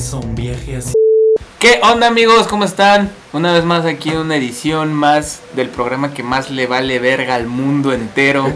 comienza 0.00 0.16
un 0.16 0.34
viaje 0.34 0.76
así. 0.76 0.94
¿Qué 1.58 1.78
onda 1.82 2.06
amigos? 2.06 2.46
¿Cómo 2.46 2.64
están? 2.64 3.10
Una 3.34 3.52
vez 3.52 3.64
más 3.64 3.84
aquí 3.84 4.08
en 4.08 4.16
una 4.16 4.36
edición 4.36 4.94
más 4.94 5.42
del 5.54 5.68
programa 5.68 6.14
que 6.14 6.22
más 6.22 6.50
le 6.50 6.66
vale 6.66 6.98
verga 6.98 7.34
al 7.34 7.46
mundo 7.46 7.92
entero. 7.92 8.50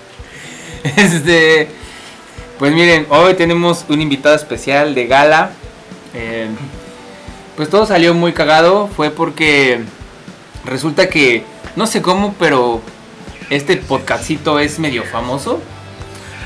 este, 0.96 1.68
pues 2.58 2.74
miren, 2.74 3.06
hoy 3.08 3.32
tenemos 3.34 3.86
un 3.88 4.02
invitado 4.02 4.34
especial 4.34 4.94
de 4.94 5.06
gala. 5.06 5.52
Eh, 6.12 6.48
pues 7.56 7.70
todo 7.70 7.86
salió 7.86 8.12
muy 8.12 8.34
cagado. 8.34 8.86
Fue 8.88 9.08
porque 9.08 9.80
resulta 10.66 11.08
que, 11.08 11.42
no 11.74 11.86
sé 11.86 12.02
cómo, 12.02 12.34
pero 12.38 12.82
este 13.48 13.78
podcastito 13.78 14.58
es 14.58 14.78
medio 14.78 15.04
famoso. 15.04 15.62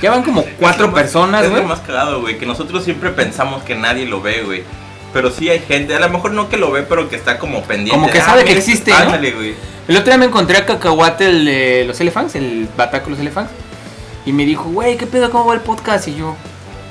Ya 0.04 0.10
van 0.10 0.22
como 0.22 0.44
cuatro 0.58 0.92
personas, 0.92 1.44
Es 1.44 1.50
güey. 1.50 1.62
lo 1.62 1.68
más 1.68 1.80
cagado, 1.80 2.20
güey, 2.20 2.36
que 2.38 2.44
nosotros 2.44 2.84
siempre 2.84 3.08
pensamos 3.10 3.62
que 3.62 3.74
nadie 3.74 4.04
lo 4.04 4.20
ve, 4.20 4.42
güey. 4.44 4.62
Pero 5.14 5.30
sí 5.30 5.48
hay 5.48 5.60
gente, 5.60 5.94
a 5.94 6.00
lo 6.00 6.10
mejor 6.10 6.32
no 6.32 6.50
que 6.50 6.58
lo 6.58 6.70
ve, 6.70 6.82
pero 6.82 7.08
que 7.08 7.16
está 7.16 7.38
como 7.38 7.62
pendiente. 7.62 7.92
Como 7.98 8.10
que 8.10 8.18
Ah, 8.18 8.24
sabe 8.26 8.42
que 8.42 8.48
mira, 8.50 8.58
existe, 8.58 8.90
¿no? 8.90 8.96
Ándale, 8.98 9.30
güey. 9.32 9.54
El 9.88 9.96
otro 9.96 10.06
día 10.10 10.18
me 10.18 10.26
encontré 10.26 10.58
a 10.58 10.66
Cacahuate, 10.66 11.26
el 11.28 11.44
de 11.46 11.84
los 11.86 11.98
Elephants, 12.00 12.34
el 12.34 12.68
bataco 12.76 13.06
de 13.06 13.10
los 13.12 13.20
Elephants. 13.20 13.50
Y 14.26 14.32
me 14.32 14.44
dijo, 14.44 14.64
güey, 14.64 14.96
¿qué 14.98 15.06
pedo? 15.06 15.30
¿Cómo 15.30 15.46
va 15.46 15.54
el 15.54 15.60
podcast? 15.60 16.06
Y 16.08 16.16
yo, 16.16 16.36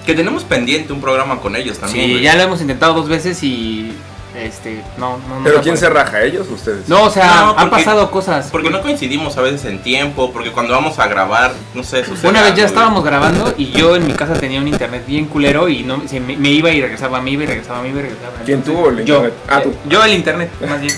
Que 0.08 0.16
tenemos 0.16 0.44
pendiente 0.44 0.92
un 0.92 1.00
programa 1.02 1.40
con 1.40 1.56
ellos 1.56 1.78
también. 1.78 2.06
sí, 2.06 2.12
güey. 2.14 2.24
ya 2.24 2.36
lo 2.36 2.42
hemos 2.44 2.62
intentado 2.62 2.94
dos 2.96 3.08
veces 3.10 3.44
y. 3.44 3.94
Este, 4.36 4.84
no, 4.98 5.20
no, 5.30 5.40
no. 5.40 5.44
¿Pero 5.44 5.62
quién 5.62 5.78
se 5.78 5.88
raja? 5.90 6.24
¿Ellos 6.24 6.48
o 6.50 6.56
ustedes? 6.56 6.90
No, 6.90 7.04
o 7.04 7.10
sea, 7.10 7.42
No, 7.42 7.56
han 7.58 7.70
pasado 7.70 8.10
cosas. 8.10 8.50
Porque 8.52 8.72
no 8.72 8.82
coincidimos 8.82 9.38
a 9.38 9.42
veces 9.42 9.66
en 9.66 9.80
tiempo, 9.84 10.32
porque 10.32 10.52
cuando 10.52 10.74
vamos 10.74 10.98
a 10.98 11.08
grabar, 11.08 11.52
no 11.76 11.84
sé, 11.84 12.04
sucede. 12.04 12.30
Una 12.30 12.42
vez 12.42 12.56
ya 12.56 12.66
estábamos 12.66 13.04
grabando 13.04 13.54
y 13.58 13.72
yo 13.72 13.96
en 13.96 14.08
mi 14.08 14.14
casa 14.14 14.34
tenía 14.34 14.60
un 14.60 14.68
internet 14.68 15.04
bien 15.06 15.26
culero 15.26 15.70
y 15.70 15.84
no 15.84 16.02
se 16.08 16.20
me, 16.20 16.36
me 16.36 16.50
iba 16.50 16.72
y 16.72 16.82
regresaba, 16.82 17.22
me 17.22 17.32
iba 17.32 17.44
y 17.44 17.48
regresaba, 17.48 17.82
me 17.84 17.90
iba 17.90 18.00
y 18.00 18.04
regresaba. 18.04 18.34
¿Quién 18.44 18.64
tuvo 18.64 18.90
el 18.90 19.06
yo, 19.06 19.18
internet? 19.18 19.34
Ah, 19.48 19.62
tú. 19.62 19.74
Yo 19.88 20.04
el 20.04 20.14
internet, 20.14 20.52
más 20.68 20.82
bien. 20.82 20.94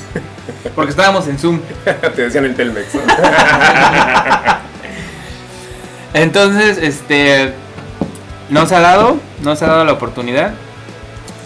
Porque 0.73 0.91
estábamos 0.91 1.27
en 1.27 1.37
Zoom. 1.37 1.59
Te 2.15 2.21
decían 2.21 2.45
el 2.45 2.55
Telmex. 2.55 2.95
¿no? 2.95 3.01
Entonces, 6.13 6.77
este. 6.77 7.53
No 8.49 8.65
se 8.67 8.75
ha 8.75 8.79
dado, 8.79 9.17
no 9.41 9.55
se 9.55 9.65
ha 9.65 9.69
dado 9.69 9.85
la 9.85 9.93
oportunidad. 9.93 10.53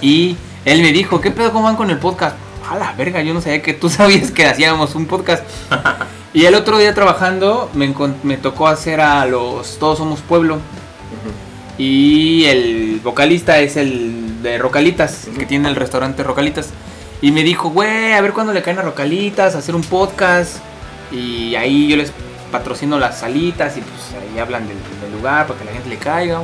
Y 0.01 0.37
él 0.65 0.81
me 0.81 0.91
dijo, 0.91 1.21
¿qué 1.21 1.31
pedo 1.31 1.51
cómo 1.51 1.65
van 1.65 1.75
con 1.75 1.89
el 1.89 1.97
podcast? 1.97 2.35
A 2.69 2.75
la 2.77 2.91
verga, 2.93 3.21
yo 3.21 3.33
no 3.33 3.41
sabía 3.41 3.61
que 3.61 3.73
tú 3.73 3.89
sabías 3.89 4.31
que 4.31 4.45
hacíamos 4.45 4.95
un 4.95 5.05
podcast. 5.05 5.43
y 6.33 6.45
el 6.45 6.55
otro 6.55 6.77
día 6.77 6.93
trabajando 6.93 7.69
me, 7.73 8.37
tocó 8.37 8.67
hacer 8.67 9.01
a 9.01 9.25
los 9.25 9.79
Todos 9.79 9.97
Somos 9.97 10.21
Pueblo. 10.21 10.59
Y 11.77 12.45
el 12.45 12.99
vocalista 13.01 13.59
es 13.59 13.77
el 13.77 14.43
de 14.43 14.57
Rocalitas, 14.57 15.27
el 15.27 15.37
que 15.37 15.45
tiene 15.45 15.69
el 15.69 15.75
restaurante 15.75 16.23
Rocalitas. 16.23 16.71
Y 17.21 17.31
me 17.31 17.43
dijo, 17.43 17.69
güey, 17.69 18.13
a 18.13 18.21
ver 18.21 18.33
cuándo 18.33 18.53
le 18.53 18.61
caen 18.61 18.79
a 18.79 18.81
Rocalitas, 18.81 19.55
hacer 19.55 19.75
un 19.75 19.81
podcast. 19.81 20.57
Y 21.11 21.55
ahí 21.55 21.87
yo 21.87 21.95
les 21.95 22.11
patrocino 22.51 22.99
las 22.99 23.19
salitas 23.19 23.77
y 23.77 23.81
pues 23.81 24.01
ahí 24.21 24.39
hablan 24.39 24.67
del, 24.67 24.77
del 25.01 25.11
lugar 25.13 25.47
para 25.47 25.59
que 25.59 25.65
la 25.65 25.71
gente 25.71 25.89
le 25.89 25.97
caiga. 25.97 26.41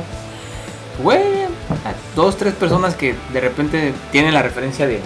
Güey, 1.02 1.46
a 1.88 1.94
dos, 2.14 2.36
tres 2.36 2.54
personas 2.54 2.94
que 2.94 3.14
de 3.32 3.40
repente 3.40 3.92
tienen 4.12 4.34
la 4.34 4.42
referencia 4.42 4.86
de, 4.86 5.00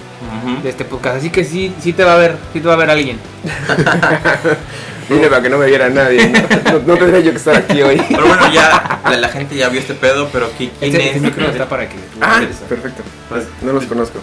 de 0.62 0.68
este 0.68 0.84
podcast. 0.84 1.16
Así 1.16 1.30
que 1.30 1.44
sí, 1.44 1.74
sí 1.80 1.92
te 1.92 2.04
va 2.04 2.14
a 2.14 2.16
ver, 2.16 2.36
sí 2.52 2.60
te 2.60 2.66
va 2.68 2.74
a 2.74 2.76
ver 2.76 2.90
alguien. 2.90 3.18
Vine 5.08 5.26
para 5.26 5.42
que 5.42 5.50
no 5.50 5.58
me 5.58 5.66
viera 5.66 5.88
nadie. 5.88 6.28
No, 6.66 6.72
no, 6.72 6.78
no 6.86 6.96
tendría 6.96 7.18
yo 7.18 7.32
que 7.32 7.38
estar 7.38 7.56
aquí 7.56 7.82
hoy. 7.82 8.00
Pero 8.08 8.28
bueno, 8.28 8.52
ya 8.52 9.00
la, 9.04 9.16
la 9.16 9.28
gente 9.28 9.56
ya 9.56 9.68
vio 9.68 9.80
este 9.80 9.94
pedo, 9.94 10.28
pero 10.32 10.46
¿qui- 10.52 10.70
¿quién 10.78 10.92
Este, 10.92 11.00
es? 11.00 11.16
este 11.16 11.20
micro 11.20 11.46
está 11.48 11.68
para 11.68 11.88
que 11.88 11.96
Ah, 12.20 12.40
perfecto. 12.68 13.02
Pues, 13.28 13.44
no 13.62 13.72
los 13.72 13.86
conozco. 13.86 14.20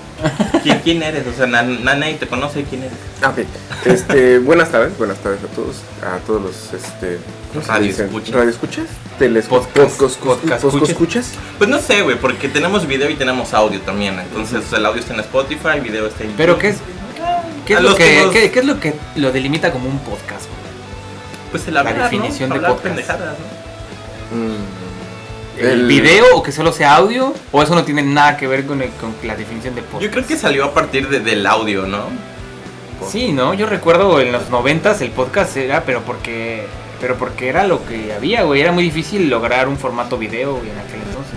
¿Quién, 0.64 0.80
quién 0.80 1.04
eres? 1.04 1.28
O 1.28 1.34
sea, 1.34 1.46
na- 1.46 1.64
na- 1.64 1.96
nadie 1.96 2.14
te 2.16 2.26
conoce 2.28 2.64
quién 2.64 2.84
eres. 2.84 2.98
Ah, 3.22 3.30
ok. 3.32 3.40
Este, 3.86 4.40
buenas 4.40 4.72
tardes, 4.72 4.98
buenas 4.98 5.18
tardes 5.18 5.40
a 5.44 5.48
todos. 5.54 5.76
A 6.02 6.20
todos 6.26 6.42
los 6.42 6.74
este, 6.74 7.20
¿cómo 7.62 7.66
se 7.66 7.72
Radio 7.72 7.90
escuchas. 8.06 8.36
Radio 8.36 8.50
escuchas. 8.50 8.86
Podcast- 9.20 9.48
podcast, 9.50 10.20
podcast 10.20 10.62
podcast, 10.64 10.90
escuchas. 10.92 11.32
Pues 11.58 11.70
no 11.70 11.80
sé, 11.80 12.02
güey, 12.04 12.18
porque 12.18 12.48
tenemos 12.50 12.86
video 12.88 13.10
y 13.10 13.16
tenemos 13.16 13.54
audio 13.54 13.80
también. 13.82 14.20
Entonces, 14.20 14.72
el 14.74 14.86
audio 14.86 15.00
está 15.02 15.14
en 15.14 15.20
Spotify, 15.22 15.70
el 15.76 15.82
video 15.82 16.08
está 16.08 16.24
en 16.24 16.32
Pero 16.38 16.54
YouTube. 16.54 16.62
¿qué 16.62 16.70
es, 16.70 16.78
qué 17.66 17.74
A 17.74 17.78
es, 17.78 17.84
lo 17.84 17.90
los 17.90 17.98
que, 17.98 18.04
que 18.06 18.22
nos- 18.24 18.32
qué- 18.34 18.52
qué 18.52 18.60
es 18.60 18.66
lo 18.66 18.80
que 18.80 18.94
lo 19.16 19.32
delimita 19.32 19.72
como 19.72 19.90
un 19.90 20.00
podcast? 20.00 20.46
güey? 20.46 20.58
Pues 21.52 21.68
el 21.68 21.74
la 21.74 21.80
hablar, 21.82 22.04
definición 22.04 22.50
¿no? 22.50 22.56
de 22.56 22.60
Hablar 22.60 22.72
podcast? 22.74 22.96
pendejadas, 22.96 23.36
¿no? 24.32 24.38
Mm. 24.38 24.58
¿El, 25.60 25.66
El- 25.68 25.88
video 25.88 26.26
o 26.36 26.44
que 26.44 26.52
solo 26.52 26.72
sea 26.72 26.96
audio? 26.96 27.34
¿O 27.52 27.64
eso 27.64 27.74
no 27.74 27.84
tiene 27.84 28.04
nada 28.04 28.38
que 28.38 28.46
ver 28.48 28.66
con, 28.68 28.82
el- 28.84 28.92
con 28.92 29.16
la 29.24 29.36
definición 29.36 29.74
de 29.74 29.82
podcast? 29.82 30.04
Yo 30.04 30.12
creo 30.12 30.28
que 30.28 30.38
salió 30.38 30.66
a 30.66 30.74
partir 30.74 31.10
de- 31.10 31.20
del 31.22 31.46
audio, 31.48 31.88
¿no? 31.88 32.04
Sí, 33.12 33.32
¿no? 33.32 33.54
Yo 33.54 33.66
recuerdo 33.68 34.20
en 34.22 34.32
los 34.32 34.50
noventas 34.50 35.02
el 35.02 35.12
podcast 35.12 35.56
era, 35.58 35.84
pero 35.84 36.02
porque 36.02 36.66
pero 37.00 37.16
porque 37.18 37.50
era 37.50 37.66
lo 37.68 37.86
que 37.86 38.14
había, 38.14 38.44
güey. 38.44 38.62
Era 38.62 38.72
muy 38.72 38.84
difícil 38.84 39.30
lograr 39.30 39.68
un 39.68 39.78
formato 39.78 40.18
video 40.18 40.56
güey, 40.56 40.70
en 40.70 40.78
aquel 40.80 41.00
entonces. 41.02 41.34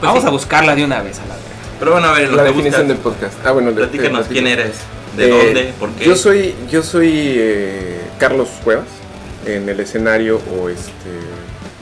Pues 0.00 0.08
Vamos 0.08 0.22
sí. 0.22 0.28
a 0.28 0.30
buscarla 0.30 0.74
de 0.74 0.84
una 0.84 1.00
vez 1.02 1.18
a 1.18 1.22
la 1.22 1.34
verga. 1.34 1.48
Pero 1.78 1.92
bueno, 1.92 2.08
a 2.08 2.12
ver, 2.12 2.30
lo 2.30 2.36
La 2.36 2.42
que 2.44 2.48
definición 2.50 2.88
del 2.88 2.96
podcast. 2.98 3.34
Ah, 3.44 3.52
bueno, 3.52 3.72
platícanos 3.72 4.26
quién 4.28 4.46
eres, 4.46 4.76
de 5.16 5.26
Eh, 5.26 5.44
dónde, 5.44 5.74
por 5.78 5.90
qué. 5.90 6.04
Yo 6.04 6.16
soy, 6.16 6.54
yo 6.70 6.82
soy 6.82 7.10
eh, 7.36 8.00
Carlos 8.18 8.48
Cuevas 8.64 8.86
en 9.46 9.68
el 9.68 9.80
escenario 9.80 10.40
o 10.56 10.68
este 10.68 10.90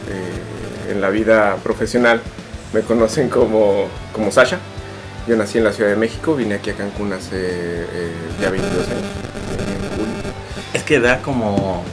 eh, 0.08 0.92
en 0.92 1.00
la 1.00 1.10
vida 1.10 1.56
profesional 1.62 2.20
me 2.72 2.80
conocen 2.82 3.28
como, 3.28 3.88
como 4.12 4.30
Sasha. 4.30 4.58
Yo 5.26 5.36
nací 5.36 5.58
en 5.58 5.64
la 5.64 5.72
Ciudad 5.72 5.90
de 5.90 5.96
México, 5.96 6.34
vine 6.34 6.54
aquí 6.56 6.70
a 6.70 6.74
Cancún 6.74 7.12
hace 7.12 7.30
eh, 7.34 8.12
ya 8.40 8.50
22 8.50 8.86
años. 8.88 9.00
en 9.00 9.96
julio. 9.96 10.14
Es 10.72 10.82
que 10.82 10.98
da 11.00 11.20
como... 11.20 11.84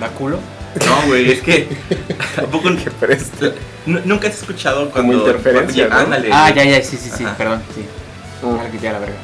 ¿Da 0.00 0.08
culo? 0.08 0.38
No, 0.86 1.06
güey, 1.08 1.30
es 1.32 1.40
que... 1.42 1.68
¿A 2.38 2.42
poco 2.42 2.68
Qué 2.82 2.90
presta. 2.90 3.46
n- 3.86 4.02
nunca 4.04 4.28
has 4.28 4.38
escuchado 4.38 4.90
cuando... 4.90 5.12
interferencia, 5.14 5.88
cuando- 5.88 6.08
¿no? 6.08 6.14
Ándale. 6.14 6.30
Ah, 6.32 6.50
ya, 6.54 6.64
ya, 6.64 6.82
sí, 6.82 6.96
sí, 6.96 7.10
sí, 7.14 7.24
Ajá. 7.24 7.36
perdón, 7.36 7.62
sí. 7.74 7.84
Mm. 8.46 8.56
Ya 8.56 8.62
le 8.64 8.70
quité 8.70 8.88
a 8.88 8.92
la 8.92 8.98
verga. 9.00 9.14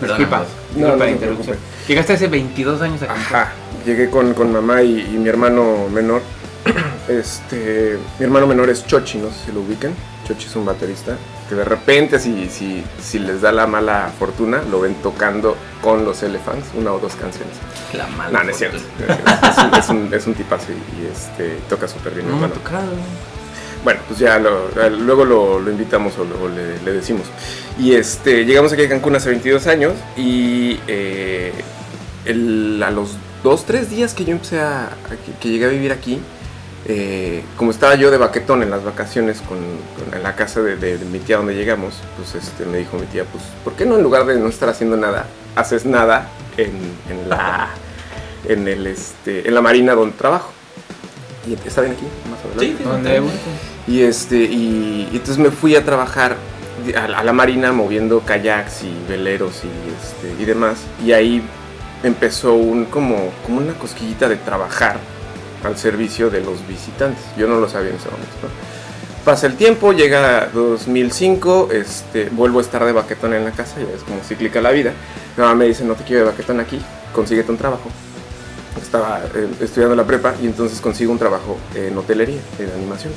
Perdón, 0.00 0.18
Disculpa. 0.18 0.38
No, 0.38 0.44
disculpa 0.74 0.90
no 0.90 0.96
la 0.96 1.04
se 1.04 1.10
interrupción. 1.12 1.56
Llegaste 1.88 2.12
hace 2.14 2.28
22 2.28 2.82
años 2.82 3.02
aquí. 3.02 3.12
Ajá, 3.12 3.52
llegué 3.86 4.10
con, 4.10 4.34
con 4.34 4.52
mamá 4.52 4.82
y, 4.82 5.00
y 5.00 5.18
mi 5.18 5.28
hermano 5.28 5.88
menor. 5.90 6.22
Este, 7.08 7.98
mi 8.20 8.24
hermano 8.24 8.46
menor 8.46 8.70
es 8.70 8.86
Chochi, 8.86 9.18
no 9.18 9.28
sé 9.28 9.46
si 9.46 9.52
lo 9.52 9.60
ubican. 9.60 9.92
Chochi 10.26 10.46
es 10.46 10.54
un 10.56 10.64
baterista 10.64 11.16
que 11.52 11.56
de 11.58 11.64
repente, 11.64 12.18
si, 12.18 12.48
si, 12.48 12.82
si 12.98 13.18
les 13.18 13.42
da 13.42 13.52
la 13.52 13.66
mala 13.66 14.10
fortuna, 14.18 14.62
lo 14.70 14.80
ven 14.80 14.94
tocando 15.02 15.54
con 15.82 16.02
los 16.02 16.22
Elephants, 16.22 16.68
una 16.74 16.92
o 16.92 16.98
dos 16.98 17.14
canciones. 17.14 17.54
La 17.92 18.06
mala 18.06 18.38
No, 18.38 18.44
no 18.44 18.50
es 18.50 18.56
cierto. 18.56 18.78
Es 18.78 19.58
un, 19.58 19.74
es 19.74 19.88
un, 19.90 20.14
es 20.14 20.26
un 20.26 20.34
tipazo 20.34 20.68
y, 20.72 21.02
y, 21.02 21.06
este, 21.12 21.58
toca 21.68 21.86
súper 21.86 22.14
bien. 22.14 22.30
No 22.40 22.48
tocado. 22.48 22.86
Bueno, 23.84 24.00
pues 24.08 24.18
ya 24.18 24.38
lo- 24.38 24.68
luego 24.90 25.26
lo, 25.26 25.60
lo 25.60 25.70
invitamos 25.70 26.14
o, 26.16 26.48
le, 26.48 26.80
le 26.82 26.92
decimos. 26.92 27.26
Y 27.78 27.92
este, 27.96 28.46
llegamos 28.46 28.72
aquí 28.72 28.84
a 28.84 28.88
Cancún 28.88 29.14
hace 29.16 29.28
22 29.28 29.66
años 29.66 29.92
y 30.16 30.78
eh, 30.86 31.52
el- 32.24 32.82
a 32.82 32.90
los 32.90 33.16
2, 33.42 33.66
3 33.66 33.90
días 33.90 34.14
que 34.14 34.24
yo 34.24 34.32
empecé 34.32 34.60
a, 34.60 34.84
a 34.86 34.90
que, 35.26 35.32
que 35.38 35.48
llegué 35.50 35.66
a 35.66 35.68
vivir 35.68 35.92
aquí, 35.92 36.18
eh, 36.88 37.42
como 37.56 37.70
estaba 37.70 37.94
yo 37.94 38.10
de 38.10 38.16
baquetón 38.18 38.62
en 38.62 38.70
las 38.70 38.82
vacaciones 38.84 39.40
con, 39.40 39.58
con- 39.58 40.14
en 40.16 40.22
la 40.22 40.34
casa 40.34 40.60
de, 40.62 40.76
de- 40.76 40.98
de 40.98 41.04
mi 41.04 41.18
tía 41.20 41.36
donde 41.36 41.54
llegamos, 41.54 41.94
pues 42.16 42.34
este, 42.34 42.64
me 42.66 42.78
dijo 42.78 42.98
mi 42.98 43.06
tía, 43.06 43.24
pues, 43.24 43.44
¿por 43.64 43.74
qué 43.74 43.86
no 43.86 43.96
en 43.96 44.02
lugar 44.02 44.26
de 44.26 44.36
no 44.38 44.48
estar 44.48 44.68
haciendo 44.68 44.96
nada, 44.96 45.26
haces 45.54 45.84
nada 45.86 46.28
en, 46.56 46.72
en 47.08 47.28
la, 47.28 47.68
en, 48.48 48.66
el, 48.66 48.86
este, 48.88 49.46
en 49.46 49.54
la 49.54 49.60
marina 49.62 49.94
donde 49.94 50.16
trabajo? 50.16 50.50
Y 51.46 51.54
está 51.66 51.80
bien 51.82 51.94
aquí, 51.94 52.04
más 52.30 52.38
adelante. 52.40 52.66
Sí, 52.66 52.74
sí. 52.78 52.84
¿Dónde? 52.84 53.10
Y 53.88 54.00
este, 54.02 54.36
y, 54.36 55.08
y 55.12 55.16
entonces 55.16 55.38
me 55.38 55.50
fui 55.50 55.74
a 55.76 55.84
trabajar 55.84 56.36
a, 56.96 57.08
la- 57.08 57.18
a 57.18 57.24
la 57.24 57.32
marina 57.32 57.72
moviendo 57.72 58.20
kayaks 58.20 58.82
y 58.84 58.92
veleros 59.08 59.62
y 59.64 59.68
este 60.28 60.42
y 60.42 60.44
demás. 60.46 60.78
Y 61.04 61.12
ahí 61.12 61.42
empezó 62.02 62.54
un 62.54 62.84
como, 62.86 63.32
como 63.44 63.58
una 63.58 63.74
cosquillita 63.74 64.28
de 64.28 64.36
trabajar 64.36 64.98
al 65.64 65.76
servicio 65.76 66.30
de 66.30 66.40
los 66.40 66.66
visitantes. 66.66 67.22
Yo 67.36 67.46
no 67.46 67.58
lo 67.58 67.68
sabía 67.68 67.90
en 67.90 67.96
ese 67.96 68.10
momento. 68.10 68.48
Pasa 69.24 69.46
el 69.46 69.54
tiempo, 69.54 69.92
llega 69.92 70.48
2005, 70.52 71.68
este, 71.72 72.28
vuelvo 72.30 72.58
a 72.58 72.62
estar 72.62 72.84
de 72.84 72.90
baquetón 72.90 73.34
en 73.34 73.44
la 73.44 73.52
casa, 73.52 73.76
ya 73.76 73.94
es 73.94 74.02
como 74.02 74.20
cíclica 74.20 74.60
la 74.60 74.72
vida. 74.72 74.92
Mi 75.36 75.42
mamá 75.42 75.54
me 75.54 75.66
dice, 75.66 75.84
no 75.84 75.94
te 75.94 76.02
quiero 76.02 76.24
de 76.24 76.30
baquetón 76.32 76.58
aquí, 76.58 76.80
consíguete 77.14 77.52
un 77.52 77.56
trabajo. 77.56 77.88
Estaba 78.82 79.20
eh, 79.34 79.48
estudiando 79.60 79.94
la 79.94 80.04
prepa 80.04 80.34
y 80.42 80.46
entonces 80.46 80.80
consigo 80.80 81.12
un 81.12 81.20
trabajo 81.20 81.56
en 81.74 81.96
hotelería, 81.96 82.40
en 82.58 82.72
animación, 82.72 83.12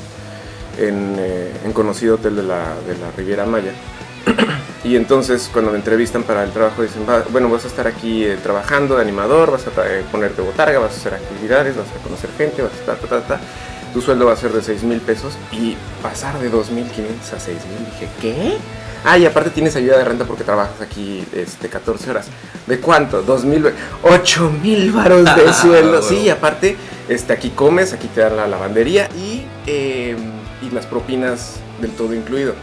en, 0.78 1.16
eh, 1.18 1.52
conocido 1.72 2.14
hotel 2.14 2.36
de 2.36 2.42
la, 2.44 2.76
de 2.86 2.96
la 2.98 3.10
Riviera 3.16 3.44
Maya. 3.44 3.72
Y 4.84 4.94
entonces 4.96 5.50
cuando 5.52 5.72
me 5.72 5.78
entrevistan 5.78 6.22
para 6.22 6.44
el 6.44 6.50
trabajo 6.52 6.82
dicen, 6.82 7.02
"Va- 7.08 7.24
bueno, 7.30 7.48
vas 7.48 7.64
a 7.64 7.68
estar 7.68 7.86
aquí 7.88 8.24
eh, 8.24 8.36
trabajando 8.42 8.94
de 8.96 9.02
animador, 9.02 9.50
vas 9.50 9.66
a 9.66 9.70
eh, 9.88 10.04
ponerte 10.12 10.42
botarga, 10.42 10.78
vas 10.78 10.92
a 10.92 10.96
hacer 10.96 11.14
actividades, 11.14 11.76
vas 11.76 11.86
a 11.88 12.02
conocer 12.04 12.30
gente, 12.38 12.62
vas 12.62 12.72
a 12.72 12.76
estar, 12.76 12.96
ta, 12.96 13.06
ta, 13.08 13.20
ta. 13.26 13.40
tu 13.92 14.00
sueldo 14.00 14.26
va 14.26 14.32
a 14.34 14.36
ser 14.36 14.52
de 14.52 14.62
6 14.62 14.84
mil 14.84 15.00
pesos 15.00 15.34
y 15.50 15.76
pasar 16.02 16.38
de 16.38 16.50
2.500 16.52 17.32
a 17.34 17.40
6 17.40 17.56
mil. 17.66 17.84
Dije, 17.86 18.08
¿qué? 18.20 18.56
Ah, 19.04 19.18
y 19.18 19.26
aparte 19.26 19.50
tienes 19.50 19.74
ayuda 19.76 19.98
de 19.98 20.04
renta 20.04 20.24
porque 20.24 20.44
trabajas 20.44 20.80
aquí 20.80 21.24
este, 21.34 21.68
14 21.68 22.10
horas. 22.10 22.26
¿De 22.66 22.78
cuánto? 22.78 23.22
2 23.22 23.44
mil, 23.44 23.72
8 24.02 24.50
mil 24.62 24.92
varos 24.92 25.24
de 25.24 25.30
Ah, 25.48 25.52
sueldo. 25.52 26.02
Sí, 26.02 26.18
y 26.22 26.28
aparte, 26.30 26.76
este, 27.08 27.32
aquí 27.32 27.50
comes, 27.50 27.92
aquí 27.92 28.06
te 28.08 28.20
dan 28.20 28.36
la 28.36 28.46
lavandería 28.46 29.08
y, 29.16 29.46
eh, 29.66 30.16
y 30.62 30.70
las 30.74 30.86
propinas 30.86 31.54
del 31.80 31.90
todo 31.92 32.14
incluido. 32.14 32.54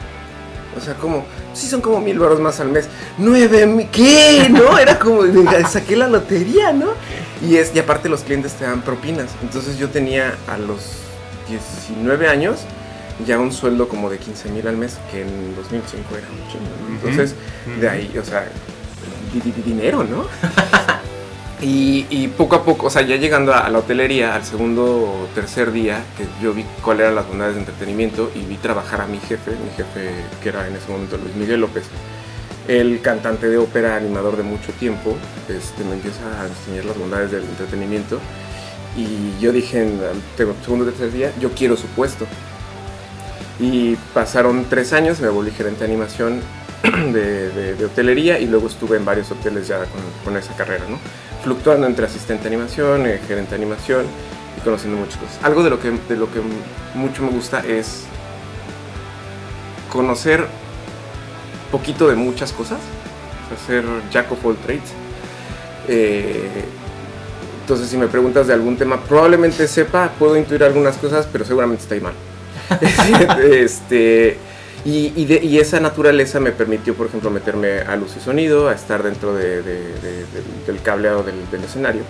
O 0.78 0.82
sea, 0.82 0.96
como, 0.96 1.26
sí 1.54 1.68
son 1.68 1.82
como 1.82 2.00
mil 2.02 2.20
varos 2.20 2.40
más 2.40 2.60
al 2.60 2.70
mes. 2.70 2.88
¿Nueve 3.18 3.66
mil? 3.66 3.88
¿Qué? 3.92 4.48
¿No? 4.50 4.78
Era 4.80 5.00
como, 5.00 5.22
saqué 5.70 5.96
la 5.96 6.08
lotería, 6.08 6.72
¿no? 6.74 6.88
Y, 7.48 7.58
es, 7.58 7.72
y 7.76 7.80
aparte 7.80 8.10
los 8.10 8.22
clientes 8.22 8.54
te 8.54 8.66
dan 8.66 8.82
propinas. 8.82 9.30
Entonces 9.42 9.78
yo 9.78 9.90
tenía 9.90 10.36
a 10.48 10.58
los 10.58 10.80
19 11.50 12.28
años 12.28 12.60
ya 13.28 13.38
un 13.38 13.52
sueldo 13.52 13.88
como 13.88 14.10
de 14.10 14.18
15 14.18 14.50
mil 14.50 14.68
al 14.68 14.76
mes, 14.78 14.98
que 15.12 15.22
en 15.22 15.56
2005 15.56 16.16
era 16.18 16.28
un 16.30 16.52
chingo. 16.52 16.66
Entonces, 16.90 17.36
de 17.80 17.88
ahí, 17.90 18.18
o 18.20 18.26
sea, 18.26 18.48
di- 19.32 19.40
di- 19.40 19.52
di- 19.52 19.62
dinero, 19.62 20.04
¿no? 20.04 20.26
Y, 21.66 22.28
poco 22.38 22.58
a 22.58 22.64
poco, 22.66 22.88
o 22.88 22.90
sea, 22.90 23.04
ya 23.04 23.16
llegando 23.16 23.54
a, 23.54 23.70
la 23.70 23.80
hotelería, 23.80 24.36
al 24.36 24.44
segundo 24.44 24.84
o 24.86 25.28
tercer 25.34 25.72
día, 25.72 26.04
yo 26.42 26.54
vi 26.54 26.66
cuáles 26.84 27.04
eran 27.04 27.16
las 27.16 27.26
bondades 27.28 27.54
de 27.56 27.62
entretenimiento 27.62 28.30
y 28.36 28.40
vi 28.42 28.56
trabajar 28.58 29.00
a 29.00 29.08
mi 29.08 29.18
jefe, 29.20 29.52
mi 29.52 29.70
jefe 29.78 30.10
que 30.42 30.50
era 30.50 30.68
en 30.68 30.76
ese 30.76 30.92
momento 30.92 31.16
Luis 31.18 31.34
Miguel 31.36 31.62
López, 31.62 31.86
el 32.68 33.00
cantante 33.02 33.48
de 33.48 33.58
ópera, 33.58 33.96
animador 33.96 34.36
de 34.36 34.44
mucho 34.44 34.74
tiempo, 34.74 35.16
este, 35.48 35.86
me 35.86 35.94
empieza 35.94 36.42
a 36.42 36.48
enseñar 36.48 36.84
las 36.86 36.98
bondades 36.98 37.32
del 37.32 37.44
entretenimiento 37.44 38.20
y 38.98 39.42
yo 39.42 39.54
dije 39.54 39.84
en 39.84 40.02
el 40.02 40.22
segundo 40.66 40.84
o 40.86 40.88
tercer 40.90 41.12
día, 41.14 41.32
yo 41.40 41.52
quiero 41.52 41.78
su 41.78 41.88
puesto. 41.88 42.26
Y 43.60 43.96
pasaron 44.14 44.66
tres 44.70 44.92
años, 44.92 45.22
me 45.22 45.30
volví 45.30 45.52
gerente 45.52 45.80
de 45.80 45.86
animación 45.86 46.42
de, 46.84 47.50
de- 47.52 47.76
de 47.76 47.86
hotelería 47.86 48.38
y 48.40 48.48
luego 48.48 48.68
estuve 48.68 48.98
en 48.98 49.06
varios 49.06 49.32
hoteles 49.32 49.68
ya 49.68 49.78
con, 49.86 50.02
con 50.26 50.38
esa 50.38 50.54
carrera, 50.56 50.84
¿no? 50.90 51.00
Fluctuando 51.44 51.88
entre 51.88 52.06
asistente 52.06 52.44
de 52.44 52.56
animación, 52.56 53.06
eh, 53.06 53.20
gerente 53.28 53.52
de 53.52 53.56
animación 53.58 54.06
y 54.58 54.62
conociendo 54.62 54.98
muchas 54.98 55.18
cosas. 55.18 55.40
Algo 55.44 55.64
de 55.64 55.70
lo 55.70 55.80
que, 55.80 55.92
de 55.92 56.16
lo 56.16 56.32
que 56.32 56.42
mucho 56.96 57.24
me 57.24 57.30
gusta 57.30 57.60
es 57.60 58.04
conocer 59.92 60.48
poquito 61.72 62.08
de 62.08 62.16
muchas 62.16 62.54
cosas, 62.54 62.80
ser 63.68 63.84
jack 64.12 64.32
of 64.32 64.46
all 64.46 64.56
trades. 64.58 64.92
Eh, 65.88 66.64
entonces, 67.62 67.90
si 67.90 67.98
me 67.98 68.08
preguntas 68.08 68.48
de 68.48 68.54
algún 68.54 68.78
tema, 68.78 69.02
probablemente 69.02 69.68
sepa, 69.68 70.12
puedo 70.20 70.38
intuir 70.38 70.64
algunas 70.64 70.98
cosas, 70.98 71.28
pero 71.32 71.46
seguramente 71.46 71.84
está 71.84 71.96
ahí 71.96 72.02
mal. 72.02 72.14
este, 73.44 74.38
y, 74.86 75.14
y 75.16 75.26
de- 75.26 75.42
y 75.44 75.60
esa 75.60 75.80
naturaleza 75.80 76.40
me 76.40 76.52
permitió, 76.52 76.94
por 76.94 77.08
ejemplo, 77.08 77.30
meterme 77.30 77.80
a 77.82 77.96
luz 77.96 78.16
y 78.18 78.20
sonido, 78.20 78.68
a 78.70 78.74
estar 78.74 79.02
dentro 79.04 79.34
de- 79.34 79.62
de- 79.62 79.94
de- 80.02 80.26
del- 80.68 80.82
cableado 80.82 81.24
del, 81.24 81.36
del 81.52 81.64
escenario. 81.64 82.02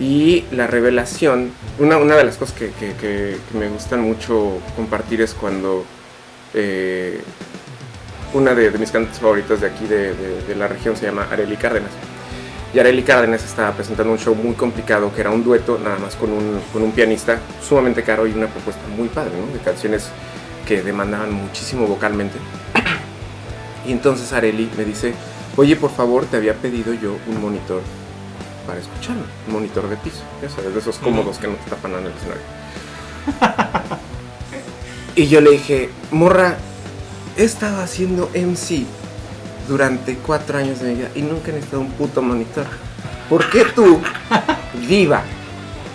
Y 0.00 0.44
la 0.52 0.66
revelación, 0.66 1.50
una, 1.78 1.96
una 1.96 2.16
de 2.16 2.24
las 2.24 2.36
cosas 2.36 2.54
que, 2.56 2.70
que- 2.70 2.94
que- 2.94 3.36
que 3.50 3.58
me 3.58 3.68
gustan 3.68 4.00
mucho 4.00 4.58
compartir 4.76 5.20
es 5.22 5.34
cuando 5.34 5.84
eh, 6.54 7.20
una 8.34 8.54
de, 8.54 8.70
mis 8.78 8.90
cantantes 8.90 9.20
favoritas 9.20 9.60
de 9.60 9.66
aquí, 9.66 9.86
de 9.86 10.54
la 10.56 10.66
región, 10.68 10.96
se 10.96 11.06
llama 11.06 11.26
Areli 11.30 11.56
Cárdenas. 11.56 11.90
Y 12.74 12.78
Areli 12.78 13.02
Cárdenas 13.02 13.42
estaba 13.44 13.72
presentando 13.72 14.12
un 14.12 14.18
show 14.18 14.34
muy 14.34 14.54
complicado 14.54 15.10
que 15.14 15.20
era 15.22 15.30
un 15.30 15.42
dueto, 15.42 15.78
nada 15.82 15.98
más 15.98 16.14
con 16.16 16.30
un, 16.30 16.60
con 16.72 16.82
un 16.82 16.92
pianista 16.92 17.38
sumamente 17.66 18.02
caro 18.02 18.26
y 18.26 18.32
una 18.32 18.46
propuesta 18.46 18.82
muy 18.96 19.08
padre, 19.08 19.32
¿no? 19.40 19.50
De 19.52 19.58
canciones 19.60 20.08
que 20.68 20.82
demandaban 20.82 21.32
muchísimo 21.32 21.86
vocalmente. 21.86 22.36
Y 23.86 23.92
entonces 23.92 24.34
Areli 24.34 24.70
me 24.76 24.84
dice, 24.84 25.14
oye, 25.56 25.76
por 25.76 25.90
favor, 25.90 26.26
te 26.26 26.36
había 26.36 26.52
pedido 26.52 26.92
yo 26.92 27.16
un 27.26 27.40
monitor 27.40 27.80
para 28.66 28.78
escucharme, 28.78 29.22
un 29.46 29.54
monitor 29.54 29.88
de 29.88 29.96
piso, 29.96 30.20
ya 30.42 30.50
sabes, 30.50 30.74
de 30.74 30.80
esos 30.80 30.98
cómodos 30.98 31.38
que 31.38 31.46
no 31.46 31.54
te 31.54 31.70
tapan 31.70 31.92
en 31.92 32.06
el 32.06 32.12
escenario. 32.12 32.42
y 35.14 35.26
yo 35.28 35.40
le 35.40 35.52
dije, 35.52 35.88
morra, 36.10 36.58
he 37.38 37.44
estado 37.44 37.80
haciendo 37.80 38.30
MC 38.34 38.84
durante 39.68 40.16
cuatro 40.16 40.58
años 40.58 40.80
de 40.80 40.90
mi 40.90 40.94
vida 40.96 41.10
y 41.14 41.22
nunca 41.22 41.50
he 41.50 41.54
necesitado 41.54 41.80
un 41.80 41.92
puto 41.92 42.20
monitor. 42.20 42.66
¿Por 43.30 43.48
qué 43.48 43.64
tú, 43.64 44.02
viva, 44.86 45.22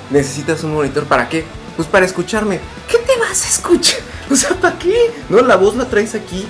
necesitas 0.09 0.63
un 0.63 0.73
monitor? 0.73 1.03
¿Para 1.03 1.29
qué? 1.29 1.45
Pues 1.75 1.87
para 1.87 2.07
escucharme. 2.07 2.59
¿Qué 2.89 2.97
te 2.97 3.19
vas 3.19 3.45
a 3.45 3.49
escuchar? 3.49 4.12
O 4.31 4.35
sea, 4.35 4.51
¿para 4.55 4.77
qué? 4.79 5.11
No, 5.29 5.41
la 5.41 5.55
voz 5.57 5.75
la 5.75 5.85
traes 5.85 6.15
aquí. 6.15 6.47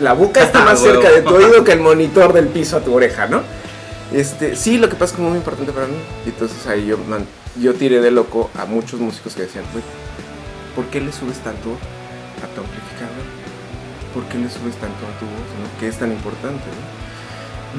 La 0.00 0.12
boca 0.12 0.42
está 0.42 0.60
más 0.64 0.80
Huevo. 0.82 1.00
cerca 1.02 1.14
de 1.14 1.22
tu 1.22 1.34
oído 1.34 1.64
que 1.64 1.72
el 1.72 1.80
monitor 1.80 2.32
del 2.32 2.48
piso 2.48 2.76
a 2.76 2.80
tu 2.80 2.94
oreja, 2.94 3.26
¿no? 3.26 3.42
Este, 4.12 4.54
sí, 4.56 4.78
lo 4.78 4.88
que 4.88 4.94
pasa 4.94 5.06
es 5.06 5.12
que 5.12 5.22
es 5.22 5.28
muy 5.28 5.38
importante 5.38 5.72
para 5.72 5.86
mí. 5.86 5.96
Y 6.24 6.28
entonces 6.30 6.66
ahí 6.66 6.86
yo, 6.86 6.98
man- 6.98 7.26
yo 7.60 7.74
tiré 7.74 8.00
de 8.00 8.10
loco 8.10 8.50
a 8.56 8.64
muchos 8.66 9.00
músicos 9.00 9.34
que 9.34 9.42
decían, 9.42 9.64
güey, 9.72 9.82
¿por 10.74 10.84
qué 10.86 11.00
le 11.00 11.12
subes 11.12 11.38
tanto 11.38 11.70
a 12.42 12.46
tu 12.54 12.60
amplificador? 12.60 13.24
¿Por 14.14 14.24
qué 14.24 14.38
le 14.38 14.48
subes 14.48 14.74
tanto 14.76 15.04
a 15.06 15.18
tu 15.18 15.24
voz? 15.26 15.48
¿no? 15.60 15.80
¿Qué 15.80 15.88
es 15.88 15.98
tan 15.98 16.12
importante? 16.12 16.64
¿no? 16.64 16.96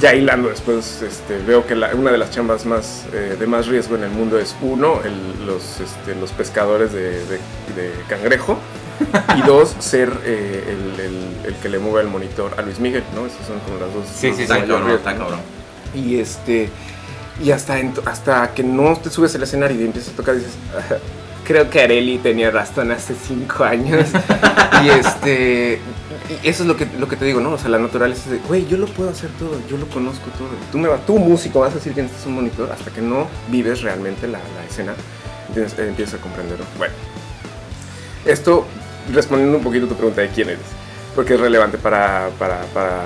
Ya 0.02 0.14
hilando 0.14 0.50
después, 0.50 1.02
este, 1.02 1.38
veo 1.40 1.66
que 1.66 1.76
la- 1.76 1.96
una 1.96 2.12
de 2.12 2.18
las 2.18 2.30
chambas 2.32 2.66
más 2.66 3.06
eh, 3.14 3.36
de 3.40 3.48
más 3.48 3.68
riesgo 3.68 3.96
en 3.96 4.04
el 4.04 4.10
mundo 4.12 4.38
es 4.38 4.56
uno, 4.62 5.00
el- 5.06 5.46
los, 5.48 5.80
este, 5.80 6.14
los 6.20 6.32
pescadores 6.34 6.92
de, 6.94 7.12
de- 7.26 7.40
de 7.76 7.92
cangrejo 8.10 8.60
y 9.38 9.42
dos, 9.42 9.76
ser 9.80 10.12
eh, 10.24 10.64
el, 10.68 11.00
el- 11.00 11.46
el 11.46 11.56
que 11.56 11.70
le 11.70 11.80
mueva 11.80 12.02
el 12.02 12.08
monitor 12.08 12.54
a 12.58 12.62
Luis 12.62 12.80
Miguel, 12.80 13.04
¿no? 13.16 13.26
Esas 13.26 13.46
son 13.48 13.60
como 13.60 13.80
las 13.80 13.94
dos. 13.94 14.06
Sí, 14.08 14.32
sí, 14.36 14.44
Está 14.44 14.60
cabrón, 14.66 14.90
está 14.92 15.16
cabrón. 15.16 15.40
Y 15.94 16.20
este 16.20 16.70
y 17.44 17.52
hasta 17.52 17.76
hasta 18.06 18.54
que 18.54 18.64
no 18.64 18.96
te 18.98 19.10
subes 19.10 19.34
al 19.36 19.44
escenario 19.44 19.80
y 19.80 19.86
empiezas 19.86 20.14
a 20.14 20.18
tocar 20.18 20.36
dices, 20.36 20.54
"Ajá, 20.78 20.98
creo 21.46 21.70
que 21.70 21.82
Areli 21.82 22.18
tenía 22.18 22.50
razón 22.52 22.92
hace 22.92 23.14
cinco 23.16 23.64
años. 23.64 24.08
y 24.84 24.90
este 24.90 25.80
y 26.44 26.48
eso 26.48 26.64
es 26.64 26.68
lo 26.68 26.76
que 26.76 26.88
lo 27.00 27.08
que 27.08 27.16
te 27.16 27.24
digo, 27.26 27.40
¿no? 27.40 27.52
O 27.52 27.58
sea, 27.58 27.70
la 27.70 27.80
naturaleza 27.80 28.24
es 28.26 28.32
de, 28.32 28.38
güey, 28.48 28.68
yo 28.68 28.78
lo 28.78 28.88
puedo 28.88 29.10
hacer 29.12 29.30
todo, 29.40 29.62
yo 29.70 29.78
lo 29.78 29.88
conozco 29.88 30.26
todo. 30.38 30.50
Tú 30.72 30.78
me 30.80 30.88
va, 30.90 30.98
tú 30.98 31.18
músico 31.20 31.60
vas 31.62 31.72
a 31.72 31.76
decir 31.76 31.94
que 31.94 32.02
necesitas 32.02 32.28
un 32.28 32.36
monitor 32.36 32.70
hasta 32.72 32.92
que 32.92 33.02
no 33.02 33.28
vives 33.50 33.82
realmente 33.82 34.28
la, 34.28 34.40
la 34.40 34.66
escena, 34.70 34.94
empiezas, 35.48 35.78
eh, 35.80 35.88
empiezas 35.88 36.16
a 36.16 36.18
comprenderlo. 36.18 36.66
Bueno, 36.78 36.94
esto 38.26 38.66
respondiendo 39.14 39.58
un 39.58 39.64
poquito 39.64 39.86
a 39.86 39.90
tu 39.90 39.96
pregunta 39.96 40.22
de 40.22 40.30
quién 40.30 40.50
eres, 40.50 40.66
porque 41.16 41.34
es 41.36 41.40
relevante 41.40 41.78
para, 41.78 42.30
para, 42.40 42.62
para 42.74 43.02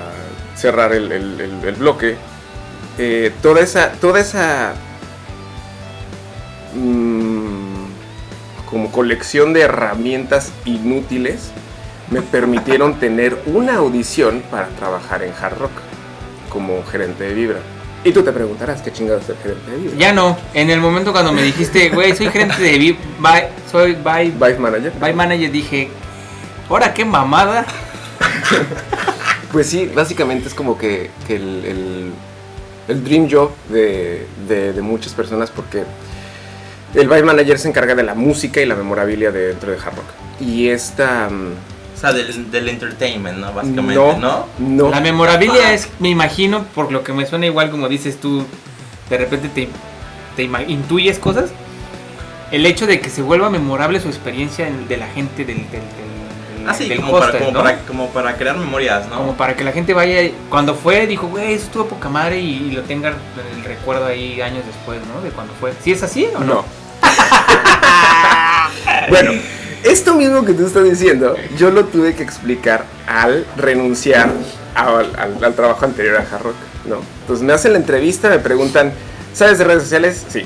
cerrar 0.56 0.92
el, 0.92 1.10
el- 1.12 1.40
el- 1.40 1.64
el 1.68 1.74
bloque. 1.74 2.16
Eh, 2.98 3.32
toda 3.42 3.60
esa, 3.60 3.92
toda 3.92 4.20
esa 4.20 4.74
mm, 6.74 7.84
como 8.68 8.90
colección 8.90 9.52
de 9.52 9.62
herramientas 9.62 10.52
inútiles 10.64 11.50
me 12.10 12.22
permitieron 12.22 12.94
tener 13.00 13.38
una 13.46 13.76
audición 13.76 14.42
para 14.50 14.68
trabajar 14.68 15.22
en 15.22 15.32
Hard 15.32 15.58
Rock 15.58 15.72
como 16.50 16.82
gerente 16.84 17.24
de 17.24 17.34
Vibra. 17.34 17.60
Y 18.04 18.10
tú 18.12 18.22
te 18.22 18.32
preguntarás 18.32 18.82
qué 18.82 18.92
chingados 18.92 19.22
es 19.24 19.30
el 19.30 19.36
gerente 19.36 19.70
de 19.70 19.76
Vibra. 19.76 19.96
Ya 19.96 20.12
no, 20.12 20.36
en 20.54 20.70
el 20.70 20.80
momento 20.80 21.12
cuando 21.12 21.32
me 21.32 21.42
dijiste, 21.42 21.90
güey, 21.90 22.16
soy 22.16 22.28
gerente 22.30 22.60
de 22.60 22.76
Vi- 22.78 22.98
Bye, 23.20 23.48
soy 23.70 23.94
Bye, 23.94 24.30
Vive 24.32 24.58
Manager. 24.58 24.92
Bye 25.00 25.12
Manager, 25.12 25.50
dije, 25.52 25.88
ahora 26.68 26.92
qué 26.92 27.04
mamada. 27.04 27.64
Pues 29.52 29.68
sí, 29.68 29.90
básicamente 29.94 30.48
es 30.48 30.54
como 30.54 30.76
que, 30.78 31.10
que 31.26 31.36
el, 31.36 31.64
el- 31.64 32.12
el 32.88 33.04
dream 33.04 33.28
job 33.30 33.50
de, 33.68 34.26
de- 34.48 34.72
de 34.72 34.82
muchas 34.82 35.12
personas 35.12 35.50
porque 35.50 35.84
el 36.94 37.06
Vibe 37.08 37.22
Manager 37.22 37.58
se 37.58 37.68
encarga 37.68 37.94
de 37.94 38.02
la 38.02 38.14
música 38.14 38.60
y 38.60 38.66
la 38.66 38.74
memorabilia 38.74 39.30
de- 39.30 39.48
dentro 39.48 39.70
de 39.70 39.76
Hard 39.78 39.94
Rock. 39.96 40.06
Y 40.40 40.68
esta... 40.68 41.28
sea, 42.02 42.12
del, 42.12 42.50
del 42.50 42.68
entertainment, 42.68 43.38
¿no? 43.38 43.52
Básicamente, 43.52 43.94
no, 43.94 44.18
¿no? 44.18 44.46
no. 44.58 44.90
La 44.90 45.00
memorabilia 45.00 45.72
es, 45.72 45.88
me 46.00 46.10
imagino, 46.10 46.64
por 46.74 46.92
lo 46.92 47.02
que 47.02 47.12
me 47.12 47.26
suena 47.26 47.46
igual 47.46 47.70
como 47.70 47.88
dices 47.88 48.20
tú, 48.20 48.44
de 49.08 49.18
repente 49.18 49.48
te, 49.48 49.68
te 50.36 50.42
intuyes 50.68 51.18
cosas. 51.18 51.50
El 52.50 52.66
hecho 52.66 52.86
de 52.86 53.00
que 53.00 53.08
se 53.08 53.22
vuelva 53.22 53.48
memorable 53.48 53.98
su 54.00 54.08
experiencia 54.08 54.68
en- 54.68 54.86
de 54.86 54.98
la 54.98 55.06
gente 55.06 55.44
del, 55.44 55.58
del, 55.70 55.70
del, 55.70 56.66
Ah, 56.66 56.74
sí, 56.74 56.88
del 56.88 57.00
como, 57.00 57.12
para, 57.12 57.24
hostel, 57.26 57.40
como, 57.40 57.52
¿no? 57.52 57.62
para, 57.64 57.78
como 57.80 58.08
para 58.10 58.36
crear 58.36 58.56
memorias, 58.56 59.08
¿no? 59.08 59.16
Como 59.16 59.34
para 59.36 59.56
que 59.56 59.64
la 59.64 59.72
gente 59.72 59.94
vaya, 59.94 60.30
cuando 60.48 60.74
fue, 60.76 61.06
dijo, 61.08 61.26
güey, 61.26 61.54
eso 61.54 61.64
estuvo 61.64 61.86
poca 61.86 62.08
madre 62.08 62.38
y, 62.40 62.68
y 62.68 62.70
lo 62.72 62.82
tenga 62.82 63.08
el 63.08 63.64
recuerdo 63.64 64.06
ahí 64.06 64.40
años 64.42 64.62
después, 64.66 65.00
¿no? 65.12 65.22
De 65.22 65.30
cuando 65.30 65.52
fue. 65.54 65.72
¿Sí 65.82 65.90
es 65.92 66.02
así 66.04 66.28
o 66.36 66.40
no? 66.40 66.54
No. 66.54 66.64
bueno, 69.08 69.32
esto 69.84 70.14
mismo 70.14 70.44
que 70.44 70.54
tú 70.54 70.66
estás 70.66 70.84
diciendo, 70.84 71.34
yo 71.56 71.70
lo 71.70 71.86
tuve 71.86 72.14
que 72.14 72.22
explicar 72.22 72.84
al 73.06 73.46
renunciar 73.56 74.30
al, 74.74 75.54
trabajo 75.54 75.84
anterior 75.84 76.16
a 76.16 76.20
Hard 76.20 76.42
Rock, 76.42 76.56
¿no? 76.86 77.00
Entonces 77.22 77.44
me 77.44 77.52
hacen 77.52 77.72
la 77.72 77.78
entrevista, 77.78 78.28
me 78.30 78.38
preguntan, 78.38 78.92
¿sabes 79.34 79.58
de 79.58 79.64
redes 79.64 79.82
sociales? 79.82 80.24
Sí. 80.28 80.44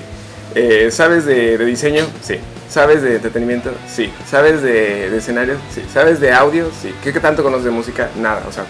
Eh, 0.54 0.90
¿Sabes 0.90 1.26
de, 1.26 1.58
de 1.58 1.64
diseño? 1.64 2.04
Sí. 2.22 2.38
¿Sabes 2.68 3.02
de 3.02 3.16
entretenimiento? 3.16 3.70
Sí. 3.88 4.10
¿Sabes 4.28 4.62
de, 4.62 5.10
de 5.10 5.18
escenarios? 5.18 5.58
Sí. 5.72 5.82
¿Sabes 5.92 6.20
de 6.20 6.32
audio? 6.32 6.70
Sí. 6.80 6.94
¿Qué, 7.02 7.12
qué 7.12 7.20
tanto 7.20 7.42
conoces 7.42 7.66
de 7.66 7.70
música? 7.70 8.08
Nada. 8.20 8.42
O 8.48 8.52
sea, 8.52 8.64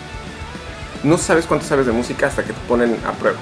no 1.03 1.17
sabes 1.17 1.47
cuánto 1.47 1.65
sabes 1.65 1.87
de 1.87 1.93
música 1.93 2.27
hasta 2.27 2.43
que 2.43 2.53
te 2.53 2.61
ponen 2.69 2.97
a 3.07 3.13
prueba. 3.13 3.39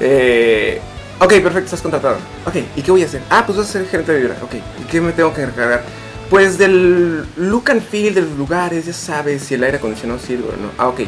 Eh, 0.00 0.80
ok, 1.20 1.28
perfecto, 1.42 1.64
estás 1.64 1.82
contratado. 1.82 2.16
Ok, 2.46 2.56
¿y 2.76 2.82
qué 2.82 2.90
voy 2.90 3.02
a 3.02 3.06
hacer? 3.06 3.22
Ah, 3.30 3.44
pues 3.46 3.58
vas 3.58 3.68
a 3.68 3.72
ser 3.72 3.86
gerente 3.86 4.12
de 4.12 4.18
vibra. 4.20 4.36
Ok, 4.42 4.54
¿y 4.54 4.84
qué 4.90 5.00
me 5.00 5.12
tengo 5.12 5.32
que 5.32 5.42
encargar? 5.42 5.82
Pues 6.30 6.58
del 6.58 7.24
look 7.36 7.70
and 7.70 7.82
feel 7.82 8.14
de 8.14 8.22
los 8.22 8.32
lugares, 8.32 8.86
ya 8.86 8.92
sabes 8.92 9.42
si 9.42 9.54
el 9.54 9.62
aire 9.64 9.78
acondicionado 9.78 10.18
sirve 10.18 10.44
o 10.48 10.52
no. 10.60 10.70
Ah, 10.78 10.88
ok. 10.88 11.00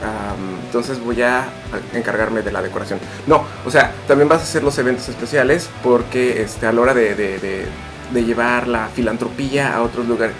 Am, 0.00 0.60
entonces 0.66 1.00
voy 1.00 1.20
a 1.22 1.48
encargarme 1.94 2.42
de 2.42 2.52
la 2.52 2.62
decoración. 2.62 3.00
No, 3.26 3.44
o 3.66 3.70
sea, 3.70 3.92
también 4.06 4.28
vas 4.28 4.40
a 4.40 4.44
hacer 4.44 4.62
los 4.62 4.78
eventos 4.78 5.08
especiales 5.08 5.68
porque 5.82 6.42
este, 6.42 6.66
a 6.66 6.72
la 6.72 6.80
hora 6.82 6.94
de, 6.94 7.14
de- 7.14 7.38
de- 7.38 7.66
de 8.12 8.24
llevar 8.24 8.68
la 8.68 8.88
filantropía 8.94 9.74
a 9.74 9.82
otros 9.82 10.06
lugares. 10.06 10.34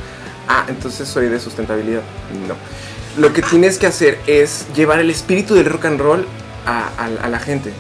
Ah, 0.47 0.65
entonces 0.69 1.09
soy 1.09 1.29
de 1.29 1.41
sustentabilidad. 1.41 2.03
No. 2.47 2.55
Lo 3.21 3.33
que 3.33 3.43
tienes 3.43 3.79
que 3.79 3.87
hacer 3.87 4.19
es 4.27 4.67
llevar 4.77 5.01
el 5.01 5.11
espíritu 5.11 5.55
del 5.55 5.65
rock 5.67 5.87
and 5.87 6.01
roll 6.01 6.25
a, 6.65 6.89
a- 6.97 7.25
a 7.25 7.29
la 7.29 7.39
gente. 7.41 7.73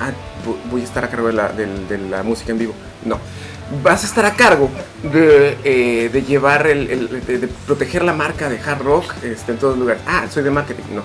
Ah, 0.00 0.10
vo- 0.10 0.29
voy 0.70 0.80
a 0.80 0.84
estar 0.84 1.04
a 1.04 1.08
cargo 1.08 1.26
de 1.28 1.32
la, 1.34 1.48
de 1.50 1.98
la 2.10 2.22
música 2.22 2.52
en 2.52 2.58
vivo. 2.58 2.74
No. 3.04 3.18
Vas 3.84 4.02
a 4.02 4.06
estar 4.06 4.24
a 4.26 4.32
cargo 4.34 4.68
de, 5.12 5.56
eh, 5.62 6.08
de 6.12 6.22
llevar 6.22 6.66
el, 6.66 6.90
el- 6.90 7.40
de, 7.40 7.48
proteger 7.66 8.02
la 8.02 8.12
marca 8.12 8.48
de 8.48 8.58
hard 8.58 8.82
rock 8.82 9.12
este, 9.22 9.52
en 9.52 9.58
todos 9.58 9.78
lugares. 9.78 10.02
Ah, 10.06 10.26
soy 10.28 10.42
de 10.42 10.50
marketing. 10.50 10.82
No. 10.92 11.02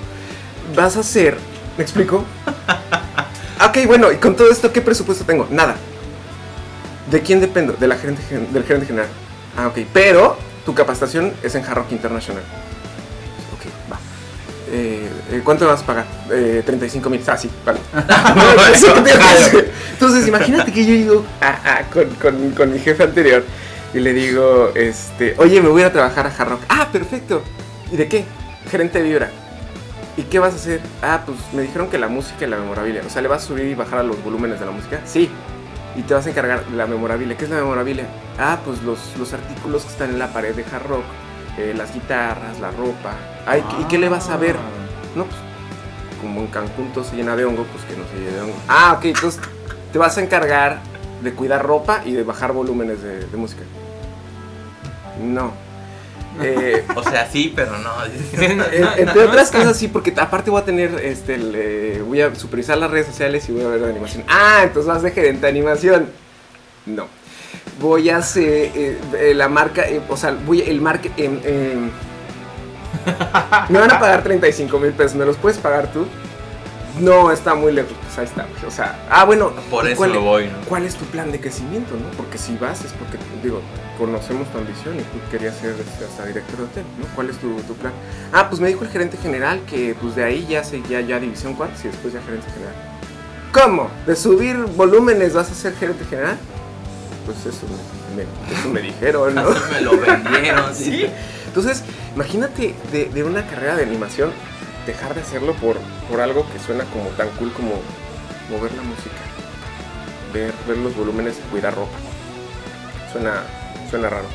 Vas 0.75 0.97
a 0.97 1.01
hacer. 1.01 1.37
¿Me 1.77 1.83
explico? 1.83 2.23
ok, 3.67 3.85
bueno, 3.85 4.11
y 4.11 4.15
con 4.15 4.35
todo 4.35 4.49
esto, 4.49 4.71
¿qué 4.73 4.81
presupuesto 4.81 5.25
tengo? 5.25 5.47
Nada. 5.51 5.75
¿De 7.11 7.21
quién 7.21 7.39
dependo? 7.39 7.73
De 7.73 7.87
la 7.87 7.97
gerente, 7.97 8.21
del 8.51 8.63
gerente 8.63 8.87
general. 8.87 9.09
Ah, 9.55 9.67
ok. 9.67 9.79
Pero 9.93 10.35
tu 10.65 10.73
capacitación 10.73 11.33
es 11.43 11.53
en 11.53 11.63
Hard 11.63 11.75
Rock 11.75 11.91
International. 11.91 12.41
Eh, 14.77 15.09
eh, 15.31 15.41
¿Cuánto 15.43 15.65
vas 15.67 15.81
a 15.81 15.85
pagar? 15.85 16.05
Eh, 16.31 16.61
35 16.65 17.09
mil. 17.09 17.21
Ah, 17.27 17.37
sí, 17.37 17.49
vale. 17.65 17.79
Entonces, 19.93 20.27
imagínate 20.27 20.71
que 20.73 20.85
yo 20.85 20.93
digo 20.93 21.25
a- 21.39 21.77
a- 21.79 21.83
con, 21.89 22.09
con- 22.15 22.51
con 22.51 22.73
mi 22.73 22.79
jefe 22.79 23.03
anterior 23.03 23.43
y 23.93 23.99
le 23.99 24.11
digo, 24.13 24.71
este, 24.75 25.35
oye, 25.37 25.61
me 25.61 25.69
voy 25.69 25.83
a 25.83 25.93
trabajar 25.93 26.27
a 26.27 26.29
Hard 26.29 26.49
Rock. 26.49 26.61
Ah, 26.67 26.89
perfecto. 26.91 27.41
¿Y 27.91 27.95
de 27.95 28.07
qué? 28.09 28.25
Gerente 28.69 29.01
de 29.01 29.07
vibra. 29.09 29.29
¿Y 30.17 30.23
qué 30.23 30.39
vas 30.39 30.53
a 30.53 30.55
hacer? 30.57 30.81
Ah, 31.01 31.21
pues 31.25 31.37
me 31.53 31.61
dijeron 31.61 31.89
que 31.89 31.97
la 31.97 32.07
música 32.09 32.45
y 32.45 32.49
la 32.49 32.57
memorabilia. 32.57 33.01
O 33.05 33.09
sea, 33.09 33.21
¿le 33.21 33.27
vas 33.29 33.43
a 33.43 33.47
subir 33.47 33.65
y 33.65 33.75
bajar 33.75 33.99
a 33.99 34.03
los 34.03 34.21
volúmenes 34.23 34.59
de 34.59 34.65
la 34.65 34.71
música? 34.71 34.99
Sí. 35.05 35.29
Y 35.95 36.01
te 36.01 36.13
vas 36.13 36.25
a 36.25 36.29
encargar 36.29 36.65
de 36.65 36.75
la 36.75 36.85
memorabilia. 36.87 37.37
¿Qué 37.37 37.45
es 37.45 37.49
la 37.49 37.57
memorabilia? 37.57 38.05
Ah, 38.37 38.59
pues 38.65 38.81
los, 38.83 38.99
los 39.17 39.31
artículos 39.33 39.83
que 39.83 39.91
están 39.91 40.09
en 40.09 40.19
la 40.19 40.33
pared 40.33 40.53
de 40.53 40.63
hard 40.63 40.87
rock. 40.87 41.03
Eh, 41.57 41.73
las 41.75 41.93
guitarras, 41.93 42.59
la 42.59 42.71
ropa. 42.71 43.13
Ay, 43.45 43.63
¿Y 43.81 43.83
qué 43.85 43.97
le 43.97 44.09
vas 44.09 44.29
a 44.29 44.37
ver? 44.37 44.55
No, 45.15 45.25
pues 45.25 45.37
como 46.21 46.41
en 46.41 46.47
Cancún 46.47 46.91
todo 46.93 47.03
se 47.03 47.15
llena 47.15 47.35
de 47.35 47.45
hongo, 47.45 47.63
pues 47.65 47.83
que 47.85 47.95
no 47.95 48.05
se 48.07 48.15
llene 48.17 48.31
de 48.31 48.41
hongo. 48.41 48.55
Ah, 48.67 48.95
ok, 48.97 49.05
entonces 49.05 49.41
te 49.91 49.97
vas 49.97 50.17
a 50.17 50.21
encargar 50.21 50.79
de 51.21 51.33
cuidar 51.33 51.65
ropa 51.65 52.01
y 52.05 52.13
de 52.13 52.23
bajar 52.23 52.51
volúmenes 52.51 53.01
de, 53.01 53.25
de 53.25 53.37
música. 53.37 53.63
No. 55.21 55.53
Eh, 56.41 56.83
O 56.95 57.03
sea, 57.03 57.29
sí, 57.29 57.53
pero 57.55 57.77
no. 57.77 57.91
No, 58.55 58.65
entre 58.97 59.23
otras 59.23 59.51
cosas 59.51 59.77
sí, 59.77 59.87
porque 59.87 60.13
aparte 60.17 60.49
voy 60.49 60.61
a 60.61 60.65
tener, 60.65 60.95
este, 61.03 61.35
el, 61.35 61.53
eh, 61.55 62.03
voy 62.05 62.21
a 62.21 62.33
supervisar 62.35 62.77
las 62.77 62.91
redes 62.91 63.07
sociales 63.07 63.47
y 63.49 63.53
voy 63.53 63.63
a 63.63 63.67
ver 63.67 63.81
de 63.81 63.89
animación. 63.89 64.23
Ah, 64.27 64.61
entonces 64.63 64.87
vas 64.91 65.01
de 65.01 65.11
gerente 65.11 65.41
de 65.41 65.47
animación. 65.47 66.09
No. 66.85 67.07
Voy 67.79 68.09
a 68.09 68.17
hacer 68.17 68.43
eh, 68.75 68.97
eh, 69.17 69.33
la 69.35 69.49
marca, 69.49 69.83
eh, 69.89 70.01
o 70.09 70.15
sea, 70.15 70.35
voy 70.45 70.61
el 70.61 70.79
marketing. 70.81 71.39
me 73.69 73.79
van 73.79 73.91
a 73.91 73.99
pagar 73.99 74.23
35 74.23 74.79
mil 74.79 74.91
pesos, 74.93 75.15
¿me 75.15 75.25
los 75.25 75.35
puedes 75.37 75.57
pagar 75.57 75.91
tú? 75.91 76.05
No, 76.99 77.29
está 77.29 77.53
muy 77.55 77.73
lejos, 77.73 77.91
pues 78.01 78.17
ahí 78.19 78.23
está. 78.25 78.45
pues, 78.45 78.63
O 78.63 78.71
sea, 78.71 78.97
ah, 79.09 79.25
bueno. 79.25 79.51
Por 79.69 79.83
¿y 79.85 79.89
eso 79.89 79.97
cuál- 79.97 80.17
voy, 80.19 80.45
¿no? 80.45 80.53
¿Cuál 80.69 80.85
es 80.85 80.95
tu 80.95 81.03
plan 81.05 81.29
de 81.31 81.41
crecimiento, 81.41 81.93
no? 81.95 82.07
Porque 82.15 82.37
si 82.37 82.55
vas 82.55 82.85
es 82.85 82.93
porque, 82.93 83.17
digo, 83.43 83.59
conocemos 83.97 84.49
tu 84.49 84.57
ambición 84.57 84.95
y 84.95 84.99
tú 85.01 85.19
querías 85.29 85.57
ser 85.57 85.71
este, 85.71 86.05
hasta 86.05 86.25
director 86.25 86.55
de 86.57 86.63
hotel, 86.63 86.83
¿no? 86.97 87.05
¿Cuál 87.13 87.29
es 87.31 87.37
tu, 87.37 87.53
tu 87.63 87.73
plan? 87.73 87.91
Ah, 88.31 88.47
pues 88.47 88.61
me 88.61 88.69
dijo 88.69 88.85
el 88.85 88.89
gerente 88.91 89.17
general 89.17 89.59
que 89.69 89.93
pues 90.01 90.15
de 90.15 90.23
ahí 90.23 90.45
ya 90.49 90.63
seguía 90.63 91.01
ya 91.01 91.19
división 91.19 91.53
cuartos 91.55 91.83
y 91.83 91.89
después 91.89 92.13
ya 92.13 92.21
gerente 92.21 92.47
general. 92.51 92.73
¿Cómo? 93.51 93.89
¿De 94.07 94.15
subir 94.15 94.55
volúmenes 94.77 95.33
vas 95.33 95.51
a 95.51 95.53
ser 95.53 95.73
gerente 95.75 96.05
general? 96.05 96.37
Pues 97.25 97.37
eso 97.45 97.65
me, 98.15 98.23
me- 98.23 98.57
eso 98.59 98.69
me 98.69 98.81
dijeron, 98.81 99.33
¿no? 99.35 99.41
Así 99.49 99.59
me 99.73 99.81
lo 99.81 99.99
vendieron, 99.99 100.75
sí. 100.75 101.05
Entonces, 101.47 101.83
imagínate 102.15 102.75
de, 102.91 103.05
de 103.05 103.23
una 103.23 103.45
carrera 103.47 103.75
de 103.75 103.83
animación 103.83 104.31
dejar 104.85 105.15
de 105.15 105.21
hacerlo 105.21 105.53
por, 105.53 105.77
por 106.09 106.21
algo 106.21 106.45
que 106.51 106.59
suena 106.59 106.83
como 106.85 107.09
tan 107.11 107.29
cool 107.31 107.51
como 107.53 107.81
mover 108.51 108.71
la 108.73 108.83
música, 108.83 109.15
ver, 110.33 110.53
ver 110.67 110.77
los 110.77 110.95
volúmenes, 110.95 111.35
cuidar 111.49 111.73
ropa. 111.75 111.97
Suena, 113.11 113.41
suena 113.89 114.09
raro. 114.09 114.27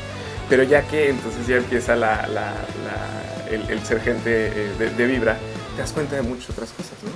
Pero 0.49 0.63
ya 0.63 0.81
que 0.81 1.09
entonces 1.09 1.47
ya 1.47 1.55
empieza 1.57 1.95
la, 1.95 2.27
la- 2.27 2.53
la- 2.83 3.49
el, 3.49 3.69
el 3.69 3.85
ser 3.85 4.01
gente 4.01 4.47
eh, 4.47 4.71
de, 4.77 4.89
de 4.89 5.05
Vibra, 5.05 5.37
te 5.75 5.81
das 5.81 5.91
cuenta 5.93 6.15
de 6.17 6.21
muchas 6.23 6.49
otras 6.49 6.69
cosas, 6.71 6.91
¿no? 7.03 7.11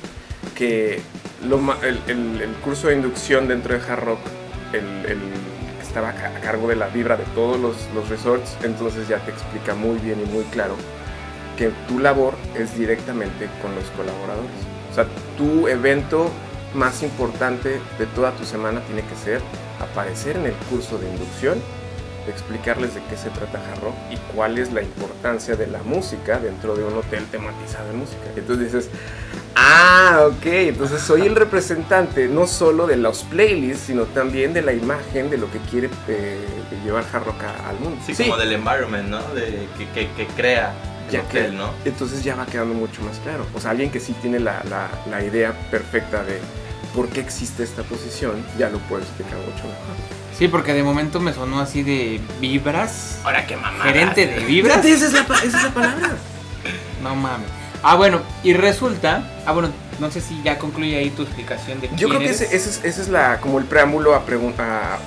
Que 0.56 1.02
lo 1.48 1.58
el, 1.84 2.00
el- 2.08 2.42
el 2.42 2.52
curso 2.64 2.88
de 2.88 2.96
inducción 2.96 3.48
dentro 3.50 3.74
de 3.78 3.82
Hard 3.86 4.04
Rock, 4.06 4.20
el, 4.74 5.06
estaba 5.96 6.10
a 6.10 6.14
ca- 6.14 6.36
a 6.38 6.42
cargo 6.42 6.68
de 6.68 6.76
la 6.76 6.88
Vibra 6.88 7.16
de 7.16 7.24
todos 7.34 7.58
los, 7.58 7.78
los 7.96 8.10
resorts, 8.10 8.58
entonces 8.64 9.08
ya 9.08 9.18
te 9.20 9.32
explica 9.32 9.74
muy 9.76 9.98
bien 10.00 10.20
y 10.22 10.30
muy 10.30 10.44
claro 10.46 10.76
que 11.58 11.72
tu 11.88 12.00
labor 12.00 12.34
es 12.54 12.78
directamente 12.78 13.48
con 13.62 13.74
los 13.76 13.86
colaboradores. 13.92 14.52
O 14.92 14.94
sea, 14.94 15.06
tu 15.38 15.70
evento 15.70 16.30
más 16.74 17.02
importante 17.02 17.80
de 17.98 18.06
toda 18.08 18.32
tu 18.32 18.44
semana 18.44 18.82
tiene 18.82 19.04
que 19.04 19.16
ser 19.16 19.40
aparecer 19.80 20.36
en 20.36 20.48
el 20.48 20.54
curso 20.70 20.98
de 20.98 21.08
inducción, 21.08 21.62
explicarles 22.32 22.96
de 22.96 23.02
qué 23.10 23.18
se 23.18 23.30
trata 23.30 23.60
Hard 23.60 23.82
Rock 23.84 23.96
y 24.12 24.18
cuál 24.36 24.58
es 24.58 24.72
la 24.74 24.82
importancia 24.82 25.56
de 25.56 25.68
la 25.68 25.82
música 25.84 26.40
dentro 26.40 26.76
de 26.76 26.84
un 26.84 26.96
hotel 26.98 27.26
tematizado 27.32 27.90
en 27.92 27.98
música. 28.00 28.22
Y 28.36 28.40
entonces 28.40 28.72
dices, 28.74 28.90
ah, 29.56 30.28
ok, 30.30 30.46
entonces 30.46 31.02
soy 31.02 31.22
el 31.22 31.36
representante 31.36 32.28
no 32.28 32.48
solo 32.48 32.88
de 32.88 32.98
los 32.98 33.24
playlists, 33.24 33.86
sino 33.88 34.04
también 34.04 34.54
de 34.54 34.62
la 34.62 34.74
imagen 34.74 35.30
de 35.30 35.38
lo 35.38 35.52
que 35.52 35.60
quiere 35.60 35.90
eh, 36.08 36.40
llevar 36.84 37.06
Hard 37.12 37.26
Rock 37.26 37.44
al 37.68 37.80
mundo. 37.80 38.02
Sí, 38.06 38.16
como 38.16 38.38
del 38.38 38.54
environment, 38.54 39.08
¿no? 39.10 39.22
De, 39.34 39.68
que, 39.78 39.88
que, 39.94 40.12
que 40.12 40.28
crea 40.36 40.74
el 41.08 41.12
ya 41.12 41.22
hotel, 41.22 41.52
que, 41.52 41.58
¿no? 41.58 41.70
Entonces 41.86 42.24
ya 42.24 42.36
va 42.36 42.46
quedando 42.46 42.74
mucho 42.74 43.02
más 43.04 43.18
claro. 43.20 43.46
O 43.54 43.60
sea, 43.60 43.72
alguien 43.72 43.92
que 43.92 44.00
sí 44.00 44.14
tiene 44.22 44.40
la, 44.40 44.64
la- 44.70 44.90
la 45.10 45.24
idea 45.24 45.54
perfecta 45.70 46.24
de 46.24 46.40
por 46.96 47.10
qué 47.10 47.20
existe 47.20 47.62
esta 47.64 47.84
posición, 47.84 48.44
ya 48.58 48.70
lo 48.70 48.80
puede 48.80 49.04
explicar 49.04 49.38
mucho 49.40 49.64
mejor. 49.66 50.25
Sí, 50.38 50.48
porque 50.50 50.74
de 50.74 50.84
momento 50.84 51.20
me 51.20 51.34
sonó 51.34 51.60
así 51.62 51.82
de 51.84 52.20
vibras. 52.42 53.20
Ahora 53.24 53.46
qué 53.48 53.56
mamá. 53.56 53.84
Gerente 53.86 54.28
de 54.28 54.40
vibras. 54.46 54.84
Esa 54.86 55.06
es 55.08 55.14
la, 55.14 55.22
esa 55.22 55.46
es 55.46 55.64
la 55.64 55.70
palabra. 55.74 56.10
No 57.02 57.16
mames. 57.16 57.48
Ah, 57.84 57.96
bueno, 57.96 58.20
y 58.44 58.54
resulta. 58.54 59.24
Ah, 59.46 59.54
bueno, 59.54 59.70
no 60.00 60.12
sé 60.12 60.20
si 60.20 60.42
ya 60.44 60.58
concluye 60.58 60.98
ahí 60.98 61.10
tu 61.12 61.22
explicación 61.24 61.80
de 61.80 61.88
Yo 61.90 61.96
quién 61.96 62.10
creo 62.10 62.20
que 62.22 62.30
ese, 62.32 62.46
ese 62.56 62.70
es, 62.70 62.82
ese 62.84 63.02
es 63.04 63.08
la, 63.10 63.40
como 63.40 63.60
el 63.60 63.66
preámbulo 63.66 64.14
a 64.16 64.26
preguntar. 64.26 65.00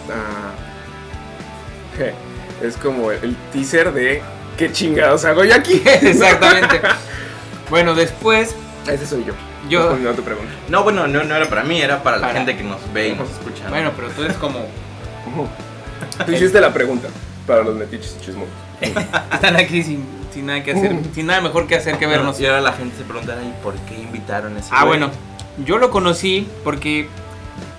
Es 2.62 2.76
como 2.76 3.10
el 3.10 3.36
teaser 3.52 3.92
de 3.92 4.22
qué 4.56 4.72
chingados 4.72 5.24
hago 5.24 5.44
yo 5.44 5.54
aquí. 5.54 5.82
Exactamente. 5.84 6.80
bueno, 7.70 7.94
después 7.94 8.54
Ese 8.86 9.06
soy 9.06 9.24
yo. 9.24 9.34
yo. 9.68 10.14
Tu 10.14 10.22
pregunta. 10.22 10.52
No, 10.68 10.82
bueno, 10.84 11.06
no, 11.06 11.22
no 11.24 11.36
era 11.36 11.48
para 11.48 11.64
mí, 11.64 11.80
era 11.80 12.02
para 12.02 12.16
la 12.16 12.28
Para- 12.28 12.38
gente 12.38 12.56
que 12.56 12.64
nos 12.64 12.80
ve 12.92 13.08
y 13.08 13.14
nos 13.14 13.30
escucha. 13.30 13.64
¿no? 13.64 13.70
Bueno, 13.70 13.92
pero 13.96 14.08
tú 14.10 14.22
eres 14.24 14.36
como. 14.36 14.66
Tú 16.26 16.32
hiciste 16.32 16.60
la 16.60 16.72
pregunta 16.72 17.08
para 17.46 17.62
los 17.62 17.74
metiches 17.76 18.16
y 18.20 18.24
chismosos. 18.24 18.52
Están 19.32 19.56
aquí 19.56 19.82
sin, 19.82 20.04
sin 20.32 20.46
nada 20.46 20.62
que 20.62 20.72
hacer. 20.72 20.96
sin 21.14 21.26
nada 21.26 21.40
mejor 21.40 21.66
que 21.66 21.74
hacer 21.76 21.98
que 21.98 22.06
vernos. 22.06 22.38
Y 22.40 22.46
ahora 22.46 22.60
la 22.60 22.72
gente 22.72 22.96
se 22.96 23.04
preguntará, 23.04 23.42
¿y 23.42 23.52
por 23.62 23.74
qué 23.80 23.94
invitaron 24.00 24.56
a 24.56 24.60
ese 24.60 24.68
Ah, 24.72 24.84
güey? 24.84 24.98
bueno, 24.98 25.12
yo 25.64 25.78
lo 25.78 25.90
conocí 25.90 26.46
porque 26.64 27.08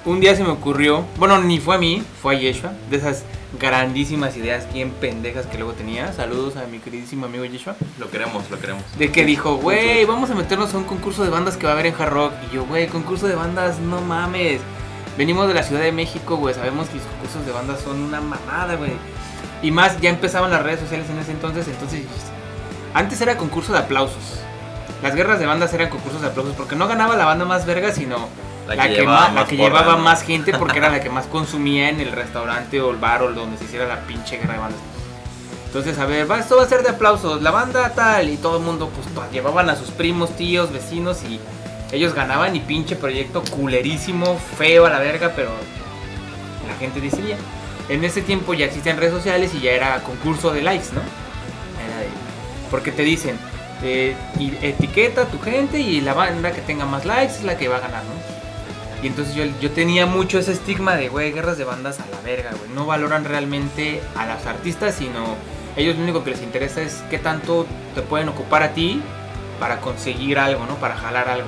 un 0.05 0.19
día 0.19 0.35
se 0.35 0.43
me 0.43 0.49
ocurrió, 0.49 1.05
bueno, 1.17 1.37
ni 1.39 1.59
fue 1.59 1.75
a 1.75 1.77
mí, 1.77 2.03
fue 2.21 2.35
a 2.35 2.39
Yeshua, 2.39 2.73
de 2.89 2.97
esas 2.97 3.23
grandísimas 3.59 4.35
ideas 4.37 4.71
bien 4.73 4.91
pendejas 4.91 5.45
que 5.45 5.57
luego 5.57 5.73
tenía. 5.73 6.11
Saludos 6.13 6.55
a 6.57 6.65
mi 6.67 6.79
queridísimo 6.79 7.25
amigo 7.25 7.45
Yeshua. 7.45 7.75
Lo 7.97 8.09
queremos, 8.11 8.49
lo 8.51 8.59
queremos. 8.59 8.83
De 8.97 9.11
que 9.11 9.25
dijo, 9.25 9.55
güey, 9.55 10.05
vamos 10.05 10.29
a 10.29 10.35
meternos 10.35 10.73
a 10.73 10.77
un 10.77 10.83
concurso 10.83 11.23
de 11.23 11.29
bandas 11.29 11.57
que 11.57 11.65
va 11.65 11.71
a 11.71 11.73
haber 11.73 11.87
en 11.87 11.95
Hard 11.99 12.11
Rock. 12.11 12.33
Y 12.51 12.55
yo, 12.55 12.65
güey, 12.65 12.87
concurso 12.87 13.27
de 13.27 13.35
bandas, 13.35 13.79
no 13.79 14.01
mames. 14.01 14.61
Venimos 15.19 15.49
de 15.49 15.53
la 15.53 15.63
Ciudad 15.63 15.81
de 15.81 15.91
México, 15.91 16.37
güey, 16.37 16.55
sabemos 16.55 16.87
que 16.87 16.95
los 16.95 17.05
concursos 17.05 17.45
de 17.45 17.51
bandas 17.51 17.81
son 17.81 18.01
una 18.01 18.21
mamada, 18.21 18.75
güey. 18.75 18.93
Y 19.61 19.69
más, 19.69 19.99
ya 19.99 20.09
empezaban 20.09 20.49
las 20.49 20.63
redes 20.63 20.79
sociales 20.79 21.09
en 21.09 21.19
ese 21.19 21.33
entonces, 21.33 21.67
entonces... 21.67 22.05
Antes 22.93 23.19
era 23.19 23.35
concurso 23.35 23.73
de 23.73 23.79
aplausos. 23.79 24.39
Las 25.03 25.15
guerras 25.15 25.41
de 25.41 25.45
bandas 25.45 25.73
eran 25.73 25.89
concursos 25.89 26.21
de 26.21 26.29
aplausos 26.29 26.55
porque 26.55 26.77
no 26.77 26.87
ganaba 26.87 27.17
la 27.17 27.25
banda 27.25 27.43
más 27.43 27.65
verga, 27.65 27.91
sino 27.91 28.29
La 28.65 28.75
la 28.75 28.83
que 28.83 28.93
que, 28.93 29.01
llevaba 29.01 29.19
más, 29.19 29.33
la 29.33 29.45
que 29.45 29.57
llevaba 29.57 29.97
más 29.97 30.23
gente 30.23 30.53
porque 30.57 30.77
era 30.77 30.89
la 30.89 31.01
que 31.01 31.09
más 31.09 31.25
consumía 31.25 31.89
en 31.89 31.99
el 31.99 32.13
restaurante 32.13 32.79
o 32.79 32.89
el 32.89 32.95
bar 32.95 33.21
o 33.21 33.33
donde 33.33 33.57
se 33.57 33.65
hiciera 33.65 33.87
la 33.87 33.99
pinche 34.07 34.37
guerra 34.37 34.53
de 34.53 34.59
bandas. 34.59 34.79
Entonces, 35.65 35.99
a 35.99 36.05
ver, 36.05 36.31
va, 36.31 36.39
esto 36.39 36.55
va 36.55 36.63
a 36.63 36.67
ser 36.69 36.81
de 36.81 36.91
aplausos, 36.91 37.41
la 37.41 37.51
banda 37.51 37.89
tal, 37.89 38.29
y 38.29 38.37
todo 38.37 38.57
el 38.57 38.63
mundo, 38.63 38.89
pues, 38.89 39.31
llevaban 39.33 39.69
a 39.69 39.75
sus 39.75 39.91
primos, 39.91 40.35
tíos, 40.37 40.71
vecinos, 40.71 41.23
y 41.23 41.41
ellos 41.91 42.13
ganaban, 42.13 42.55
y 42.55 42.59
pinche 42.59 42.95
proyecto 42.95 43.43
culerísimo, 43.49 44.37
feo 44.57 44.85
a 44.85 44.89
la 44.89 44.99
verga, 44.99 45.33
pero 45.35 45.49
la 46.67 46.75
gente 46.77 47.01
decidía. 47.01 47.37
En 47.89 48.03
ese 48.03 48.21
tiempo 48.21 48.53
ya 48.53 48.65
existían 48.65 48.97
redes 48.97 49.13
sociales 49.13 49.51
y 49.55 49.61
ya 49.61 49.71
era 49.71 50.01
concurso 50.03 50.51
de 50.51 50.61
likes, 50.61 50.87
¿no? 50.93 51.01
Era 51.83 51.99
de- 52.01 52.69
porque 52.69 52.91
te 52.91 53.01
dicen, 53.03 53.37
eh, 53.81 54.15
etiqueta 54.61 55.23
a 55.23 55.25
tu 55.25 55.39
gente 55.39 55.79
y 55.79 56.01
la 56.01 56.13
banda 56.13 56.51
que 56.51 56.61
tenga 56.61 56.85
más 56.85 57.05
likes 57.05 57.33
es 57.35 57.43
la 57.43 57.57
que 57.57 57.67
va 57.67 57.77
a 57.77 57.79
ganar, 57.79 58.03
¿no? 58.03 58.29
Y 59.01 59.07
entonces 59.07 59.33
yo, 59.33 59.45
yo 59.61 59.71
tenía 59.71 60.05
mucho 60.05 60.37
ese 60.39 60.51
estigma 60.51 60.95
de, 60.95 61.07
güey, 61.07 61.31
guerras 61.31 61.57
de 61.57 61.63
bandas 61.63 61.99
a 62.01 62.05
la 62.11 62.19
verga, 62.21 62.51
güey. 62.51 62.69
No 62.75 62.85
valoran 62.85 63.23
realmente 63.23 64.01
a 64.15 64.25
las 64.25 64.45
artistas, 64.45 64.95
sino 64.95 65.35
ellos 65.77 65.95
lo 65.95 66.03
único 66.03 66.23
que 66.23 66.31
les 66.31 66.41
interesa 66.41 66.81
es 66.81 67.01
qué 67.09 67.17
tanto 67.17 67.65
te 67.95 68.01
pueden 68.01 68.27
ocupar 68.27 68.61
a 68.61 68.73
ti 68.73 69.01
para 69.59 69.79
conseguir 69.81 70.39
algo, 70.39 70.65
¿no? 70.65 70.75
Para 70.75 70.95
jalar 70.95 71.27
algo. 71.29 71.47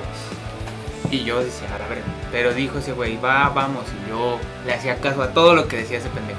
Y 1.10 1.24
yo 1.24 1.42
decía, 1.42 1.68
a 1.74 1.88
verga. 1.88 2.04
Pero 2.30 2.54
dijo 2.54 2.78
ese 2.78 2.92
güey, 2.92 3.18
va, 3.18 3.48
vamos. 3.50 3.84
Y 4.06 4.10
yo 4.10 4.38
le 4.66 4.72
hacía 4.72 4.96
caso 4.96 5.22
a 5.22 5.28
todo 5.28 5.54
lo 5.54 5.68
que 5.68 5.78
decía 5.78 5.98
ese 5.98 6.08
pendejo. 6.08 6.38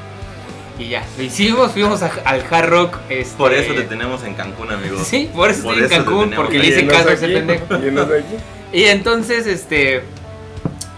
Y 0.79 0.89
ya, 0.89 1.05
lo 1.17 1.23
hicimos, 1.23 1.71
fuimos 1.71 2.01
a- 2.01 2.11
al 2.25 2.43
Hard 2.49 2.69
Rock. 2.69 2.97
este- 3.09 3.37
Por 3.37 3.53
eso 3.53 3.73
te 3.75 3.83
tenemos 3.83 4.23
en 4.23 4.33
Cancún, 4.33 4.71
amigo. 4.71 4.97
Sí, 5.03 5.29
por 5.33 5.51
eso 5.51 5.63
Por 5.63 5.73
estoy 5.73 5.85
en 5.85 5.93
eso 5.93 6.05
Cancún, 6.05 6.31
porque 6.35 6.57
le 6.57 6.67
hice 6.67 6.87
caso 6.87 7.09
a 7.09 7.13
ese 7.13 7.27
pendejo. 7.27 7.65
y 8.73 8.83
entonces, 8.85 9.45
este, 9.45 10.01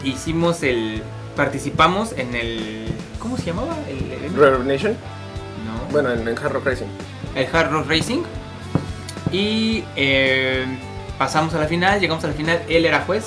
hicimos 0.04 0.64
el, 0.64 1.04
participamos 1.36 2.14
en 2.14 2.36
el, 2.36 2.86
¿cómo 3.20 3.36
se 3.36 3.44
llamaba? 3.46 3.76
El, 3.90 4.12
evento? 4.14 4.40
Reverb 4.40 4.66
Nation. 4.66 4.94
No. 4.94 5.92
Bueno, 5.92 6.12
en, 6.14 6.26
en 6.26 6.38
Hard 6.38 6.54
Rock 6.54 6.66
Racing. 6.68 6.86
el 7.36 7.48
Hard 7.54 7.72
Rock 7.72 7.90
Racing. 7.90 8.24
Y 9.32 9.84
eh, 9.96 10.66
pasamos 11.18 11.54
a 11.54 11.60
la 11.60 11.68
final, 11.68 12.00
llegamos 12.00 12.24
a 12.24 12.28
la 12.28 12.34
final, 12.34 12.62
él 12.70 12.86
era 12.86 13.02
juez 13.02 13.26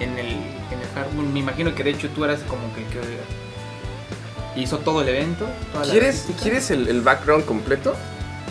en 0.00 0.18
el, 0.18 0.26
en 0.26 0.80
el 1.22 1.32
Me 1.32 1.38
imagino 1.40 1.74
que 1.74 1.84
de 1.84 1.90
hecho 1.90 2.08
tú 2.10 2.24
eras 2.24 2.40
como 2.48 2.62
que, 2.74 2.82
que 2.84 4.60
hizo 4.60 4.78
todo 4.78 5.02
el 5.02 5.08
evento. 5.08 5.46
toda 5.72 5.84
¿Quieres. 5.84 6.26
¿Quieres 6.42 6.70
el, 6.70 6.88
el 6.88 7.00
background 7.02 7.44
completo? 7.44 7.94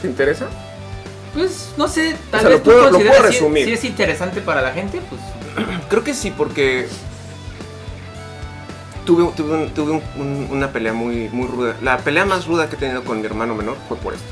¿Te 0.02 0.08
interesa? 0.08 0.48
Pues 1.34 1.74
no 1.78 1.88
sé, 1.88 2.16
tal 2.32 2.40
O 2.40 2.42
sea, 2.42 2.50
vez 2.50 2.58
lo 2.60 2.64
puedo- 2.64 2.78
tú 2.78 2.84
lo 2.86 2.90
puedo 2.92 2.92
consideras 3.12 3.28
si- 3.28 3.40
resumir. 3.40 3.66
si 3.66 3.74
es 3.74 3.84
interesante 3.84 4.42
para 4.42 4.62
la 4.62 4.72
gente, 4.72 5.02
pues 5.10 5.22
Creo 5.90 6.04
que 6.04 6.14
sí, 6.14 6.32
porque 6.36 6.88
tuve, 9.06 9.30
tuve, 9.36 9.54
un- 9.56 9.70
tuve 9.74 9.92
un- 9.92 10.04
un- 10.18 10.48
una 10.52 10.72
pelea 10.72 10.94
muy, 10.94 11.28
muy 11.30 11.48
ruda. 11.48 11.76
La 11.82 11.98
pelea 11.98 12.26
más 12.26 12.46
ruda 12.48 12.70
que 12.70 12.76
he 12.76 12.80
tenido 12.80 13.04
con 13.04 13.20
mi 13.20 13.26
hermano 13.26 13.54
menor 13.54 13.76
fue 13.88 13.98
por 13.98 14.14
esto. 14.14 14.26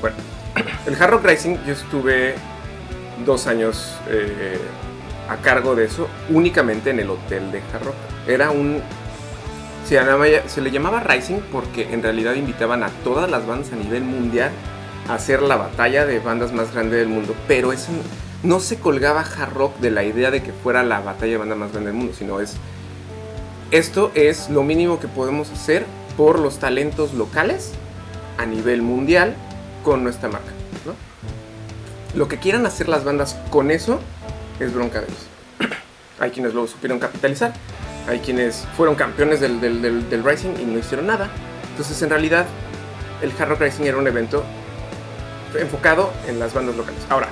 Bueno, 0.00 0.16
el 0.86 0.94
Hard 1.00 1.10
Rock 1.10 1.24
Racing 1.24 1.56
yo 1.66 1.72
estuve 1.72 2.34
dos 3.24 3.46
años 3.46 3.96
eh, 4.08 4.58
a 5.28 5.36
cargo 5.36 5.74
de 5.74 5.84
eso, 5.84 6.08
únicamente 6.30 6.90
en 6.90 7.00
el 7.00 7.10
hotel 7.10 7.52
de 7.52 7.58
Hard 7.72 7.84
Rock. 7.84 7.94
Era 8.26 8.50
un... 8.50 8.80
Se, 9.86 10.60
le 10.60 10.70
llamaba 10.70 11.00
Racing 11.00 11.40
porque 11.50 11.92
en 11.92 12.02
realidad 12.02 12.34
invitaban 12.34 12.82
a 12.84 12.90
todas 13.02 13.30
las 13.30 13.46
bandas 13.46 13.72
a 13.72 13.76
nivel 13.76 14.04
mundial 14.04 14.50
a 15.08 15.14
hacer 15.14 15.42
la 15.42 15.56
batalla 15.56 16.06
de 16.06 16.20
bandas 16.20 16.52
más 16.52 16.72
grande 16.72 16.96
del 16.96 17.08
mundo, 17.08 17.34
pero 17.48 17.72
eso 17.72 17.90
no 18.42 18.60
se 18.60 18.78
colgaba 18.78 19.20
Hard 19.22 19.52
Rock 19.54 19.78
de 19.78 19.90
la 19.90 20.04
idea 20.04 20.30
de 20.30 20.42
que 20.42 20.52
fuera 20.52 20.82
la 20.82 21.00
batalla 21.00 21.32
de 21.32 21.38
banda 21.38 21.56
más 21.56 21.72
grande 21.72 21.90
del 21.90 21.98
mundo, 21.98 22.12
sino 22.16 22.40
es 22.40 22.56
esto 23.70 24.10
es 24.14 24.50
lo 24.50 24.62
mínimo 24.62 24.98
que 24.98 25.08
podemos 25.08 25.50
hacer 25.50 25.86
por 26.16 26.38
los 26.38 26.58
talentos 26.58 27.14
locales 27.14 27.72
a 28.36 28.46
nivel 28.46 28.82
mundial 28.82 29.36
con 29.82 30.02
nuestra 30.02 30.28
marca, 30.28 30.50
¿no? 30.86 30.94
Lo 32.18 32.28
que 32.28 32.38
quieran 32.38 32.66
hacer 32.66 32.88
las 32.88 33.04
bandas 33.04 33.36
con 33.50 33.70
eso 33.70 34.00
es 34.58 34.74
bronca 34.74 35.00
de 35.00 35.06
ellos. 35.06 35.26
Hay 36.20 36.30
quienes 36.30 36.54
lo 36.54 36.66
supieron 36.66 36.98
capitalizar, 36.98 37.52
hay 38.08 38.18
quienes 38.18 38.66
fueron 38.76 38.94
campeones 38.94 39.40
del, 39.40 39.60
del, 39.60 39.80
del, 39.80 40.10
del 40.10 40.24
Racing 40.24 40.54
y 40.60 40.64
no 40.64 40.78
hicieron 40.78 41.06
nada. 41.06 41.30
Entonces, 41.70 42.00
en 42.02 42.10
realidad, 42.10 42.46
el 43.22 43.30
Hard 43.38 43.50
Rock 43.50 43.60
Racing 43.60 43.84
era 43.84 43.96
un 43.96 44.06
evento 44.06 44.42
enfocado 45.58 46.12
en 46.26 46.38
las 46.38 46.52
bandas 46.52 46.76
locales. 46.76 47.00
Ahora, 47.08 47.28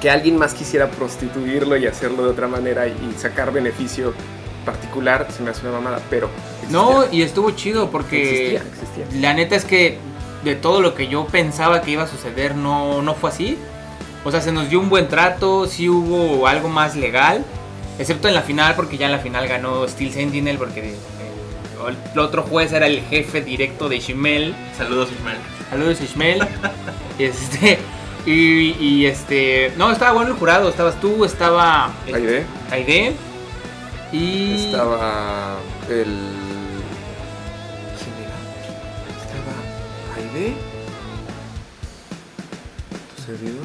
que 0.00 0.10
alguien 0.10 0.36
más 0.36 0.54
quisiera 0.54 0.90
prostituirlo 0.90 1.76
y 1.76 1.86
hacerlo 1.86 2.24
de 2.24 2.30
otra 2.30 2.46
manera 2.46 2.86
y 2.86 3.14
sacar 3.18 3.52
beneficio 3.52 4.14
particular, 4.64 5.28
se 5.30 5.42
me 5.42 5.50
hace 5.50 5.62
una 5.62 5.72
mamada, 5.72 6.00
pero... 6.08 6.28
no, 6.70 7.02
existía. 7.02 7.18
y 7.18 7.22
estuvo 7.22 7.50
chido 7.50 7.90
porque 7.90 8.56
Existía, 8.56 8.62
existía. 8.82 9.20
La 9.20 9.34
neta 9.34 9.56
es 9.56 9.64
que 9.64 9.98
de 10.44 10.54
todo 10.54 10.80
lo 10.80 10.94
que 10.94 11.08
yo 11.08 11.26
pensaba 11.26 11.82
que 11.82 11.92
iba 11.92 12.02
a 12.02 12.06
suceder 12.06 12.54
no, 12.54 13.02
no 13.02 13.14
fue 13.14 13.30
así. 13.30 13.58
O 14.24 14.30
sea, 14.30 14.40
se 14.40 14.52
nos 14.52 14.70
dio 14.70 14.80
un 14.80 14.88
buen 14.88 15.08
trato, 15.08 15.66
sí 15.66 15.88
hubo 15.88 16.46
algo 16.46 16.68
más 16.68 16.96
legal. 16.96 17.44
Excepto 17.98 18.28
en 18.28 18.34
la 18.34 18.42
final, 18.42 18.74
porque 18.74 18.96
ya 18.96 19.06
en 19.06 19.12
la 19.12 19.18
final 19.18 19.46
ganó 19.46 19.86
Steel 19.86 20.12
Sentinel, 20.12 20.58
porque 20.58 20.80
el, 20.80 21.96
el 22.12 22.18
otro 22.18 22.42
juez 22.42 22.72
era 22.72 22.86
el 22.86 23.02
jefe 23.02 23.42
directo 23.42 23.88
de 23.88 24.00
Shimel. 24.00 24.54
Saludos, 24.76 25.10
Ismael. 25.12 25.38
Saludos 25.70 25.98
Shimel. 26.00 26.46
este, 27.18 27.78
y, 28.26 28.72
y 28.80 29.06
este... 29.06 29.72
No, 29.76 29.92
estaba 29.92 30.12
bueno 30.12 30.30
el 30.30 30.36
jurado. 30.36 30.68
Estabas 30.68 31.00
tú, 31.00 31.24
estaba... 31.24 31.92
Aide, 32.06 32.46
Aide. 32.70 33.12
Y... 34.12 34.66
estaba 34.66 35.56
el... 35.90 36.43
Aide, 40.34 40.54
tu 43.14 43.22
servidor, 43.22 43.62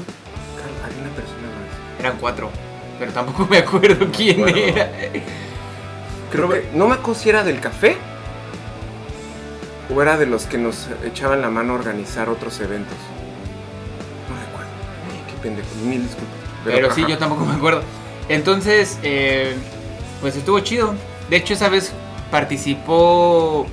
había 0.86 1.02
una 1.02 1.10
persona 1.16 1.48
más. 1.48 2.00
Eran 2.00 2.18
cuatro. 2.20 2.52
Pero 3.00 3.12
tampoco 3.12 3.48
me 3.50 3.58
acuerdo 3.58 4.08
quién 4.16 4.48
era. 4.48 4.92
Creo 6.32 6.50
que, 6.50 6.70
no 6.74 6.88
me 6.88 6.96
acuerdo 6.96 7.20
si 7.20 7.30
era 7.30 7.44
del 7.44 7.60
café 7.60 7.98
o 9.94 10.02
era 10.02 10.18
de 10.18 10.28
los 10.28 10.46
que 10.46 10.58
nos 10.58 10.88
echaban 11.04 11.42
la 11.42 11.50
mano 11.50 11.74
a 11.74 11.76
organizar 11.78 12.30
otros 12.30 12.60
eventos. 12.60 12.98
No 14.30 14.36
recuerdo. 14.46 14.70
Ay, 15.12 15.24
qué 15.28 15.42
pendejo, 15.42 15.68
mil 15.84 16.04
disculpas. 16.04 16.36
Pero, 16.66 16.94
sí, 16.94 17.04
yo 17.08 17.18
tampoco 17.18 17.46
me 17.46 17.56
acuerdo. 17.56 17.82
Entonces, 18.28 19.00
eh, 19.02 19.56
pues 20.22 20.36
estuvo 20.36 20.60
chido. 20.60 20.94
De 21.30 21.38
hecho, 21.38 21.54
esa 21.54 21.70
vez 21.70 21.94
participó 22.30 23.66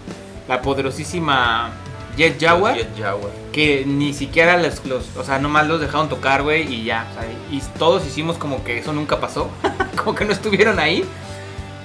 la 0.49 0.63
poderosísima 0.63 1.73
Jet 2.17 2.41
Jaguar, 2.41 2.77
Jet 2.77 2.99
Jaguar. 2.99 3.31
que 3.53 3.85
ni 3.87 4.15
siquiera 4.15 4.57
los, 4.57 4.85
los, 4.87 5.05
o 5.17 5.25
sea, 5.25 5.39
nomás 5.39 5.67
los 5.67 5.81
dejaron 5.81 6.09
tocar, 6.09 6.43
güey, 6.43 6.73
y 6.73 6.85
ya. 6.85 7.07
o 7.11 7.15
sea, 7.15 7.31
y 7.51 7.61
todos 7.79 8.07
hicimos 8.07 8.39
como 8.39 8.65
que 8.65 8.79
eso 8.79 8.93
nunca 8.93 9.21
pasó, 9.21 9.51
como 9.97 10.15
que 10.15 10.25
no 10.25 10.33
estuvieron 10.33 10.79
ahí, 10.79 11.05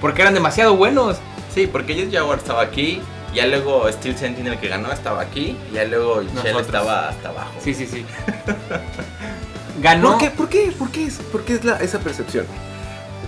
porque 0.00 0.22
eran 0.22 0.34
demasiado 0.34 0.76
buenos. 0.76 1.18
Sí, 1.54 1.66
porque 1.66 1.94
Jet 1.94 2.12
Jaguar 2.12 2.38
estaba 2.38 2.62
aquí. 2.62 3.02
Ya 3.34 3.46
luego 3.46 3.90
Steel 3.90 4.16
Sentinel 4.16 4.58
que 4.58 4.68
ganó 4.68 4.92
estaba 4.92 5.22
aquí. 5.22 5.56
Y 5.70 5.74
ya 5.74 5.84
luego 5.84 6.22
Shell 6.22 6.58
estaba 6.58 7.08
hasta 7.08 7.30
abajo. 7.30 7.52
Sí, 7.60 7.72
sí, 7.72 7.86
sí. 7.86 8.04
Ganó. 9.82 10.10
¿Por 10.10 10.18
qué? 10.18 10.30
¿Por 10.30 10.48
qué? 10.48 10.72
¿Por 10.78 10.90
qué 10.90 11.04
es, 11.06 11.14
por 11.14 11.44
qué 11.44 11.54
es 11.54 11.64
la, 11.64 11.76
esa 11.76 11.98
percepción? 11.98 12.46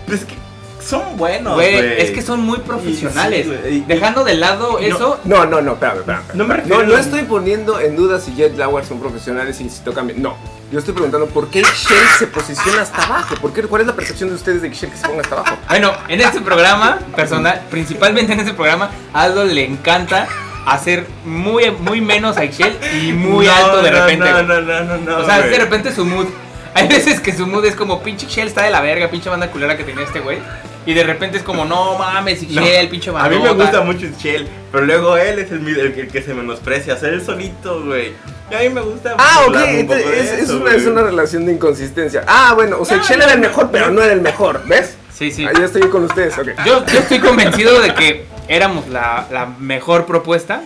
Pues 0.06 0.24
que 0.24 0.34
son 0.80 1.16
buenos, 1.16 1.54
Güey, 1.54 2.00
es 2.02 2.10
que 2.10 2.20
son 2.22 2.40
muy 2.40 2.58
profesionales. 2.58 3.46
Y 3.46 3.68
sí, 3.74 3.84
Dejando 3.88 4.22
de 4.24 4.34
lado 4.34 4.72
no- 4.72 4.78
eso, 4.78 5.20
No, 5.24 5.46
no, 5.46 5.60
no, 5.62 5.72
espérame, 5.72 5.98
espérame. 6.00 6.22
No 6.34 6.44
me 6.44 6.48
No, 6.48 6.56
refiero 6.60 6.82
no 6.84 6.98
estoy 6.98 7.22
poniendo 7.22 7.80
en 7.80 7.96
duda 7.96 8.20
si 8.20 8.34
Jet 8.34 8.56
Jaguar 8.56 8.84
son 8.84 9.00
profesionales 9.00 9.60
y 9.60 9.70
si 9.70 9.80
tocan 9.80 10.06
bien. 10.06 10.20
No. 10.22 10.36
Yo 10.72 10.78
estoy 10.78 10.92
preguntando 10.94 11.26
por 11.26 11.48
qué 11.48 11.62
Shell 11.62 12.06
se 12.18 12.26
posiciona 12.26 12.82
hasta 12.82 13.02
abajo. 13.04 13.34
¿Por 13.40 13.52
qué? 13.52 13.62
¿Cuál 13.62 13.82
es 13.82 13.86
la 13.86 13.94
percepción 13.94 14.28
de 14.30 14.34
ustedes 14.34 14.60
de 14.62 14.70
que 14.70 14.76
Shell 14.76 14.90
que 14.90 14.96
se 14.96 15.06
ponga 15.06 15.22
hasta 15.22 15.36
abajo? 15.36 15.56
Bueno, 15.68 15.92
en 16.08 16.20
este 16.20 16.40
programa, 16.40 16.98
personal, 17.14 17.62
principalmente 17.70 18.32
en 18.32 18.40
este 18.40 18.54
programa, 18.54 18.90
a 19.12 19.22
Aldo 19.22 19.44
le 19.44 19.64
encanta 19.64 20.26
hacer 20.66 21.06
muy, 21.24 21.70
muy 21.70 22.00
menos 22.00 22.36
a 22.38 22.44
Excel 22.44 22.76
y 23.02 23.12
muy 23.12 23.46
No, 23.46 23.54
alto 23.54 23.82
de 23.82 23.90
no, 23.90 24.00
repente. 24.00 24.30
No, 24.30 24.42
no, 24.42 24.60
no, 24.62 24.80
no, 24.84 24.96
no. 24.98 25.18
o 25.18 25.24
sea, 25.26 25.36
es 25.36 25.42
güey. 25.46 25.52
de 25.52 25.64
repente 25.64 25.94
su 25.94 26.04
mood. 26.04 26.26
Hay 26.74 26.88
veces 26.88 27.20
que 27.20 27.32
su 27.32 27.46
mood 27.46 27.64
es 27.64 27.74
como 27.76 28.02
pinche 28.02 28.26
Shell 28.26 28.48
está 28.48 28.62
de 28.64 28.70
la 28.70 28.80
verga, 28.80 29.08
pinche 29.10 29.30
banda 29.30 29.50
culera 29.50 29.76
que 29.76 29.84
tenía 29.84 30.04
este 30.04 30.20
güey. 30.20 30.38
Y 30.86 30.92
de 30.92 31.02
repente 31.04 31.38
es 31.38 31.42
como, 31.42 31.64
no 31.64 31.96
mames, 31.98 32.42
No, 32.50 32.60
Shell, 32.62 32.88
pinche 32.88 33.10
A 33.10 33.28
mí 33.28 33.36
me 33.38 33.46
bandota. 33.48 33.54
gusta 33.54 33.80
mucho 33.82 34.06
Shell, 34.20 34.46
pero 34.70 34.84
luego 34.84 35.16
él 35.16 35.38
es 35.38 35.50
el, 35.50 35.66
el 35.66 35.94
que- 35.94 36.00
el 36.02 36.08
que 36.08 36.20
se 36.22 36.34
menosprecia, 36.34 36.94
hacer 36.94 37.14
el 37.14 37.24
solito, 37.24 37.82
güey. 37.84 38.12
Y 38.50 38.54
a 38.54 38.58
mí 38.58 38.68
me 38.68 38.80
gusta 38.82 39.14
Ah, 39.18 39.44
ok. 39.46 39.54
un 39.54 39.54
poco 39.54 39.68
entonces 39.70 40.06
de 40.10 40.20
Es, 40.20 40.32
es 40.32 40.38
eso, 40.44 40.56
una, 40.58 40.74
es 40.74 40.86
una 40.86 41.02
relación 41.02 41.46
de 41.46 41.52
inconsistencia. 41.52 42.24
Ah, 42.26 42.52
bueno, 42.54 42.76
o 42.80 42.84
sea, 42.84 42.98
No, 42.98 43.02
Shell 43.04 43.18
no, 43.18 43.24
era 43.24 43.32
el 43.34 43.40
no, 43.40 43.48
mejor, 43.48 43.70
pero 43.70 43.86
no. 43.86 43.92
no 43.92 44.02
era 44.02 44.12
el 44.12 44.20
mejor. 44.20 44.62
¿Ves? 44.66 44.96
Sí, 45.16 45.30
sí. 45.30 45.46
Ahí 45.46 45.54
estoy 45.62 45.82
con 45.88 46.04
ustedes, 46.04 46.36
ok. 46.36 46.48
Yo, 46.66 46.84
yo 46.84 46.98
estoy 46.98 47.20
convencido 47.20 47.80
de 47.80 47.94
que 47.94 48.26
éramos 48.48 48.88
la, 48.88 49.26
la 49.30 49.46
mejor 49.46 50.04
propuesta. 50.06 50.62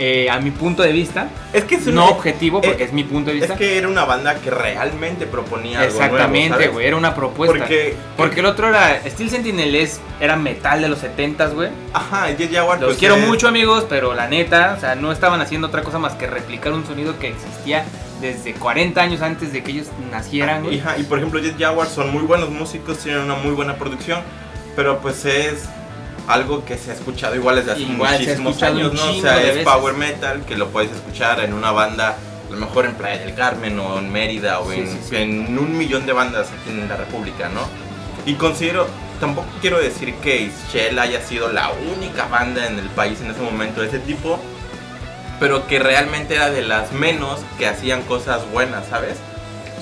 Eh, 0.00 0.30
a 0.30 0.38
mi 0.38 0.52
punto 0.52 0.82
de 0.84 0.92
vista, 0.92 1.28
Es 1.52 1.64
que 1.64 1.74
es 1.74 1.86
un- 1.88 1.96
no 1.96 2.06
objetivo 2.08 2.60
porque 2.60 2.84
eh, 2.84 2.86
es 2.86 2.92
mi 2.92 3.02
punto 3.02 3.30
de 3.30 3.36
Es 3.38 3.42
vista. 3.42 3.56
que 3.56 3.76
era 3.78 3.88
una 3.88 4.04
banda 4.04 4.36
que 4.36 4.48
realmente 4.48 5.26
proponía 5.26 5.80
algo 5.80 5.92
nuevo, 5.98 6.04
Exactamente, 6.14 6.68
güey, 6.68 6.86
era 6.86 6.96
una 6.96 7.14
propuesta. 7.16 7.58
Porque, 7.58 7.96
Porque 8.16 8.40
el 8.40 8.46
otro 8.46 8.68
era 8.68 9.02
Steel 9.08 9.28
Sentinel 9.28 9.74
es, 9.74 10.00
era 10.20 10.36
metal 10.36 10.80
de 10.82 10.88
los 10.88 11.00
70s, 11.02 11.52
güey. 11.52 11.70
ajá, 11.92 12.30
Jet 12.30 12.52
Jaguar 12.54 12.78
Los 12.78 12.90
pues, 12.90 12.98
quiero 12.98 13.16
es- 13.16 13.26
mucho, 13.26 13.48
amigos, 13.48 13.86
pero 13.88 14.14
la 14.14 14.28
neta, 14.28 14.74
o 14.76 14.80
sea, 14.80 14.94
no 14.94 15.10
estaban 15.10 15.40
haciendo 15.40 15.66
otra 15.66 15.82
cosa 15.82 15.98
más 15.98 16.12
que 16.14 16.28
replicar 16.28 16.72
un 16.72 16.86
sonido 16.86 17.18
que 17.18 17.28
existía 17.28 17.84
desde 18.20 18.52
40 18.54 19.00
años 19.02 19.20
antes 19.20 19.52
de 19.52 19.62
que 19.64 19.72
ellos 19.72 19.88
nacieran, 20.12 20.62
güey. 20.62 20.80
Y 20.96 21.02
por 21.04 21.18
ejemplo 21.18 21.40
Jet 21.40 21.58
Jaguar 21.58 21.88
son 21.88 22.12
muy 22.12 22.22
buenos 22.22 22.50
músicos, 22.50 22.98
tienen 22.98 23.22
una 23.22 23.34
muy 23.34 23.50
buena 23.52 23.74
producción, 23.76 24.20
pero 24.76 24.98
pues 25.00 25.24
es 25.24 25.68
algo 26.28 26.64
que 26.64 26.76
se 26.76 26.90
ha 26.90 26.94
escuchado 26.94 27.34
igual 27.34 27.56
desde 27.56 27.72
hace 27.72 27.80
Igual 27.80 28.12
muchísimos 28.20 28.62
años, 28.62 28.92
¿no? 28.92 29.10
O 29.10 29.20
sea, 29.20 29.40
es 29.40 29.46
veces. 29.56 29.64
power 29.64 29.94
metal 29.94 30.44
que 30.46 30.56
lo 30.56 30.68
puedes 30.68 30.92
escuchar 30.92 31.40
en 31.40 31.54
una 31.54 31.72
banda, 31.72 32.16
a 32.48 32.52
lo 32.52 32.58
mejor 32.58 32.84
en 32.84 32.94
Playa 32.94 33.18
del 33.24 33.34
Carmen 33.34 33.78
o 33.80 33.98
en 33.98 34.12
Mérida 34.12 34.60
o 34.60 34.70
Sí, 34.70 34.80
en, 34.80 34.86
sí, 34.88 34.98
sí. 35.08 35.16
en 35.16 35.58
un 35.58 35.76
millón 35.76 36.04
de 36.06 36.12
bandas 36.12 36.48
aquí 36.48 36.70
en 36.70 36.86
la 36.88 36.96
República, 36.96 37.48
¿no? 37.48 37.62
Y 38.26 38.34
considero, 38.34 38.86
tampoco 39.20 39.48
quiero 39.62 39.78
decir 39.80 40.14
que 40.16 40.50
Shell 40.70 40.98
haya 40.98 41.22
sido 41.22 41.50
la 41.50 41.70
única 41.96 42.26
banda 42.26 42.66
en 42.66 42.78
el 42.78 42.88
país 42.90 43.18
en 43.22 43.30
ese 43.30 43.40
momento 43.40 43.80
de 43.80 43.88
ese 43.88 43.98
tipo, 43.98 44.38
pero 45.40 45.66
que 45.66 45.78
realmente 45.78 46.34
era 46.34 46.50
de 46.50 46.60
las 46.62 46.92
menos 46.92 47.40
que 47.56 47.66
hacían 47.66 48.02
cosas 48.02 48.42
buenas, 48.52 48.86
¿sabes? 48.88 49.16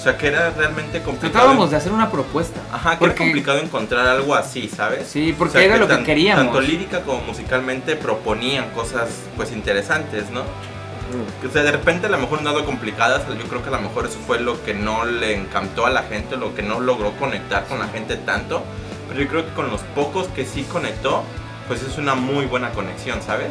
O 0.06 0.08
sea, 0.08 0.18
que 0.18 0.28
era 0.28 0.50
realmente 0.50 1.02
complicado. 1.02 1.32
Tratábamos 1.32 1.72
de 1.72 1.78
hacer 1.78 1.90
una 1.90 2.08
propuesta. 2.12 2.60
Ajá, 2.72 2.92
que 2.92 2.98
porque 2.98 3.14
era 3.14 3.24
complicado 3.24 3.58
encontrar 3.58 4.06
algo 4.06 4.36
así, 4.36 4.68
¿sabes? 4.68 5.08
Sí, 5.08 5.34
porque 5.36 5.58
O 5.58 5.60
sea, 5.60 5.64
era 5.64 5.78
lo 5.78 5.88
que 5.88 6.04
queríamos. 6.04 6.44
Tanto 6.44 6.60
lírica 6.60 7.00
como 7.00 7.22
musicalmente 7.22 7.96
proponían 7.96 8.70
cosas 8.70 9.08
pues 9.34 9.50
interesantes, 9.50 10.30
¿no? 10.30 10.42
Mm. 10.42 11.48
O 11.48 11.50
sea, 11.50 11.64
de 11.64 11.72
repente 11.72 12.06
a 12.06 12.10
lo 12.10 12.18
mejor 12.18 12.38
un 12.38 12.44
dado 12.44 12.64
complicadas, 12.64 13.22
yo 13.26 13.48
creo 13.48 13.64
que 13.64 13.68
a 13.68 13.72
lo 13.72 13.80
mejor 13.80 14.06
eso 14.06 14.20
fue 14.24 14.38
lo 14.38 14.62
que 14.62 14.74
no 14.74 15.04
le 15.04 15.34
encantó 15.34 15.86
a 15.86 15.90
la 15.90 16.04
gente, 16.04 16.36
lo 16.36 16.54
que 16.54 16.62
no 16.62 16.78
logró 16.78 17.10
conectar 17.18 17.64
con 17.66 17.80
la 17.80 17.88
gente 17.88 18.14
tanto. 18.14 18.62
Pero 19.08 19.20
yo 19.20 19.28
creo 19.28 19.44
que 19.44 19.54
con 19.54 19.70
los 19.70 19.80
pocos 19.96 20.28
que 20.28 20.44
sí 20.44 20.62
conectó, 20.70 21.24
pues 21.66 21.82
es 21.82 21.98
una 21.98 22.14
muy 22.14 22.46
buena 22.46 22.70
conexión, 22.70 23.22
¿sabes? 23.22 23.48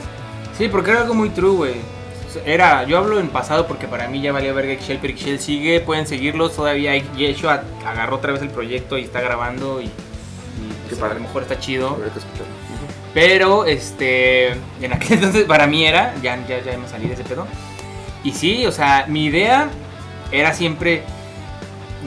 Sí, 0.57 0.69
porque 0.69 0.91
era 0.91 1.01
algo 1.01 1.15
muy 1.15 1.31
true, 1.31 1.51
güey. 1.51 1.94
Era, 2.45 2.83
yo 2.83 2.97
hablo 2.97 3.19
en 3.19 3.29
pasado 3.29 3.67
porque 3.67 3.87
para 3.87 4.07
mí 4.07 4.21
ya 4.21 4.31
valía 4.31 4.53
verga 4.53 4.73
Excel, 4.73 4.99
pero 5.01 5.13
Excel 5.13 5.39
sigue, 5.39 5.79
pueden 5.79 6.07
seguirlos 6.07 6.55
todavía. 6.55 6.95
Yeshua 7.15 7.63
agarró 7.85 8.17
otra 8.17 8.33
vez 8.33 8.41
el 8.41 8.49
proyecto 8.49 8.97
y 8.97 9.03
está 9.03 9.21
grabando 9.21 9.81
y, 9.81 9.85
y, 9.85 9.91
pues, 10.89 11.01
a 11.01 11.13
lo 11.13 11.19
mejor 11.19 11.43
está 11.43 11.59
chido. 11.59 11.97
Pero, 13.13 13.65
este, 13.65 14.49
en 14.81 14.93
aquel 14.93 15.13
entonces 15.17 15.45
para 15.45 15.67
mí 15.67 15.85
era, 15.85 16.13
ya, 16.21 16.35
ya, 16.47 16.61
ya 16.61 16.77
me 16.77 16.87
salí 16.87 17.07
de 17.07 17.13
ese 17.13 17.23
pedo. 17.23 17.47
Y 18.23 18.31
sí, 18.31 18.65
o 18.65 18.71
sea, 18.71 19.05
mi 19.07 19.25
idea 19.25 19.69
era 20.31 20.53
siempre, 20.53 21.03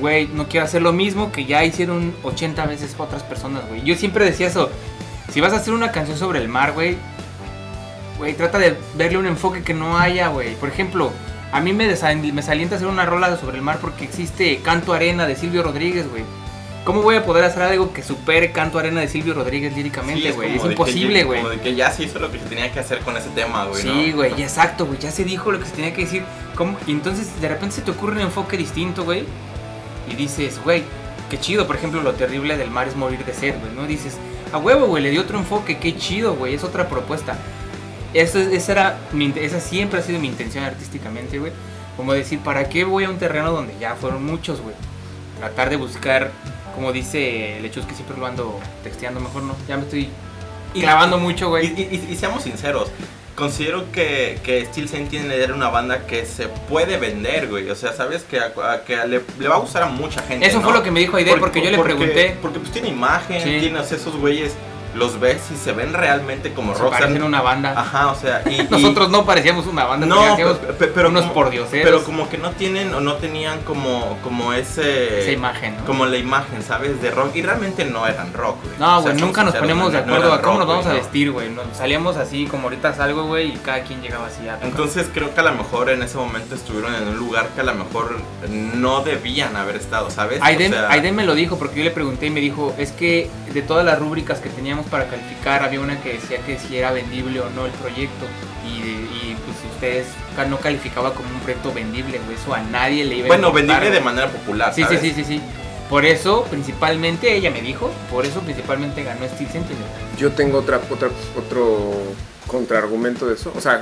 güey, 0.00 0.26
no 0.26 0.48
quiero 0.48 0.66
hacer 0.66 0.82
lo 0.82 0.92
mismo 0.92 1.32
que 1.32 1.44
ya 1.44 1.64
hicieron 1.64 2.14
80 2.22 2.66
veces 2.66 2.94
otras 2.98 3.22
personas, 3.22 3.66
güey. 3.68 3.82
Yo 3.82 3.94
siempre 3.94 4.24
decía 4.24 4.48
eso, 4.48 4.68
si 5.32 5.40
vas 5.40 5.52
a 5.52 5.56
hacer 5.56 5.72
una 5.72 5.92
canción 5.92 6.18
sobre 6.18 6.40
el 6.40 6.48
mar, 6.48 6.72
güey, 6.72 6.96
güey, 8.18 8.34
trata 8.34 8.58
de 8.58 8.76
verle 8.96 9.18
un 9.18 9.26
enfoque 9.26 9.62
que 9.62 9.74
no 9.74 9.98
haya, 9.98 10.28
güey. 10.28 10.54
Por 10.56 10.68
ejemplo, 10.68 11.12
a 11.52 11.60
mí 11.60 11.72
me, 11.72 11.86
me 11.88 12.42
salienta 12.42 12.76
hacer 12.76 12.88
una 12.88 13.06
rola 13.06 13.36
sobre 13.36 13.56
el 13.56 13.62
mar 13.62 13.78
porque 13.80 14.04
existe 14.04 14.58
Canto 14.62 14.92
Arena 14.92 15.26
de 15.26 15.36
Silvio 15.36 15.62
Rodríguez, 15.62 16.08
güey. 16.10 16.24
¿Cómo 16.84 17.02
voy 17.02 17.16
a 17.16 17.24
poder 17.24 17.44
hacer 17.44 17.62
algo 17.64 17.92
que 17.92 18.02
supere 18.02 18.50
Canto 18.50 18.78
Arena 18.78 19.00
de 19.00 19.08
Silvio 19.08 19.34
Rodríguez 19.34 19.76
líricamente, 19.76 20.32
güey? 20.32 20.56
es 20.56 20.64
imposible, 20.64 21.24
güey. 21.24 21.40
Como 21.40 21.50
de 21.50 21.60
que 21.60 21.74
ya 21.74 21.90
se 21.90 22.04
hizo 22.04 22.18
lo 22.18 22.32
que 22.32 22.38
se 22.38 22.46
tenía 22.46 22.72
que 22.72 22.80
hacer 22.80 23.00
con 23.00 23.16
ese 23.16 23.28
tema, 23.30 23.66
güey. 23.66 23.82
Sí, 23.82 24.12
güey, 24.12 24.32
exacto, 24.40 24.86
güey. 24.86 24.98
Ya 24.98 25.10
se 25.10 25.24
dijo 25.24 25.52
lo 25.52 25.58
que 25.58 25.66
se 25.66 25.72
tenía 25.72 25.92
que 25.92 26.02
decir. 26.02 26.22
¿Cómo? 26.54 26.78
Y 26.86 26.92
entonces 26.92 27.40
de 27.42 27.48
repente 27.48 27.76
se 27.76 27.82
te 27.82 27.90
ocurre 27.90 28.12
un 28.14 28.22
enfoque 28.22 28.56
distinto, 28.56 29.04
güey. 29.04 29.24
Y 30.10 30.14
dices, 30.14 30.60
güey, 30.64 30.82
qué 31.28 31.38
chido. 31.38 31.66
Por 31.66 31.76
ejemplo, 31.76 32.02
lo 32.02 32.12
terrible 32.14 32.56
del 32.56 32.70
mar 32.70 32.88
es 32.88 32.96
morir 32.96 33.22
de 33.22 33.34
sed, 33.34 33.54
güey. 33.60 33.74
¿No? 33.74 33.86
Dices, 33.86 34.16
a 34.52 34.56
huevo, 34.56 34.86
güey, 34.86 35.02
le 35.02 35.10
dio 35.10 35.20
otro 35.20 35.38
enfoque. 35.38 35.76
Qué 35.76 35.94
chido, 35.94 36.36
güey. 36.36 36.54
Es 36.54 36.64
otra 36.64 36.88
propuesta. 36.88 37.36
Eso, 38.14 38.38
es- 38.38 38.48
esa, 38.48 38.72
era 38.72 38.98
mi 39.12 39.32
esa 39.36 39.60
siempre 39.60 40.00
ha 40.00 40.02
sido 40.02 40.18
mi 40.20 40.28
intención 40.28 40.64
artísticamente, 40.64 41.38
güey. 41.38 41.52
Como 41.96 42.12
decir, 42.12 42.38
¿para 42.40 42.68
qué 42.68 42.84
voy 42.84 43.04
a 43.04 43.10
un 43.10 43.18
terreno 43.18 43.50
donde 43.52 43.74
ya 43.80 43.94
fueron 43.96 44.24
muchos, 44.24 44.60
güey? 44.60 44.74
Tratar 45.38 45.68
de 45.70 45.76
buscar, 45.76 46.30
como 46.74 46.92
dice 46.92 47.58
Lechus, 47.60 47.84
que 47.86 47.94
siempre 47.94 48.16
lo 48.16 48.26
ando 48.26 48.58
texteando, 48.82 49.20
mejor 49.20 49.42
no. 49.42 49.56
Ya 49.66 49.76
me 49.76 49.82
estoy 49.82 50.08
Y- 50.74 50.80
clavando 50.80 51.18
mucho, 51.18 51.48
güey. 51.48 51.66
Y, 51.66 51.82
y- 51.82 52.12
y 52.12 52.16
seamos 52.16 52.44
sinceros, 52.44 52.88
considero 53.34 53.90
que, 53.92 54.38
que 54.42 54.64
Steel 54.66 54.88
Sentinel 54.88 55.30
era 55.32 55.54
una 55.54 55.68
banda 55.68 56.06
que 56.06 56.24
se 56.24 56.48
puede 56.48 56.96
vender, 56.98 57.48
güey. 57.48 57.68
O 57.70 57.74
sea, 57.76 57.92
sabes 57.92 58.22
que, 58.22 58.38
a- 58.40 58.84
que 58.86 58.96
le, 59.06 59.20
le 59.38 59.48
va 59.48 59.56
a 59.56 59.58
gustar 59.58 59.82
a 59.82 59.86
mucha 59.86 60.22
gente. 60.22 60.46
Eso 60.46 60.58
¿no? 60.58 60.64
fue 60.64 60.72
lo 60.72 60.82
que 60.82 60.90
me 60.90 61.00
dijo 61.00 61.16
Aide, 61.16 61.36
porque 61.36 61.62
yo 61.62 61.70
le 61.70 61.78
pregunté. 61.78 62.36
Porque 62.40 62.58
pues 62.60 62.70
tiene 62.72 62.88
imagen, 62.88 63.40
Sí. 63.42 63.58
tiene 63.60 63.78
o 63.78 63.84
sea, 63.84 63.96
esos 63.96 64.16
güeyes, 64.16 64.54
los 64.94 65.20
ves 65.20 65.42
y 65.52 65.56
se 65.56 65.72
ven 65.72 65.92
realmente 65.92 66.52
como 66.52 66.72
Se 66.74 66.80
rockstar. 66.80 67.02
parecen 67.04 67.22
una 67.22 67.40
banda. 67.42 67.74
Ajá, 67.76 68.08
o 68.10 68.14
sea, 68.14 68.42
y, 68.48 68.60
y- 68.62 68.68
Nosotros 68.70 69.10
no 69.10 69.24
parecíamos 69.24 69.66
una 69.66 69.84
banda, 69.84 70.06
no, 70.06 70.16
parecíamos 70.16 70.56
pe- 70.58 70.72
pe- 70.72 70.86
pero 70.88 71.08
unos 71.08 71.24
pordioseros. 71.26 71.84
Pero 71.84 72.04
como 72.04 72.28
que 72.28 72.38
no 72.38 72.50
tienen 72.52 72.92
o 72.94 73.00
no 73.00 73.14
tenían 73.14 73.60
como, 73.62 74.16
como 74.22 74.52
ese... 74.52 75.20
esa 75.22 75.30
imagen, 75.30 75.76
¿no? 75.78 75.84
Como 75.84 76.06
la 76.06 76.16
imagen, 76.16 76.62
¿sabes? 76.62 77.00
De 77.02 77.10
rock. 77.10 77.34
Y 77.36 77.42
realmente 77.42 77.84
no 77.84 78.06
eran 78.06 78.32
rock, 78.32 78.56
güey. 78.64 78.78
No, 78.78 78.98
O 78.98 79.02
sea, 79.02 79.12
güey, 79.12 79.22
nunca 79.22 79.44
nos 79.44 79.54
ponemos 79.54 79.92
de 79.92 79.98
no 80.02 80.04
acuerdo 80.14 80.32
a 80.32 80.40
cómo 80.42 80.58
rock, 80.58 80.66
nos 80.66 80.68
vamos 80.68 80.86
a 80.86 80.92
vestir, 80.94 81.30
güey. 81.32 81.48
Salíamos 81.74 82.16
así 82.16 82.46
como 82.46 82.64
ahorita 82.64 82.94
salgo, 82.94 83.24
güey, 83.24 83.52
y 83.54 83.56
cada 83.58 83.82
quien 83.82 84.00
llegaba 84.02 84.26
así 84.26 84.48
a 84.48 84.54
tocar. 84.54 84.68
Entonces 84.68 85.08
creo 85.12 85.34
que 85.34 85.40
a 85.40 85.44
lo 85.44 85.52
mejor 85.52 85.90
en 85.90 86.02
ese 86.02 86.16
momento 86.16 86.54
estuvieron 86.54 86.94
en 86.94 87.08
un 87.08 87.16
lugar 87.16 87.48
que 87.54 87.60
a 87.60 87.64
lo 87.64 87.74
mejor 87.74 88.16
no 88.48 89.02
debían 89.02 89.56
haber 89.56 89.76
estado, 89.76 90.10
¿sabes? 90.10 90.40
Aiden, 90.42 90.72
O 90.72 90.76
sea, 90.76 90.90
Aiden 90.90 91.14
me 91.14 91.24
lo 91.24 91.34
dijo 91.34 91.58
porque 91.58 91.78
yo 91.78 91.84
le 91.84 91.90
pregunté 91.90 92.26
y 92.26 92.30
me 92.30 92.40
dijo, 92.40 92.74
es 92.78 92.92
que 92.92 93.30
de 93.52 93.62
todas 93.62 93.84
las 93.84 93.98
rúbricas 93.98 94.38
que 94.40 94.48
teníamos 94.48 94.86
para 94.90 95.06
calificar 95.08 95.62
había 95.62 95.80
una 95.80 96.00
que 96.00 96.14
decía 96.14 96.38
que 96.38 96.58
si 96.58 96.76
era 96.76 96.92
vendible 96.92 97.40
o 97.40 97.50
no 97.50 97.66
el 97.66 97.72
proyecto 97.72 98.26
y, 98.66 98.68
y 98.78 99.36
pues 99.44 99.56
si 99.60 99.66
ustedes 99.68 100.06
no 100.48 100.58
calificaba 100.58 101.14
como 101.14 101.28
un 101.30 101.40
proyecto 101.40 101.72
vendible, 101.72 102.18
güey, 102.24 102.36
eso 102.36 102.54
a 102.54 102.60
nadie 102.60 103.04
le 103.04 103.16
iba 103.16 103.24
a 103.26 103.28
Bueno, 103.28 103.48
importar, 103.48 103.66
vendible 103.80 103.90
de 103.98 104.04
manera 104.04 104.28
popular, 104.28 104.72
Sí, 104.74 104.82
sí, 104.82 104.86
¿sabes? 104.96 105.00
sí, 105.00 105.12
sí, 105.14 105.24
sí. 105.24 105.40
Por 105.88 106.04
eso, 106.04 106.44
principalmente, 106.50 107.34
ella 107.34 107.50
me 107.50 107.62
dijo, 107.62 107.90
por 108.10 108.26
eso 108.26 108.40
principalmente 108.40 109.02
ganó 109.04 109.26
Steel 109.26 109.50
Sentinel. 109.50 109.82
Yo 110.18 110.32
tengo 110.32 110.58
otra, 110.58 110.80
otra, 110.90 111.08
otro 111.36 111.92
contraargumento 112.46 113.26
de 113.26 113.34
eso. 113.34 113.50
O 113.56 113.60
sea, 113.60 113.80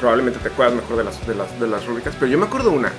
probablemente 0.00 0.38
te 0.38 0.48
acuerdas 0.48 0.76
mejor 0.76 0.96
de 0.98 1.04
las, 1.04 1.26
de 1.26 1.34
las, 1.34 1.58
de 1.60 1.66
las 1.66 1.86
rúbricas, 1.86 2.14
pero 2.18 2.30
yo 2.30 2.38
me 2.38 2.44
acuerdo 2.46 2.70
una 2.70 2.92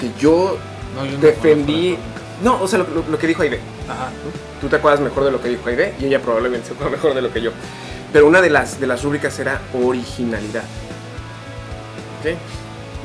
que 0.00 0.10
yo 0.18 0.56
No, 0.96 1.04
yo 1.04 1.12
no 1.12 1.18
defendí. 1.18 1.96
No, 2.42 2.60
o 2.62 2.66
sea, 2.66 2.78
lo, 2.80 2.86
lo- 2.88 3.04
lo 3.08 3.18
que 3.18 3.26
dijo 3.26 3.42
Aide. 3.42 3.60
Ajá. 3.88 4.10
Tú 4.62 4.68
te 4.68 4.76
acuerdas 4.76 5.00
mejor 5.00 5.24
de 5.24 5.30
lo 5.32 5.42
que 5.42 5.48
dijo 5.50 5.68
Aide 5.68 5.94
y 6.00 6.06
ella 6.06 6.20
probablemente 6.20 6.68
se 6.68 6.72
acuerda 6.72 6.92
mejor 6.92 7.12
de 7.14 7.20
lo 7.20 7.30
que 7.32 7.42
yo. 7.42 7.50
Pero 8.14 8.26
una 8.26 8.40
de 8.40 8.48
las, 8.48 8.78
de 8.80 8.86
las 8.86 9.02
rúbricas 9.02 9.38
era 9.38 9.60
originalidad. 9.74 10.62
¿Ok? 12.20 12.36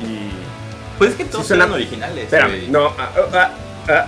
Y. 0.08 0.30
Pues 0.98 1.12
es 1.12 1.16
que 1.18 1.26
todos 1.26 1.44
Sí, 1.44 1.50
suena- 1.50 1.64
eran 1.66 1.74
originales. 1.76 2.24
Espérame, 2.26 2.50
güey. 2.52 2.68
no. 2.70 2.86
ah, 2.98 3.10
ah, 3.34 3.50
ah, 3.90 4.06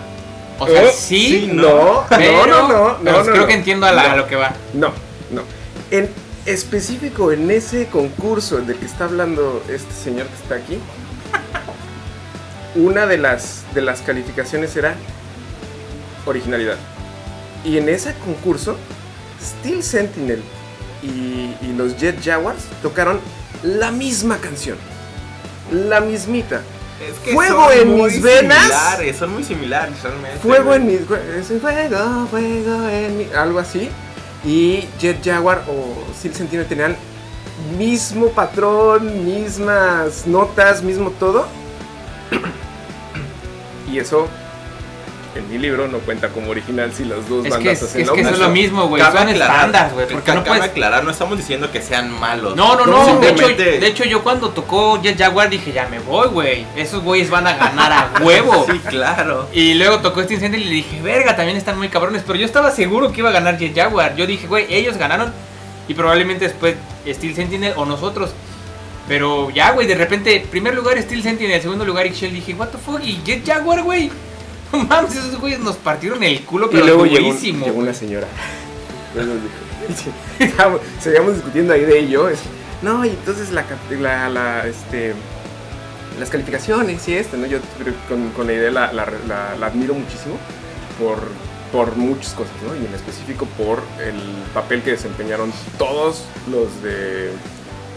O 0.60 0.68
sea, 0.68 0.84
oh, 0.84 0.90
sí, 0.94 1.28
sí, 1.46 1.52
no, 1.54 2.06
pero, 2.10 2.46
no, 2.46 2.68
no, 2.68 2.68
no, 2.68 2.98
pero 3.04 3.12
no, 3.12 3.18
no, 3.18 3.24
creo 3.24 3.36
no. 3.42 3.48
que 3.48 3.54
entiendo 3.54 3.86
a, 3.88 3.92
la- 3.92 4.04
No. 4.08 4.14
a 4.14 4.16
lo 4.18 4.28
que 4.28 4.36
va. 4.36 4.54
No, 4.74 4.92
no. 5.32 5.42
En 5.90 6.10
específico, 6.46 7.32
en 7.32 7.50
ese 7.50 7.88
concurso 7.88 8.58
del 8.58 8.78
que 8.78 8.86
está 8.86 9.06
hablando 9.06 9.64
este 9.70 9.94
señor 9.94 10.28
que 10.28 10.36
está 10.36 10.56
aquí, 10.56 10.80
una 12.76 13.08
de 13.08 13.18
las, 13.18 13.64
de 13.74 13.82
las 13.82 14.02
calificaciones 14.02 14.76
era 14.76 14.94
originalidad. 16.26 16.76
Y 17.64 17.78
en 17.78 17.90
ese 17.90 18.14
concurso, 18.26 18.78
Steel 19.42 19.84
Sentinel 19.84 20.42
y, 21.04 21.56
y 21.62 21.74
los 21.78 21.98
Jet 21.98 22.24
Jaguars 22.24 22.64
tocaron 22.82 23.20
la 23.64 23.92
misma 23.92 24.38
canción. 24.38 24.78
La 25.72 26.00
mismita. 26.02 26.62
Es 27.00 27.18
que 27.20 27.32
Fuego 27.34 27.70
son 27.70 27.80
en 27.80 27.88
muy 27.98 28.12
mis 28.12 28.22
venas. 28.22 28.60
Similares, 28.60 29.18
son 29.18 29.34
muy 29.34 29.44
similares 29.44 30.04
realmente. 30.04 30.40
Fuego 30.40 30.74
en 30.74 30.88
mi. 30.88 30.94
ese 30.94 31.60
Fuego, 31.60 32.28
fuego 32.30 32.90
en 32.90 33.18
mi. 33.18 33.26
Algo 33.34 33.60
así. 33.60 33.90
Y 34.44 34.88
Jet 35.00 35.24
Jaguar 35.24 35.64
o 35.68 36.14
Steel 36.18 36.34
Sentinel 36.34 36.66
tenían 36.66 36.96
mismo 37.78 38.30
patrón, 38.30 39.26
mismas 39.26 40.28
notas, 40.28 40.82
mismo 40.82 41.12
todo. 41.12 41.48
Y 43.92 43.98
eso 43.98 44.28
en 45.36 45.50
mi 45.50 45.58
libro 45.58 45.88
no 45.88 46.00
cuenta 46.00 46.30
como 46.30 46.50
original 46.50 46.92
si 46.94 47.06
las 47.06 47.28
dos 47.30 47.46
Es 47.46 47.52
que 47.54 47.58
bandas 47.58 47.82
es, 47.82 47.84
hacen 47.84 48.02
es 48.02 48.08
lo 48.08 48.14
que 48.14 48.22
eso 48.22 48.30
es 48.32 48.40
lo 48.40 48.50
mismo, 48.50 48.88
güey. 48.88 49.02
Son 49.02 49.14
güey. 49.14 50.08
Porque 50.08 50.34
no 50.34 50.44
puedes. 50.44 50.64
aclarar, 50.64 51.04
no 51.04 51.12
estamos 51.12 51.38
diciendo 51.38 51.72
que 51.72 51.82
sean 51.82 52.12
malos. 52.20 52.56
No, 52.56 52.76
no, 52.76 52.86
No, 52.86 53.14
no. 53.14 53.20
De 53.20 53.30
hecho, 53.30 53.48
de 53.48 53.88
hecho, 53.88 54.04
yo 54.06 54.24
cuando 54.24 54.50
tocó 54.50 55.02
Jet 55.02 55.18
Jaguar 55.18 55.50
dije, 55.50 55.72
ya 55.72 55.88
me 55.88 56.00
voy, 56.00 56.28
güey. 56.30 56.66
Esos 56.76 57.04
güeyes 57.04 57.30
van 57.30 57.48
a 57.48 57.54
ganar 57.54 57.92
a 57.92 58.24
huevo. 58.24 58.66
Sí, 58.70 58.80
claro. 58.88 59.48
Y 59.52 59.74
luego 59.74 60.00
tocó 60.00 60.22
este 60.22 60.36
incendio 60.36 60.60
y 60.60 60.64
le 60.66 60.72
dije, 60.72 61.02
verga, 61.02 61.36
también 61.36 61.58
están 61.58 61.78
muy 61.78 61.90
cabrones. 61.90 62.24
Pero 62.26 62.38
yo 62.38 62.46
estaba 62.46 62.70
seguro 62.72 63.12
que 63.12 63.22
iba 63.22 63.30
a 63.30 63.34
ganar 63.34 63.58
Jet 63.58 63.76
Jaguar. 63.76 64.16
Yo 64.16 64.28
dije, 64.28 64.46
güey, 64.46 64.68
ellos 64.70 64.98
ganaron 64.98 65.34
y 65.88 65.94
probablemente 65.96 66.46
después 66.46 66.76
Steel 67.08 67.36
Sentinel 67.36 67.74
o 67.76 67.86
nosotros. 67.86 68.32
Pero 69.08 69.50
ya, 69.50 69.72
güey, 69.72 69.88
de 69.88 69.96
repente, 69.96 70.46
primer 70.52 70.76
lugar 70.76 71.02
Steel 71.02 71.24
Sentinel, 71.24 71.60
segundo 71.62 71.84
lugar 71.84 72.06
Ixchel, 72.06 72.32
dije, 72.32 72.54
what 72.54 72.68
the 72.68 72.78
fuck, 72.78 73.04
y 73.04 73.20
Jet 73.24 73.44
Jaguar, 73.46 73.82
güey. 73.82 74.12
No 74.72 74.84
mames, 74.84 75.16
esos 75.16 75.40
güeyes 75.40 75.60
nos 75.60 75.76
partieron 75.78 76.24
el 76.24 76.42
culo, 76.46 76.68
Y 76.68 76.70
pero 76.74 76.86
luego 76.86 77.06
llegó, 77.06 77.34
llegó 77.66 77.80
una 77.80 77.94
señora. 77.94 78.28
Seguíamos 81.02 81.36
discutiendo 81.36 81.74
ahí 81.74 81.82
de 81.86 82.00
ello. 82.00 82.30
no, 82.82 83.04
y 83.06 83.10
entonces 83.10 83.52
la, 83.52 83.66
la, 84.00 84.30
la, 84.30 84.68
este, 84.68 85.14
las 86.20 86.30
calificaciones 86.30 87.08
y 87.08 87.14
esto, 87.16 87.38
¿no? 87.38 87.46
Yo 87.48 87.60
con, 88.08 88.30
con 88.32 88.48
la 88.48 88.54
idea 88.54 88.72
la, 88.72 88.94
la- 88.94 89.08
la- 89.28 89.56
la 89.60 89.66
admiro 89.68 89.94
muchísimo 89.96 90.36
por, 91.00 91.18
por 91.72 91.96
muchas 91.98 92.34
cosas, 92.34 92.54
¿no? 92.68 92.76
Y 92.76 92.86
en 92.86 92.94
específico 92.94 93.46
por 93.58 93.82
el 94.06 94.16
papel 94.54 94.82
que 94.84 94.92
desempeñaron 94.92 95.52
todos 95.78 96.26
los 96.52 96.84
de 96.84 97.32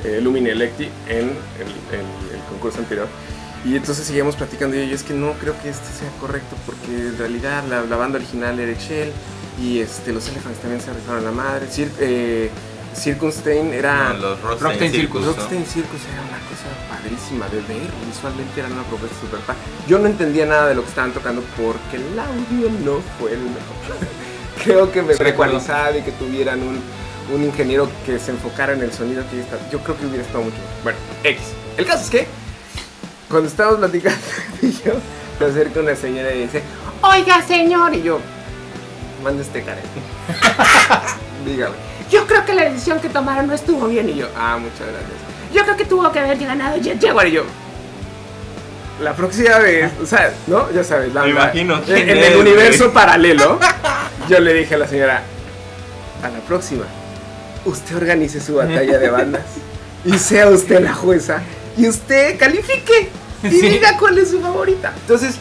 eh, 0.05 0.21
Lumine 0.23 0.51
Electi 0.51 0.89
en 1.09 1.19
el, 1.19 1.29
el- 1.93 2.35
el 2.35 2.41
concurso 2.49 2.79
anterior. 2.79 3.09
Y 3.65 3.77
entonces 3.77 4.07
seguíamos 4.07 4.37
platicando 4.37 4.77
y 4.77 4.89
yo 4.89 4.95
es 4.95 5.05
que 5.05 5.15
no 5.15 5.33
creo 5.35 5.55
que 5.63 5.69
este 5.69 5.87
sea 5.87 6.11
correcto 6.21 6.57
porque 6.67 7.09
en 7.09 7.17
realidad 7.17 7.63
la, 7.69 7.83
la 7.83 7.97
banda 7.97 8.19
original 8.19 8.59
era 8.59 8.73
Excel 8.73 9.13
y 9.61 9.79
este, 9.79 10.13
los 10.13 10.29
Elephants 10.29 10.59
también 10.59 10.81
se 10.81 10.93
rifaron 10.93 11.25
la 11.25 11.31
madre. 11.31 11.67
Cir, 11.71 11.91
eh, 12.01 12.51
Circunstein 12.95 13.73
era... 13.73 14.13
No, 14.15 14.19
los 14.19 14.41
Rockstein, 14.41 14.61
Rockstein 14.61 14.93
Circus, 14.93 15.21
Circus, 15.21 15.21
¿no? 15.21 15.43
Rockstein 15.43 15.67
Circus 15.67 16.01
era 16.13 16.23
una 16.23 16.39
cosa 16.49 16.69
padrísima 16.91 17.49
de 17.49 17.61
ver, 17.63 17.91
visualmente 18.07 18.61
era 18.61 18.69
una 18.69 18.83
propuesta 18.83 19.17
super 19.21 19.41
padre. 19.41 19.61
Yo 19.87 19.99
no 19.99 20.07
entendía 20.07 20.47
nada 20.47 20.69
de 20.69 20.75
lo 20.75 20.83
que 20.83 20.89
estaban 20.89 21.13
tocando 21.13 21.43
porque 21.57 21.97
el 21.97 22.19
audio 22.19 22.71
no 22.85 23.01
fue 23.19 23.33
el 23.33 23.41
mejor. 23.41 23.97
creo 24.65 24.93
que 24.93 25.03
me 25.03 25.15
ecualizado 25.15 25.99
y 25.99 26.03
que 26.03 26.13
tuvieran 26.13 26.61
un, 26.63 26.81
un 27.33 27.45
ingeniero 27.45 27.89
que 28.05 28.19
se 28.19 28.33
enfocara 28.33 28.73
en 28.73 28.83
el 28.83 28.93
sonido 28.93 29.25
que 29.31 29.41
está, 29.41 29.59
yo 29.71 29.79
creo 29.81 29.97
que 29.97 30.07
hubiera 30.07 30.25
estado 30.25 30.45
mucho 30.45 30.57
mejor. 30.57 30.83
Bueno, 30.83 30.99
X. 31.25 31.41
El 31.77 31.87
caso 31.87 32.05
es 32.05 32.11
que 32.11 32.27
cuando 33.33 33.49
estábamos 33.49 33.81
platicando 33.81 34.19
y 34.63 34.71
yo 34.71 34.93
se 35.39 35.45
acerca 35.45 35.81
una 35.81 35.97
señora 35.97 36.33
y 36.33 36.43
dice, 36.43 36.63
oiga 37.03 37.43
señor, 37.43 37.95
y 37.95 38.03
yo, 38.03 38.21
manda 39.25 39.43
este 39.43 39.63
care. 39.65 39.81
Dígame. 41.47 41.75
Yo 42.11 42.27
creo 42.27 42.45
que 42.45 42.53
la 42.55 42.65
decisión 42.65 43.01
que 43.01 43.09
tomaron 43.09 43.47
no 43.49 43.55
estuvo 43.55 43.87
bien. 43.89 44.09
Y 44.11 44.15
yo, 44.17 44.29
ah, 44.37 44.59
muchas 44.61 44.81
gracias. 44.87 45.19
Yo 45.55 45.63
creo 45.65 45.77
que 45.77 45.85
tuvo 45.87 46.13
que 46.13 46.19
haber 46.21 46.39
ganado 46.39 46.77
Jet 46.79 47.03
Jaguar. 47.03 47.27
Y 47.27 47.33
yo, 47.33 47.45
la 49.01 49.15
próxima 49.17 49.59
vez, 49.59 49.91
o 50.01 50.07
sea, 50.07 50.33
¿no? 50.47 50.71
Ya 50.71 50.85
sabes, 50.85 51.13
la 51.15 51.23
Me 51.23 51.29
la- 51.33 51.45
imagino 51.45 51.81
En, 51.89 52.09
en 52.11 52.19
el 52.19 52.37
universo 52.41 52.93
paralelo, 52.93 53.59
yo 54.29 54.39
le 54.41 54.53
dije 54.55 54.75
a 54.75 54.79
la 54.79 54.87
señora, 54.87 55.23
a 56.23 56.29
la 56.29 56.39
próxima, 56.41 56.85
usted 57.65 57.97
organice 57.97 58.41
su 58.41 58.57
batalla 58.57 58.99
de 58.99 59.09
bandas 59.11 59.43
y 60.05 60.19
sea 60.19 60.49
usted 60.49 60.81
la 60.81 60.93
jueza 60.95 61.41
y 61.77 61.89
usted 61.89 62.39
califique 62.39 63.09
y 63.51 63.51
Sí. 63.51 63.69
diga 63.69 63.97
cuál 63.99 64.19
es 64.19 64.31
su 64.31 64.41
favorita. 64.41 64.93
Entonces, 65.01 65.37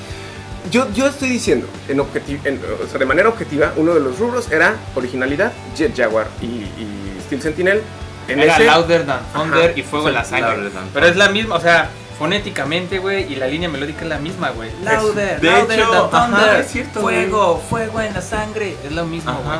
yo, 0.71 0.87
yo 0.93 1.07
estoy 1.07 1.29
diciendo, 1.29 1.67
en 1.87 1.97
objeti- 1.99 2.39
en- 2.45 2.59
o 2.83 2.87
sea, 2.87 2.99
de 2.99 3.05
manera 3.05 3.29
objetiva, 3.29 3.73
uno 3.77 3.93
de 3.93 3.99
los 3.99 4.17
rubros 4.19 4.51
era 4.51 4.75
originalidad, 4.95 5.51
Jet 5.75 5.95
Jaguar 5.97 6.27
y, 6.41 6.45
y 6.45 7.17
Steel 7.25 7.41
Sentinel. 7.41 7.81
En 8.27 8.39
Era 8.39 8.55
ese, 8.55 8.65
Louder 8.65 9.05
Than 9.05 9.19
Thunder 9.33 9.69
Ajá. 9.71 9.79
y 9.79 9.81
Fuego 9.81 10.07
en 10.07 10.13
la 10.13 10.23
Sangre. 10.23 10.69
Pero 10.93 11.05
es 11.07 11.15
la 11.15 11.29
misma, 11.29 11.55
o 11.55 11.59
sea, 11.61 11.89
fonéticamente, 12.17 12.99
güey, 12.99 13.33
y 13.33 13.35
la 13.35 13.47
línea 13.47 13.67
melódica 13.67 14.03
es 14.03 14.07
la 14.09 14.19
misma, 14.19 14.51
güey. 14.51 14.69
Louder, 14.83 15.41
De 15.41 15.49
louder 15.49 15.79
hecho, 15.79 16.07
than 16.11 16.33
ajá, 16.33 16.37
thunder. 16.45 16.59
es 16.61 16.71
cierto, 16.71 17.01
Fuego, 17.01 17.61
fuego 17.67 17.99
en 17.99 18.13
la 18.13 18.21
sangre. 18.21 18.75
Es 18.85 18.91
lo 18.91 19.05
mismo, 19.05 19.33
güey. 19.43 19.57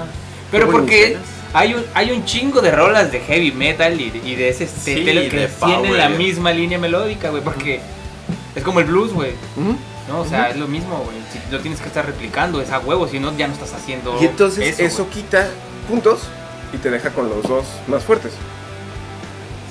Pero 0.52 0.70
porque 0.70 1.18
hay 1.54 1.74
un, 1.74 1.84
hay 1.96 2.12
un 2.12 2.24
chingo 2.24 2.62
de 2.62 2.72
rolas 2.72 3.12
de 3.12 3.20
heavy 3.22 3.52
metal 3.52 4.00
y, 4.00 4.12
de- 4.12 4.20
y 4.30 4.36
de 4.36 4.50
ese 4.50 4.68
Sí, 4.68 4.92
estilo 4.92 5.22
que 5.24 5.50
tienen 5.66 5.98
la 5.98 6.10
misma 6.10 6.52
línea 6.52 6.78
melódica, 6.78 7.30
güey, 7.30 7.42
porque 7.44 7.82
es 8.56 8.64
como 8.64 8.80
el 8.80 8.86
blues, 8.88 9.14
güey. 9.14 9.34
¿no? 10.08 10.22
O 10.22 10.26
sea, 10.26 10.50
es 10.50 10.58
lo 10.58 10.68
mismo, 10.68 10.98
güey. 11.06 11.18
Si 11.32 11.40
lo 11.52 11.60
tienes 11.62 11.80
que 11.80 11.88
estar 11.88 12.06
replicando, 12.06 12.62
es 12.62 12.70
a 12.72 12.80
huevo, 12.80 13.08
si 13.08 13.20
no, 13.20 13.36
ya 13.38 13.48
no 13.48 13.54
estás 13.54 13.74
haciendo. 13.74 14.18
Y 14.22 14.26
entonces 14.26 14.80
eso, 14.80 15.08
quita 15.10 15.50
puntos 15.88 16.22
y 16.74 16.78
te 16.78 16.90
deja 16.90 17.12
con 17.12 17.30
los 17.30 17.44
dos 17.44 17.66
más 17.88 18.04
fuertes. 18.04 18.32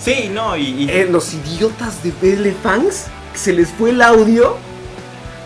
Sí, 0.03 0.31
no, 0.33 0.57
y, 0.57 0.63
y- 0.85 0.91
Eh, 0.91 1.07
los 1.11 1.35
idiotas 1.35 2.03
de 2.03 2.13
Elephants, 2.33 3.07
se 3.35 3.53
les 3.53 3.69
fue 3.71 3.91
el 3.91 4.01
audio. 4.03 4.57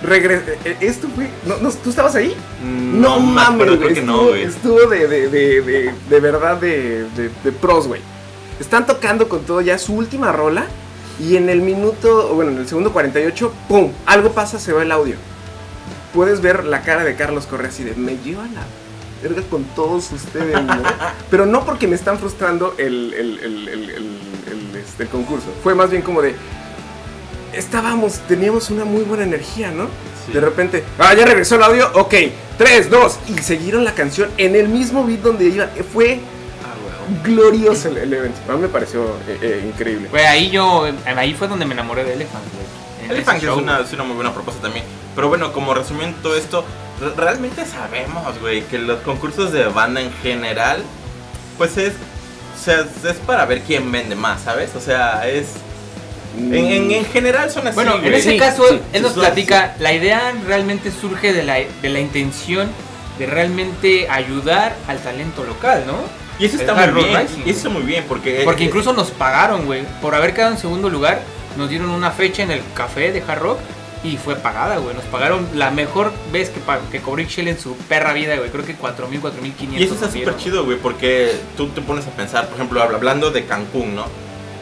Regre- 0.02 0.42
eh, 0.64 0.76
esto 0.80 1.08
fue. 1.14 1.28
No, 1.46 1.56
no, 1.58 1.70
¿Tú 1.70 1.90
estabas 1.90 2.14
ahí? 2.14 2.36
Mm, 2.62 3.00
No, 3.00 3.18
me 3.20 3.32
mames, 3.32 3.66
creo 3.66 3.78
que 3.94 4.02
no, 4.02 4.12
estuvo, 4.14 4.28
güey. 4.28 4.42
estuvo 4.42 4.80
de, 4.86 5.08
de, 5.08 5.28
de, 5.28 5.60
de, 5.62 5.94
de 6.10 6.20
verdad 6.20 6.56
de, 6.58 7.04
de, 7.16 7.30
de 7.42 7.52
pros, 7.52 7.88
güey. 7.88 8.02
Están 8.60 8.86
tocando 8.86 9.28
con 9.28 9.40
todo 9.44 9.60
ya 9.60 9.78
su 9.78 9.94
última 9.94 10.30
rola. 10.30 10.66
Y 11.20 11.36
en 11.36 11.48
el 11.48 11.60
minuto, 11.62 12.34
bueno, 12.34 12.50
en 12.52 12.58
el 12.58 12.68
segundo 12.68 12.92
48, 12.92 13.52
¡pum! 13.68 13.92
Algo 14.06 14.32
pasa, 14.32 14.58
se 14.58 14.72
va 14.72 14.82
el 14.82 14.90
audio. 14.92 15.16
Puedes 16.12 16.40
ver 16.40 16.64
la 16.64 16.82
cara 16.82 17.04
de 17.04 17.14
Carlos 17.16 17.46
Correa 17.46 17.68
así 17.68 17.84
de, 17.84 17.94
me 17.94 18.16
lleva 18.18 18.44
la 18.44 18.62
verga 19.22 19.42
con 19.48 19.64
todos 19.76 20.10
ustedes, 20.12 20.62
¿no? 20.62 20.82
Pero 21.30 21.46
no 21.46 21.64
porque 21.64 21.86
me 21.88 21.94
están 21.96 22.18
frustrando 22.18 22.74
el, 22.78 23.14
el, 23.14 23.38
el, 23.38 23.68
el, 23.68 23.90
el- 23.90 24.18
el, 24.50 24.76
este, 24.76 25.04
el 25.04 25.08
concurso. 25.08 25.46
Fue 25.62 25.74
más 25.74 25.90
bien 25.90 26.02
como 26.02 26.20
de, 26.20 26.34
estábamos, 27.52 28.14
teníamos 28.28 28.70
una 28.70 28.84
muy 28.84 29.02
buena 29.02 29.24
energía, 29.24 29.70
¿no? 29.70 29.86
Sí. 30.26 30.32
De 30.32 30.40
repente, 30.40 30.84
ah, 30.98 31.14
ya 31.14 31.24
regresó 31.26 31.56
el 31.56 31.62
audio, 31.62 31.90
ok, 31.94 32.14
3, 32.58 32.90
2, 32.90 33.18
y 33.28 33.38
siguieron 33.38 33.84
la 33.84 33.94
canción 33.94 34.30
en 34.36 34.56
el 34.56 34.68
mismo 34.68 35.04
beat 35.06 35.20
donde 35.20 35.46
iba. 35.46 35.68
Fue. 35.92 36.20
Glorioso 37.22 37.88
el, 37.88 37.98
el 37.98 38.12
evento. 38.12 38.40
A 38.48 38.54
mí 38.54 38.62
me 38.62 38.68
pareció 38.68 39.04
eh, 39.28 39.38
eh, 39.42 39.64
increíble. 39.72 40.08
Güey, 40.10 40.24
ahí 40.24 40.50
yo, 40.50 40.86
ahí 41.16 41.34
fue 41.34 41.48
donde 41.48 41.64
me 41.66 41.74
enamoré 41.74 42.04
de 42.04 42.14
Elephant. 42.14 42.44
En 43.04 43.10
Elephant 43.10 43.42
es 43.42 43.48
una, 43.50 43.80
es 43.80 43.92
una 43.92 44.04
muy 44.04 44.14
buena 44.14 44.32
propuesta 44.32 44.62
también. 44.62 44.84
Pero 45.14 45.28
bueno, 45.28 45.52
como 45.52 45.74
resumiendo 45.74 46.16
todo 46.22 46.36
esto, 46.36 46.64
re- 47.00 47.12
realmente 47.16 47.64
sabemos, 47.64 48.38
güey, 48.40 48.62
que 48.62 48.78
los 48.78 49.00
concursos 49.00 49.52
de 49.52 49.64
banda 49.66 50.00
en 50.00 50.12
general, 50.22 50.82
pues 51.58 51.76
es, 51.76 51.92
o 51.92 52.64
sea, 52.64 52.80
es 52.80 53.16
para 53.26 53.44
ver 53.44 53.60
quién 53.62 53.90
vende 53.92 54.14
más, 54.16 54.42
¿sabes? 54.42 54.70
O 54.76 54.80
sea, 54.80 55.28
es... 55.28 55.48
En, 56.36 56.52
en, 56.52 56.90
en 56.90 57.04
general 57.04 57.48
son 57.48 57.66
así, 57.68 57.76
Bueno, 57.76 57.94
en 58.02 58.12
ese 58.12 58.32
Sí, 58.32 58.38
caso, 58.38 58.66
sí, 58.68 58.80
él 58.92 59.02
nos 59.02 59.12
sí, 59.14 59.20
platica, 59.20 59.76
la 59.78 59.92
idea 59.92 60.32
realmente 60.46 60.90
surge 60.90 61.32
de 61.32 61.44
la, 61.44 61.54
de 61.54 61.88
la 61.90 62.00
intención 62.00 62.68
de 63.20 63.26
realmente 63.26 64.08
ayudar 64.10 64.74
al 64.88 64.98
talento 64.98 65.44
local, 65.44 65.84
¿no? 65.86 65.94
Y 66.38 66.46
eso 66.46 66.56
está 66.56 66.84
Es 66.84 66.92
muy 66.92 67.04
bien. 67.04 67.20
Rising, 67.20 67.42
Y 67.46 67.50
eso 67.50 67.56
está 67.58 67.68
muy 67.68 67.82
bien 67.82 68.04
porque... 68.08 68.42
Porque 68.44 68.64
eh, 68.64 68.66
incluso 68.66 68.92
nos 68.92 69.10
pagaron, 69.10 69.66
güey. 69.66 69.82
Por 70.02 70.14
haber 70.14 70.34
quedado 70.34 70.52
en 70.52 70.58
segundo 70.58 70.90
lugar, 70.90 71.20
nos 71.56 71.68
dieron 71.70 71.90
una 71.90 72.10
fecha 72.10 72.42
en 72.42 72.50
el 72.50 72.60
café 72.74 73.12
de 73.12 73.22
Hard 73.22 73.40
Rock 73.40 73.58
y 74.02 74.16
fue 74.16 74.36
pagada, 74.36 74.76
güey. 74.78 74.94
Nos 74.94 75.04
pagaron 75.04 75.46
la 75.54 75.70
mejor 75.70 76.12
vez 76.32 76.50
que, 76.50 76.60
que 76.90 77.00
cobró 77.00 77.22
Shell 77.22 77.48
en 77.48 77.58
su 77.58 77.76
perra 77.76 78.12
vida, 78.12 78.36
güey. 78.36 78.50
Creo 78.50 78.64
que 78.64 78.76
4.000, 78.76 79.20
4.500. 79.20 79.78
Y 79.78 79.82
eso 79.84 79.94
está 79.94 80.10
súper 80.10 80.36
chido, 80.36 80.64
güey, 80.64 80.76
porque 80.78 81.32
tú 81.56 81.68
te 81.68 81.80
pones 81.80 82.06
a 82.06 82.10
pensar, 82.10 82.46
por 82.48 82.56
ejemplo, 82.56 82.82
habla- 82.82 82.96
hablando 82.98 83.30
de 83.30 83.44
Cancún, 83.46 83.94
¿no? 83.94 84.04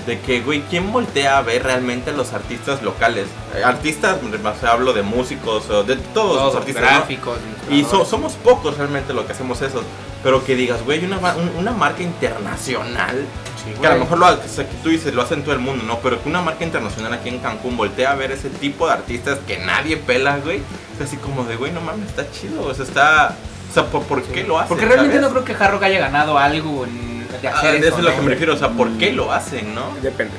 De 0.07 0.19
que, 0.21 0.41
güey, 0.41 0.63
¿quién 0.63 0.91
voltea 0.93 1.39
a 1.39 1.43
ver 1.43 1.63
realmente 1.63 2.11
a 2.11 2.13
los 2.13 2.33
artistas 2.33 2.83
locales? 2.83 3.27
Eh, 3.55 3.63
artistas, 3.63 4.17
o 4.23 4.61
sea, 4.61 4.73
hablo 4.73 4.93
de 4.93 5.03
músicos, 5.03 5.69
de 5.69 5.95
todos, 5.97 6.03
Todos 6.13 6.47
los 6.47 6.57
artistas, 6.57 6.83
¿no? 6.83 6.89
gráficos. 6.89 7.39
Y 7.71 7.85
so- 7.85 8.05
somos 8.05 8.33
pocos 8.35 8.77
realmente 8.79 9.13
lo 9.15 9.25
que 9.27 9.33
hacemos 9.33 9.63
eso. 9.63 9.83
Pero 10.25 10.45
que 10.45 10.57
digas, 10.57 10.85
güey, 10.85 11.05
una, 11.05 11.19
una 11.59 11.71
marca 11.73 12.03
internacional. 12.03 13.25
Sí, 13.65 13.73
Que 13.81 13.87
a 13.87 13.95
lo 13.95 14.01
mejor 14.01 14.19
lo, 14.19 14.27
o 14.27 14.37
sea, 14.49 14.69
que 14.69 14.75
tú 14.83 14.89
dices, 14.89 15.15
lo 15.15 15.23
hace 15.23 15.35
en 15.35 15.43
todo 15.43 15.53
el 15.55 15.61
mundo, 15.61 15.85
¿no? 15.87 15.99
Pero 16.01 16.21
que 16.23 16.29
una 16.29 16.41
marca 16.43 16.65
internacional 16.65 17.13
aquí 17.13 17.29
en 17.29 17.39
Cancún 17.39 17.77
voltea 17.77 18.11
a 18.11 18.15
ver 18.17 18.33
ese 18.33 18.49
tipo 18.51 18.87
de 18.87 18.93
artistas 18.95 19.39
que 19.47 19.59
nadie 19.59 19.97
pela, 19.97 20.39
güey. 20.39 20.61
Es 20.97 21.01
así 21.07 21.17
como 21.17 21.45
de, 21.45 21.57
güey, 21.57 21.71
no 21.73 21.81
mames, 21.81 22.09
está 22.09 22.29
chido. 22.31 22.65
O 22.65 22.75
sea, 22.75 22.85
está. 22.85 23.37
O 23.71 23.75
sea, 23.75 23.87
¿por, 23.87 24.03
por 24.03 24.23
qué 24.25 24.43
lo 24.45 24.59
hacen? 24.59 24.69
Porque 24.69 24.85
realmente 24.85 25.17
sabes? 25.17 25.29
no 25.33 25.43
creo 25.43 25.45
que 25.57 25.63
Hard 25.65 25.73
Rock 25.73 25.85
haya 25.85 26.01
ganado 26.01 26.39
algo 26.39 26.85
en- 26.85 27.22
de 27.41 27.49
Ah, 27.49 27.53
hacer 27.59 27.73
de 27.73 27.79
eso. 27.79 27.87
eso 27.89 27.99
es 27.99 28.05
lo 28.05 28.11
¿no? 28.11 28.17
que 28.17 28.23
me 28.23 28.31
refiero, 28.31 28.55
o 28.55 28.59
sea, 28.59 28.71
¿por 28.71 28.91
qué 28.99 29.13
lo 29.13 29.33
hacen, 29.33 29.75
no? 29.75 29.95
Depende. 30.03 30.35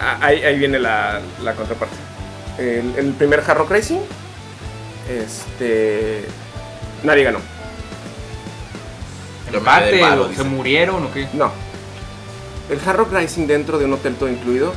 Ah, 0.00 0.18
ahí, 0.20 0.42
ahí 0.42 0.58
viene 0.58 0.78
la, 0.78 1.20
la 1.42 1.54
contraparte. 1.54 1.96
El, 2.58 2.94
el 2.96 3.12
primer 3.12 3.40
Hard 3.46 3.58
Rock 3.58 3.70
Racing, 3.70 4.00
este. 5.08 6.24
Nadie 7.02 7.24
ganó. 7.24 7.40
Empate, 9.52 9.98
palo, 10.00 10.24
o 10.24 10.28
dice. 10.28 10.42
se 10.42 10.48
murieron 10.48 11.04
o 11.04 11.12
qué. 11.12 11.26
No. 11.32 11.50
El 12.70 12.78
Hard 12.86 12.96
Rock 12.98 13.12
Rising 13.12 13.46
dentro 13.46 13.78
de 13.78 13.84
un 13.86 13.94
hotel 13.94 14.14
todo 14.14 14.28
incluido 14.28 14.72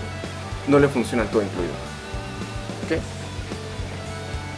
no 0.67 0.79
le 0.79 0.87
funciona 0.87 1.23
el 1.23 1.29
todo 1.29 1.43
incluido. 1.43 1.73
¿Ok? 2.85 3.01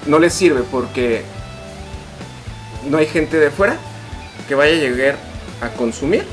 No 0.07 0.19
le 0.19 0.29
sirve 0.29 0.61
porque 0.71 1.23
no 2.85 2.97
hay 2.97 3.07
gente 3.07 3.37
de 3.39 3.51
fuera 3.51 3.75
que 4.47 4.55
vaya 4.55 4.73
a 4.73 4.79
llegar 4.79 5.17
a 5.61 5.69
consumir 5.69 6.25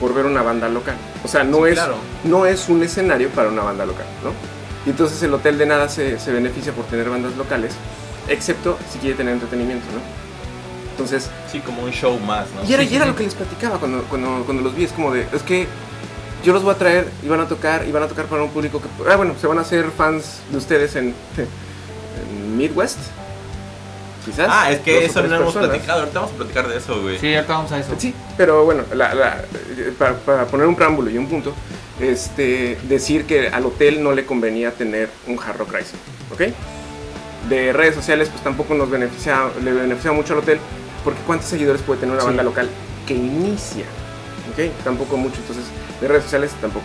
por 0.00 0.14
ver 0.14 0.26
una 0.26 0.42
banda 0.42 0.68
local. 0.68 0.96
O 1.24 1.28
sea, 1.28 1.44
no, 1.44 1.58
Sí, 1.64 1.70
es, 1.70 1.74
claro. 1.74 1.96
no 2.24 2.46
es 2.46 2.68
un 2.68 2.82
escenario 2.82 3.30
para 3.30 3.48
una 3.48 3.62
banda 3.62 3.86
local, 3.86 4.06
¿no? 4.22 4.30
Y 4.84 4.90
entonces 4.90 5.22
el 5.22 5.32
hotel 5.34 5.58
de 5.58 5.66
nada 5.66 5.88
se, 5.88 6.18
se 6.18 6.32
beneficia 6.32 6.72
por 6.72 6.84
tener 6.84 7.08
bandas 7.08 7.36
locales, 7.36 7.74
excepto 8.28 8.78
si 8.92 8.98
quiere 8.98 9.16
tener 9.16 9.34
entretenimiento, 9.34 9.86
¿no? 9.92 10.00
Entonces, 10.92 11.28
Sí, 11.50 11.60
como 11.60 11.82
un 11.82 11.90
show 11.90 12.18
más, 12.20 12.46
¿no? 12.54 12.68
y 12.68 12.72
era, 12.72 12.82
y 12.82 12.98
lo 12.98 13.14
que 13.14 13.24
les 13.24 13.34
platicaba 13.34 13.78
cuando, 13.78 14.02
cuando, 14.04 14.44
cuando 14.44 14.62
los 14.62 14.74
vi, 14.74 14.84
es 14.84 14.92
como 14.92 15.12
de, 15.12 15.26
es 15.32 15.42
que 15.42 15.66
yo 16.44 16.52
los 16.52 16.62
voy 16.62 16.74
a 16.74 16.78
traer 16.78 17.08
y 17.22 17.28
van 17.28 17.40
a 17.40 17.48
tocar, 17.48 17.86
y 17.86 17.92
van 17.92 18.02
a 18.02 18.08
tocar 18.08 18.26
para 18.26 18.42
un 18.42 18.50
público 18.50 18.80
que, 18.80 18.88
ah, 19.10 19.16
bueno, 19.16 19.34
se 19.40 19.46
van 19.46 19.58
a 19.58 19.62
hacer 19.62 19.90
fans 19.90 20.38
de 20.50 20.56
ustedes 20.58 20.96
en, 20.96 21.08
en 21.36 22.56
Midwest, 22.56 22.98
quizás. 24.26 24.48
Ah, 24.50 24.70
es 24.70 24.80
que 24.80 25.06
eso 25.06 25.22
no 25.22 25.26
hemos 25.36 25.54
personas. 25.54 25.68
platicado. 25.70 26.00
Ahorita 26.00 26.18
vamos 26.20 26.34
a 26.34 26.36
platicar 26.36 26.68
de 26.68 26.76
eso, 26.76 27.00
güey. 27.00 27.18
Sí, 27.18 27.34
ahorita 27.34 27.52
vamos 27.54 27.72
a 27.72 27.78
eso. 27.78 27.94
Sí, 27.96 28.14
pero 28.36 28.64
bueno, 28.66 28.82
la- 28.94 29.14
la- 29.14 29.44
eh, 29.78 29.92
para, 29.98 30.14
para 30.16 30.44
poner 30.46 30.66
un 30.66 30.74
preámbulo 30.76 31.08
y 31.10 31.16
un 31.16 31.26
punto, 31.28 31.54
este, 32.00 32.78
decir 32.82 33.24
que 33.24 33.48
al 33.48 33.64
hotel 33.64 34.02
no 34.02 34.12
le 34.12 34.26
convenía 34.26 34.70
tener 34.72 35.08
un 35.26 35.38
Hard 35.38 35.56
Rock 35.56 35.72
Rising, 35.72 35.96
¿ok? 36.34 36.54
De 37.48 37.72
redes 37.72 37.94
sociales, 37.94 38.28
pues 38.28 38.42
tampoco 38.42 38.74
nos 38.74 38.90
beneficia, 38.90 39.44
le 39.62 39.72
beneficia 39.72 40.12
mucho 40.12 40.32
al 40.34 40.40
hotel, 40.40 40.58
porque 41.04 41.20
¿cuántos 41.26 41.48
seguidores 41.48 41.80
puede 41.82 42.00
tener 42.00 42.12
una 42.14 42.22
Sí. 42.22 42.26
banda 42.26 42.42
local 42.42 42.68
que 43.06 43.14
inicia? 43.14 43.84
¿Ok? 44.52 44.70
Tampoco 44.84 45.16
mucho, 45.16 45.36
entonces, 45.40 45.64
de 46.00 46.08
redes 46.08 46.24
sociales 46.24 46.50
tampoco. 46.60 46.84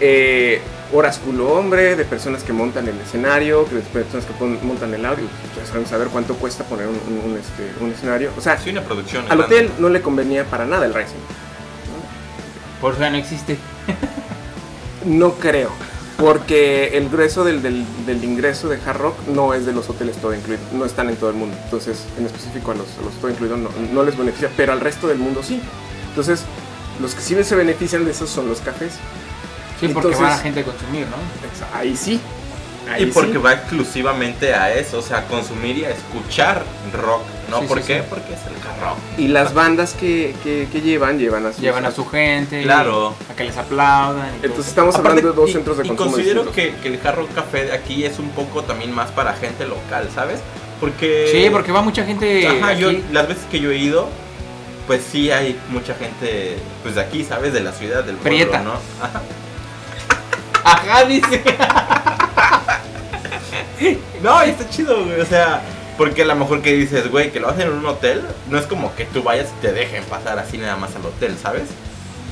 Eh, 0.00 0.60
horas 0.92 1.18
culo 1.18 1.48
hombre, 1.52 1.96
de 1.96 2.04
personas 2.04 2.42
que 2.42 2.52
montan 2.52 2.88
el 2.88 2.98
escenario, 3.00 3.64
de 3.64 3.80
personas 3.80 4.24
que 4.24 4.32
pon- 4.34 4.58
montan 4.62 4.94
el 4.94 5.04
audio, 5.04 5.24
ustedes 5.50 5.68
saben 5.68 5.86
saber 5.86 6.08
cuánto 6.08 6.34
cuesta 6.34 6.64
poner 6.64 6.86
un, 6.86 6.94
un- 6.94 7.30
un, 7.32 7.36
este, 7.38 7.70
un 7.82 7.90
escenario. 7.92 8.30
O 8.36 8.40
sea, 8.40 8.58
Sí, 8.58 8.70
una 8.70 8.82
producción. 8.82 9.22
al 9.30 9.38
grande. 9.38 9.44
hotel 9.56 9.70
no 9.78 9.88
le 9.90 10.00
convenía 10.00 10.44
para 10.44 10.64
nada 10.66 10.86
el 10.86 10.94
Rising. 10.94 11.16
Por 12.80 12.92
eso 12.92 13.02
ya 13.02 13.10
no 13.10 13.16
existe. 13.16 13.58
No 15.04 15.32
creo. 15.34 15.70
Porque 16.16 16.96
el 16.98 17.08
grueso 17.10 17.44
del, 17.44 17.62
del- 17.62 17.84
del 18.06 18.24
ingreso 18.24 18.68
de 18.68 18.78
Hard 18.84 18.98
Rock 18.98 19.14
no 19.28 19.54
es 19.54 19.66
de 19.66 19.72
los 19.72 19.88
hoteles 19.88 20.16
todo 20.16 20.34
incluido. 20.34 20.62
No 20.72 20.84
están 20.84 21.08
en 21.08 21.16
todo 21.16 21.30
el 21.30 21.36
mundo. 21.36 21.56
Entonces, 21.64 22.04
en 22.18 22.26
específico 22.26 22.72
a 22.72 22.74
los, 22.74 22.86
a 23.00 23.04
los 23.04 23.14
todo 23.20 23.30
incluido 23.30 23.56
no, 23.56 23.68
no 23.92 24.02
les 24.02 24.16
beneficia. 24.16 24.50
Pero 24.56 24.72
al 24.72 24.80
resto 24.80 25.06
del 25.06 25.18
mundo 25.18 25.42
sí. 25.44 25.60
Entonces, 26.08 26.42
los 27.00 27.14
que 27.14 27.20
sí 27.20 27.36
se 27.44 27.54
benefician 27.54 28.04
de 28.04 28.10
esos 28.10 28.30
son 28.30 28.48
los 28.48 28.60
cafés. 28.60 28.94
Sí, 29.80 29.88
porque 29.88 30.08
Entonces- 30.08 30.22
va 30.22 30.30
la 30.30 30.38
gente 30.38 30.60
a 30.60 30.64
consumir, 30.64 31.06
¿no? 31.06 31.16
Ahí 31.78 31.96
sí. 31.96 32.20
Ahí 32.90 33.02
Y 33.02 33.06
porque 33.06 33.32
sí. 33.32 33.38
va 33.38 33.52
exclusivamente 33.52 34.54
a 34.54 34.72
eso, 34.72 34.98
o 34.98 35.02
sea, 35.02 35.18
a 35.18 35.24
consumir 35.24 35.76
y 35.76 35.84
a 35.84 35.90
escuchar 35.90 36.62
rock, 36.94 37.20
¿no? 37.50 37.60
Sí, 37.60 37.66
¿Por 37.66 37.80
sí, 37.80 37.84
qué? 37.86 37.98
sí. 37.98 38.04
Porque 38.08 38.32
es 38.32 38.40
el 38.46 38.54
rock. 38.54 38.96
Y 39.18 39.28
las 39.28 39.52
bandas 39.52 39.92
que, 39.92 40.34
que- 40.42 40.68
que 40.72 40.80
llevan, 40.80 41.18
llevan 41.18 41.44
a 41.44 41.52
sus... 41.52 41.60
Llevan 41.60 41.84
a 41.84 41.90
su 41.90 42.06
gente. 42.06 42.62
Claro. 42.62 43.14
A 43.30 43.34
que 43.36 43.44
les 43.44 43.56
aplaudan. 43.58 44.28
y 44.28 44.30
todo. 44.38 44.44
Entonces 44.46 44.68
estamos 44.68 44.94
Aparte, 44.94 45.18
hablando 45.18 45.30
de 45.32 45.36
dos 45.36 45.50
y- 45.50 45.52
centros 45.52 45.76
de 45.76 45.84
y 45.84 45.88
consumo 45.88 46.10
considero 46.12 46.50
que, 46.50 46.74
que 46.76 46.88
el 46.88 46.98
Hard 47.06 47.16
Rock 47.16 47.34
Café 47.34 47.64
de 47.66 47.72
aquí 47.72 48.04
es 48.06 48.18
un 48.18 48.30
poco 48.30 48.62
también 48.62 48.90
más 48.94 49.10
para 49.10 49.34
gente 49.34 49.66
local, 49.66 50.08
¿sabes? 50.14 50.40
Porque... 50.80 51.28
Sí, 51.30 51.50
porque 51.50 51.72
va 51.72 51.82
mucha 51.82 52.04
gente. 52.06 52.46
Ajá, 52.48 52.72
yo, 52.72 52.90
las 53.12 53.28
veces 53.28 53.44
que 53.50 53.60
yo 53.60 53.70
he 53.70 53.76
ido, 53.76 54.08
pues 54.86 55.02
sí 55.12 55.30
hay 55.30 55.58
mucha 55.68 55.94
gente, 55.94 56.56
pues 56.82 56.94
de 56.94 57.02
aquí, 57.02 57.22
¿sabes? 57.22 57.52
De 57.52 57.60
la 57.60 57.72
ciudad, 57.72 58.02
del 58.04 58.16
pueblo, 58.16 58.38
Prieta. 58.38 58.62
¿no? 58.62 58.72
Ajá. 59.02 59.20
Ajá, 60.72 61.04
dice. 61.04 61.42
No, 64.22 64.44
y 64.44 64.50
está 64.50 64.68
chido, 64.68 65.04
güey, 65.04 65.20
o 65.20 65.26
sea... 65.26 65.62
Porque 65.96 66.22
a 66.22 66.26
lo 66.26 66.36
mejor 66.36 66.62
que 66.62 66.72
dices, 66.74 67.10
güey, 67.10 67.32
que 67.32 67.40
lo 67.40 67.48
hacen 67.48 67.62
en 67.62 67.72
un 67.72 67.86
hotel, 67.86 68.22
no 68.48 68.56
es 68.56 68.66
como 68.66 68.94
que 68.94 69.04
tú 69.04 69.24
vayas 69.24 69.48
y 69.58 69.62
te 69.62 69.72
dejen 69.72 70.04
pasar 70.04 70.38
así 70.38 70.56
nada 70.56 70.76
más 70.76 70.94
al 70.94 71.04
hotel, 71.04 71.36
¿sabes? 71.42 71.64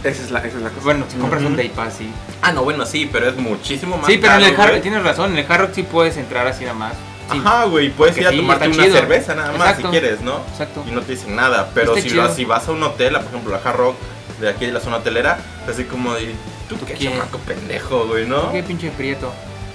Esa 0.04 0.22
es 0.22 0.30
la, 0.30 0.38
esa 0.38 0.58
es 0.58 0.62
la 0.62 0.68
cosa. 0.70 0.84
Bueno, 0.84 1.04
si 1.08 1.16
compras 1.18 1.42
un 1.42 1.56
day 1.56 1.68
pass, 1.70 1.94
sí. 1.98 2.08
Ah, 2.42 2.52
no, 2.52 2.62
bueno, 2.62 2.86
sí, 2.86 3.10
pero 3.12 3.28
es 3.28 3.36
muchísimo 3.36 3.96
más 3.96 4.06
Sí, 4.06 4.18
pero 4.18 4.34
en 4.34 4.44
el 4.44 4.60
Hard 4.60 4.80
tienes 4.82 5.02
razón, 5.02 5.32
en 5.32 5.38
el 5.38 5.50
Hard 5.50 5.62
Rock 5.62 5.70
sí 5.74 5.82
puedes 5.82 6.16
entrar 6.16 6.46
así 6.46 6.62
nada 6.62 6.76
más. 6.76 6.92
Sí, 7.32 7.42
Ajá, 7.44 7.64
güey, 7.64 7.90
puedes 7.90 8.14
Porque 8.14 8.20
ir 8.20 8.28
a 8.28 8.30
sí, 8.30 8.36
tomarte 8.36 8.68
una 8.68 8.84
chido. 8.84 8.94
cerveza 8.94 9.34
nada 9.34 9.48
más 9.48 9.60
Exacto. 9.70 9.82
si 9.82 9.88
quieres, 9.88 10.20
¿no? 10.20 10.42
Exacto. 10.52 10.84
Y 10.86 10.92
no 10.92 11.00
te 11.00 11.12
dicen 11.12 11.34
nada, 11.34 11.70
pero 11.74 11.96
Está 11.96 12.08
si, 12.08 12.16
vas, 12.16 12.34
si 12.36 12.44
vas 12.44 12.68
a 12.68 12.70
un 12.70 12.84
hotel, 12.84 13.14
por 13.14 13.24
ejemplo, 13.24 13.56
a 13.56 13.68
Hard 13.68 13.76
Rock, 13.76 13.96
de 14.40 14.48
aquí 14.48 14.66
de 14.66 14.72
la 14.72 14.80
zona 14.80 14.98
hotelera, 14.98 15.38
así 15.68 15.82
como 15.82 16.14
de, 16.14 16.36
tú 16.68 16.76
¿Tú 16.76 16.86
qué 16.86 16.94
qué? 16.94 17.04
chamaco 17.10 17.38
pendejo, 17.38 18.06
güey, 18.06 18.26
¿no? 18.26 18.52
Qué 18.52 18.62
pinche 18.62 18.90
prieto. 18.90 19.32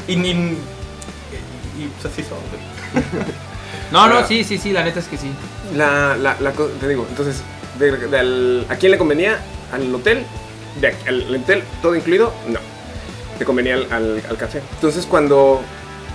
Y 0.08 0.16
ni... 0.16 0.30
Y, 0.32 0.56
pues 2.02 2.14
así 2.14 2.24
son, 2.24 2.38
güey. 2.52 3.24
No, 3.92 4.08
no, 4.08 4.26
sí, 4.26 4.44
sí, 4.46 4.58
sí, 4.58 4.72
la 4.72 4.84
neta 4.84 5.00
es 5.00 5.08
que 5.08 5.18
sí. 5.18 5.30
La, 5.76 6.16
la, 6.16 6.38
la 6.40 6.52
te 6.54 6.88
digo, 6.88 7.06
entonces, 7.10 7.42
de- 7.78 7.98
de 8.08 8.20
al- 8.20 8.66
¿a 8.70 8.76
quién 8.78 8.92
le 8.94 8.98
convenía? 8.98 9.38
¿Al 9.74 9.94
hotel? 9.94 10.24
De, 10.80 10.88
aquí- 10.88 11.08
¿Al 11.10 11.36
hotel 11.36 11.64
todo 11.82 11.94
incluido? 11.96 12.34
No. 12.48 12.60
Le 13.38 13.46
convenía 13.46 13.74
al, 13.76 13.88
al- 13.92 14.24
al 14.30 14.38
café. 14.38 14.62
Entonces, 14.76 15.06
cuando, 15.06 15.62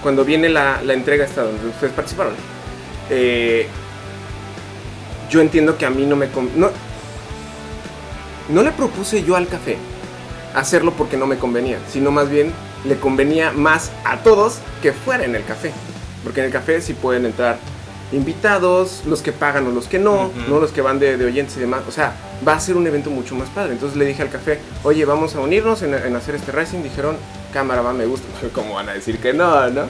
cuando 0.03 0.25
viene 0.25 0.49
la, 0.49 0.81
la 0.83 0.95
entrega 0.95 1.27
esta 1.27 1.43
donde 1.43 1.69
ustedes 1.69 1.93
participaron, 1.93 2.35
eh, 3.11 3.67
yo 5.31 5.41
entiendo 5.43 5.77
que 5.77 5.85
a 5.85 5.91
mí 5.91 6.07
no 6.07 6.17
me... 6.17 6.29
con- 6.29 6.59
No, 6.59 6.71
no 8.49 8.63
le 8.63 8.73
propuse 8.73 9.23
yo 9.23 9.37
al 9.37 9.49
café 9.49 9.77
hacerlo 10.57 10.93
porque 10.93 11.17
no 11.17 11.27
me 11.27 11.37
convenía, 11.37 11.79
sino 11.93 12.11
más 12.11 12.29
bien 12.29 12.53
le 12.85 12.97
convenía 12.97 13.53
más 13.53 13.93
a 14.05 14.19
todos 14.19 14.59
que 14.83 14.93
fuera 14.93 15.25
en 15.25 15.37
el 15.37 15.45
café. 15.45 15.71
Porque 16.25 16.41
en 16.41 16.47
el 16.47 16.53
café 16.53 16.81
sí 16.81 16.95
pueden 16.95 17.27
entrar 17.27 17.59
invitados, 18.13 19.03
los 19.07 19.21
que 19.21 19.33
pagan 19.33 19.67
o 19.67 19.71
los 19.71 19.87
que 19.87 19.99
no, 19.99 20.31
no 20.49 20.59
los 20.61 20.71
que 20.71 20.81
van 20.81 20.99
de, 20.99 21.17
de 21.17 21.25
oyentes 21.25 21.57
y 21.57 21.61
demás. 21.61 21.83
O 21.89 21.93
sea, 21.93 22.15
va 22.47 22.55
a 22.55 22.61
ser 22.61 22.77
un 22.77 22.87
evento 22.87 23.11
mucho 23.11 23.35
más 23.35 23.49
padre. 23.51 23.73
Entonces 23.73 23.99
le 23.99 24.07
dije 24.07 24.23
al 24.23 24.31
café, 24.31 24.59
oye, 24.83 25.05
vamos 25.05 25.35
a 25.35 25.41
unirnos 25.41 25.83
en, 25.83 25.95
en 25.95 26.17
hacer 26.17 26.35
este 26.35 26.53
racing. 26.53 26.83
Dijeron, 26.83 27.17
cámara, 27.53 27.83
va, 27.83 27.93
me 27.93 28.07
gusta. 28.07 28.27
¿Cómo 28.53 28.75
van 28.75 28.89
a 28.89 28.95
decir 28.95 29.19
que 29.19 29.33
no, 29.33 29.69
no? 29.71 29.85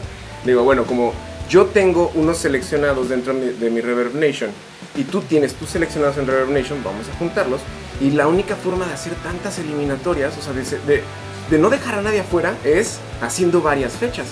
Digo, 0.44 0.62
bueno, 0.64 0.84
como 0.84 1.12
yo 1.48 1.66
tengo 1.66 2.10
unos 2.14 2.38
seleccionados 2.38 3.08
dentro 3.08 3.32
de 3.34 3.40
mi, 3.40 3.52
de 3.52 3.70
mi 3.70 3.80
Reverb 3.80 4.14
Nation 4.14 4.50
y 4.96 5.04
tú 5.04 5.20
tienes 5.20 5.54
tus 5.54 5.70
seleccionados 5.70 6.16
en 6.18 6.26
Reverb 6.26 6.50
Nation, 6.50 6.82
vamos 6.84 7.06
a 7.12 7.16
juntarlos. 7.18 7.60
Y 8.00 8.10
la 8.10 8.26
única 8.26 8.56
forma 8.56 8.86
de 8.86 8.92
hacer 8.94 9.14
tantas 9.22 9.58
eliminatorias, 9.58 10.36
o 10.38 10.42
sea, 10.42 10.52
de, 10.52 10.62
de- 10.62 11.02
de 11.50 11.58
no 11.58 11.70
dejar 11.70 11.94
a 11.98 12.02
nadie 12.02 12.20
afuera, 12.20 12.56
es 12.64 12.98
haciendo 13.22 13.62
varias 13.62 13.92
fechas. 13.92 14.26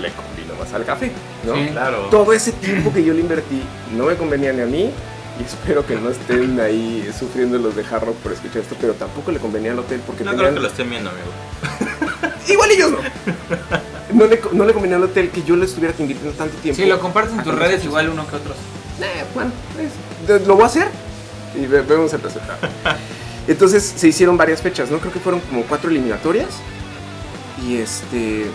Le 0.00 0.10
combino 0.12 0.54
más 0.58 0.72
al 0.72 0.84
café, 0.84 1.10
¿no? 1.44 1.54
Sí. 1.54 1.68
Claro. 1.72 2.08
Todo 2.10 2.32
ese 2.32 2.52
tiempo 2.52 2.92
que 2.92 3.04
yo 3.04 3.12
le 3.12 3.20
invertí 3.20 3.62
no 3.96 4.04
me 4.04 4.16
convenía 4.16 4.52
ni 4.52 4.62
a 4.62 4.66
mí 4.66 4.90
y 5.38 5.42
espero 5.42 5.84
que 5.86 5.96
no 5.96 6.10
estén 6.10 6.58
ahí 6.60 7.10
sufriendo 7.18 7.58
los 7.58 7.74
de 7.76 7.82
Hard 7.84 8.04
Rock 8.04 8.16
por 8.16 8.32
escuchar 8.32 8.58
esto, 8.62 8.76
pero 8.80 8.92
tampoco 8.94 9.30
le 9.32 9.38
convenía 9.38 9.72
al 9.72 9.78
hotel 9.78 10.00
porque 10.06 10.24
No 10.24 10.30
tenían... 10.30 10.46
creo 10.52 10.54
que 10.56 10.62
lo 10.62 10.68
estén 10.68 10.90
viendo, 10.90 11.10
amigo. 11.10 12.32
Igual 12.48 12.70
ellos 12.70 12.90
no. 12.92 12.98
No 14.14 14.26
le, 14.26 14.40
no 14.52 14.64
le 14.64 14.72
convenía 14.72 14.96
al 14.96 15.04
hotel 15.04 15.30
que 15.30 15.42
yo 15.42 15.56
le 15.56 15.64
estuviera 15.66 15.94
invirtiendo 15.98 16.36
tanto 16.36 16.56
tiempo. 16.58 16.80
Si 16.82 16.88
lo 16.88 16.98
compartes 17.00 17.32
en 17.36 17.44
tus 17.44 17.54
redes, 17.54 17.84
igual 17.84 18.08
uno 18.08 18.26
que 18.28 18.36
otros. 18.36 18.56
Eh, 19.02 19.24
bueno, 19.34 19.50
es- 19.78 20.28
de- 20.28 20.46
lo 20.46 20.54
voy 20.54 20.64
a 20.64 20.66
hacer 20.66 20.88
y 21.54 21.66
ve- 21.66 21.82
vemos 21.82 22.12
el 22.12 22.22
resultado. 22.22 22.58
Entonces 23.48 23.92
se 23.96 24.08
hicieron 24.08 24.36
varias 24.36 24.60
fechas, 24.62 24.90
¿no? 24.90 24.98
Creo 24.98 25.12
que 25.12 25.20
fueron 25.20 25.40
como 25.40 25.62
cuatro 25.64 25.90
eliminatorias. 25.90 26.48
Y 27.66 27.76
este. 27.76 28.46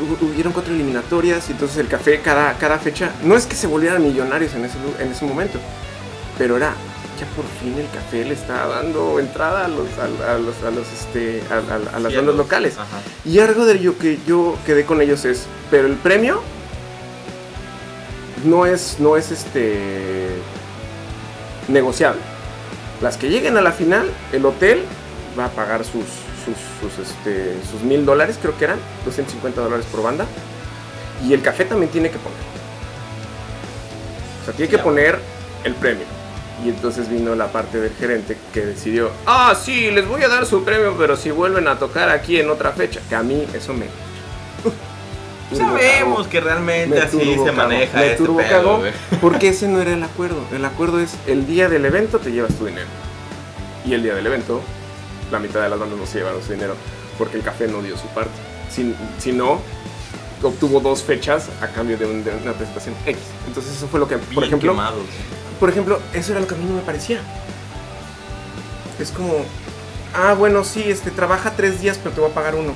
hu- 0.00 0.22
Hubieron 0.32 0.52
cuatro 0.52 0.72
eliminatorias 0.74 1.48
y 1.48 1.52
entonces 1.52 1.78
el 1.78 1.88
café, 1.88 2.20
cada, 2.20 2.54
cada 2.58 2.78
fecha. 2.78 3.10
No 3.22 3.36
es 3.36 3.46
que 3.46 3.56
se 3.56 3.66
volvieran 3.66 4.02
millonarios 4.02 4.54
en 4.54 4.64
ese, 4.64 4.76
en 4.98 5.10
ese 5.12 5.24
momento, 5.24 5.58
pero 6.38 6.56
era. 6.56 6.74
Ya 7.18 7.26
por 7.36 7.44
fin 7.60 7.78
el 7.78 7.86
café 7.90 8.24
le 8.24 8.32
estaba 8.32 8.76
dando 8.76 9.18
entrada 9.20 9.66
a 9.66 9.68
los, 9.68 9.86
a, 9.98 10.32
a 10.34 10.38
los, 10.38 10.54
a 10.66 10.70
los, 10.70 10.86
este, 10.90 11.42
a, 11.50 11.98
las 12.00 12.14
bandas 12.16 12.34
locales. 12.34 12.74
Ajá. 12.78 12.86
Y 13.26 13.40
algo 13.40 13.66
de 13.66 13.78
yo 13.78 13.98
que 13.98 14.18
yo 14.26 14.56
quedé 14.64 14.86
con 14.86 15.02
ellos 15.02 15.26
es, 15.26 15.44
pero 15.70 15.86
el 15.86 15.96
premio 15.96 16.40
no 18.44 18.66
es, 18.66 18.96
no 18.98 19.16
es 19.16 19.30
este 19.30 20.30
negociable. 21.68 22.20
Las 23.00 23.16
que 23.16 23.30
lleguen 23.30 23.56
a 23.56 23.60
la 23.60 23.72
final, 23.72 24.10
el 24.32 24.44
hotel 24.44 24.84
va 25.38 25.46
a 25.46 25.50
pagar 25.50 25.84
sus 25.84 26.04
sus, 26.44 26.56
sus, 26.80 27.06
este, 27.06 27.56
sus 27.70 27.82
mil 27.82 28.04
dólares, 28.04 28.38
creo 28.40 28.56
que 28.56 28.64
eran, 28.64 28.78
250 29.04 29.60
dólares 29.60 29.86
por 29.90 30.02
banda. 30.02 30.26
Y 31.26 31.34
el 31.34 31.42
café 31.42 31.64
también 31.64 31.90
tiene 31.90 32.10
que 32.10 32.18
poner. 32.18 32.38
O 34.40 34.44
sea, 34.44 34.54
tiene 34.54 34.70
que 34.70 34.78
poner 34.78 35.18
el 35.64 35.74
premio. 35.74 36.04
Y 36.64 36.68
entonces 36.68 37.08
vino 37.08 37.34
la 37.34 37.50
parte 37.52 37.80
del 37.80 37.92
gerente 37.94 38.36
que 38.52 38.66
decidió, 38.66 39.10
ah, 39.26 39.54
sí, 39.58 39.90
les 39.90 40.06
voy 40.06 40.22
a 40.22 40.28
dar 40.28 40.44
su 40.44 40.62
premio, 40.62 40.94
pero 40.98 41.16
si 41.16 41.30
vuelven 41.30 41.68
a 41.68 41.78
tocar 41.78 42.10
aquí 42.10 42.38
en 42.38 42.50
otra 42.50 42.72
fecha, 42.72 43.00
que 43.08 43.14
a 43.14 43.22
mí 43.22 43.46
eso 43.54 43.72
me... 43.72 43.86
Sabemos 45.56 46.26
que 46.28 46.40
realmente 46.40 46.94
Me 46.96 47.02
así 47.02 47.18
se 47.18 47.34
cagó, 47.36 47.52
maneja 47.52 47.98
me 47.98 48.12
este 48.12 48.24
pedo. 48.24 48.82
Porque 49.20 49.48
ese 49.48 49.68
no 49.68 49.80
era 49.80 49.92
el 49.92 50.02
acuerdo. 50.02 50.42
El 50.52 50.64
acuerdo 50.64 51.00
es 51.00 51.12
el 51.26 51.46
día 51.46 51.68
del 51.68 51.84
evento 51.84 52.18
te 52.18 52.30
llevas 52.32 52.54
tu 52.54 52.66
dinero. 52.66 52.86
Y 53.84 53.94
el 53.94 54.02
día 54.02 54.14
del 54.14 54.26
evento, 54.26 54.60
la 55.32 55.38
mitad 55.38 55.60
de 55.62 55.68
las 55.68 55.78
bandas 55.78 55.98
no 55.98 56.06
se 56.06 56.18
llevaron 56.18 56.42
su 56.42 56.52
dinero 56.52 56.74
porque 57.18 57.36
el 57.36 57.42
café 57.42 57.66
no 57.66 57.82
dio 57.82 57.96
su 57.96 58.06
parte. 58.08 58.30
Si, 58.70 58.94
si 59.18 59.32
no, 59.32 59.60
obtuvo 60.42 60.80
dos 60.80 61.02
fechas 61.02 61.48
a 61.60 61.66
cambio 61.68 61.98
de, 61.98 62.06
un- 62.06 62.22
de 62.24 62.30
una 62.34 62.52
presentación 62.52 62.94
X. 63.06 63.20
Entonces 63.46 63.76
eso 63.76 63.88
fue 63.88 63.98
lo 64.00 64.06
que, 64.08 64.16
por 64.18 64.28
Bien 64.30 64.44
ejemplo, 64.44 64.72
quemados. 64.72 65.02
por 65.58 65.68
ejemplo, 65.70 65.98
eso 66.14 66.32
era 66.32 66.40
lo 66.40 66.46
que 66.46 66.54
a 66.54 66.58
mí 66.58 66.64
no 66.66 66.76
me 66.76 66.82
parecía. 66.82 67.20
Es 69.00 69.10
como, 69.10 69.34
ah, 70.14 70.34
bueno, 70.34 70.62
sí, 70.64 70.84
este, 70.86 71.10
trabaja 71.10 71.52
tres 71.56 71.80
días, 71.80 71.98
pero 72.02 72.14
te 72.14 72.20
voy 72.20 72.30
a 72.30 72.34
pagar 72.34 72.54
uno 72.54 72.72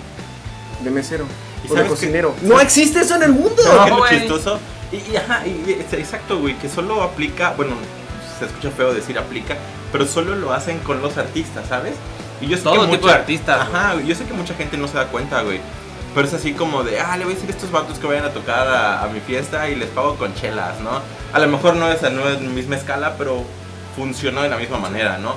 de 0.82 0.90
mesero 0.90 1.24
¿Y 1.24 1.53
o 1.70 1.74
de 1.74 1.86
cocinero. 1.86 2.34
No 2.42 2.60
existe 2.60 3.00
eso 3.00 3.14
en 3.16 3.22
el 3.24 3.32
mundo. 3.32 3.62
¿Sabes 3.62 3.92
qué 4.08 4.14
es 4.16 4.20
chistoso? 4.22 4.58
Y, 4.92 4.96
y, 5.12 5.16
ajá, 5.16 5.46
y, 5.46 5.50
y- 5.50 5.72
es- 5.86 5.92
exacto, 5.98 6.38
güey, 6.38 6.54
que 6.58 6.68
solo 6.68 7.02
aplica, 7.02 7.52
bueno, 7.56 7.72
se 8.38 8.44
escucha 8.46 8.70
feo 8.70 8.92
decir 8.94 9.18
aplica, 9.18 9.56
pero 9.92 10.06
solo 10.06 10.34
lo 10.34 10.52
hacen 10.52 10.78
con 10.80 11.00
los 11.02 11.16
artistas, 11.18 11.66
¿sabes? 11.68 11.94
Y 12.40 12.46
yo 12.48 12.56
sé 12.56 12.62
Todo 12.64 12.86
que 12.86 12.96
tipo 12.96 13.06
de 13.08 13.14
artistas, 13.14 13.60
Ajá, 13.60 13.94
yo 14.04 14.14
sé 14.14 14.24
que 14.24 14.32
mucha 14.34 14.54
gente 14.54 14.76
no 14.76 14.86
se 14.88 14.94
da 14.96 15.06
cuenta, 15.06 15.42
güey. 15.42 15.60
Pero 16.14 16.28
es 16.28 16.34
así 16.34 16.52
como 16.52 16.84
de, 16.84 17.00
ah, 17.00 17.16
le 17.16 17.24
voy 17.24 17.32
a 17.32 17.36
decir 17.36 17.50
a 17.50 17.52
estos 17.54 17.72
vatos 17.72 17.98
que 17.98 18.06
vayan 18.06 18.24
a 18.24 18.30
tocar 18.30 18.68
a, 18.68 19.02
a 19.02 19.08
mi 19.08 19.18
fiesta 19.20 19.68
y 19.68 19.74
les 19.74 19.88
pago 19.88 20.14
con 20.16 20.32
chelas, 20.34 20.78
¿no? 20.80 21.00
A 21.32 21.38
lo 21.40 21.48
mejor 21.48 21.74
no 21.76 21.90
es, 21.90 22.02
no 22.02 22.28
es 22.28 22.40
la 22.40 22.50
misma 22.50 22.76
escala, 22.76 23.14
pero 23.18 23.42
funcionó 23.96 24.42
de 24.42 24.48
la 24.48 24.56
misma 24.58 24.78
manera, 24.78 25.18
¿no? 25.18 25.34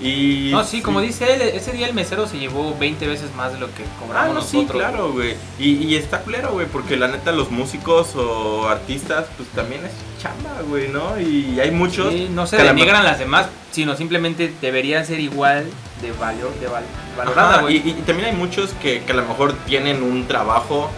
Y... 0.00 0.50
No, 0.52 0.62
sí, 0.64 0.80
como 0.80 1.00
dice 1.00 1.34
él, 1.34 1.42
ese 1.42 1.72
día 1.72 1.86
el 1.88 1.92
mesero 1.94 2.28
se 2.28 2.38
llevó 2.38 2.76
20 2.78 3.06
veces 3.08 3.34
más 3.34 3.52
de 3.52 3.58
lo 3.58 3.66
que 3.74 3.82
Ah, 3.82 3.96
cobramos 4.00 4.34
no, 4.34 4.42
sí, 4.42 4.56
nosotros. 4.58 4.82
claro, 4.82 5.12
güey. 5.12 5.34
Y, 5.58 5.70
y 5.84 5.96
está 5.96 6.20
culero, 6.20 6.52
güey, 6.52 6.66
porque 6.66 6.96
la 6.96 7.08
neta 7.08 7.32
los 7.32 7.50
músicos 7.50 8.14
o 8.14 8.68
artistas, 8.68 9.26
pues 9.36 9.48
también 9.50 9.84
es 9.84 9.90
chamba, 10.22 10.62
güey, 10.68 10.88
¿no? 10.88 11.20
Y 11.20 11.58
hay 11.60 11.70
muchos... 11.72 12.12
Sí, 12.12 12.28
no 12.32 12.46
se 12.46 12.56
a 12.56 12.64
la 12.64 12.72
denigran 12.72 13.02
las 13.04 13.18
demás, 13.18 13.46
sino 13.72 13.96
simplemente 13.96 14.52
deberían 14.60 15.04
ser 15.04 15.18
igual 15.20 15.66
de, 16.00 16.12
valor, 16.12 16.54
de 16.60 16.68
val- 16.68 16.84
valorada, 17.16 17.50
Ajá, 17.54 17.60
güey. 17.62 17.78
y, 17.78 17.90
y 17.90 18.02
también 18.06 18.28
hay 18.28 18.36
muchos 18.36 18.70
que, 18.80 19.02
que 19.02 19.12
a 19.12 19.16
lo 19.16 19.22
mejor 19.26 19.52
tienen 19.66 20.02
un 20.04 20.28
trabajo 20.28 20.90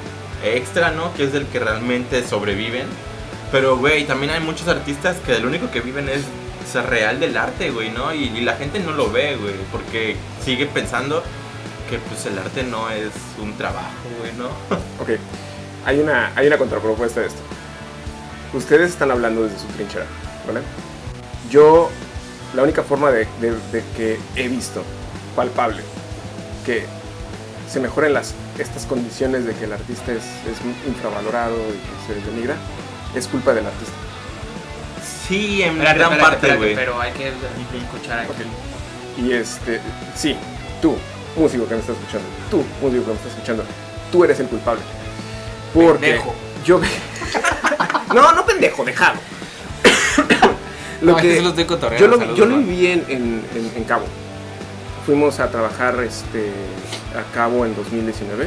extra, 0.44 0.90
¿no? 0.90 1.14
Que 1.14 1.24
es 1.24 1.32
del 1.32 1.46
que 1.46 1.58
realmente 1.58 2.26
sobreviven. 2.26 2.86
Pero, 3.50 3.76
güey, 3.78 4.04
también 4.06 4.30
hay 4.32 4.40
muchos 4.40 4.68
artistas 4.68 5.16
que 5.26 5.38
lo 5.38 5.48
único 5.48 5.70
que 5.70 5.80
viven 5.80 6.08
es 6.08 6.22
real 6.74 7.20
del 7.20 7.36
arte, 7.36 7.70
güey, 7.70 7.90
¿no? 7.90 8.12
Y, 8.14 8.40
la 8.40 8.54
gente 8.54 8.78
no 8.80 8.92
lo 8.92 9.10
ve, 9.10 9.36
güey, 9.36 9.54
porque 9.72 10.16
sigue 10.44 10.66
pensando 10.66 11.22
que 11.88 11.98
pues 11.98 12.24
el 12.26 12.38
arte 12.38 12.62
no 12.62 12.88
es 12.90 13.10
un 13.40 13.56
trabajo, 13.56 13.88
güey, 14.20 14.32
¿no? 14.34 14.46
Ok, 15.02 15.10
hay 15.86 15.98
una, 16.00 16.32
hay 16.36 16.46
una 16.46 16.58
contrapropuesta 16.58 17.20
de 17.20 17.26
esto. 17.28 17.40
Ustedes 18.52 18.90
están 18.90 19.10
hablando 19.10 19.44
desde 19.44 19.58
su 19.58 19.66
trinchera, 19.68 20.06
¿vale? 20.46 20.60
Yo, 21.50 21.90
la 22.54 22.62
única 22.62 22.82
forma 22.82 23.10
de, 23.10 23.26
de- 23.40 23.52
de 23.72 23.84
que 23.96 24.18
he 24.36 24.48
visto, 24.48 24.82
palpable, 25.36 25.82
que 26.66 26.84
se 27.70 27.78
mejoren 27.80 28.12
las, 28.12 28.34
estas 28.58 28.84
condiciones 28.86 29.44
de 29.44 29.54
que 29.54 29.64
el 29.64 29.72
artista 29.72 30.12
es, 30.12 30.24
es 30.24 30.58
infravalorado 30.88 31.56
y 31.56 32.12
que 32.12 32.14
se 32.20 32.30
denigra, 32.30 32.56
es 33.14 33.26
culpa 33.28 33.52
del 33.54 33.66
artista. 33.66 33.94
Sí, 35.30 35.62
en 35.62 35.70
Espérate, 35.70 35.98
gran 35.98 36.12
espérate, 36.12 36.36
parte, 36.48 36.56
güey. 36.58 36.74
pero 36.74 37.00
hay 37.00 37.12
que 37.12 37.28
escuchar 37.28 38.18
aquí. 38.18 38.30
Ok. 38.32 39.20
Y 39.24 39.32
este, 39.32 39.80
sí, 40.14 40.36
tú, 40.82 40.96
músico 41.36 41.66
que 41.68 41.74
me 41.74 41.80
estás 41.80 41.96
escuchando, 41.96 42.26
tú, 42.50 42.64
músico 42.82 43.04
que 43.04 43.08
me 43.10 43.16
estás 43.16 43.32
escuchando, 43.32 43.64
tú 44.12 44.24
eres 44.24 44.38
el 44.40 44.46
culpable. 44.48 44.82
Porque 45.72 45.98
Pendejo. 46.00 46.34
yo 46.64 46.80
No, 48.14 48.32
no 48.32 48.44
pendejo, 48.44 48.84
dejado. 48.84 49.18
No, 51.00 51.16
es 51.18 51.22
que 51.54 51.66
cotorreando, 51.66 52.18
yo 52.18 52.26
lo, 52.26 52.34
yo 52.34 52.44
lo 52.44 52.58
viví 52.58 52.88
en, 52.88 53.04
en- 53.08 53.44
en- 53.54 53.72
en 53.76 53.84
Cabo. 53.84 54.04
Fuimos 55.06 55.40
a 55.40 55.50
trabajar 55.50 55.98
este, 56.02 56.50
a 57.16 57.32
Cabo 57.34 57.64
en 57.64 57.74
2019. 57.74 58.46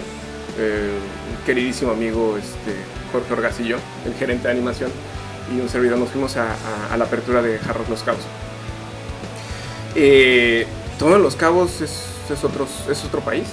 Eh, 0.60 0.92
un 1.32 1.46
queridísimo 1.46 1.92
amigo 1.94 2.38
este, 2.38 2.76
Jorge 3.12 3.34
Orgacillo, 3.34 3.78
el 4.06 4.14
gerente 4.14 4.48
de 4.48 4.54
animación, 4.54 4.92
y 5.52 5.60
un 5.60 5.70
servidor 5.70 5.98
nos 5.98 6.10
fuimos 6.10 6.38
a, 6.38 6.56
la 6.96 7.06
apertura 7.06 7.42
de 7.42 7.58
Hard 7.58 7.78
Rock 7.78 7.90
Los 7.90 8.04
Cabos. 8.04 8.22
Eh, 9.96 10.66
todos 10.98 11.22
los 11.22 11.36
cabos 11.36 11.82
es, 11.82 12.44
otro 13.04 13.20
país. 13.22 13.48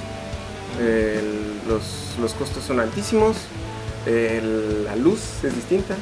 Los, 1.66 2.34
costos 2.34 2.64
son 2.64 2.80
altísimos. 2.80 3.36
la 4.06 4.96
luz 4.96 5.20
es 5.42 5.54
distinta. 5.54 5.96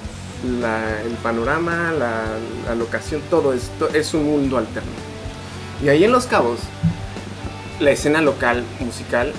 el 0.44 1.14
panorama, 1.22 1.92
la, 1.92 2.24
la 2.66 2.74
locación, 2.74 3.20
todo 3.30 3.52
esto 3.52 3.88
es 3.94 4.14
un 4.14 4.24
mundo 4.24 4.58
alterno. 4.58 4.92
Y 5.82 5.88
ahí 5.88 6.04
en 6.04 6.12
Los 6.12 6.26
Cabos, 6.26 6.60
la 7.78 7.92
escena 7.92 8.20
local 8.20 8.64
musical 8.80 9.32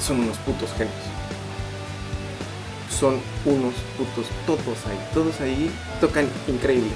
son 0.00 0.20
unos 0.20 0.36
putos 0.38 0.70
genios. 0.76 1.05
Son 2.98 3.20
unos 3.44 3.74
putos, 3.96 4.26
todos 4.46 4.78
ahí, 4.86 4.98
todos 5.12 5.40
ahí 5.40 5.70
tocan 6.00 6.28
increíble. 6.48 6.90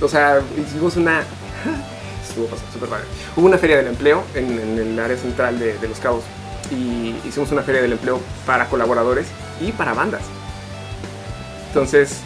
O 0.00 0.08
sea, 0.08 0.42
hicimos 0.58 0.96
una. 0.96 1.20
Estuvo 2.28 2.46
pasando 2.46 2.72
súper 2.72 2.88
padre. 2.88 3.04
Hubo 3.36 3.46
una 3.46 3.58
feria 3.58 3.76
del 3.76 3.88
empleo 3.88 4.24
en, 4.34 4.58
en 4.58 4.78
el 4.78 4.98
área 4.98 5.16
central 5.16 5.58
de, 5.58 5.78
de 5.78 5.88
Los 5.88 5.98
Cabos. 5.98 6.24
Y 6.70 7.14
hicimos 7.26 7.52
una 7.52 7.62
feria 7.62 7.82
del 7.82 7.92
empleo 7.92 8.20
para 8.46 8.68
colaboradores 8.68 9.26
y 9.60 9.72
para 9.72 9.92
bandas. 9.92 10.22
Entonces, 11.68 12.20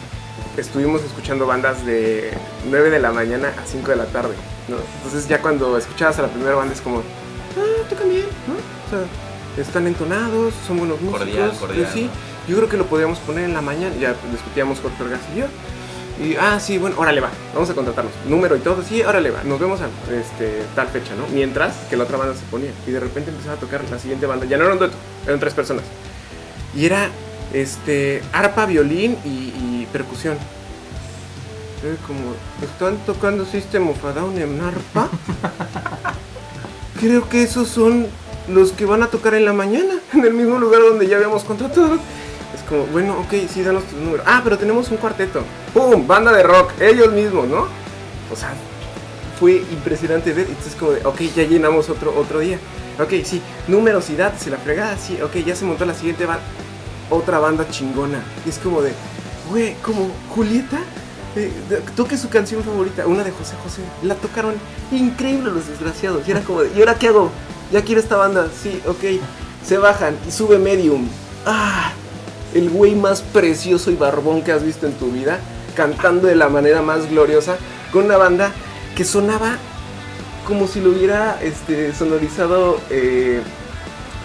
estuvimos 0.57 1.01
escuchando 1.03 1.45
bandas 1.45 1.85
de 1.85 2.31
9 2.69 2.89
de 2.89 2.99
la 2.99 3.11
mañana 3.11 3.53
a 3.61 3.65
5 3.65 3.91
de 3.91 3.95
la 3.95 4.05
tarde. 4.05 4.35
¿no? 4.67 4.77
Entonces, 4.97 5.27
ya 5.27 5.41
cuando 5.41 5.77
escuchabas 5.77 6.19
a 6.19 6.23
la 6.23 6.27
primera 6.29 6.55
banda, 6.55 6.73
es 6.73 6.81
como, 6.81 6.99
ah, 6.99 7.87
tocan 7.89 8.09
bien, 8.09 8.25
¿no? 8.47 8.53
O 8.55 8.89
sea, 8.89 9.61
están 9.61 9.87
entonados, 9.87 10.53
son 10.65 10.79
buenos 10.79 10.99
músicos. 11.01 11.19
Cordial, 11.19 11.51
cordial, 11.59 11.83
pues 11.83 11.93
sí, 11.93 12.03
¿no? 12.03 12.36
Yo 12.47 12.55
creo 12.57 12.69
que 12.69 12.77
lo 12.77 12.85
podríamos 12.85 13.19
poner 13.19 13.45
en 13.45 13.53
la 13.53 13.61
mañana. 13.61 13.95
Ya 13.99 14.15
discutíamos 14.31 14.79
Jorge 14.79 15.03
Orgaz 15.03 15.21
y 15.35 15.39
yo. 15.39 15.45
Y, 16.19 16.35
ah, 16.35 16.59
sí, 16.59 16.79
bueno, 16.79 16.95
órale 16.97 17.21
va, 17.21 17.29
vamos 17.53 17.69
a 17.69 17.75
contratarnos. 17.75 18.13
Número 18.27 18.55
y 18.55 18.59
todo, 18.59 18.81
sí, 18.81 19.03
órale 19.03 19.29
va, 19.29 19.43
nos 19.43 19.59
vemos 19.59 19.79
a 19.81 19.87
este, 20.11 20.63
tal 20.73 20.87
fecha, 20.87 21.13
¿no? 21.15 21.27
Mientras 21.31 21.75
que 21.89 21.95
la 21.95 22.05
otra 22.05 22.17
banda 22.17 22.33
se 22.33 22.43
ponía. 22.45 22.71
Y 22.87 22.91
de 22.91 22.99
repente 22.99 23.29
empezaba 23.29 23.55
a 23.55 23.59
tocar 23.59 23.83
la 23.91 23.99
siguiente 23.99 24.25
banda. 24.25 24.45
Ya 24.47 24.57
no 24.57 24.63
era 24.63 24.73
un 24.73 24.79
dueto, 24.79 24.95
eran 25.27 25.39
tres 25.39 25.53
personas. 25.53 25.83
Y 26.75 26.85
era 26.85 27.09
este, 27.53 28.23
arpa, 28.33 28.65
violín 28.65 29.17
y, 29.23 29.29
y 29.29 29.87
percusión. 29.91 30.37
Era 31.85 31.95
como, 32.07 32.33
¿están 32.63 32.97
tocando 33.05 33.45
System 33.45 33.87
of 33.89 34.03
a 34.03 34.13
Down 34.13 34.39
en 34.39 34.59
arpa? 34.59 35.09
Creo 36.99 37.29
que 37.29 37.43
esos 37.43 37.67
son 37.67 38.07
los 38.47 38.71
que 38.71 38.85
van 38.85 39.03
a 39.03 39.07
tocar 39.07 39.35
en 39.35 39.45
la 39.45 39.53
mañana, 39.53 39.99
en 40.13 40.25
el 40.25 40.33
mismo 40.33 40.57
lugar 40.57 40.81
donde 40.81 41.07
ya 41.07 41.17
habíamos 41.17 41.43
contratado. 41.43 41.99
Como, 42.67 42.85
bueno, 42.87 43.17
ok, 43.19 43.33
sí, 43.49 43.63
danos 43.63 43.83
tu 43.85 43.95
número. 43.97 44.23
Ah, 44.25 44.41
pero 44.43 44.57
tenemos 44.57 44.89
un 44.91 44.97
cuarteto. 44.97 45.41
¡Pum! 45.73 46.05
Banda 46.05 46.31
de 46.33 46.43
rock, 46.43 46.71
ellos 46.81 47.11
mismos, 47.13 47.47
¿no? 47.47 47.67
O 48.31 48.35
sea, 48.35 48.53
fue 49.39 49.63
impresionante 49.71 50.33
ver. 50.33 50.47
Entonces, 50.47 50.75
como 50.75 50.91
de, 50.91 51.05
ok, 51.05 51.21
ya 51.35 51.43
llenamos 51.43 51.89
otro, 51.89 52.13
otro 52.17 52.39
día. 52.39 52.59
Ok, 52.99 53.23
sí, 53.23 53.41
números 53.67 54.09
y 54.09 54.15
datos 54.15 54.45
y 54.47 54.49
la 54.49 54.57
fregada, 54.57 54.97
sí, 54.97 55.19
ok, 55.21 55.35
ya 55.45 55.55
se 55.55 55.65
montó 55.65 55.85
la 55.85 55.93
siguiente 55.93 56.25
banda. 56.25 56.43
Otra 57.09 57.39
banda 57.39 57.67
chingona. 57.69 58.21
Y 58.45 58.49
es 58.49 58.57
como 58.57 58.81
de, 58.81 58.91
güey, 59.49 59.75
como 59.75 60.09
Julieta, 60.35 60.79
eh, 61.35 61.51
toque 61.95 62.17
su 62.17 62.29
canción 62.29 62.63
favorita, 62.63 63.05
una 63.07 63.23
de 63.23 63.31
José 63.31 63.55
José. 63.63 63.81
La 64.01 64.15
tocaron 64.15 64.55
increíble 64.91 65.51
los 65.51 65.67
desgraciados. 65.67 66.27
Y 66.27 66.31
era 66.31 66.41
como 66.41 66.63
de, 66.63 66.71
¿y 66.75 66.79
ahora 66.79 66.95
qué 66.95 67.07
hago? 67.09 67.31
Ya 67.71 67.81
quiero 67.83 68.01
esta 68.01 68.17
banda, 68.17 68.47
sí, 68.61 68.81
ok. 68.85 69.21
Se 69.63 69.77
bajan 69.77 70.17
y 70.27 70.31
sube 70.31 70.57
Medium. 70.57 71.07
Ah, 71.45 71.91
el 72.53 72.69
güey 72.69 72.95
más 72.95 73.21
precioso 73.21 73.91
y 73.91 73.95
barbón 73.95 74.41
que 74.41 74.51
has 74.51 74.63
visto 74.63 74.85
en 74.87 74.93
tu 74.93 75.11
vida, 75.11 75.39
cantando 75.75 76.27
de 76.27 76.35
la 76.35 76.49
manera 76.49 76.81
más 76.81 77.09
gloriosa, 77.09 77.57
con 77.91 78.05
una 78.05 78.17
banda 78.17 78.51
que 78.95 79.03
sonaba 79.03 79.57
como 80.47 80.67
si 80.67 80.79
lo 80.81 80.91
hubiera 80.91 81.39
este, 81.43 81.93
sonorizado, 81.93 82.79
eh, 82.89 83.41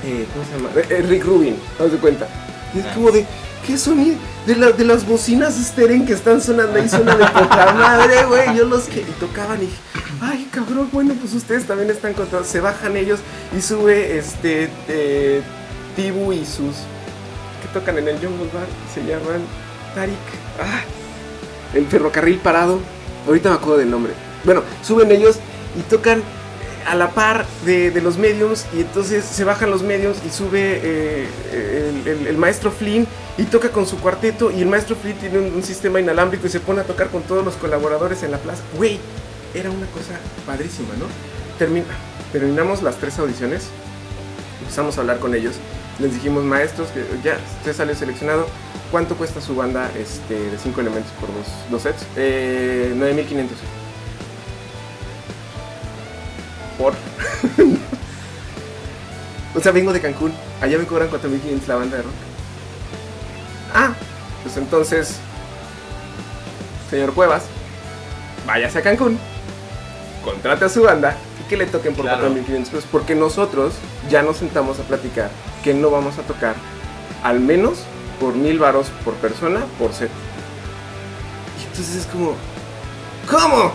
eh, 0.05 0.27
¿cómo 0.33 0.45
se 0.45 0.57
llama? 0.57 0.87
Eh, 0.89 1.03
Rick 1.09 1.25
Rubin, 1.25 1.57
haz 1.81 1.91
de 1.93 1.99
cuenta. 1.99 2.29
Y 2.75 2.79
es 2.79 2.87
como 2.95 3.11
de, 3.11 3.27
¿qué 3.67 3.77
sonido? 3.77 4.17
De, 4.47 4.55
la- 4.57 4.71
de 4.73 4.85
las 4.85 5.05
bocinas 5.07 5.55
Steren 5.57 6.07
que 6.07 6.13
están 6.13 6.41
sonando 6.41 6.79
ahí, 6.79 6.89
suena 6.89 7.17
de 7.17 7.25
poca 7.27 7.73
madre, 7.75 8.25
güey. 8.27 8.57
Yo 8.57 8.65
los 8.67 8.85
que 8.85 9.01
y 9.01 9.15
tocaban 9.21 9.59
y 9.59 9.67
dije, 9.67 9.77
ay, 10.21 10.49
cabrón, 10.53 10.89
bueno, 10.93 11.15
pues 11.21 11.35
ustedes 11.35 11.67
también 11.67 11.91
están 11.91 12.15
contados. 12.15 12.47
Se 12.47 12.61
bajan 12.61 12.97
ellos 12.97 13.19
y 13.57 13.61
sube 13.61 14.17
este 14.17 14.71
eh, 14.89 15.43
Tibu 15.97 16.33
y 16.33 16.47
sus 16.47 16.77
tocan 17.73 17.99
en 17.99 18.09
el 18.09 18.17
Jungle 18.17 18.49
Bar 18.53 18.67
se 18.93 19.01
llaman 19.01 19.43
Tarik. 19.95 20.17
Ah, 20.61 20.83
el 21.75 21.87
ferrocarril 21.87 22.39
parado. 22.39 22.81
Ahorita 23.27 23.51
me 23.51 23.57
acuerdo 23.57 23.79
del 23.79 23.91
nombre. 23.91 24.13
Bueno, 24.45 24.63
suben 24.83 25.11
ellos 25.13 25.39
y 25.79 25.83
tocan 25.83 26.19
eh, 26.19 26.23
a 26.87 26.95
la 26.95 27.11
par 27.11 27.47
de, 27.65 27.91
de 27.91 28.01
los 28.01 28.19
mediums 28.19 28.67
y 28.75 28.81
entonces 28.81 29.25
se 29.25 29.45
bajan 29.45 29.71
los 29.71 29.83
mediums 29.83 30.19
y 30.27 30.31
sube 30.31 30.81
eh, 30.83 31.29
el, 32.29 32.37
maestro 32.37 32.71
Flynn 32.71 33.07
y 33.39 33.45
toca 33.45 33.71
con 33.71 33.87
su 33.87 33.99
cuarteto 33.99 34.51
y 34.51 34.63
el 34.63 34.69
maestro 34.69 34.97
Flynn 34.97 35.17
tiene 35.17 35.39
un, 35.39 35.63
sistema 35.63 36.01
inalámbrico 36.01 36.47
y 36.47 36.51
se 36.51 36.61
pone 36.61 36.81
a 36.81 36.85
tocar 36.85 37.09
con 37.09 37.23
todos 37.23 37.45
los 37.45 37.55
colaboradores 37.55 38.23
en 38.23 38.33
la 38.33 38.39
plaza. 38.39 38.63
Güey, 38.77 38.99
era 39.55 39.71
una 39.71 39.87
cosa 39.87 40.19
padrísima, 40.47 40.95
¿no? 40.99 41.07
Termina, 41.59 41.87
terminamos 42.33 42.83
las 42.83 42.97
tres 42.97 43.19
audiciones, 43.19 43.69
empezamos 44.61 44.99
a 44.99 45.03
hablar 45.03 45.19
con 45.19 45.35
ellos, 45.35 45.55
les 45.99 46.15
dijimos 46.15 46.45
maestros 46.45 46.89
que 46.89 47.05
ya 47.23 47.39
usted 47.59 47.75
salió 47.75 47.95
seleccionado, 47.95 48.47
¿cuánto 48.91 49.17
cuesta 49.17 49.41
su 49.41 49.55
banda 49.55 49.91
este, 49.97 50.51
de 50.51 50.59
cinco 50.59 50.81
elementos 50.81 51.13
por 51.21 51.33
dos, 51.33 51.47
dos 51.71 51.83
sets? 51.83 52.05
Eh, 52.17 52.93
9500. 52.97 53.59
Por. 56.79 56.95
o 59.55 59.61
sea, 59.61 59.73
vengo 59.73 59.93
de 59.93 60.01
Cancún. 60.01 60.33
Allá 60.61 60.79
me 60.79 60.85
cobran 60.85 61.09
4500 61.09 61.69
la 61.69 61.77
banda 61.77 61.99
de 61.99 62.03
rock. 62.03 62.15
Ah, 63.75 63.95
pues 64.43 64.57
entonces 64.57 65.21
señor 66.93 67.15
Cuevas, 67.15 67.45
váyase 68.47 68.81
a 68.81 68.83
Cancún, 68.83 69.19
contrate 70.23 70.67
a 70.67 70.69
su 70.69 70.83
banda 70.83 71.17
que 71.53 71.59
le 71.59 71.67
toquen 71.67 71.95
por 71.95 72.07
Claro. 72.07 72.31
4.500 72.35 72.65
pesos. 72.65 72.85
Porque 72.91 73.15
nosotros 73.15 73.75
ya 74.11 74.23
nos 74.23 74.39
sentamos 74.39 74.79
a 74.81 74.85
platicar 74.85 75.31
que 75.63 75.75
no 75.75 75.91
vamos 75.91 76.19
a 76.19 76.23
tocar 76.23 76.55
al 77.23 77.41
menos 77.41 77.81
por 78.19 78.35
mil 78.35 78.59
varos 78.59 78.87
por 79.05 79.13
persona 79.15 79.61
por 79.79 79.93
set. 79.93 80.09
Y 81.61 81.67
entonces 81.67 81.95
es 81.97 82.07
como, 82.07 82.35
¿cómo? 83.31 83.73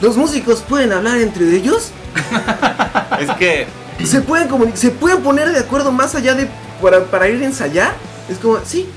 ¿Los 0.00 0.16
músicos 0.16 0.60
pueden 0.60 0.92
hablar 0.92 1.18
entre 1.18 1.44
ellos? 1.56 1.90
Es 3.20 3.30
que 3.32 3.66
¿Se 4.04 4.20
pueden, 4.20 4.76
¿Se 4.76 4.92
pueden 4.92 5.22
poner 5.24 5.50
de 5.50 5.58
acuerdo 5.58 5.90
más 5.90 6.14
allá 6.14 6.34
de 6.34 6.46
para, 6.80 7.04
para 7.06 7.28
ir 7.28 7.42
a 7.42 7.46
ensayar? 7.46 7.94
Es 8.30 8.38
como, 8.38 8.60
sí. 8.64 8.88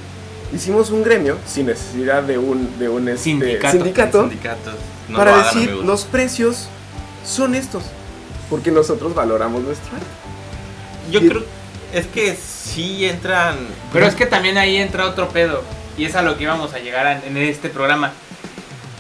Hicimos 0.54 0.92
un 0.92 1.02
gremio 1.02 1.38
sin 1.48 1.66
necesidad 1.66 2.22
de 2.22 2.38
un, 2.38 2.78
de 2.78 2.88
un 2.88 3.08
este, 3.08 3.24
Sindicato. 3.24 3.72
sindicato 3.72 4.22
sindicatos 4.22 4.76
no 5.10 5.18
para 5.18 5.38
lo 5.38 5.44
decir 5.44 5.72
los 5.72 6.04
precios 6.04 6.68
son 7.26 7.56
estos. 7.56 7.84
Porque 8.52 8.70
nosotros 8.70 9.16
valoramos 9.16 9.64
nuestro 9.64 9.96
arte. 9.96 10.06
Yo 11.10 11.22
y- 11.22 11.28
creo 11.28 11.44
es 11.94 12.06
que 12.06 12.36
sí 12.36 13.06
entran 13.06 13.56
Pero 13.92 14.06
es 14.06 14.14
que 14.16 14.26
también 14.26 14.58
ahí 14.60 14.78
entra 14.78 15.08
otro 15.08 15.30
pedo. 15.30 15.64
Y 15.98 16.06
es 16.06 16.16
a 16.16 16.22
lo 16.22 16.38
que 16.38 16.44
íbamos 16.44 16.74
a 16.74 16.80
llegar 16.80 17.08
a- 17.08 17.26
en 17.26 17.36
este 17.38 17.70
programa. 17.70 18.12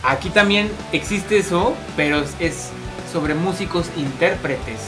Aquí 0.03 0.29
también 0.29 0.71
existe 0.91 1.37
eso, 1.37 1.75
pero 1.95 2.19
es- 2.19 2.33
es 2.39 2.69
sobre 3.13 3.35
músicos 3.35 3.87
intérpretes. 3.97 4.79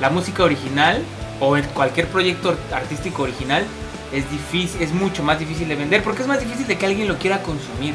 La 0.00 0.10
música 0.10 0.42
original 0.42 1.02
o 1.38 1.56
el- 1.56 1.66
cualquier 1.68 2.08
proyecto 2.08 2.56
artístico 2.72 3.22
original 3.22 3.64
es 4.12 4.28
difícil, 4.30 4.82
es 4.82 4.92
mucho 4.92 5.22
más 5.22 5.38
difícil 5.38 5.68
de 5.68 5.76
vender 5.76 6.02
porque 6.02 6.22
es 6.22 6.28
más 6.28 6.40
difícil 6.40 6.66
de 6.66 6.76
que 6.76 6.86
alguien 6.86 7.08
lo 7.08 7.18
quiera 7.18 7.42
consumir. 7.42 7.94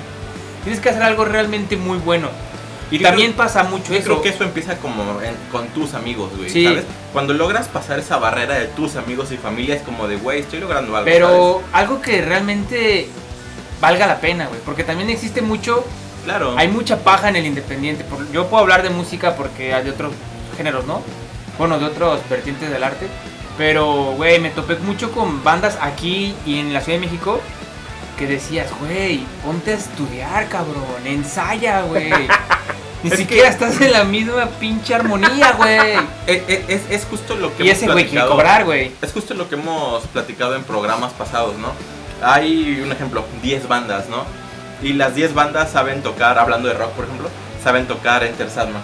Tienes 0.63 0.79
que 0.81 0.89
hacer 0.89 1.03
algo 1.03 1.25
realmente 1.25 1.75
muy 1.75 1.97
bueno. 1.97 2.29
Y 2.89 2.99
Yo 2.99 3.07
también 3.07 3.33
creo- 3.33 3.45
pasa 3.45 3.63
mucho 3.63 3.91
Yo 3.91 3.95
eso. 3.99 4.05
creo 4.05 4.21
que 4.21 4.29
eso 4.29 4.43
empieza 4.43 4.77
como 4.77 5.21
en- 5.21 5.35
con 5.51 5.67
tus 5.69 5.93
amigos, 5.93 6.31
güey, 6.37 6.49
Sí. 6.49 6.63
¿sabes? 6.63 6.85
Cuando 7.11 7.33
logras 7.33 7.67
pasar 7.67 7.99
esa 7.99 8.17
barrera 8.17 8.55
de 8.59 8.67
tus 8.67 8.95
amigos 8.95 9.31
y 9.31 9.37
familia 9.37 9.75
es 9.75 9.81
como 9.81 10.07
de, 10.07 10.15
güey, 10.17 10.39
estoy 10.39 10.59
logrando 10.59 10.95
algo, 10.95 11.05
Pero 11.05 11.61
algo 11.73 12.01
que 12.01 12.21
realmente 12.21 13.09
valga 13.81 14.07
la 14.07 14.19
pena, 14.21 14.47
güey. 14.47 14.59
Porque 14.65 14.83
también 14.83 15.09
existe 15.09 15.41
mucho. 15.41 15.83
Claro. 16.23 16.55
Hay 16.57 16.67
mucha 16.69 16.97
paja 17.03 17.29
en 17.29 17.35
el 17.37 17.45
independiente. 17.45 18.05
Yo 18.33 18.47
puedo 18.47 18.61
hablar 18.63 18.83
de 18.83 18.89
música 18.89 19.35
porque 19.35 19.73
hay 19.73 19.83
de 19.83 19.91
otros 19.91 20.13
géneros, 20.55 20.85
¿no? 20.85 21.01
Bueno, 21.57 21.79
de 21.79 21.85
otros 21.85 22.19
vertientes 22.29 22.69
del 22.69 22.83
arte. 22.83 23.07
Pero, 23.57 24.13
güey, 24.15 24.39
me 24.39 24.49
topé 24.49 24.75
mucho 24.75 25.11
con 25.11 25.43
bandas 25.43 25.77
aquí 25.81 26.35
y 26.45 26.59
en 26.59 26.73
la 26.73 26.81
Ciudad 26.81 26.99
de 26.99 27.05
México 27.05 27.41
que 28.17 28.27
decías, 28.27 28.67
güey, 28.79 29.25
ponte 29.45 29.71
a 29.71 29.75
estudiar, 29.75 30.47
cabrón, 30.49 31.05
ensaya, 31.05 31.81
güey. 31.81 32.09
Ni 33.03 33.09
Es 33.09 33.11
que- 33.11 33.17
siquiera 33.17 33.47
estás 33.49 33.79
en 33.79 33.93
la 33.93 34.03
misma 34.03 34.47
pinche 34.59 34.95
armonía, 34.95 35.51
güey. 35.53 35.97
Es, 36.27 36.81
es 36.89 37.05
justo 37.05 37.35
lo 37.35 37.55
que 37.55 37.63
Y 37.63 37.69
hemos 37.69 37.83
ese 37.83 37.91
güey 37.91 38.07
quiere 38.07 38.27
cobrar, 38.27 38.65
güey. 38.65 38.91
Es 39.01 39.13
justo 39.13 39.33
lo 39.35 39.47
que 39.47 39.55
hemos 39.55 40.03
platicado 40.07 40.55
en 40.55 40.63
programas 40.63 41.13
pasados, 41.13 41.55
¿no? 41.57 41.71
Hay 42.21 42.81
un 42.83 42.91
ejemplo, 42.91 43.23
10 43.43 43.67
bandas, 43.67 44.09
¿no? 44.09 44.25
Y 44.81 44.93
las 44.93 45.13
10 45.15 45.33
bandas 45.35 45.71
saben 45.71 46.01
tocar, 46.01 46.39
hablando 46.39 46.67
de 46.67 46.73
rock, 46.73 46.91
por 46.93 47.05
ejemplo, 47.05 47.29
saben 47.63 47.85
tocar 47.87 48.23
Enter 48.23 48.49
Sandman. 48.49 48.81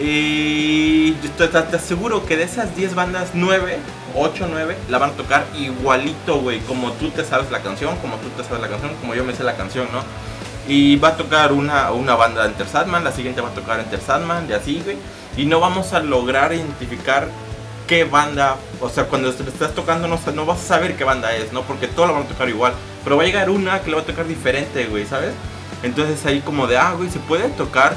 Y 0.00 1.12
te, 1.38 1.48
te- 1.48 1.62
te 1.62 1.76
aseguro 1.76 2.26
que 2.26 2.36
de 2.36 2.42
esas 2.44 2.74
10 2.76 2.94
bandas, 2.94 3.30
9, 3.34 3.78
8, 4.16 4.46
9, 4.50 4.76
la 4.88 4.98
van 4.98 5.10
a 5.10 5.12
tocar 5.14 5.44
igualito, 5.56 6.40
güey, 6.40 6.60
como 6.60 6.92
tú 6.92 7.10
te 7.10 7.24
sabes 7.24 7.50
la 7.50 7.60
canción, 7.60 7.96
como 7.98 8.16
tú 8.16 8.28
te 8.36 8.42
sabes 8.44 8.60
la 8.60 8.68
canción, 8.68 8.92
como 9.00 9.14
yo 9.14 9.24
me 9.24 9.34
sé 9.34 9.44
la 9.44 9.56
canción, 9.56 9.86
¿no? 9.92 10.00
Y 10.66 10.96
va 10.96 11.08
a 11.08 11.16
tocar 11.16 11.52
una, 11.52 11.92
una 11.92 12.14
banda 12.16 12.42
de 12.42 12.48
Enter 12.48 12.66
Sandman, 12.66 13.04
la 13.04 13.12
siguiente 13.12 13.40
va 13.40 13.50
a 13.50 13.54
tocar 13.54 13.78
Enter 13.80 14.00
Sandman, 14.00 14.46
y 14.48 14.52
así, 14.54 14.80
güey. 14.84 14.96
Y 15.36 15.46
no 15.46 15.60
vamos 15.60 15.92
a 15.92 16.00
lograr 16.00 16.52
identificar 16.52 17.28
qué 17.86 18.04
banda, 18.04 18.56
o 18.80 18.88
sea, 18.88 19.04
cuando 19.04 19.28
estás 19.28 19.74
tocando 19.74 20.08
no, 20.08 20.18
no 20.34 20.46
vas 20.46 20.60
a 20.60 20.66
saber 20.66 20.96
qué 20.96 21.04
banda 21.04 21.34
es, 21.36 21.52
¿no? 21.52 21.62
Porque 21.62 21.86
todos 21.86 22.08
la 22.08 22.14
van 22.14 22.24
a 22.24 22.28
tocar 22.28 22.48
igual. 22.48 22.72
Pero 23.04 23.16
va 23.16 23.22
a 23.22 23.26
llegar 23.26 23.50
una 23.50 23.80
que 23.82 23.90
la 23.90 23.96
va 23.98 24.02
a 24.02 24.06
tocar 24.06 24.26
diferente, 24.26 24.86
güey, 24.86 25.06
¿sabes? 25.06 25.32
Entonces 25.82 26.24
ahí 26.24 26.40
como 26.40 26.66
de, 26.66 26.78
ah, 26.78 26.94
güey, 26.96 27.10
se 27.10 27.18
puede 27.18 27.48
tocar 27.50 27.94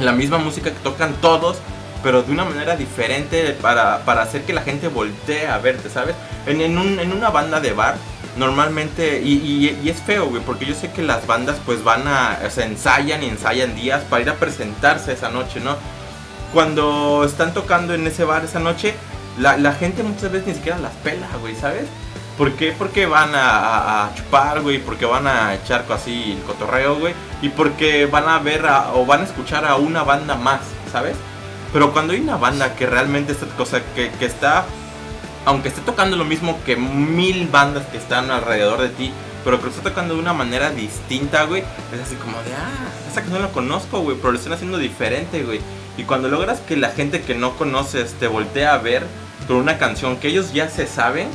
la 0.00 0.12
misma 0.12 0.38
música 0.38 0.70
que 0.70 0.78
tocan 0.80 1.14
todos, 1.20 1.56
pero 2.02 2.22
de 2.22 2.30
una 2.32 2.44
manera 2.44 2.76
diferente 2.76 3.52
para, 3.60 4.04
para 4.04 4.22
hacer 4.22 4.42
que 4.42 4.52
la 4.52 4.62
gente 4.62 4.88
voltee 4.88 5.46
a 5.48 5.58
verte, 5.58 5.88
¿sabes? 5.90 6.14
En, 6.46 6.60
en, 6.60 6.78
un- 6.78 7.00
en 7.00 7.12
una 7.12 7.30
banda 7.30 7.60
de 7.60 7.72
bar, 7.72 7.96
normalmente, 8.36 9.22
y, 9.22 9.32
y- 9.82 9.88
es 9.88 10.00
feo, 10.02 10.26
güey, 10.26 10.42
porque 10.42 10.66
yo 10.66 10.74
sé 10.74 10.90
que 10.90 11.02
las 11.02 11.26
bandas 11.26 11.56
pues 11.64 11.82
van 11.82 12.06
a, 12.06 12.38
o 12.42 12.60
ensayan 12.60 13.22
y 13.22 13.28
ensayan 13.28 13.74
días 13.74 14.02
para 14.10 14.22
ir 14.22 14.30
a 14.30 14.34
presentarse 14.34 15.12
esa 15.12 15.30
noche, 15.30 15.60
¿no? 15.60 15.76
Cuando 16.52 17.24
están 17.24 17.52
tocando 17.54 17.94
en 17.94 18.06
ese 18.06 18.24
bar 18.24 18.44
esa 18.44 18.60
noche, 18.60 18.94
la, 19.38 19.56
la 19.56 19.72
gente 19.72 20.02
muchas 20.02 20.30
veces 20.30 20.48
ni 20.48 20.54
siquiera 20.54 20.78
las 20.78 20.92
pela, 21.02 21.26
güey, 21.40 21.54
¿sabes? 21.56 21.84
¿Por 22.36 22.52
qué? 22.52 22.74
Porque 22.76 23.06
van 23.06 23.30
a, 23.34 24.10
chupar, 24.14 24.60
güey, 24.60 24.78
porque 24.78 25.06
van 25.06 25.26
a 25.26 25.54
echar 25.54 25.86
así 25.90 26.32
el 26.32 26.42
cotorreo, 26.42 26.98
güey, 26.98 27.14
y 27.40 27.48
porque 27.48 28.04
van 28.06 28.28
a 28.28 28.38
ver 28.38 28.66
o 28.92 29.06
van 29.06 29.22
a 29.22 29.24
escuchar 29.24 29.64
a 29.64 29.76
una 29.76 30.02
banda 30.02 30.34
más, 30.34 30.60
¿sabes? 30.92 31.16
Pero 31.72 31.92
cuando 31.92 32.12
hay 32.12 32.20
una 32.20 32.36
banda 32.36 32.74
que 32.74 32.86
realmente 32.86 33.32
está, 33.32 33.46
cosa 33.56 33.80
que, 33.94 34.10
está, 34.20 34.66
aunque 35.46 35.68
esté 35.68 35.80
tocando 35.80 36.16
lo 36.16 36.24
mismo 36.24 36.60
que 36.64 36.76
mil 36.76 37.48
bandas 37.48 37.86
que 37.86 37.96
están 37.96 38.30
alrededor 38.30 38.82
de 38.82 38.90
ti, 38.90 39.12
pero 39.42 39.58
que 39.58 39.64
lo 39.64 39.70
está 39.70 39.82
tocando 39.82 40.14
de 40.14 40.20
una 40.20 40.34
manera 40.34 40.70
distinta, 40.70 41.44
güey, 41.44 41.62
es 41.94 42.00
así 42.02 42.16
como 42.16 42.36
de, 42.42 42.52
ah, 42.52 43.10
esa 43.10 43.22
canción 43.22 43.40
la 43.40 43.48
conozco, 43.48 44.00
güey, 44.00 44.16
pero 44.18 44.32
lo 44.32 44.38
están 44.38 44.52
haciendo 44.52 44.76
diferente, 44.76 45.42
güey. 45.42 45.60
Y 45.96 46.02
cuando 46.02 46.28
logras 46.28 46.60
que 46.60 46.76
la 46.76 46.90
gente 46.90 47.22
que 47.22 47.34
no 47.34 47.56
conoces 47.56 48.12
te 48.14 48.26
voltea 48.26 48.74
a 48.74 48.78
ver 48.78 49.06
con 49.46 49.56
una 49.56 49.78
canción 49.78 50.18
que 50.18 50.28
ellos 50.28 50.52
ya 50.52 50.68
se 50.68 50.86
saben, 50.86 51.28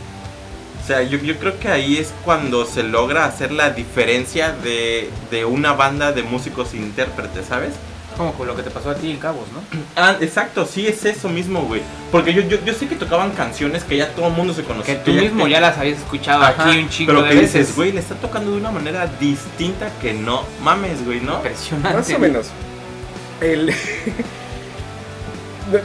sea, 0.92 1.04
yo, 1.04 1.18
yo 1.20 1.38
creo 1.38 1.60
que 1.60 1.68
ahí 1.70 1.98
es 1.98 2.14
cuando 2.24 2.66
se 2.66 2.84
logra 2.84 3.26
hacer 3.26 3.52
la 3.52 3.70
diferencia 3.72 4.52
de, 4.52 5.10
de 5.30 5.46
una 5.46 5.74
banda 5.74 6.12
de 6.12 6.24
músicos 6.24 6.74
intérpretes, 6.74 7.46
¿sabes? 7.48 7.74
Como 8.18 8.34
con 8.34 8.46
lo 8.46 8.56
que 8.58 8.64
te 8.64 8.70
pasó 8.70 8.89
a 8.89 8.96
ti 8.96 9.10
en 9.10 9.18
Cabos, 9.18 9.46
¿no? 9.54 9.62
Ah, 9.96 10.18
exacto, 10.20 10.66
sí 10.66 10.86
es 10.88 11.06
eso 11.06 11.30
mismo, 11.30 11.62
güey. 11.64 11.82
Porque 12.12 12.34
yo, 12.34 12.42
yo, 12.42 12.58
yo 12.66 12.74
sé 12.74 12.88
que 12.88 12.96
tocaban 12.96 13.32
canciones 13.32 13.84
que 13.84 13.98
ya 13.98 14.10
todo 14.14 14.28
el 14.28 14.34
mundo 14.34 14.54
se 14.54 14.62
Que 14.62 14.68
conocía. 14.68 15.04
tú 15.04 15.12
mismo 15.12 15.48
ya 15.48 15.62
las 15.62 15.78
habías 15.78 16.00
escuchado 16.00 16.44
Ajá, 16.44 16.70
aquí 16.70 16.80
un 16.80 16.89
chingo 16.89 17.12
pero 17.14 17.24
de 17.24 17.30
que 17.30 17.36
veces. 17.36 17.54
dices, 17.62 17.76
güey, 17.76 17.92
le 17.94 18.00
está 18.02 18.16
tocando 18.16 18.52
de 18.52 18.58
una 18.58 18.72
manera 18.72 19.08
distinta 19.20 19.89
que 20.02 20.14
no 20.14 20.44
mames, 20.62 21.04
güey, 21.06 21.22
¿no? 21.22 21.36
Impresionante. 21.38 21.98
Más 21.98 22.14
o 22.14 22.20
menos. 22.20 22.48
El... 23.39 23.74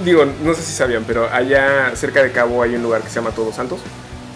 Digo, 0.05 0.25
no 0.43 0.55
sé 0.55 0.63
si 0.63 0.73
sabían, 0.73 1.05
pero 1.07 1.29
allá 1.33 1.93
cerca 1.95 2.23
de 2.23 2.33
Cabo 2.33 2.63
hay 2.63 2.75
un 2.75 2.83
lugar 2.83 3.03
que 3.03 3.09
se 3.09 3.17
llama 3.17 3.31
Todos 3.31 3.55
Santos. 3.55 3.81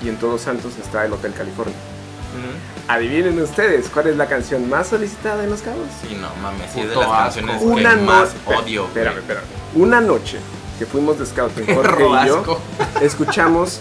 Y 0.03 0.09
en 0.09 0.17
Todos 0.17 0.41
Santos 0.43 0.73
está 0.83 1.05
el 1.05 1.13
Hotel 1.13 1.33
California. 1.37 1.75
Ujú. 1.75 2.93
Adivinen 2.93 3.41
ustedes 3.41 3.89
cuál 3.89 4.09
es 4.09 4.17
la 4.17 4.27
canción 4.27 4.69
más 4.69 4.89
solicitada 4.89 5.45
en 5.45 5.51
Los 5.51 5.63
Cabos. 5.63 5.87
Sí, 6.03 6.17
no 6.21 6.29
mames, 6.43 6.71
sí 6.73 6.81
es 6.81 6.89
de 6.91 6.95
las 6.97 7.05
asco. 7.07 7.17
canciones 7.17 7.63
Una 7.63 7.95
que 7.97 8.01
más 8.03 8.35
noche. 8.47 8.59
odio. 8.63 8.85
Espérame, 8.87 9.19
espérame. 9.19 9.45
Una 9.75 10.01
noche 10.01 10.39
que 10.79 10.87
fuimos 10.87 11.19
de 11.19 11.27
scouting, 11.27 11.67
Jorge 11.75 12.05
y 12.07 12.27
yo, 12.29 12.61
escuchamos 13.03 13.81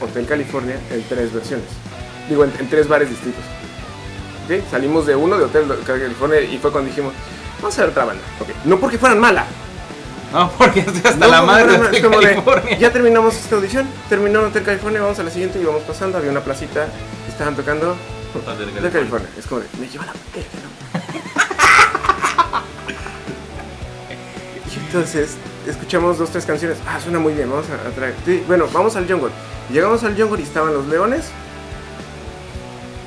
Hotel 0.00 0.26
California 0.26 0.76
en 0.90 1.02
tres 1.08 1.32
versiones. 1.32 1.66
Digo, 2.28 2.44
en, 2.44 2.52
en 2.58 2.68
tres 2.70 2.88
bares 2.88 3.10
distintos. 3.10 3.42
¿Ok? 4.46 4.64
Salimos 4.70 5.06
de 5.06 5.14
uno 5.16 5.36
de 5.36 5.44
Hotel 5.44 5.64
California 5.86 6.40
y 6.40 6.58
fue 6.58 6.72
cuando 6.72 6.88
dijimos, 6.88 7.12
vamos 7.60 7.76
a 7.78 7.82
ver 7.82 7.90
otra 7.90 8.04
banda. 8.06 8.22
Ok, 8.40 8.48
No 8.64 8.78
porque 8.80 8.98
fueran 8.98 9.18
mala. 9.20 9.44
No, 10.32 10.50
porque 10.58 10.80
estoy 10.80 11.02
hasta 11.04 11.16
No, 11.26 11.28
la 11.28 11.42
madre 11.42 11.64
fueran 11.64 11.80
mala. 11.80 11.90
de 11.90 11.96
Es 11.98 12.04
como 12.04 12.20
de, 12.20 12.26
California. 12.28 12.78
ya 12.78 12.92
terminamos 12.92 13.34
esta 13.36 13.56
audición, 13.56 13.88
terminó 14.08 14.40
Hotel 14.42 14.62
California, 14.62 15.00
vamos 15.00 15.18
a 15.18 15.22
la 15.24 15.30
siguiente 15.30 15.60
y 15.60 15.64
vamos 15.64 15.82
pasando. 15.82 16.18
Había 16.18 16.30
una 16.30 16.40
placita, 16.40 16.88
estaban 17.28 17.56
tocando 17.56 17.96
Hotel 18.34 18.68
Hotel 18.78 18.90
California. 18.92 19.28
Es 19.38 19.46
como 19.46 19.60
de, 19.62 19.66
me 19.80 19.88
lleva 19.88 20.06
la 20.06 20.12
verga, 20.34 20.48
¿no? 20.62 20.70
y 24.72 24.78
entonces 24.78 25.36
escuchamos 25.66 26.18
dos, 26.18 26.30
tres 26.30 26.44
canciones. 26.46 26.78
Ah, 26.86 27.00
suena 27.02 27.18
muy 27.18 27.34
bien, 27.34 27.50
vamos 27.50 27.66
a, 27.70 27.88
a 27.88 27.90
traer. 27.90 28.14
Sí, 28.24 28.44
bueno, 28.46 28.66
vamos 28.72 28.94
al 28.96 29.08
Jungle. 29.10 29.30
Llegamos 29.72 30.02
al 30.04 30.16
Jungle 30.20 30.40
y 30.40 30.44
estaban 30.44 30.72
los 30.74 30.86
leones 30.86 31.26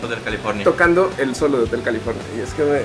Hotel 0.03 0.19
California. 0.23 0.63
tocando 0.65 1.09
el 1.17 1.33
solo 1.35 1.57
de 1.59 1.63
Hotel 1.63 1.81
California. 1.83 2.21
Y 2.37 2.41
es 2.41 2.53
que 2.53 2.63
me. 2.63 2.81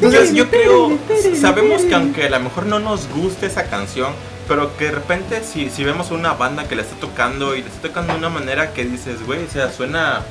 Yo, 0.00 0.24
yo 0.32 0.48
creo, 0.48 0.98
sabemos 1.40 1.82
que 1.82 1.94
aunque 1.94 2.26
a 2.26 2.30
lo 2.30 2.40
mejor 2.40 2.66
no 2.66 2.78
nos 2.78 3.08
guste 3.08 3.46
esa 3.46 3.64
canción, 3.64 4.12
pero 4.46 4.76
que 4.76 4.86
de 4.86 4.92
repente 4.92 5.42
si, 5.42 5.70
si 5.70 5.84
vemos 5.84 6.10
una 6.10 6.34
banda 6.34 6.68
que 6.68 6.76
la 6.76 6.82
está 6.82 6.96
tocando 6.96 7.54
y 7.54 7.62
la 7.62 7.68
está 7.68 7.88
tocando 7.88 8.12
de 8.12 8.18
una 8.18 8.30
manera 8.30 8.72
que 8.72 8.84
dices, 8.84 9.24
güey, 9.26 9.44
o 9.44 9.50
sea, 9.50 9.70
suena 9.70 10.22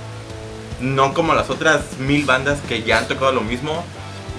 no 0.79 1.13
como 1.13 1.33
las 1.33 1.49
otras 1.49 1.97
mil 1.99 2.25
bandas 2.25 2.59
que 2.67 2.83
ya 2.83 2.99
han 2.99 3.07
tocado 3.07 3.31
lo 3.31 3.41
mismo. 3.41 3.83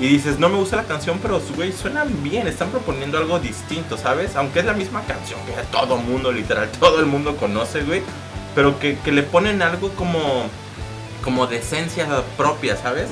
Y 0.00 0.06
dices, 0.06 0.38
no 0.38 0.48
me 0.48 0.56
gusta 0.56 0.76
la 0.76 0.84
canción, 0.84 1.18
pero 1.20 1.40
güey, 1.56 1.72
suenan 1.72 2.22
bien, 2.22 2.46
están 2.46 2.70
proponiendo 2.70 3.18
algo 3.18 3.40
distinto, 3.40 3.96
¿sabes? 3.96 4.36
Aunque 4.36 4.60
es 4.60 4.64
la 4.64 4.72
misma 4.72 5.02
canción 5.02 5.40
que 5.44 5.52
todo 5.72 5.96
mundo, 5.96 6.30
literal, 6.30 6.68
todo 6.78 7.00
el 7.00 7.06
mundo 7.06 7.36
conoce, 7.36 7.82
güey. 7.82 8.02
Pero 8.54 8.78
que, 8.78 8.96
que 8.98 9.10
le 9.10 9.24
ponen 9.24 9.60
algo 9.60 9.90
como 9.90 10.48
como 11.28 11.46
de 11.46 11.58
esencia 11.58 12.06
propia, 12.38 12.74
¿sabes? 12.78 13.04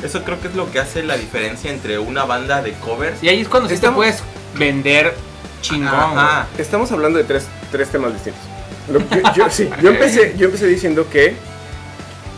Eso 0.00 0.22
creo 0.22 0.40
que 0.40 0.46
es 0.46 0.54
lo 0.54 0.70
que 0.70 0.78
hace 0.78 1.02
la 1.02 1.16
diferencia 1.16 1.72
entre 1.72 1.98
una 1.98 2.24
banda 2.24 2.62
de 2.62 2.72
covers. 2.74 3.20
Y 3.20 3.28
ahí 3.28 3.40
es 3.40 3.48
cuando 3.48 3.68
sí 3.68 3.76
te 3.78 3.90
puedes 3.90 4.22
vender 4.56 5.12
chingón. 5.60 5.88
Ajá. 5.92 6.46
Estamos 6.56 6.92
hablando 6.92 7.18
de 7.18 7.24
tres, 7.24 7.46
tres 7.72 7.88
temas 7.88 8.12
distintos. 8.12 8.40
Lo- 8.88 9.00
yo, 9.00 9.32
yo- 9.34 9.50
sí, 9.50 9.68
yo 9.82 9.90
empecé, 9.90 10.34
yo 10.36 10.44
empecé 10.46 10.68
diciendo 10.68 11.08
que, 11.10 11.34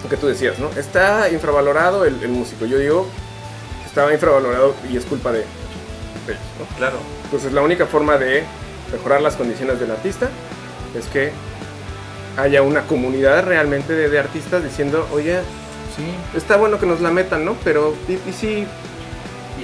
lo 0.03 0.09
que 0.09 0.17
tú 0.17 0.27
decías, 0.27 0.59
¿no? 0.59 0.71
Está 0.71 1.29
infravalorado 1.29 2.07
el, 2.07 2.23
el 2.23 2.31
músico. 2.31 2.65
Yo 2.65 2.79
digo, 2.79 3.07
estaba 3.85 4.15
infravalorado 4.15 4.75
y 4.91 4.97
es 4.97 5.05
culpa 5.05 5.33
de, 5.33 5.41
de 5.41 5.45
ellos, 6.33 6.41
¿no? 6.59 6.77
Claro. 6.79 6.97
Entonces 7.25 7.53
la 7.53 7.61
única 7.61 7.85
forma 7.85 8.17
de 8.17 8.43
mejorar 8.91 9.21
las 9.21 9.37
condiciones 9.37 9.79
del 9.81 9.91
artista 9.91 10.31
es 10.99 11.05
que 11.09 11.31
haya 12.37 12.63
una 12.63 12.83
comunidad 12.83 13.45
realmente 13.45 13.93
de, 13.93 14.09
de 14.09 14.19
artistas 14.19 14.63
diciendo, 14.65 15.07
oye, 15.13 15.41
Sí. 15.97 16.03
está 16.37 16.59
bueno 16.59 16.79
que 16.79 16.85
nos 16.85 17.01
la 17.01 17.11
metan, 17.11 17.45
¿no? 17.47 17.55
Pero, 17.65 17.95
¿y, 18.07 18.13
y 18.29 18.33
si, 18.39 18.67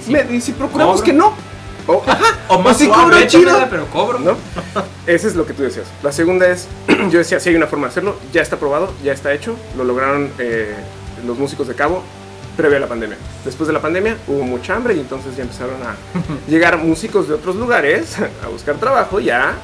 Y 0.09 0.11
me- 0.11 0.27
y 0.35 0.41
si 0.41 0.53
procuramos 0.53 0.95
Cobro. 1.01 1.05
que 1.05 1.13
no? 1.13 1.35
O, 1.87 2.03
ajá, 2.07 2.39
O 2.49 2.59
más 2.61 2.79
si 2.79 2.89
cobro 2.89 3.17
chido. 3.27 3.67
pero 3.69 3.85
cobro. 3.89 4.19
¿no? 4.19 4.37
Ese 5.07 5.29
es 5.29 5.35
lo 5.35 5.45
que 5.45 5.53
tú 5.53 5.63
decías. 5.63 5.87
La 6.03 6.11
segunda 6.13 6.47
es, 6.49 6.69
yo 7.11 7.19
decía, 7.19 7.39
si 7.39 7.51
hay 7.51 7.57
una 7.57 7.67
forma 7.67 7.89
de 7.89 7.91
hacerlo, 7.91 8.17
ya 8.33 8.41
está 8.41 8.57
probado, 8.57 8.91
ya 9.05 9.13
está 9.13 9.33
hecho, 9.35 9.57
lo 9.77 9.85
lograron 9.85 10.31
eh, 10.39 10.75
los 11.27 11.37
músicos 11.39 11.69
de 11.69 11.75
Cabo 11.75 12.03
previo 12.57 12.77
a 12.79 12.81
la 12.81 12.87
pandemia. 12.89 13.17
Después 13.45 13.67
de 13.67 13.73
la 13.75 13.81
pandemia 13.83 14.17
hubo 14.27 14.43
mucha 14.45 14.75
hambre 14.77 14.95
y 14.95 15.01
entonces 15.01 15.37
ya 15.37 15.43
empezaron 15.43 15.77
a 15.83 15.97
llegar 16.51 16.79
músicos 16.79 17.29
de 17.29 17.35
otros 17.35 17.57
lugares 17.57 18.17
a 18.43 18.49
buscar 18.49 18.77
trabajo 18.77 19.21
ya. 19.21 19.55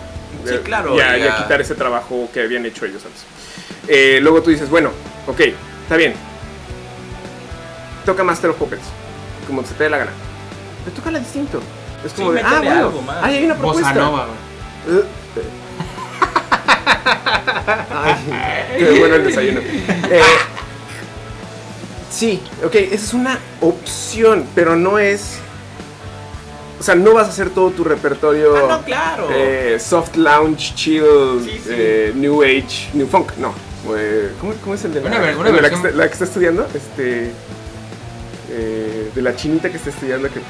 Sí, 0.46 0.54
claro, 0.64 0.96
Ya, 0.96 1.16
ya. 1.16 1.26
ya 1.26 1.36
quitar 1.42 1.60
ese 1.60 1.74
trabajo 1.74 2.28
que 2.32 2.42
habían 2.42 2.64
hecho 2.66 2.84
ellos 2.86 3.02
antes. 3.04 3.22
Eh, 3.88 4.18
luego 4.22 4.42
tú 4.42 4.50
dices, 4.50 4.68
bueno, 4.70 4.90
ok, 5.26 5.40
está 5.82 5.96
bien. 5.96 6.14
Toca 8.04 8.24
Master 8.24 8.50
of 8.50 8.56
Puppets, 8.56 8.84
como 9.46 9.64
se 9.64 9.74
te 9.74 9.84
dé 9.84 9.90
la 9.90 9.98
gana. 9.98 10.10
Pero 10.84 10.96
tócala 10.96 11.18
distinto. 11.18 11.60
Es 12.04 12.12
como 12.12 12.30
Sí, 12.30 12.36
de, 12.36 12.42
ah, 12.42 12.60
bueno, 12.62 12.78
algo 12.86 13.02
más. 13.02 13.24
ahí 13.24 13.36
hay 13.38 13.44
una 13.46 13.54
propuesta. 13.56 13.92
Nova, 13.92 14.26
güey. 14.86 15.02
Ay, 17.90 18.16
qué 18.78 18.98
bueno 18.98 19.14
el 19.16 19.24
desayuno. 19.24 19.60
Eh, 19.60 20.22
sí, 22.10 22.40
ok, 22.64 22.74
esa 22.74 22.94
es 22.94 23.14
una 23.14 23.38
opción, 23.60 24.46
pero 24.54 24.76
no 24.76 24.98
es. 24.98 25.38
O 26.78 26.82
sea, 26.82 26.94
no 26.94 27.14
vas 27.14 27.26
a 27.26 27.30
hacer 27.30 27.50
todo 27.50 27.70
tu 27.70 27.82
repertorio 27.84 28.54
Ah, 28.56 28.66
no, 28.78 28.84
claro. 28.84 29.28
eh, 29.32 29.78
soft 29.80 30.16
lounge, 30.16 30.74
chill, 30.76 31.02
Sí, 31.44 31.50
sí. 31.64 31.70
eh, 31.70 32.12
new 32.14 32.42
age, 32.42 32.90
new 32.94 33.06
funk. 33.08 33.32
No. 33.38 33.52
Eh, 33.96 34.30
¿cómo, 34.40 34.52
cómo 34.62 34.74
es 34.74 34.84
el 34.84 34.94
de 34.94 35.00
la, 35.00 35.06
Una 35.08 35.36
una 35.38 35.50
la, 35.60 35.68
que 35.70 35.74
está, 35.74 35.90
la 35.90 36.06
que 36.06 36.12
está 36.12 36.24
estudiando? 36.24 36.66
Este. 36.74 37.30
eh, 38.50 39.10
de 39.14 39.22
la 39.22 39.34
chinita 39.36 39.70
que 39.70 39.76
está 39.76 39.90
estudiando 39.90 40.28
que. 40.30 40.40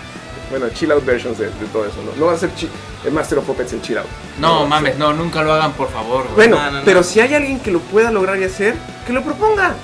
Bueno, 0.50 0.66
chill 0.70 0.90
out 0.92 1.04
versions 1.04 1.36
de, 1.38 1.46
de 1.46 1.66
todo 1.72 1.84
eso, 1.84 1.96
¿no? 2.04 2.12
No 2.18 2.26
va 2.26 2.32
a 2.32 2.38
ser 2.38 2.54
chi- 2.54 2.70
el 3.04 3.12
Master 3.12 3.38
of 3.38 3.44
Puppets 3.44 3.72
en 3.74 3.82
chill 3.82 3.98
out. 3.98 4.06
No, 4.40 4.66
mames, 4.66 4.96
no, 4.96 5.12
nunca 5.12 5.42
lo 5.42 5.52
hagan, 5.52 5.72
por 5.72 5.90
favor. 5.90 6.24
güey. 6.24 6.34
bueno, 6.48 6.56
No, 6.56 6.70
no, 6.70 6.78
no. 6.78 6.84
pero 6.86 7.02
si 7.02 7.20
hay 7.20 7.34
alguien 7.34 7.60
que 7.60 7.70
lo 7.70 7.80
pueda 7.80 8.10
lograr 8.10 8.38
y 8.38 8.44
hacer, 8.44 8.74
que 9.06 9.12
lo 9.12 9.22
proponga. 9.22 9.74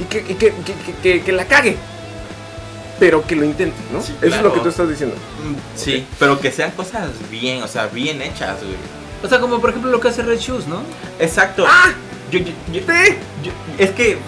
Y 0.00 0.04
que, 0.04 0.18
y 0.20 0.34
que, 0.34 0.52
que- 0.64 0.74
que- 0.74 0.94
que- 1.02 1.22
que 1.22 1.32
la 1.32 1.46
cague. 1.46 1.76
Pero 3.02 3.26
que 3.26 3.34
lo 3.34 3.44
intente, 3.44 3.74
¿no? 3.92 4.00
Sí, 4.00 4.14
Eso 4.22 4.36
es 4.36 4.42
lo 4.42 4.52
que 4.54 4.60
tú 4.60 4.68
estás 4.68 4.88
diciendo. 4.88 5.16
Mm, 5.16 5.54
Sí, 5.76 6.06
pero 6.20 6.38
que 6.38 6.52
sean 6.52 6.70
cosas 6.70 7.08
bien, 7.32 7.60
o 7.64 7.66
sea, 7.66 7.86
bien 7.88 8.22
hechas, 8.22 8.58
güey. 8.62 8.76
O 9.24 9.28
sea, 9.28 9.40
como 9.40 9.60
por 9.60 9.70
ejemplo 9.70 9.90
lo 9.90 9.98
que 9.98 10.06
hace 10.06 10.22
Red 10.22 10.38
Shoes, 10.38 10.68
¿no? 10.68 10.82
Exacto. 11.18 11.64
¡Ah! 11.66 11.92
Yo, 12.30 12.38
yo- 12.38 12.52
yo- 12.72 12.80
¡Sí! 12.82 13.14
yo- 13.42 13.50
es 13.76 13.90
que 13.90 14.18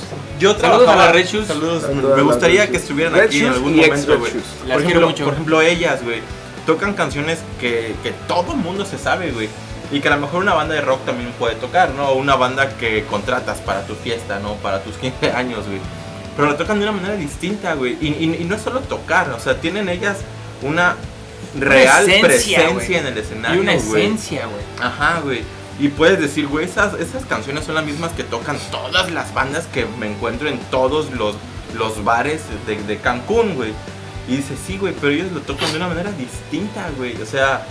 yo 0.40 0.50
Saludos 0.54 0.58
trabajaba- 0.58 0.92
a 0.94 1.06
las 1.06 1.12
Red 1.14 1.26
Shoes. 1.26 1.46
Saludos. 1.46 1.84
Me 2.16 2.22
gustaría 2.22 2.68
que 2.68 2.76
estuvieran 2.78 3.14
Red 3.14 3.26
aquí 3.26 3.40
en 3.44 3.52
algún 3.52 3.76
momento, 3.76 4.18
güey. 4.18 4.32
Por 4.32 4.42
quiero 4.66 4.80
ejemplo, 4.80 5.06
mucho. 5.08 5.24
por 5.24 5.32
ejemplo, 5.34 5.62
ellas, 5.62 6.02
güey, 6.02 6.18
tocan 6.66 6.94
canciones 6.94 7.38
que, 7.60 7.94
que 8.02 8.10
todo 8.26 8.56
mundo 8.56 8.84
se 8.84 8.98
sabe, 8.98 9.30
güey. 9.30 9.48
Y 9.92 10.00
que 10.00 10.08
a 10.08 10.16
lo 10.16 10.20
mejor 10.20 10.42
una 10.42 10.54
banda 10.54 10.74
de 10.74 10.80
rock 10.80 11.04
también 11.04 11.30
puede 11.38 11.54
tocar, 11.54 11.90
¿no? 11.90 12.08
O 12.08 12.14
una 12.16 12.34
banda 12.34 12.70
que 12.76 13.04
contratas 13.04 13.58
para 13.58 13.86
tu 13.86 13.94
fiesta, 13.94 14.40
¿no? 14.40 14.54
Para 14.54 14.82
tus 14.82 14.96
15 14.98 15.30
años, 15.30 15.64
güey. 15.66 15.78
Pero 16.36 16.48
lo 16.48 16.56
tocan 16.56 16.78
de 16.78 16.84
una 16.88 16.92
manera 16.92 17.14
distinta, 17.16 17.74
güey. 17.74 17.96
Y, 18.00 18.08
y- 18.08 18.38
y 18.40 18.44
no 18.44 18.56
es 18.56 18.62
solo 18.62 18.80
tocar, 18.80 19.30
o 19.30 19.38
sea, 19.40 19.60
tienen 19.60 19.88
ellas 19.88 20.18
una 20.62 20.96
real 21.58 22.04
esencia, 22.08 22.26
presencia 22.26 22.68
güey. 22.72 22.94
en 22.94 23.06
el 23.06 23.18
escenario, 23.18 23.56
Y 23.56 23.60
una 23.60 23.74
esencia, 23.74 24.46
güey. 24.46 24.62
Ajá, 24.80 25.20
güey. 25.22 25.42
Y 25.78 25.88
puedes 25.88 26.20
decir, 26.20 26.46
güey, 26.46 26.64
esas, 26.66 26.94
esas 27.00 27.24
canciones 27.26 27.64
son 27.64 27.74
las 27.74 27.84
mismas 27.84 28.12
que 28.12 28.22
tocan 28.24 28.56
todas 28.70 29.10
las 29.12 29.32
bandas 29.34 29.66
que 29.66 29.86
me 29.98 30.06
encuentro 30.10 30.48
en 30.48 30.58
todos 30.70 31.10
los, 31.12 31.36
los 31.74 32.02
bares 32.04 32.42
de, 32.66 32.76
de 32.82 32.96
Cancún, 32.98 33.54
güey. 33.54 33.72
Y 34.28 34.36
dices, 34.36 34.58
sí, 34.66 34.78
güey, 34.78 34.94
pero 35.00 35.12
ellos 35.12 35.32
lo 35.32 35.40
tocan 35.40 35.70
de 35.70 35.76
una 35.76 35.88
manera 35.88 36.10
distinta, 36.12 36.88
güey. 36.96 37.20
O 37.20 37.26
sea, 37.26 37.66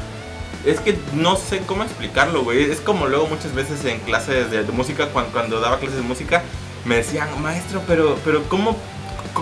es 0.65 0.79
que 0.79 0.97
no 1.13 1.35
sé 1.35 1.59
cómo 1.65 1.83
explicarlo, 1.83 2.43
güey. 2.43 2.69
Es 2.69 2.79
como 2.81 3.07
luego 3.07 3.27
muchas 3.27 3.53
veces 3.55 3.83
en 3.85 3.99
clases 4.01 4.51
de, 4.51 4.63
de 4.63 4.71
música, 4.71 5.07
cuando, 5.07 5.31
cuando 5.31 5.59
daba 5.61 5.79
clases 5.79 5.97
de 5.97 6.03
música, 6.03 6.43
me 6.85 6.95
decían, 6.97 7.29
maestro, 7.41 7.81
pero, 7.87 8.17
pero 8.25 8.43
¿cómo, 8.49 8.75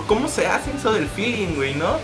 ¿cómo 0.06 0.28
se 0.28 0.46
hace 0.46 0.70
eso 0.76 0.92
del 0.92 1.06
feeling, 1.08 1.54
güey, 1.56 1.74
no? 1.74 1.96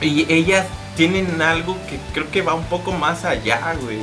Y 0.00 0.30
ellas 0.32 0.66
tienen 0.96 1.40
algo 1.42 1.76
que 1.88 1.98
creo 2.12 2.30
que 2.30 2.42
va 2.42 2.54
un 2.54 2.64
poco 2.64 2.92
más 2.92 3.24
allá, 3.24 3.74
güey. 3.82 3.98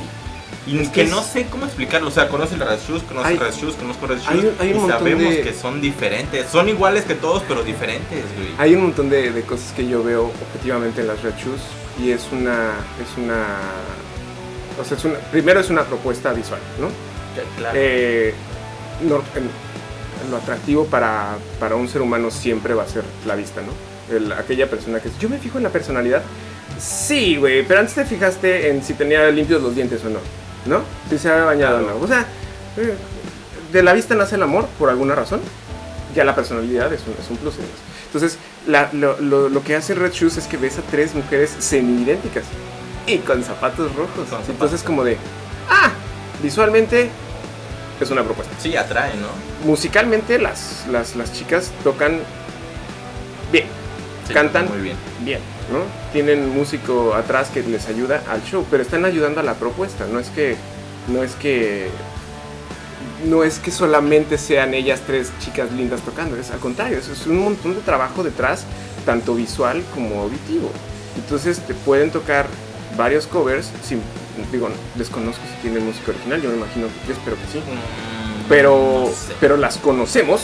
Y 0.66 0.80
Es 0.80 0.88
que, 0.88 1.02
es- 1.02 1.10
no 1.10 1.22
sé 1.22 1.46
cómo 1.46 1.64
explicarlo. 1.66 2.08
O 2.08 2.10
sea, 2.10 2.28
conoce 2.28 2.56
la 2.56 2.64
Red 2.66 2.80
Shoes, 2.88 3.02
conoce 3.04 3.28
Hay- 3.28 3.36
Red 3.38 3.52
Shoes, 3.54 3.74
conozco 3.76 4.06
Red 4.08 4.18
Shoes. 4.18 4.28
hay 4.58 4.70
y 4.70 4.88
sabemos 4.88 5.34
de- 5.34 5.40
que 5.42 5.52
son 5.54 5.80
diferentes. 5.80 6.48
Son 6.50 6.68
iguales 6.68 7.04
que 7.04 7.14
todos, 7.14 7.42
pero 7.46 7.62
diferentes, 7.62 8.24
güey. 8.36 8.48
Hay 8.58 8.74
un 8.74 8.82
montón 8.82 9.08
de, 9.08 9.30
de 9.30 9.42
cosas 9.42 9.72
que 9.76 9.86
yo 9.86 10.02
veo 10.02 10.24
objetivamente 10.26 11.02
en 11.02 11.06
las 11.06 11.22
Red 11.22 11.34
Shoes 11.36 11.60
y 12.02 12.10
es 12.10 12.26
una, 12.32 12.72
es 13.00 13.16
una, 13.16 13.46
o 14.80 14.84
sea, 14.84 14.96
es 14.96 15.04
una, 15.04 15.18
primero 15.30 15.60
es 15.60 15.70
una 15.70 15.84
propuesta 15.84 16.32
visual, 16.32 16.60
¿no? 16.80 16.88
Claro. 17.58 17.78
Eh, 17.78 18.34
no- 19.02 19.22
lo 20.30 20.36
atractivo 20.36 20.86
para, 20.86 21.36
para 21.60 21.76
un 21.76 21.88
ser 21.88 22.02
humano 22.02 22.30
siempre 22.30 22.74
va 22.74 22.82
a 22.84 22.88
ser 22.88 23.04
la 23.26 23.34
vista, 23.36 23.60
¿no? 23.62 23.72
El- 24.14 24.32
aquella 24.32 24.68
persona 24.70 25.00
que 25.00 25.08
es, 25.08 25.18
yo 25.18 25.28
me 25.28 25.38
fijo 25.38 25.58
en 25.58 25.64
la 25.64 25.70
personalidad. 25.70 26.22
Sí, 26.78 27.36
güey, 27.36 27.66
pero 27.66 27.80
antes 27.80 27.94
te 27.94 28.04
fijaste 28.04 28.70
en 28.70 28.82
si 28.84 28.94
tenía 28.94 29.28
limpios 29.30 29.62
los 29.62 29.74
dientes 29.74 30.04
o 30.04 30.08
no, 30.10 30.18
¿no? 30.66 30.82
Si 31.08 31.18
se 31.18 31.30
había 31.30 31.44
bañado 31.44 31.78
Claro. 31.78 31.96
o 31.96 31.98
no. 32.00 32.04
O 32.04 32.08
sea, 32.08 32.26
eh, 32.76 32.94
de 33.72 33.82
la 33.82 33.92
vista 33.94 34.14
nace 34.14 34.34
el 34.36 34.42
amor 34.42 34.66
por 34.78 34.90
alguna 34.90 35.14
razón. 35.14 35.40
Ya 36.14 36.24
la 36.24 36.34
personalidad 36.34 36.92
es 36.92 37.00
un, 37.06 37.14
es 37.22 37.30
un 37.30 37.36
plus. 37.36 37.54
Entonces, 38.06 38.38
la- 38.66 38.90
lo, 38.92 39.18
lo- 39.20 39.48
lo 39.48 39.62
que 39.62 39.74
hace 39.76 39.94
Red 39.94 40.12
Shoes 40.12 40.36
es 40.36 40.46
que 40.46 40.56
ves 40.56 40.78
a 40.78 40.82
tres 40.82 41.14
mujeres 41.14 41.54
semi-idénticas 41.58 42.44
y 43.06 43.18
con 43.18 43.42
zapatos 43.42 43.94
rojos. 43.94 44.14
Con 44.16 44.26
zapatos. 44.26 44.48
Entonces, 44.50 44.82
como 44.82 45.04
de, 45.04 45.16
ah, 45.70 45.90
visualmente 46.42 47.10
es 48.04 48.10
una 48.10 48.22
propuesta. 48.22 48.54
Sí, 48.58 48.76
atrae, 48.76 49.14
¿no? 49.16 49.28
Musicalmente, 49.66 50.38
las, 50.38 50.86
las, 50.90 51.16
las 51.16 51.32
chicas 51.32 51.70
tocan 51.82 52.20
bien, 53.52 53.66
Sí, 54.26 54.34
Cantan. 54.34 54.68
Muy 54.68 54.80
bien. 54.80 54.96
bien, 55.20 55.40
¿no? 55.72 55.80
Tienen 56.12 56.48
músico 56.48 57.14
atrás 57.14 57.48
que 57.50 57.62
les 57.62 57.86
ayuda 57.88 58.22
al 58.28 58.42
show, 58.42 58.66
pero 58.70 58.82
están 58.82 59.04
ayudando 59.04 59.40
a 59.40 59.44
la 59.44 59.54
propuesta. 59.54 60.06
No 60.06 60.18
es 60.18 60.28
que, 60.30 60.56
no 61.08 61.22
es 61.22 61.34
que, 61.36 61.88
no 63.24 63.44
es 63.44 63.58
que 63.60 63.70
solamente 63.70 64.36
sean 64.36 64.74
ellas 64.74 65.02
tres 65.06 65.30
chicas 65.38 65.70
lindas 65.72 66.00
tocando. 66.00 66.36
Es 66.36 66.50
al 66.50 66.58
contrario, 66.58 66.98
es, 66.98 67.08
es 67.08 67.26
un 67.26 67.38
montón 67.38 67.74
de 67.74 67.80
trabajo 67.82 68.24
detrás, 68.24 68.64
tanto 69.04 69.34
visual 69.36 69.82
como 69.94 70.22
auditivo. 70.22 70.70
Entonces 71.16 71.60
te 71.60 71.74
pueden 71.74 72.10
tocar 72.10 72.46
varios 72.96 73.26
covers. 73.28 73.70
Sin, 73.84 74.02
digo, 74.52 74.68
desconozco 74.94 75.42
si 75.54 75.62
tienen 75.62 75.84
música 75.86 76.10
original. 76.12 76.40
Yo 76.42 76.50
me 76.50 76.56
imagino, 76.56 76.86
yo 77.06 77.12
espero 77.12 77.36
que 77.36 77.46
sí 77.52 77.58
Mm, 77.58 78.48
pero, 78.48 79.04
no 79.06 79.12
sé. 79.12 79.34
pero 79.40 79.56
las 79.56 79.78
conocemos 79.78 80.42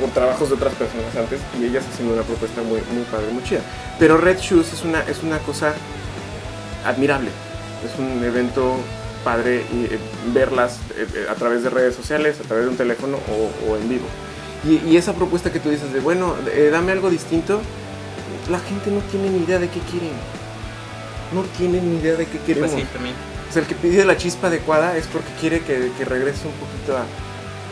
por 0.00 0.10
trabajos 0.10 0.48
de 0.48 0.56
otras 0.56 0.74
personas 0.74 1.14
antes 1.16 1.40
y 1.58 1.64
ellas 1.64 1.84
haciendo 1.90 2.14
una 2.14 2.22
propuesta 2.22 2.62
muy, 2.62 2.80
muy 2.92 3.04
padre, 3.10 3.28
muy 3.32 3.42
chida. 3.44 3.60
Pero 3.98 4.18
Red 4.18 4.38
Shoes 4.38 4.72
es 4.72 4.84
una, 4.84 5.00
es 5.02 5.22
una 5.22 5.38
cosa 5.38 5.74
admirable, 6.84 7.30
es 7.84 7.98
un 7.98 8.22
evento 8.24 8.76
padre 9.24 9.64
y 9.72 9.84
eh, 9.84 9.98
verlas 10.34 10.78
eh, 10.96 11.06
eh, 11.14 11.26
a 11.30 11.34
través 11.34 11.62
de 11.62 11.70
redes 11.70 11.94
sociales, 11.94 12.38
a 12.40 12.42
través 12.46 12.64
de 12.64 12.70
un 12.72 12.76
teléfono 12.76 13.16
o, 13.16 13.70
o 13.72 13.76
en 13.76 13.88
vivo. 13.88 14.06
Y, 14.64 14.78
y 14.90 14.96
esa 14.96 15.12
propuesta 15.14 15.52
que 15.52 15.60
tú 15.60 15.70
dices 15.70 15.92
de, 15.92 16.00
bueno, 16.00 16.34
eh, 16.52 16.68
dame 16.72 16.92
algo 16.92 17.08
distinto, 17.08 17.60
la 18.50 18.58
gente 18.58 18.90
no 18.90 19.00
tiene 19.10 19.30
ni 19.30 19.44
idea 19.44 19.58
de 19.58 19.68
qué 19.68 19.80
quieren. 19.80 20.10
No 21.34 21.42
tienen 21.58 21.90
ni 21.92 21.98
idea 22.00 22.14
de 22.14 22.26
qué 22.26 22.38
queremos. 22.38 22.70
Pues 22.70 22.82
sí, 22.82 22.88
también. 22.92 23.14
O 23.48 23.52
sea, 23.52 23.62
el 23.62 23.68
que 23.68 23.74
pide 23.74 24.04
la 24.04 24.16
chispa 24.16 24.46
adecuada 24.48 24.96
es 24.96 25.06
porque 25.06 25.28
quiere 25.40 25.60
que, 25.60 25.90
que 25.98 26.04
regrese 26.04 26.46
un 26.46 26.54
poquito 26.54 26.96
a, 26.96 27.04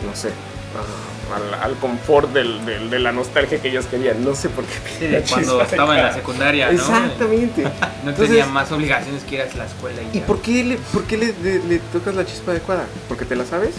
no 0.06 0.14
sé, 0.14 0.28
a- 0.28 1.34
al, 1.36 1.54
al 1.54 1.76
confort 1.78 2.30
del- 2.32 2.64
del- 2.66 2.90
de 2.90 2.98
la 2.98 3.10
nostalgia 3.12 3.60
que 3.60 3.68
ellos 3.68 3.86
querían. 3.86 4.22
No 4.24 4.34
sé 4.34 4.48
por 4.50 4.64
qué 4.64 4.74
Sí, 4.74 4.80
pide 5.00 5.20
la 5.20 5.26
cuando 5.26 5.48
chispa 5.60 5.64
estaba 5.64 5.98
en 5.98 6.04
la 6.04 6.12
secundaria, 6.14 6.66
¿no? 6.66 6.72
Exactamente. 6.72 7.62
No 8.04 8.10
Entonces- 8.10 8.28
tenía 8.28 8.46
más 8.46 8.70
obligaciones 8.72 9.22
que 9.24 9.36
ir 9.36 9.42
a 9.42 9.46
la 9.56 9.64
escuela 9.66 10.00
y, 10.12 10.18
¿Y 10.18 10.20
por 10.22 10.40
qué, 10.42 10.64
le, 10.64 10.76
por 10.76 11.04
qué 11.04 11.16
le, 11.16 11.34
le- 11.42 11.62
le 11.64 11.78
tocas 11.92 12.14
la 12.14 12.26
chispa 12.26 12.50
adecuada? 12.50 12.84
¿Porque 13.08 13.24
te 13.24 13.36
la 13.36 13.44
sabes? 13.46 13.74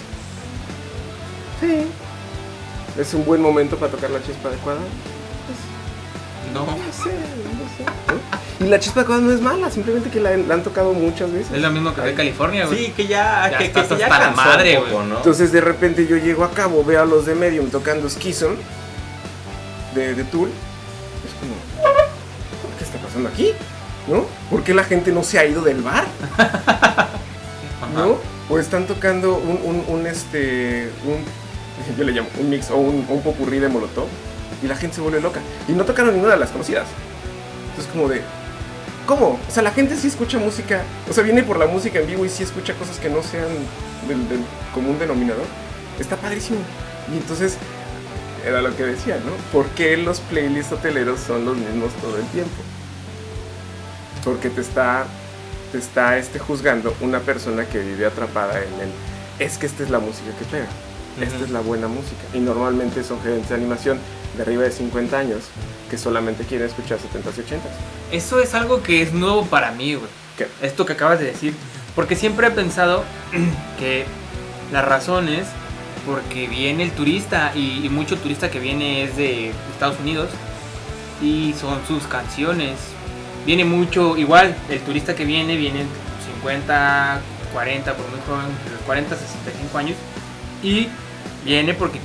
Sí. 1.60 1.86
¿Es 3.00 3.14
un 3.14 3.26
buen 3.26 3.42
momento 3.42 3.76
para 3.78 3.92
tocar 3.92 4.10
la 4.12 4.22
chispa 4.24 4.50
adecuada? 4.50 4.80
No. 6.54 6.66
No 6.66 6.72
sé, 6.72 7.10
no 7.12 7.66
sé. 7.78 7.84
¿no? 8.08 8.38
Y 8.60 8.66
la 8.66 8.80
chispa 8.80 9.02
adecuada 9.02 9.22
no 9.22 9.32
es 9.32 9.42
mala, 9.42 9.70
simplemente 9.72 10.10
que 10.10 10.20
la, 10.20 10.38
la 10.38 10.54
han 10.54 10.64
tocado 10.64 10.94
muchas 10.94 11.32
veces. 11.32 11.52
Es 11.54 11.62
lo 11.62 11.72
mismo 11.72 11.94
que 11.94 12.02
de 12.02 12.14
California, 12.14 12.66
güey. 12.66 12.86
Sí, 12.86 12.92
que 12.92 13.08
ya, 13.08 13.50
Ya 13.52 13.58
que, 13.58 13.66
estás 13.66 13.88
que, 13.88 13.96
que 13.96 14.00
ya 14.00 14.06
hasta 14.08 14.20
la 14.20 14.26
cansó 14.26 14.42
madre, 14.42 14.78
güey. 14.80 15.08
¿no? 15.08 15.18
Entonces 15.18 15.52
de 15.52 15.62
repente 15.62 16.08
yo 16.08 16.18
llego 16.18 16.44
a 16.44 16.52
cabo, 16.52 16.84
veo 16.84 17.02
a 17.02 17.06
los 17.06 17.26
de 17.26 17.36
Medium 17.36 17.70
tocando 17.70 18.10
Schism 18.10 18.54
de, 19.96 20.16
de 20.16 20.24
Tool. 20.26 20.50
Es 20.50 21.34
como, 21.40 21.56
¿qué 22.78 22.84
está 22.84 22.98
pasando 23.00 23.30
aquí? 23.30 23.52
¿No? 24.08 24.26
¿Por 24.50 24.64
qué 24.64 24.74
la 24.74 24.84
gente 24.84 25.12
no 25.12 25.24
se 25.24 25.40
ha 25.40 25.46
ido 25.46 25.62
del 25.62 25.82
bar? 25.82 26.06
¿No? 27.96 28.18
O 28.50 28.60
están 28.60 28.86
tocando 28.86 29.36
un, 29.36 29.60
un, 29.64 29.84
un, 29.88 30.08
este, 30.08 30.92
un, 31.06 31.24
yo 31.98 32.04
le 32.04 32.12
llamo 32.12 32.30
un 32.40 32.50
mix 32.50 32.70
o 32.72 32.78
un, 32.78 33.06
un 33.08 33.22
popurrí 33.22 33.60
de 33.60 33.70
Molotov 33.70 34.08
y 34.62 34.68
la 34.68 34.76
gente 34.76 34.96
se 34.96 35.02
vuelve 35.02 35.22
loca. 35.22 35.42
Y 35.68 35.74
no 35.74 35.86
tocaron 35.86 36.14
ninguna 36.14 36.34
de 36.34 36.40
las 36.40 36.52
conocidas. 36.52 36.88
Entonces 37.70 37.92
como 37.92 38.08
de, 38.08 38.22
¿cómo? 39.06 39.40
O 39.48 39.52
sea, 39.52 39.64
la 39.64 39.72
gente 39.72 39.96
sí 39.96 40.08
escucha 40.08 40.38
música, 40.40 40.84
o 41.10 41.14
sea, 41.14 41.24
viene 41.24 41.44
por 41.44 41.58
la 41.58 41.68
música 41.68 42.00
en 42.00 42.08
vivo 42.08 42.26
y 42.26 42.30
sí 42.30 42.44
escucha 42.44 42.74
cosas 42.76 43.00
que 43.00 43.10
no 43.10 43.24
sean 43.24 43.50
del, 44.08 44.28
del 44.30 44.40
común 44.74 44.98
denominador. 45.00 45.46
Está 46.00 46.16
padrísimo. 46.18 46.60
Y 47.12 47.18
entonces, 47.18 47.58
era 48.46 48.62
lo 48.62 48.76
que 48.76 48.84
decía, 48.84 49.16
¿no? 49.16 49.32
¿Por 49.52 49.68
qué 49.70 49.96
los 49.98 50.20
playlists 50.20 50.74
hoteleros 50.74 51.20
son 51.20 51.46
los 51.46 51.56
mismos 51.58 51.92
todo 52.02 52.18
el 52.18 52.26
tiempo? 52.28 52.52
Porque 54.24 54.50
te 54.50 54.62
está, 54.62 55.06
te 55.72 55.78
está 55.78 56.18
este, 56.18 56.40
juzgando 56.40 56.96
una 57.02 57.20
persona 57.20 57.66
que 57.66 57.80
vive 57.80 58.06
atrapada 58.06 58.60
en 58.60 58.82
el, 58.82 58.90
es 59.40 59.58
que 59.58 59.66
esta 59.66 59.84
es 59.84 59.90
la 59.90 60.00
música 60.00 60.32
que 60.38 60.46
pega. 60.46 60.68
Esta 61.22 61.44
es 61.44 61.52
la 61.52 61.60
buena 61.60 61.88
música. 61.88 62.22
Y 62.34 62.40
normalmente 62.40 63.04
son 63.04 63.22
gerentes 63.22 63.50
de 63.50 63.56
animación 63.56 64.00
de 64.36 64.42
arriba 64.42 64.64
de 64.64 64.72
50 64.72 65.18
años 65.18 65.44
que 65.94 66.00
solamente 66.00 66.44
quieren 66.44 66.66
escuchar 66.66 66.98
70s 66.98 67.38
y 67.38 67.42
80s. 67.42 67.60
Eso 68.12 68.40
es 68.40 68.56
algo 68.56 68.82
que 68.82 69.04
es 69.04 69.14
nuevo 69.14 69.46
para 69.46 69.70
mí, 69.70 69.94
güey. 69.94 70.10
¿Qué? 70.36 70.48
Esto 70.64 70.88
que 70.88 70.94
acabas 70.94 71.20
de 71.20 71.26
decir. 71.26 71.54
Porque 71.94 72.16
siempre 72.16 72.48
he 72.48 72.50
pensado 72.50 73.04
que 73.78 74.06
la 74.72 74.82
razón 74.82 75.30
es 75.30 75.46
porque 76.08 76.48
viene 76.48 76.82
el 76.82 76.94
turista 76.94 77.52
y, 77.54 77.86
y 77.86 77.90
mucho 77.90 78.18
turista 78.18 78.50
que 78.50 78.60
viene 78.60 79.04
es 79.04 79.16
de 79.16 79.50
Estados 79.72 80.00
Unidos 80.00 80.30
y 81.22 81.54
son 81.62 81.80
sus 81.88 82.08
canciones. 82.08 82.80
Viene 83.46 83.64
mucho, 83.64 84.18
igual, 84.18 84.56
el 84.72 84.80
turista 84.80 85.14
que 85.14 85.26
viene 85.26 85.56
viene 85.58 85.86
50, 86.42 87.22
40, 87.54 87.94
por 87.94 88.10
muy 88.10 88.20
joven, 88.28 88.48
de 88.66 88.72
los 88.72 88.82
40 88.82 89.14
a 89.14 89.18
65 89.20 89.78
años 89.78 89.98
y 90.64 90.88
viene 91.46 91.76
porque 91.76 92.00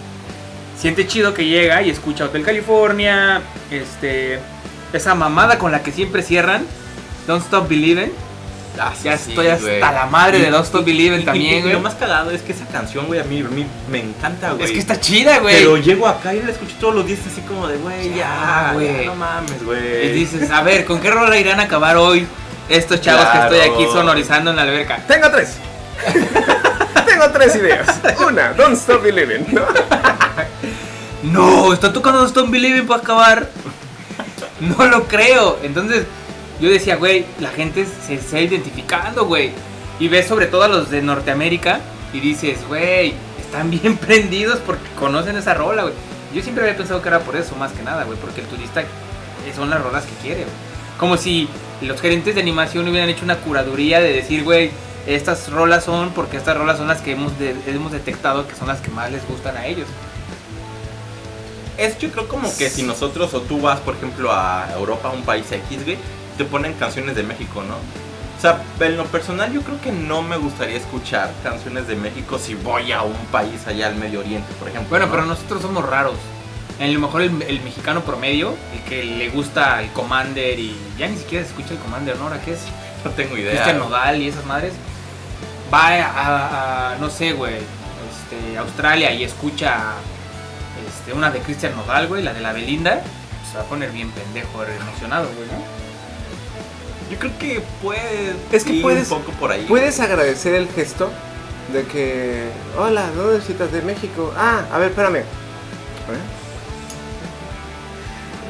siente 0.78 1.06
chido 1.06 1.34
que 1.34 1.44
llega 1.46 1.82
y 1.82 1.90
escucha 1.90 2.24
Hotel 2.26 2.44
California, 2.44 3.40
este, 3.70 4.38
esa 4.92 5.14
mamada 5.14 5.58
con 5.58 5.72
la 5.72 5.82
que 5.82 5.92
siempre 5.92 6.22
cierran, 6.22 6.64
Don't 7.26 7.42
Stop 7.44 7.68
Believing. 7.68 8.12
Ah, 8.80 8.92
sí, 8.96 9.04
Ya 9.06 9.18
sí, 9.18 9.30
estoy 9.30 9.48
hasta 9.48 9.66
güey. 9.66 9.80
la 9.80 10.06
madre 10.06 10.38
de 10.38 10.48
Y- 10.48 10.50
Don't 10.50 10.64
Stop 10.64 10.82
y- 10.82 10.92
Believing 10.92 11.20
y- 11.22 11.24
también, 11.24 11.54
y- 11.54 11.58
y 11.58 11.60
güey. 11.62 11.72
Lo 11.72 11.80
más 11.80 11.94
cagado 11.96 12.30
es 12.30 12.42
que 12.42 12.52
esa 12.52 12.64
canción, 12.66 13.06
güey, 13.06 13.18
a 13.18 13.24
mí, 13.24 13.40
a 13.40 13.44
mí 13.48 13.66
me 13.90 13.98
encanta, 14.00 14.52
güey. 14.52 14.66
Es 14.66 14.70
que 14.70 14.78
está 14.78 15.00
chida, 15.00 15.40
güey. 15.40 15.56
Pero 15.56 15.76
llego 15.78 16.06
acá 16.06 16.32
y 16.32 16.42
la 16.42 16.52
escucho 16.52 16.76
todos 16.78 16.94
los 16.94 17.04
días 17.06 17.18
así 17.30 17.40
como 17.40 17.66
de, 17.66 17.76
güey, 17.78 18.10
Ya, 18.10 18.16
ya, 18.16 18.70
güey. 18.74 19.06
No 19.06 19.16
mames, 19.16 19.60
Y 19.60 19.64
güey. 19.64 20.12
dices, 20.12 20.48
a 20.52 20.62
ver, 20.62 20.84
¿con 20.84 21.00
qué 21.00 21.10
rola 21.10 21.36
irán 21.36 21.58
a 21.58 21.64
acabar 21.64 21.96
hoy 21.96 22.24
estos 22.68 23.00
chavos 23.00 23.24
Claro. 23.26 23.50
que 23.50 23.56
estoy 23.62 23.74
aquí 23.74 23.92
sonorizando 23.92 24.50
en 24.50 24.56
la 24.56 24.62
alberca? 24.62 24.98
Tengo 25.08 25.28
tres. 25.30 25.54
Tengo 27.06 27.30
tres 27.32 27.56
ideas. 27.56 27.88
Una, 28.28 28.52
Don't 28.52 28.76
Stop 28.76 29.02
Believing. 29.02 29.44
¿no? 29.54 29.62
No, 31.22 31.72
está 31.72 31.92
tocando 31.92 32.24
Stop 32.26 32.50
Believing 32.50 32.86
para 32.86 33.00
acabar. 33.02 33.50
No 34.60 34.86
lo 34.86 35.04
creo. 35.06 35.58
Entonces, 35.62 36.04
yo 36.60 36.68
decía, 36.70 36.96
güey, 36.96 37.24
la 37.40 37.50
gente 37.50 37.86
se 38.06 38.14
está 38.14 38.40
identificando, 38.40 39.24
güey. 39.26 39.52
Y 40.00 40.08
ves 40.08 40.26
sobre 40.26 40.46
todo 40.46 40.62
a 40.62 40.68
los 40.68 40.90
de 40.90 41.02
Norteamérica 41.02 41.80
y 42.12 42.20
dices, 42.20 42.58
güey, 42.68 43.14
están 43.40 43.70
bien 43.82 43.96
prendidos 43.96 44.58
porque 44.64 44.88
conocen 44.98 45.36
esa 45.36 45.54
rola, 45.54 45.82
güey. 45.82 45.94
Yo 46.34 46.42
siempre 46.42 46.62
había 46.64 46.76
pensado 46.76 47.00
que 47.02 47.08
era 47.08 47.20
por 47.20 47.36
eso, 47.36 47.56
más 47.56 47.72
que 47.72 47.82
nada, 47.82 48.04
güey, 48.04 48.18
porque 48.18 48.42
el 48.42 48.46
turista 48.46 48.84
son 49.56 49.70
las 49.70 49.82
rolas 49.82 50.04
que 50.04 50.12
quiere, 50.22 50.42
güey. 50.42 50.54
Como 50.98 51.16
si 51.16 51.48
los 51.80 52.00
gerentes 52.00 52.34
de 52.34 52.40
animación 52.42 52.86
hubieran 52.88 53.08
hecho 53.08 53.24
una 53.24 53.36
curaduría 53.36 54.00
de 54.00 54.12
decir, 54.12 54.44
güey, 54.44 54.70
estas 55.06 55.48
rolas 55.50 55.84
son 55.84 56.10
porque 56.10 56.36
estas 56.36 56.56
rolas 56.56 56.76
son 56.76 56.86
las 56.88 57.00
que 57.00 57.12
hemos, 57.12 57.38
de- 57.38 57.56
hemos 57.66 57.92
detectado 57.92 58.46
que 58.46 58.54
son 58.54 58.68
las 58.68 58.80
que 58.80 58.90
más 58.90 59.10
les 59.10 59.26
gustan 59.26 59.56
a 59.56 59.66
ellos. 59.66 59.86
Es 61.78 61.96
yo 61.98 62.10
creo 62.10 62.28
como 62.28 62.54
que 62.56 62.68
si 62.68 62.82
nosotros 62.82 63.32
o 63.34 63.40
tú 63.40 63.60
vas, 63.60 63.78
por 63.80 63.94
ejemplo, 63.94 64.30
a 64.32 64.68
Europa, 64.76 65.08
a 65.08 65.12
un 65.12 65.22
país 65.22 65.46
X, 65.50 65.84
güey, 65.84 65.96
te 66.36 66.44
ponen 66.44 66.74
canciones 66.74 67.14
de 67.16 67.22
México, 67.22 67.62
¿no? 67.62 67.74
O 67.76 68.40
sea, 68.40 68.60
en 68.80 68.96
lo 68.96 69.04
personal 69.06 69.52
yo 69.52 69.62
creo 69.62 69.80
que 69.80 69.90
no 69.90 70.22
me 70.22 70.36
gustaría 70.36 70.76
escuchar 70.76 71.32
canciones 71.42 71.88
de 71.88 71.96
México 71.96 72.38
si 72.38 72.54
voy 72.54 72.92
a 72.92 73.02
un 73.02 73.16
país 73.32 73.66
allá 73.66 73.86
al 73.88 73.96
Medio 73.96 74.20
Oriente, 74.20 74.52
por 74.58 74.68
ejemplo. 74.68 74.90
Bueno, 74.90 75.06
¿no? 75.06 75.12
pero 75.12 75.24
nosotros 75.26 75.62
somos 75.62 75.84
raros. 75.88 76.14
En 76.78 76.94
lo 76.94 77.00
mejor 77.00 77.22
el, 77.22 77.42
el 77.42 77.60
mexicano 77.62 78.02
promedio, 78.02 78.54
el 78.72 78.80
que 78.88 79.02
le 79.04 79.28
gusta 79.30 79.82
el 79.82 79.90
Commander 79.90 80.56
y 80.58 80.76
ya 80.96 81.08
ni 81.08 81.16
siquiera 81.16 81.44
se 81.44 81.50
escucha 81.50 81.74
el 81.74 81.78
Commander, 81.80 82.16
¿no? 82.16 82.24
Ahora 82.24 82.40
que 82.40 82.52
es 82.52 82.60
no 83.04 83.10
tengo 83.12 83.36
idea. 83.36 83.50
Cristian 83.52 83.78
Nodal 83.78 84.22
y 84.22 84.28
esas 84.28 84.44
madres, 84.46 84.72
va 85.74 85.88
a, 85.88 86.04
a- 86.06 86.92
a, 86.92 86.96
no 86.98 87.10
sé, 87.10 87.32
güey, 87.32 87.54
este, 87.54 88.56
Australia 88.58 89.12
y 89.12 89.24
escucha 89.24 89.94
este, 91.08 91.18
una 91.18 91.30
de 91.30 91.40
Cristian 91.40 91.74
Nodal, 91.76 92.06
güey, 92.08 92.22
la 92.22 92.32
de 92.34 92.40
la 92.40 92.52
Belinda, 92.52 93.02
se 93.50 93.56
va 93.56 93.64
a 93.64 93.66
poner 93.66 93.90
bien 93.90 94.10
pendejo, 94.10 94.62
emocionado, 94.64 95.28
güey, 95.36 95.48
¿no? 95.48 95.64
Yo 97.10 97.18
creo 97.18 97.38
que 97.38 97.62
puede 97.82 98.36
Es 98.52 98.64
que 98.64 98.74
ir 98.74 98.82
puedes- 98.82 99.10
un 99.10 99.18
poco 99.22 99.32
por 99.38 99.50
ahí. 99.50 99.64
¿Puedes 99.66 99.98
agradecer 100.00 100.54
el 100.54 100.68
gesto 100.68 101.10
de 101.72 101.84
que, 101.84 102.50
hola, 102.76 103.10
¿dónde 103.16 103.38
visitas 103.38 103.72
de 103.72 103.80
México? 103.82 104.32
Ah, 104.36 104.64
a 104.70 104.78
ver, 104.78 104.90
espérame. 104.90 105.16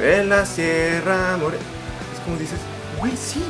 ¿Eh? 0.01 0.21
En 0.21 0.29
la 0.29 0.45
Sierra 0.47 1.37
More... 1.39 1.57
Es 1.57 2.21
como 2.25 2.37
dices, 2.37 2.59
güey, 2.99 3.13
sí. 3.17 3.43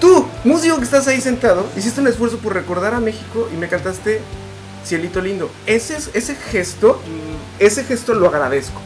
Tú, 0.00 0.26
músico 0.44 0.78
que 0.78 0.84
estás 0.84 1.06
ahí 1.08 1.20
sentado, 1.20 1.66
hiciste 1.76 2.00
un 2.00 2.06
esfuerzo 2.08 2.38
por 2.38 2.54
recordar 2.54 2.94
a 2.94 3.00
México 3.00 3.48
y 3.52 3.56
me 3.56 3.68
cantaste 3.68 4.20
Cielito 4.84 5.20
Lindo. 5.20 5.50
Ese, 5.66 5.96
es- 5.96 6.10
ese 6.14 6.34
gesto, 6.34 7.00
ese 7.58 7.84
gesto 7.84 8.14
lo 8.14 8.28
agradezco. 8.28 8.80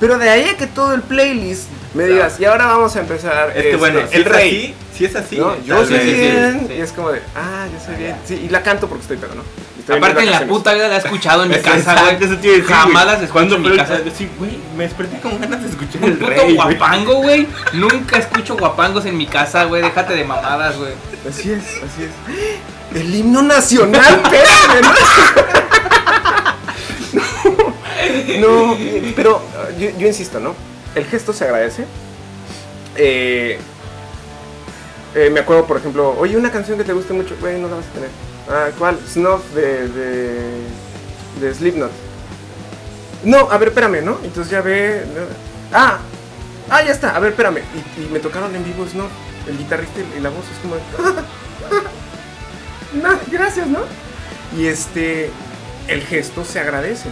Pero 0.00 0.18
de 0.18 0.28
ahí 0.28 0.44
a 0.48 0.56
que 0.56 0.66
todo 0.66 0.92
el 0.94 1.02
playlist 1.02 1.68
me 1.94 2.02
Claro. 2.04 2.12
digas, 2.14 2.40
y 2.40 2.44
ahora 2.44 2.66
vamos 2.66 2.96
a 2.96 3.00
empezar 3.00 3.48
Es 3.50 3.54
que 3.54 3.60
este, 3.70 3.76
bueno, 3.76 4.00
si 4.10 4.16
el 4.16 4.22
es 4.22 4.28
rey. 4.28 4.48
así, 4.92 4.98
si 4.98 5.04
es 5.04 5.16
así, 5.16 5.38
¿no? 5.38 5.56
Yo 5.64 5.86
soy 5.86 5.98
sí, 6.00 6.04
sí, 6.04 6.14
bien. 6.20 6.64
sí. 6.68 6.74
Y 6.74 6.80
es 6.80 6.92
como 6.92 7.12
de, 7.12 7.22
ah, 7.36 7.66
yo 7.72 7.78
soy 7.84 7.94
Ah, 7.94 7.98
bien. 7.98 8.16
Sí, 8.26 8.42
y 8.44 8.48
la 8.48 8.62
canto 8.62 8.88
porque 8.88 9.02
estoy 9.02 9.16
pedo, 9.18 9.34
¿no? 9.36 9.42
Estoy 9.78 9.98
Aparte 9.98 10.22
en 10.22 10.30
la 10.30 10.46
puta 10.46 10.72
vida 10.74 10.88
la 10.88 10.96
he 10.96 10.98
escuchado 10.98 11.44
en 11.44 11.50
mi 11.50 11.58
casa, 11.58 11.94
güey. 12.02 12.16
decir, 12.18 12.64
Jamás 12.64 13.06
las 13.06 13.14
escucho 13.16 13.32
Cuando 13.34 13.56
en 13.56 13.62
mi 13.62 13.68
pero- 13.68 13.82
casa. 13.82 14.00
Sí, 14.16 14.28
güey, 14.38 14.58
me 14.76 14.84
desperté 14.84 15.20
con 15.20 15.38
ganas 15.40 15.62
de 15.62 15.68
escuchar 15.68 16.04
el 16.04 16.14
puto 16.14 16.30
rey, 16.30 16.54
guapango, 16.56 17.14
güey. 17.16 17.46
Nunca 17.74 18.18
escucho 18.18 18.56
guapangos 18.56 19.04
en 19.06 19.16
mi 19.16 19.26
casa, 19.26 19.64
güey. 19.64 19.82
Déjate 19.82 20.14
de 20.14 20.24
mamadas, 20.24 20.76
güey. 20.76 20.92
Así 21.28 21.52
es, 21.52 21.62
así 21.62 22.02
es. 22.04 22.10
El 22.94 23.14
himno 23.14 23.42
nacional, 23.42 24.22
espérame, 24.24 24.80
¿no? 28.40 28.76
Pero 29.16 29.42
yo, 29.78 30.06
insisto, 30.06 30.38
¿no? 30.38 30.54
El 30.94 31.04
gesto 31.06 31.32
se 31.32 31.44
agradece. 31.44 31.86
Eh, 32.96 33.58
eh, 35.14 35.30
me 35.30 35.40
acuerdo, 35.40 35.66
por 35.66 35.76
ejemplo, 35.76 36.14
oye, 36.18 36.36
una 36.36 36.52
canción 36.52 36.78
que 36.78 36.84
te 36.84 36.92
guste 36.92 37.12
mucho, 37.12 37.36
güey, 37.40 37.60
no 37.60 37.68
la 37.68 37.76
vas 37.76 37.86
a 37.86 37.90
tener. 37.90 38.10
Ah, 38.48 38.68
¿cuál? 38.78 38.98
Snuff 39.08 39.42
de, 39.54 39.88
de, 39.88 40.60
de 41.40 41.54
Slipknot. 41.54 41.90
No, 43.24 43.50
a 43.50 43.58
ver, 43.58 43.68
espérame, 43.68 44.04
¿no? 44.04 44.18
Entonces 44.22 44.50
ya 44.50 44.60
ve. 44.60 45.02
Ah, 45.72 45.98
ah, 46.70 46.82
ya 46.82 46.92
está, 46.92 47.16
a 47.16 47.18
ver, 47.18 47.30
espérame. 47.30 47.62
Y, 47.98 48.12
me 48.12 48.20
tocaron 48.20 48.54
en 48.54 48.64
vivo 48.64 48.86
Snuff, 48.86 49.10
el 49.48 49.58
guitarrista 49.58 50.00
y 50.16 50.20
la 50.20 50.30
voz 50.30 50.44
es 50.52 50.58
como. 50.58 50.76
no, 53.02 53.18
gracias, 53.30 53.66
¿no? 53.66 53.80
Y 54.56 54.66
este, 54.66 55.30
el 55.88 56.02
gesto 56.02 56.44
se 56.44 56.60
agradece. 56.60 57.08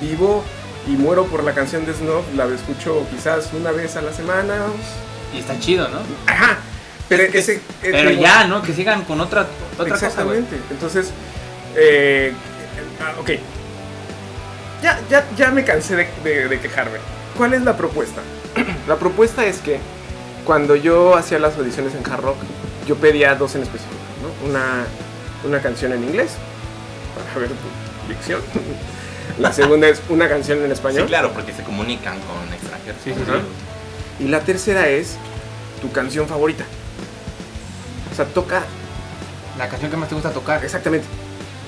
Vivo 0.00 0.44
y 0.86 0.90
muero 0.90 1.26
por 1.26 1.42
la 1.42 1.52
canción 1.52 1.84
de 1.86 1.92
Snuff, 1.94 2.24
la 2.36 2.44
escucho 2.46 3.06
quizás 3.10 3.50
una 3.52 3.72
vez 3.72 3.96
a 3.96 4.02
la 4.02 4.12
semana. 4.12 4.54
Y 5.34 5.38
está 5.40 5.58
chido, 5.58 5.88
¿no? 5.88 5.98
Ajá, 6.26 6.58
pero 7.08 7.24
ese. 7.24 7.60
Pero 7.82 8.10
ya, 8.10 8.46
¿no? 8.46 8.62
Que 8.62 8.72
sigan 8.72 9.02
con 9.04 9.20
otra, 9.20 9.46
otra 9.74 9.92
cosa. 9.92 10.06
Exactamente. 10.06 10.56
Entonces, 10.70 11.10
eh, 11.74 12.32
ah, 13.00 13.14
ok. 13.20 13.30
Ya, 14.82 15.00
ya, 15.10 15.24
ya 15.36 15.50
me 15.50 15.64
cansé 15.64 15.96
de, 15.96 16.08
de- 16.22 16.48
de 16.48 16.60
quejarme. 16.60 16.98
¿Cuál 17.36 17.54
es 17.54 17.62
la 17.62 17.76
propuesta? 17.76 18.20
la 18.88 18.96
propuesta 18.96 19.44
es 19.44 19.58
que 19.58 19.78
cuando 20.44 20.76
yo 20.76 21.16
hacía 21.16 21.38
las 21.38 21.56
audiciones 21.56 21.94
en 21.94 22.10
Hard 22.10 22.22
Rock, 22.22 22.36
yo 22.86 22.94
pedía 22.96 23.34
dos 23.34 23.54
en 23.56 23.62
específico, 23.62 23.96
¿no? 24.22 24.48
Una, 24.48 24.84
una 25.46 25.60
canción 25.60 25.92
en 25.92 26.04
inglés, 26.04 26.32
para 27.16 27.40
ver 27.40 27.48
tu 27.50 28.08
dicción, 28.08 28.40
La 29.38 29.52
segunda 29.52 29.88
es 29.88 30.00
una 30.08 30.28
canción 30.28 30.58
en 30.60 30.66
Sí, 30.66 30.72
español. 30.72 31.06
claro, 31.06 31.32
porque 31.32 31.52
se 31.52 31.62
comunican 31.62 32.18
con 32.20 32.52
extranjeros. 32.54 33.00
Sí, 33.04 33.12
sí, 33.12 33.20
sí. 33.26 34.24
Y 34.24 34.28
la 34.28 34.40
tercera 34.40 34.88
es 34.88 35.16
tu 35.82 35.90
canción 35.92 36.26
favorita. 36.26 36.64
O 38.12 38.14
sea, 38.14 38.24
toca 38.26 38.62
La 39.58 39.68
canción 39.68 39.90
que 39.90 39.96
más 39.96 40.08
te 40.08 40.14
gusta 40.14 40.30
tocar. 40.30 40.64
exactamente. 40.64 41.06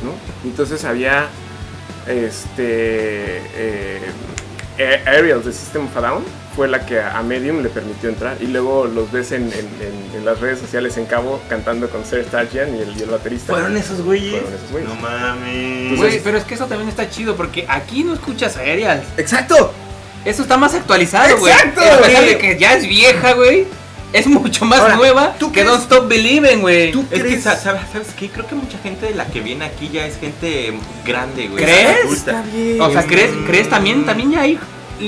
¿no? 0.03 0.13
Entonces 0.49 0.85
había 0.85 1.27
este 2.07 3.43
eh, 3.55 4.01
A- 5.07 5.11
Ariel 5.11 5.43
de 5.43 5.53
System 5.53 5.87
of 5.87 5.97
a 5.97 6.01
Down 6.01 6.25
fue 6.59 6.67
la 6.67 6.85
que 6.85 7.01
a 7.01 7.23
Medium 7.23 7.63
le 7.63 7.69
permitió 7.69 8.09
entrar 8.09 8.37
y 8.41 8.49
luego 8.49 8.87
los 8.89 9.13
ves 9.13 9.31
en, 9.31 9.45
en- 9.45 9.53
en- 9.53 10.17
en 10.17 10.25
las 10.25 10.41
redes 10.41 10.59
sociales 10.59 10.97
en 10.97 11.07
Cabo 11.07 11.41
cantando 11.49 11.89
con 11.89 12.05
Ser 12.05 12.25
Stargian 12.25 12.75
y 12.77 12.81
el, 12.81 12.99
y 12.99 13.03
el 13.03 13.11
baterista. 13.11 13.53
¿Fueron 13.53 13.77
esos 13.77 14.01
güeyes? 14.03 14.33
Fueron 14.41 14.53
esos 14.55 14.71
güeyes. 14.73 14.89
No 14.89 14.97
mames. 14.97 15.89
Pues 15.91 16.01
Güey, 16.01 16.21
pero 16.25 16.37
es 16.37 16.43
que 16.43 16.55
eso 16.55 16.67
también 16.67 16.89
está 16.89 17.09
chido 17.09 17.37
porque 17.37 17.65
aquí 17.69 18.03
no 18.03 18.13
escuchas 18.13 18.57
a 18.57 18.61
Aerial. 18.63 19.05
¡Exacto! 19.19 19.73
Eso 20.25 20.43
está 20.43 20.57
más 20.57 20.75
actualizado, 20.75 21.39
güey. 21.39 21.53
¡Exacto! 21.53 21.81
A 21.81 21.99
pesar 22.03 22.25
de 22.25 22.39
que 22.39 22.59
ya 22.59 22.75
es 22.75 22.89
vieja, 22.89 23.35
güey. 23.35 23.65
Es 24.13 24.27
mucho 24.27 24.65
más 24.65 24.81
Ahora, 24.81 24.97
nueva 24.97 25.37
¿tú 25.39 25.53
que 25.53 25.61
crees- 25.61 25.69
Don't 25.69 25.83
Stop 25.85 26.09
Believing, 26.09 26.61
güey. 26.63 26.91
¿Tú 26.91 27.03
Es 27.03 27.09
que, 27.23 27.29
crees? 27.29 27.43
sa- 27.45 27.57
¿sabes, 27.57 27.83
¿sabes 27.93 28.09
qué? 28.19 28.29
Creo 28.31 28.49
que 28.49 28.57
mucha 28.57 28.79
gente 28.79 29.07
de 29.07 29.15
la 29.15 29.27
que 29.27 29.41
viene 29.41 29.65
aquí 29.67 29.91
ya 29.93 30.07
es 30.07 30.19
gente 30.19 30.73
grande, 31.07 31.47
güey. 31.47 31.63
¿Crees? 31.63 32.11
Está 32.13 32.43
bien. 32.43 32.81
O 32.81 32.91
sea, 32.91 33.05
¿crees, 33.05 33.31
Mm. 33.33 33.45
¿crees 33.47 33.69
también? 33.71 34.05
También 34.07 34.33
ya 34.33 34.41
hay 34.41 34.59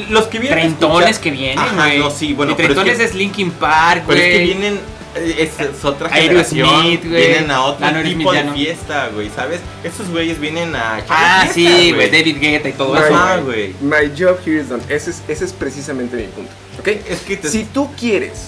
Los 0.08 0.26
que 0.28 0.38
vienen 0.38 0.72
escuchar- 0.78 1.20
que 1.20 1.30
vienen, 1.30 1.58
Ajá, 1.58 1.86
güey. 1.86 1.98
no, 1.98 2.10
sí, 2.10 2.32
bueno, 2.34 2.52
Y 2.52 2.54
pero 2.54 2.80
es 2.82 2.96
que- 2.98 3.04
es 3.04 3.14
Linkin 3.14 3.50
Park, 3.50 4.04
güey. 4.06 4.18
Pero 4.18 4.30
es 4.32 4.38
que 4.38 4.44
vienen. 4.44 4.74
eh, 5.16 5.34
Es, 5.38 5.58
es 5.58 5.84
otra 5.84 6.08
Aerosmith, 6.12 6.52
generación. 6.60 7.10
güey. 7.10 7.26
Vienen 7.26 7.50
a 7.50 7.62
otro 7.64 7.84
Ah, 7.84 7.90
no, 7.90 7.96
Aerosmith 7.98 8.18
tipo 8.18 8.32
ya 8.32 8.38
de 8.42 8.46
no. 8.46 8.54
fiesta, 8.54 9.08
güey, 9.12 9.28
¿sabes? 9.34 9.60
Estos 9.82 10.08
güeyes 10.08 10.38
vienen 10.38 10.76
a. 10.76 10.98
Ah, 11.08 11.40
fiesta, 11.52 11.54
sí, 11.54 11.92
güey. 11.92 12.10
David 12.10 12.36
Guetta 12.40 12.68
y 12.68 12.72
todo 12.72 12.96
eso, 12.96 13.12
Ajá, 13.14 13.38
güey. 13.38 13.72
güey. 13.80 13.90
My 14.02 14.12
job 14.16 14.38
here 14.46 14.60
is 14.60 14.68
done. 14.68 14.82
Ese 14.88 15.10
es, 15.10 15.22
ese 15.26 15.44
es 15.46 15.52
precisamente 15.52 16.16
mi 16.16 16.24
punto. 16.28 16.52
¿Ok? 16.78 16.86
Es 17.08 17.20
que 17.22 17.36
te- 17.36 17.48
Si 17.48 17.64
tú 17.64 17.90
quieres 17.98 18.44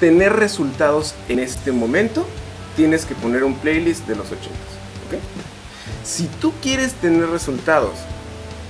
tener 0.00 0.32
resultados 0.34 1.14
en 1.28 1.38
este 1.38 1.72
momento, 1.72 2.26
tienes 2.76 3.04
que 3.06 3.14
poner 3.14 3.44
un 3.44 3.54
playlist 3.54 4.06
de 4.08 4.16
los 4.16 4.26
80. 4.26 4.48
¿ok? 5.06 5.18
Si 6.02 6.26
tú 6.40 6.52
quieres 6.60 6.94
tener 6.94 7.28
resultados 7.28 7.92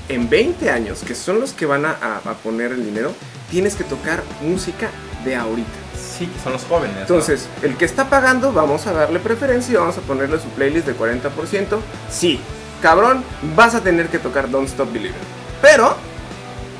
en 0.09 0.29
20 0.29 0.71
años, 0.71 1.01
que 1.07 1.15
son 1.15 1.41
los 1.41 1.53
que 1.53 1.67
van 1.67 1.85
a, 1.87 2.21
poner 2.43 2.73
el 2.73 2.85
dinero, 2.85 3.13
tienes 3.51 3.75
que 3.75 3.85
tocar 3.85 4.23
música 4.43 4.91
de 5.25 5.37
ahorita. 5.37 5.69
Sí, 5.97 6.31
son 6.43 6.53
los 6.53 6.65
jóvenes. 6.65 6.95
¿no? 6.95 7.03
Entonces, 7.03 7.49
el 7.63 7.77
que 7.77 7.85
está 7.85 8.09
pagando, 8.09 8.53
vamos 8.53 8.87
a 8.87 8.93
darle 8.93 9.19
preferencia 9.19 9.73
y 9.73 9.77
vamos 9.77 9.99
a 9.99 10.01
ponerle 10.03 10.39
su 10.39 10.49
playlist 10.49 10.87
de 10.87 10.97
40%. 10.97 11.79
Sí, 12.11 12.41
cabrón, 12.83 13.25
vas 13.57 13.75
a 13.75 13.81
tener 13.81 14.09
que 14.09 14.19
tocar 14.19 14.51
Don't 14.51 14.69
Stop 14.69 14.93
Believing. 14.93 15.15
Pero, 15.61 15.97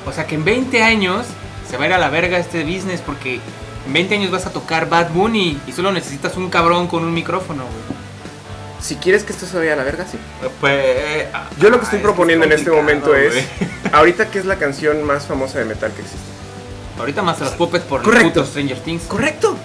O 0.07 0.11
sea 0.11 0.27
que 0.27 0.35
en 0.35 0.45
20 0.45 0.83
años 0.83 1.25
se 1.67 1.77
va 1.77 1.85
a 1.85 1.87
ir 1.87 1.93
a 1.93 1.97
la 1.97 2.09
verga 2.09 2.37
este 2.37 2.63
business 2.63 3.01
porque 3.01 3.39
en 3.87 3.93
20 3.93 4.15
años 4.15 4.31
vas 4.31 4.45
a 4.45 4.51
tocar 4.51 4.87
Bad 4.87 5.09
Bunny 5.11 5.59
y 5.65 5.71
solo 5.71 5.91
necesitas 5.91 6.37
un 6.37 6.51
cabrón 6.51 6.87
con 6.87 7.03
un 7.03 7.11
micrófono, 7.11 7.63
güey. 7.63 7.94
Si 8.81 8.95
quieres 8.95 9.23
que 9.23 9.33
esto 9.33 9.45
se 9.45 9.57
vaya 9.57 9.73
a 9.73 9.75
la 9.75 9.83
verga, 9.83 10.05
sí. 10.09 10.17
Pues. 10.59 11.27
Yo 11.59 11.69
lo 11.69 11.77
que 11.79 11.85
estoy 11.85 11.99
ah, 11.99 12.03
proponiendo 12.03 12.45
en 12.45 12.51
es 12.51 12.59
este 12.59 12.71
momento 12.71 13.15
es, 13.15 13.33
ahorita 13.91 14.29
que 14.29 14.39
es 14.39 14.45
la 14.45 14.57
canción 14.57 15.03
más 15.03 15.25
famosa 15.25 15.59
de 15.59 15.65
metal 15.65 15.91
que 15.93 16.01
existe. 16.01 16.25
Ahorita 16.97 17.21
Master 17.21 17.47
of 17.47 17.55
Puppets 17.55 17.85
por 17.85 18.03
Correcto. 18.03 18.41
puto 18.41 18.45
Stranger 18.45 18.79
Things. 18.79 19.03
Correcto. 19.03 19.57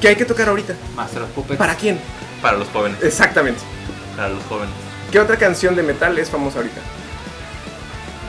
¿Qué 0.00 0.08
hay 0.08 0.16
que 0.16 0.24
tocar 0.24 0.48
ahorita? 0.48 0.74
Master 0.96 1.22
of 1.22 1.30
Puppets. 1.30 1.58
¿Para 1.58 1.74
quién? 1.76 1.98
Para 2.42 2.56
los 2.56 2.68
jóvenes. 2.68 2.98
Exactamente. 3.02 3.60
Para 4.16 4.30
los 4.30 4.42
jóvenes. 4.44 4.74
¿Qué 5.12 5.20
otra 5.20 5.36
canción 5.36 5.76
de 5.76 5.82
metal 5.82 6.18
es 6.18 6.30
famosa 6.30 6.58
ahorita? 6.58 6.80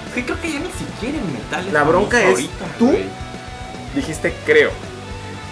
Es 0.07 0.13
que 0.13 0.25
creo 0.25 0.39
que 0.39 0.51
ya 0.51 0.59
ni 0.59 0.71
siquiera 0.71 1.17
en 1.17 1.33
metal. 1.33 1.65
es 1.67 1.73
La 1.73 1.83
bronca 1.83 2.23
es 2.23 2.47
tú. 2.77 2.87
güey. 2.87 3.05
Dijiste 3.95 4.33
creo. 4.45 4.71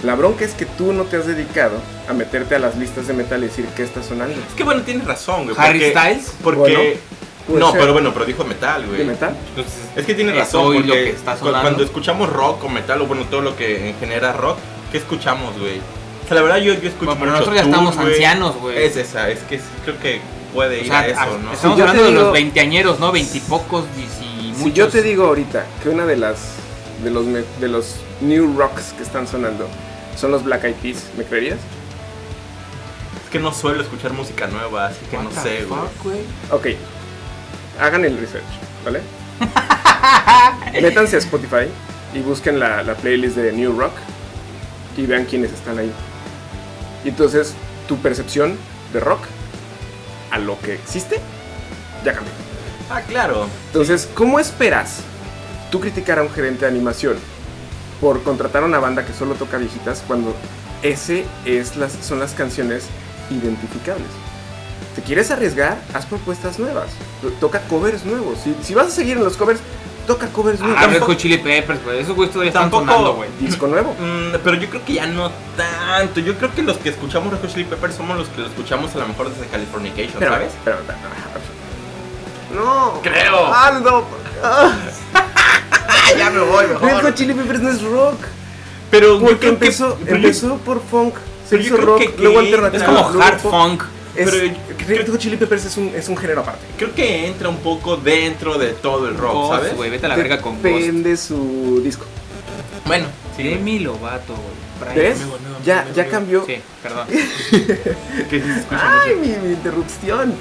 La 0.03 0.15
bronca 0.15 0.45
es 0.45 0.53
que 0.53 0.65
tú 0.65 0.93
no 0.93 1.05
te 1.05 1.17
has 1.17 1.26
dedicado 1.26 1.80
a 2.08 2.14
meterte 2.14 2.56
a 2.56 2.60
las 2.60 2.76
listas 2.76 3.08
de 3.08 3.14
metal 3.14 3.43
y 3.43 3.47
decir 3.47 3.66
qué 3.76 3.84
está 3.84 4.04
sonando. 4.04 4.36
Es 4.47 4.54
que 4.56 4.64
bueno, 4.64 4.82
tienes 4.82 5.06
razón, 5.06 5.45
güey. 5.45 5.56
Harry 5.58 5.80
porque- 5.80 5.91
Styles. 5.91 6.34
Porque. 6.43 6.97
Bueno, 7.47 7.66
no, 7.66 7.72
ser. 7.72 7.82
pero 7.82 7.93
bueno, 7.93 8.14
pero 8.14 8.26
dijo 8.26 8.43
metal, 8.45 8.86
güey. 8.86 8.99
¿De 8.99 9.04
metal? 9.06 9.36
Entonces, 9.49 9.74
Es 9.97 10.06
que 10.06 10.14
tienes 10.14 10.34
es 10.34 10.39
razón, 10.39 10.74
porque 10.74 10.88
lo 10.88 10.93
que 10.93 11.10
está 11.10 11.36
sonando. 11.38 11.62
cuando 11.62 11.84
escuchamos 11.84 12.30
rock 12.30 12.64
o 12.64 12.70
metal, 12.70 13.01
o 13.01 13.06
bueno, 13.06 13.26
todo 13.30 13.41
lo 13.41 13.56
que 13.58 13.93
genera 13.99 14.32
rock, 14.32 14.58
¿qué 14.91 14.97
escuchamos, 14.99 15.58
güey? 15.60 15.80
O 16.24 16.28
sea, 16.28 16.36
la 16.36 16.41
verdad 16.41 16.58
yo, 16.58 16.74
yo 16.74 16.88
escucho 16.88 17.06
Bueno, 17.06 17.20
pero 17.20 17.32
mucho 17.32 17.39
nosotros 17.39 17.56
ya 17.58 17.64
estamos 17.64 17.95
güey. 17.95 18.08
ancianos, 18.08 18.56
güey. 18.56 18.84
Es 18.86 18.95
esa, 18.95 19.30
es 19.30 19.39
que 19.41 19.58
sí, 19.58 19.64
creo 19.84 19.99
que 19.99 20.22
puede 20.54 20.78
o 20.78 20.82
ir 20.84 20.88
sea, 20.88 20.99
a 20.99 21.08
eso, 21.08 21.20
a- 21.20 21.26
¿no? 21.26 21.51
estamos 21.51 21.76
Si 21.78 21.82
hablando 21.82 22.04
de 22.04 22.10
digo- 22.12 22.22
los 22.22 22.32
veinteañeros, 22.34 22.99
¿no? 23.01 23.12
Veintipocos 23.12 23.84
y 23.97 24.47
muchos. 24.51 24.64
Si 24.64 24.72
yo 24.72 24.88
te 24.88 25.01
digo 25.01 25.26
ahorita 25.26 25.66
que 25.84 25.89
una 25.89 26.06
de 26.06 26.16
las 26.16 26.38
de 27.04 27.10
los 27.10 27.26
de 27.60 27.68
los 27.68 27.95
new 28.22 28.58
rocks 28.58 28.93
que 28.95 29.04
están 29.04 29.28
sonando 29.28 29.68
son 30.16 30.32
los 30.32 30.45
Black 30.45 30.64
Eyed 30.64 30.76
Peas, 30.76 31.04
¿me 31.18 31.26
creerías? 31.26 31.58
Que 33.34 33.39
no 33.39 33.51
suelo 33.51 33.81
escuchar 33.81 34.13
música 34.13 34.45
nueva, 34.45 34.86
así 34.86 35.03
que 35.09 35.17
What 35.17 35.23
no 35.23 35.29
the 35.31 35.41
sé, 35.41 35.65
güey. 35.65 35.81
fuck, 35.81 36.03
güey. 36.03 36.19
Ok. 36.51 36.67
Hagan 37.81 38.05
el 38.05 38.15
research, 38.19 38.43
¿vale? 38.86 39.01
Métanse 40.81 41.15
a 41.15 41.19
Spotify 41.19 41.67
y 42.13 42.19
busquen 42.19 42.59
la, 42.59 42.84
la 42.84 42.93
playlist 42.93 43.36
de 43.36 43.51
New 43.51 43.75
Rock 43.75 43.93
y 44.95 45.07
vean 45.07 45.25
quiénes 45.25 45.51
están 45.51 45.79
ahí. 45.79 45.91
Y 47.03 47.09
entonces 47.09 47.55
tu 47.88 47.97
percepción 47.97 48.55
de 48.93 48.99
rock 48.99 49.21
a 50.29 50.38
lo 50.38 50.59
que 50.59 50.75
existe 50.75 51.19
ya 52.05 52.13
cambió. 52.13 52.31
Ah, 52.91 53.01
claro. 53.01 53.47
Entonces, 53.67 54.07
¿cómo 54.13 54.39
esperas 54.39 54.99
tú 55.71 55.79
criticar 55.79 56.19
a 56.19 56.21
un 56.21 56.29
gerente 56.29 56.65
de 56.65 56.71
animación 56.71 57.17
por 57.99 58.21
contratar 58.21 58.61
a 58.61 58.67
una 58.67 58.77
banda 58.77 59.03
que 59.05 59.13
solo 59.13 59.34
toca 59.34 59.57
viejitas 59.57 60.03
cuando 60.05 60.36
ese 60.84 61.25
es 61.45 61.77
las, 61.77 61.93
son 61.93 62.19
las 62.19 62.34
canciones 62.34 62.84
identificables? 63.38 64.07
¿Te 64.95 65.01
quieres 65.01 65.31
arriesgar? 65.31 65.77
Haz 65.93 66.05
propuestas 66.05 66.59
nuevas. 66.59 66.88
Toca 67.39 67.61
covers 67.61 68.05
nuevos. 68.05 68.38
Si, 68.43 68.55
si 68.63 68.73
vas 68.75 68.88
a 68.88 68.91
seguir 68.91 69.17
en 69.17 69.23
los 69.23 69.36
covers, 69.38 69.59
toca 70.05 70.27
covers 70.27 70.59
nuevos. 70.59 70.77
Ah, 70.79 70.88
Red 70.88 71.01
Hot 71.01 71.17
Chili 71.17 71.38
Peppers, 71.38 71.84
güey. 71.84 71.99
Esos 71.99 72.15
güeyes 72.15 72.31
todavía 72.31 72.49
están 72.49 72.69
sonando, 72.69 73.15
güey. 73.15 73.29
Disco 73.39 73.67
nuevo. 73.67 73.95
Mm, 74.03 74.36
pero 74.43 74.55
yo 74.57 74.69
creo 74.69 74.86
que 74.86 74.93
ya 74.93 75.05
no 75.07 75.31
tanto. 75.57 76.19
Yo 76.19 76.38
creo 76.38 76.53
que 76.53 76.61
los 76.61 76.77
que 76.77 76.89
escuchamos 76.89 77.31
Red 77.34 77.41
Hot 77.41 77.49
Chili 77.51 77.63
Peppers 77.65 77.95
somos 77.95 78.17
los 78.17 78.27
que 78.29 78.41
lo 78.41 78.47
escuchamos 78.47 78.93
a 78.95 78.99
lo 78.99 79.07
mejor 79.07 79.29
desde 79.34 79.47
Californication, 79.47 80.17
Pero, 80.19 80.31
¿sabes? 80.34 80.51
pero, 80.63 80.77
pero, 80.86 80.97
no. 82.63 82.99
Creo. 83.01 83.53
Aldo. 83.53 84.05
Ah, 84.43 84.73
ya 86.17 86.29
me 86.29 86.39
voy 86.41 86.65
Red 86.65 87.01
Hot 87.01 87.15
Chili 87.15 87.34
Peppers 87.34 87.61
no 87.61 87.69
es 87.71 87.81
rock. 87.81 88.17
Pero 88.91 89.19
Porque 89.19 89.38
que- 89.39 89.47
empezó, 89.49 89.97
yo- 90.05 90.15
empezó 90.15 90.57
por 90.57 90.79
funk, 90.84 91.15
se 91.44 91.50
pero 91.58 91.62
yo 91.62 91.68
hizo 91.68 91.76
creo 91.76 91.88
rock, 91.88 92.00
que- 92.00 92.14
luego 92.22 92.39
que 92.39 92.46
alternativo. 92.46 92.84
Es 92.84 92.89
como 92.89 93.10
luego 93.12 93.22
hard 93.24 93.39
pop. 93.41 93.52
funk. 93.52 93.84
Es, 94.16 94.30
Pero 94.30 94.46
yo- 94.46 94.54
Red 94.88 95.10
Hot 95.10 95.18
Chili 95.20 95.38
Peppers 95.38 95.66
es 95.66 95.76
un, 95.78 95.88
es 95.96 96.08
un 96.08 96.16
género 96.18 96.41
aparte. 96.41 96.62
Creo 96.78 96.94
que 96.94 97.26
entra 97.28 97.50
un 97.50 97.58
poco 97.58 97.98
dentro 97.98 98.60
de 98.60 98.68
todo 98.74 99.08
el 99.08 99.18
rock, 99.18 99.34
Ghost, 99.34 99.54
¿sabes? 99.74 99.91
Vete 99.91 100.06
a 100.06 100.10
la 100.10 100.16
verga 100.16 100.39
con 100.39 100.54
Ghost. 100.62 100.64
Depende 100.66 101.18
su 101.18 101.82
disco. 101.84 102.06
Bueno, 102.86 103.06
Demi 103.38 103.80
Lovato, 103.80 104.34
güey. 104.34 104.64
Brian, 104.94 104.96
¿Ves? 104.96 105.22
amigo, 105.22 105.38
Ya, 105.66 105.80
amigo, 105.82 105.96
ya 105.96 106.08
cambió. 106.10 106.46
Sí, 106.46 106.58
perdón. 106.84 107.08
que 107.10 108.39
sí 108.39 108.41
se 108.54 108.60
escucha 108.60 109.02
Ay, 109.04 109.16
mi, 109.16 109.28
mi 109.48 109.54
interrupción. 109.54 110.34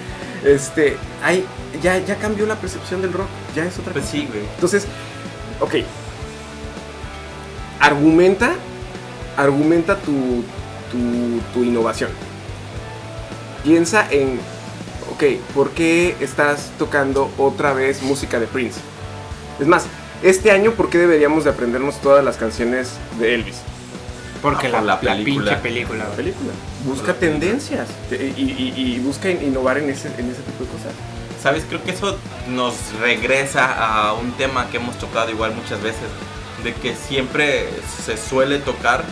Este, 0.44 0.96
hay, 1.22 1.44
ya, 1.82 1.96
ya 1.98 2.16
cambió 2.16 2.44
la 2.46 2.56
percepción 2.56 3.00
del 3.00 3.12
rock. 3.14 3.28
Ya 3.56 3.64
es 3.64 3.78
otra 3.78 3.92
Pues 3.92 4.04
cosa. 4.04 4.16
sí, 4.16 4.26
güey. 4.30 4.44
Entonces, 4.54 4.86
ok. 5.60 5.74
Argumenta, 7.80 8.54
argumenta 9.36 9.96
tu, 9.96 10.44
tu, 10.92 11.40
tu 11.52 11.64
innovación. 11.64 12.10
Piensa 13.64 14.06
en, 14.10 14.40
ok, 15.12 15.24
¿por 15.54 15.70
qué 15.70 16.16
estás 16.20 16.70
tocando 16.78 17.30
otra 17.38 17.72
vez 17.72 18.02
música 18.02 18.38
de 18.40 18.46
Prince? 18.46 18.80
Es 19.60 19.66
más, 19.66 19.84
este 20.22 20.50
año, 20.50 20.72
¿por 20.72 20.90
qué 20.90 20.98
deberíamos 20.98 21.44
de 21.44 21.50
aprendernos 21.50 22.00
todas 22.00 22.24
las 22.24 22.36
canciones 22.36 22.90
de 23.18 23.34
Elvis? 23.34 23.56
Porque 24.40 24.66
Ah, 24.66 24.70
la, 24.70 24.80
la 24.80 24.86
la 24.94 25.00
película. 25.00 25.50
pinche 25.50 25.62
película, 25.62 26.04
La 26.04 26.10
película. 26.16 26.50
Busca 26.84 27.08
La 27.08 27.14
película. 27.14 27.40
tendencias 27.40 27.88
te- 28.10 28.32
y, 28.36 28.42
y- 28.42 28.94
y 28.96 28.98
busca 28.98 29.30
innovar 29.30 29.78
en 29.78 29.88
ese, 29.90 30.08
en 30.18 30.30
ese 30.30 30.42
tipo 30.42 30.64
de 30.64 30.70
cosas. 30.70 30.92
¿Sabes? 31.40 31.64
Creo 31.68 31.82
que 31.84 31.92
eso 31.92 32.16
nos 32.48 32.74
regresa 33.00 33.72
a 34.08 34.14
un 34.14 34.32
tema 34.32 34.68
que 34.70 34.78
hemos 34.78 34.96
tocado 34.98 35.30
igual 35.30 35.54
muchas 35.54 35.80
veces. 35.82 36.02
De 36.64 36.72
que 36.74 36.94
siempre 36.96 37.68
se 38.04 38.16
suele 38.16 38.58
tocar 38.58 39.04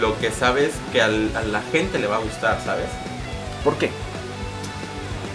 lo 0.00 0.18
que 0.18 0.30
sabes 0.30 0.70
que 0.92 1.00
al- 1.02 1.30
a 1.36 1.42
la 1.42 1.60
gente 1.72 1.98
le 1.98 2.06
va 2.06 2.16
a 2.16 2.20
gustar, 2.20 2.58
¿sabes? 2.64 2.86
¿Por 3.64 3.76
qué? 3.76 3.90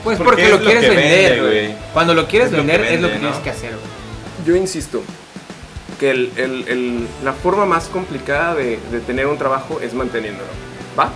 Pues 0.04 0.18
Porque 0.20 0.48
lo 0.50 0.58
lo 0.58 0.64
quieres 0.64 0.88
vender, 0.90 1.32
vende, 1.34 1.42
güey. 1.42 1.66
güey. 1.68 1.78
Cuando 1.94 2.14
lo 2.14 2.28
quieres 2.28 2.48
Es 2.48 2.52
lo 2.54 2.58
vender 2.60 2.82
es 2.82 3.02
lo 3.02 3.10
que 3.10 3.18
tienes 3.18 3.38
que 3.40 3.50
hacer, 3.50 3.72
güey. 3.72 4.46
Yo 4.46 4.56
insisto 4.56 5.04
que 6.00 6.12
el- 6.12 6.32
el- 6.38 6.68
el- 6.68 7.08
la 7.24 7.34
forma 7.34 7.66
más 7.66 7.86
complicada 7.86 8.56
de, 8.56 8.80
de 8.92 9.00
tener 9.02 9.28
un 9.28 9.38
trabajo 9.38 9.80
es 9.82 9.94
manteniéndolo. 9.94 10.48
¿Va? 10.98 11.12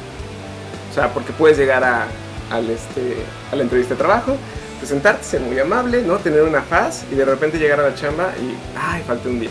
O 0.89 0.93
sea, 0.93 1.13
porque 1.13 1.31
puedes 1.31 1.57
llegar 1.57 1.83
a, 1.83 2.07
al 2.51 2.69
este, 2.69 3.17
a 3.51 3.55
la 3.55 3.63
entrevista 3.63 3.93
de 3.93 3.97
trabajo, 3.99 4.35
presentarte, 4.79 5.23
ser 5.23 5.41
muy 5.41 5.57
amable, 5.59 6.01
¿no? 6.01 6.17
Tener 6.17 6.41
una 6.41 6.61
faz 6.61 7.03
y 7.11 7.15
de 7.15 7.23
repente 7.23 7.57
llegar 7.59 7.79
a 7.79 7.83
la 7.89 7.95
chamba 7.95 8.33
y, 8.41 8.55
ay, 8.77 9.03
falta 9.07 9.29
un 9.29 9.39
día. 9.39 9.49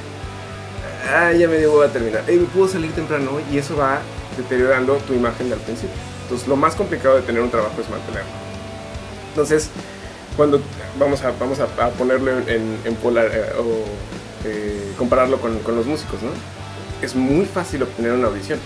Ay, 1.08 1.38
ya 1.38 1.48
me 1.48 1.58
dio 1.58 1.80
a 1.82 1.88
terminar. 1.88 2.24
Ey, 2.26 2.38
puedo 2.52 2.68
salir 2.68 2.92
temprano 2.92 3.40
y 3.50 3.58
eso 3.58 3.76
va 3.76 4.00
deteriorando 4.36 4.96
tu 4.98 5.14
imagen 5.14 5.52
al 5.52 5.58
principio. 5.60 5.94
Entonces, 6.22 6.46
lo 6.46 6.56
más 6.56 6.74
complicado 6.74 7.16
de 7.16 7.22
tener 7.22 7.42
un 7.42 7.50
trabajo 7.50 7.74
es 7.80 7.88
mantenerlo. 7.88 8.30
Entonces, 9.30 9.70
cuando 10.36 10.60
vamos 10.98 11.22
a, 11.22 11.32
vamos 11.38 11.58
a, 11.60 11.64
a 11.64 11.90
ponerlo 11.90 12.30
en, 12.46 12.78
en 12.84 12.94
polar 12.96 13.30
eh, 13.32 13.44
o 13.58 13.84
eh, 14.46 14.92
compararlo 14.98 15.40
con, 15.40 15.58
con 15.60 15.74
los 15.76 15.86
músicos, 15.86 16.22
¿no? 16.22 16.30
Es 17.02 17.14
muy 17.14 17.46
fácil 17.46 17.82
obtener 17.82 18.12
una 18.12 18.28
audición. 18.28 18.58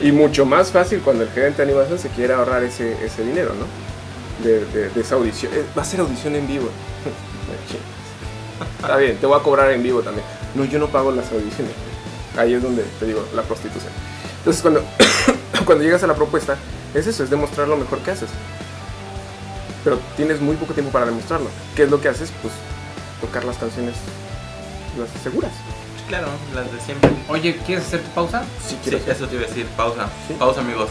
Y 0.00 0.10
mucho 0.12 0.44
más 0.46 0.72
fácil 0.72 1.00
cuando 1.00 1.22
el 1.24 1.30
gerente 1.30 1.58
de 1.64 1.70
animación 1.70 1.98
se 1.98 2.08
quiere 2.08 2.34
ahorrar 2.34 2.64
ese, 2.64 3.04
ese 3.04 3.22
dinero, 3.24 3.52
¿no? 3.54 4.44
De, 4.44 4.64
de- 4.66 4.88
de 4.90 5.00
esa 5.00 5.14
audición. 5.14 5.52
Eh, 5.54 5.62
Va 5.76 5.82
a 5.82 5.84
ser 5.84 6.00
audición 6.00 6.34
en 6.34 6.46
vivo. 6.46 6.68
Me. 7.48 8.84
Está 8.86 8.96
bien, 8.96 9.16
te 9.18 9.26
voy 9.26 9.38
a 9.38 9.42
cobrar 9.42 9.70
en 9.70 9.82
vivo 9.82 10.00
también. 10.02 10.26
No, 10.54 10.64
yo 10.64 10.78
no 10.78 10.88
pago 10.88 11.10
las 11.12 11.30
audiciones. 11.32 11.72
Ahí 12.36 12.54
es 12.54 12.62
donde 12.62 12.82
te 12.98 13.06
digo, 13.06 13.26
la 13.34 13.42
prostitución. 13.42 13.92
Entonces 14.38 14.62
cuando, 14.62 14.84
cuando 15.64 15.84
llegas 15.84 16.02
a 16.02 16.06
la 16.06 16.14
propuesta, 16.14 16.56
es 16.94 17.06
eso, 17.06 17.24
es 17.24 17.30
demostrar 17.30 17.68
lo 17.68 17.76
mejor 17.76 17.98
que 18.00 18.10
haces. 18.10 18.28
Pero 19.82 19.98
tienes 20.16 20.40
muy 20.40 20.56
poco 20.56 20.74
tiempo 20.74 20.92
para 20.92 21.06
demostrarlo. 21.06 21.48
¿Qué 21.74 21.84
es 21.84 21.90
lo 21.90 22.00
que 22.00 22.08
haces? 22.08 22.32
Pues 22.40 22.54
tocar 23.20 23.44
las 23.44 23.56
canciones, 23.58 23.94
las 24.98 25.08
seguras. 25.22 25.52
Claro, 26.08 26.28
las 26.54 26.70
de 26.72 26.80
siempre. 26.80 27.10
Oye, 27.28 27.56
¿quieres 27.64 27.86
hacer 27.86 28.00
tu 28.00 28.10
pausa? 28.10 28.44
Sí, 28.66 28.78
quieres. 28.82 29.06
eso 29.08 29.26
te 29.26 29.36
iba 29.36 29.44
a 29.44 29.48
decir, 29.48 29.66
pausa. 29.76 30.08
Sí. 30.28 30.34
Pausa, 30.38 30.60
amigos. 30.60 30.90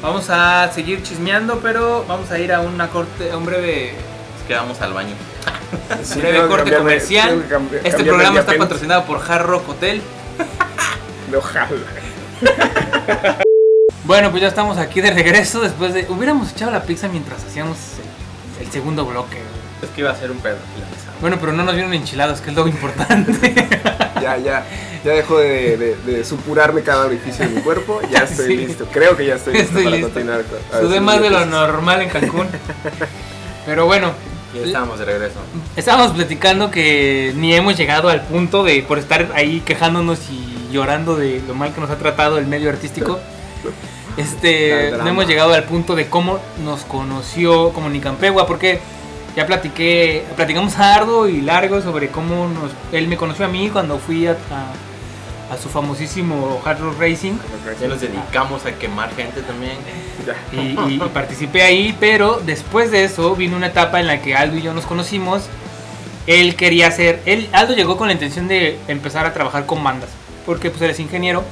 Vamos 0.00 0.30
a 0.30 0.70
seguir 0.72 1.02
chismeando, 1.02 1.60
pero 1.60 2.04
vamos 2.08 2.30
a 2.30 2.38
ir 2.38 2.52
a 2.52 2.60
una 2.60 2.88
corte, 2.88 3.30
a 3.30 3.36
un 3.36 3.44
breve, 3.44 3.90
Es 3.90 4.46
que 4.48 4.54
vamos 4.54 4.80
al 4.80 4.92
baño. 4.92 5.14
Sí, 6.02 6.20
breve 6.20 6.46
corte 6.48 6.74
comercial. 6.76 7.44
Este 7.84 8.04
programa 8.04 8.40
está 8.40 8.56
patrocinado 8.56 9.04
por 9.04 9.18
Hard 9.30 9.46
Rock 9.46 9.68
Hotel. 9.70 10.02
Ojalá. 11.36 11.68
Bueno, 14.04 14.32
pues 14.32 14.42
ya 14.42 14.48
estamos 14.48 14.78
aquí 14.78 15.00
de 15.00 15.12
regreso 15.12 15.60
después 15.60 15.94
de... 15.94 16.06
Hubiéramos 16.08 16.50
echado 16.50 16.72
la 16.72 16.82
pizza 16.82 17.06
mientras 17.06 17.44
hacíamos 17.44 17.76
el, 18.58 18.66
el 18.66 18.72
segundo 18.72 19.06
bloque. 19.06 19.38
Es 19.80 19.88
que 19.90 20.00
iba 20.00 20.10
a 20.10 20.16
ser 20.16 20.32
un 20.32 20.38
pedo. 20.38 20.56
la. 20.56 21.20
Bueno, 21.20 21.36
pero 21.40 21.52
no 21.52 21.62
nos 21.62 21.74
vieron 21.76 21.94
enchilados, 21.94 22.40
que 22.40 22.50
es 22.50 22.56
lo 22.56 22.66
importante. 22.66 23.54
Ya, 24.22 24.36
ya, 24.38 24.64
ya 25.04 25.12
dejo 25.12 25.38
de, 25.38 25.76
de, 25.76 25.96
de 25.96 26.24
supurarme 26.24 26.82
cada 26.82 27.06
orificio 27.06 27.44
de 27.48 27.56
mi 27.56 27.60
cuerpo. 27.60 28.00
Ya 28.08 28.20
estoy 28.20 28.46
Sí. 28.46 28.56
listo. 28.66 28.86
Creo 28.92 29.16
que 29.16 29.26
ya 29.26 29.34
estoy 29.34 29.54
listo 29.54 29.68
Estoy 29.70 29.84
para 29.84 29.96
listo. 29.96 30.12
continuar. 30.12 30.42
Sudé 30.80 31.00
más 31.00 31.20
de 31.20 31.30
lo 31.30 31.44
normal 31.46 32.02
en 32.02 32.08
Cancún. 32.08 32.46
Pero 33.66 33.86
bueno, 33.86 34.12
Ya 34.54 34.60
estábamos 34.66 34.98
de 34.98 35.04
regreso. 35.04 35.36
estábamos 35.76 36.12
platicando 36.12 36.70
que 36.70 37.32
ni 37.36 37.54
hemos 37.54 37.76
llegado 37.76 38.08
al 38.08 38.22
punto 38.22 38.62
de, 38.64 38.82
por 38.82 38.98
estar 38.98 39.30
ahí 39.34 39.60
quejándonos 39.64 40.18
y 40.30 40.70
llorando 40.72 41.16
de 41.16 41.40
lo 41.46 41.54
mal 41.54 41.72
que 41.74 41.80
nos 41.80 41.90
ha 41.90 41.96
tratado 41.98 42.38
el 42.38 42.46
medio 42.46 42.68
artístico, 42.70 43.18
este, 44.16 44.92
no 44.98 45.06
hemos 45.08 45.26
llegado 45.26 45.54
al 45.54 45.64
punto 45.64 45.94
de 45.94 46.06
cómo 46.08 46.38
nos 46.64 46.82
conoció 46.82 47.70
Comunicampegua, 47.72 48.46
porque 48.46 48.80
ya 49.36 49.46
platiqué, 49.46 50.24
platicamos 50.36 50.78
hardo 50.78 51.28
y 51.28 51.40
largo 51.40 51.80
sobre 51.80 52.08
cómo 52.08 52.48
nos, 52.48 52.70
él 52.92 53.08
me 53.08 53.16
conoció 53.16 53.46
a 53.46 53.48
mí 53.48 53.70
cuando 53.70 53.98
fui 53.98 54.26
a, 54.26 54.32
a- 54.32 54.72
a 55.52 55.58
su 55.58 55.68
famosísimo 55.68 56.62
Hard 56.64 56.80
Rock 56.80 56.98
Racing. 57.00 57.32
Ya 57.80 57.88
nos 57.88 58.00
dedicamos 58.00 58.64
a 58.64 58.72
quemar 58.72 59.14
gente 59.14 59.42
también. 59.42 59.72
Y, 60.52 60.56
y- 60.90 60.94
y 60.94 60.98
participé 61.12 61.62
ahí, 61.62 61.96
pero 62.00 62.40
después 62.44 62.90
de 62.90 63.04
eso 63.04 63.36
vino 63.36 63.56
una 63.56 63.66
etapa 63.66 64.00
en 64.00 64.06
la 64.06 64.22
que 64.22 64.34
Aldo 64.34 64.56
y 64.56 64.62
yo 64.62 64.72
nos 64.72 64.86
conocimos. 64.86 65.44
Él 66.26 66.54
quería 66.56 66.86
hacer, 66.86 67.20
él, 67.26 67.48
Aldo 67.52 67.74
llegó 67.74 67.96
con 67.96 68.06
la 68.06 68.12
intención 68.12 68.48
de 68.48 68.78
empezar 68.88 69.26
a 69.26 69.32
trabajar 69.34 69.66
con 69.66 69.82
bandas, 69.82 70.08
porque 70.46 70.70
pues 70.70 70.80
él 70.82 70.90
es 70.90 71.00
ingeniero 71.00 71.42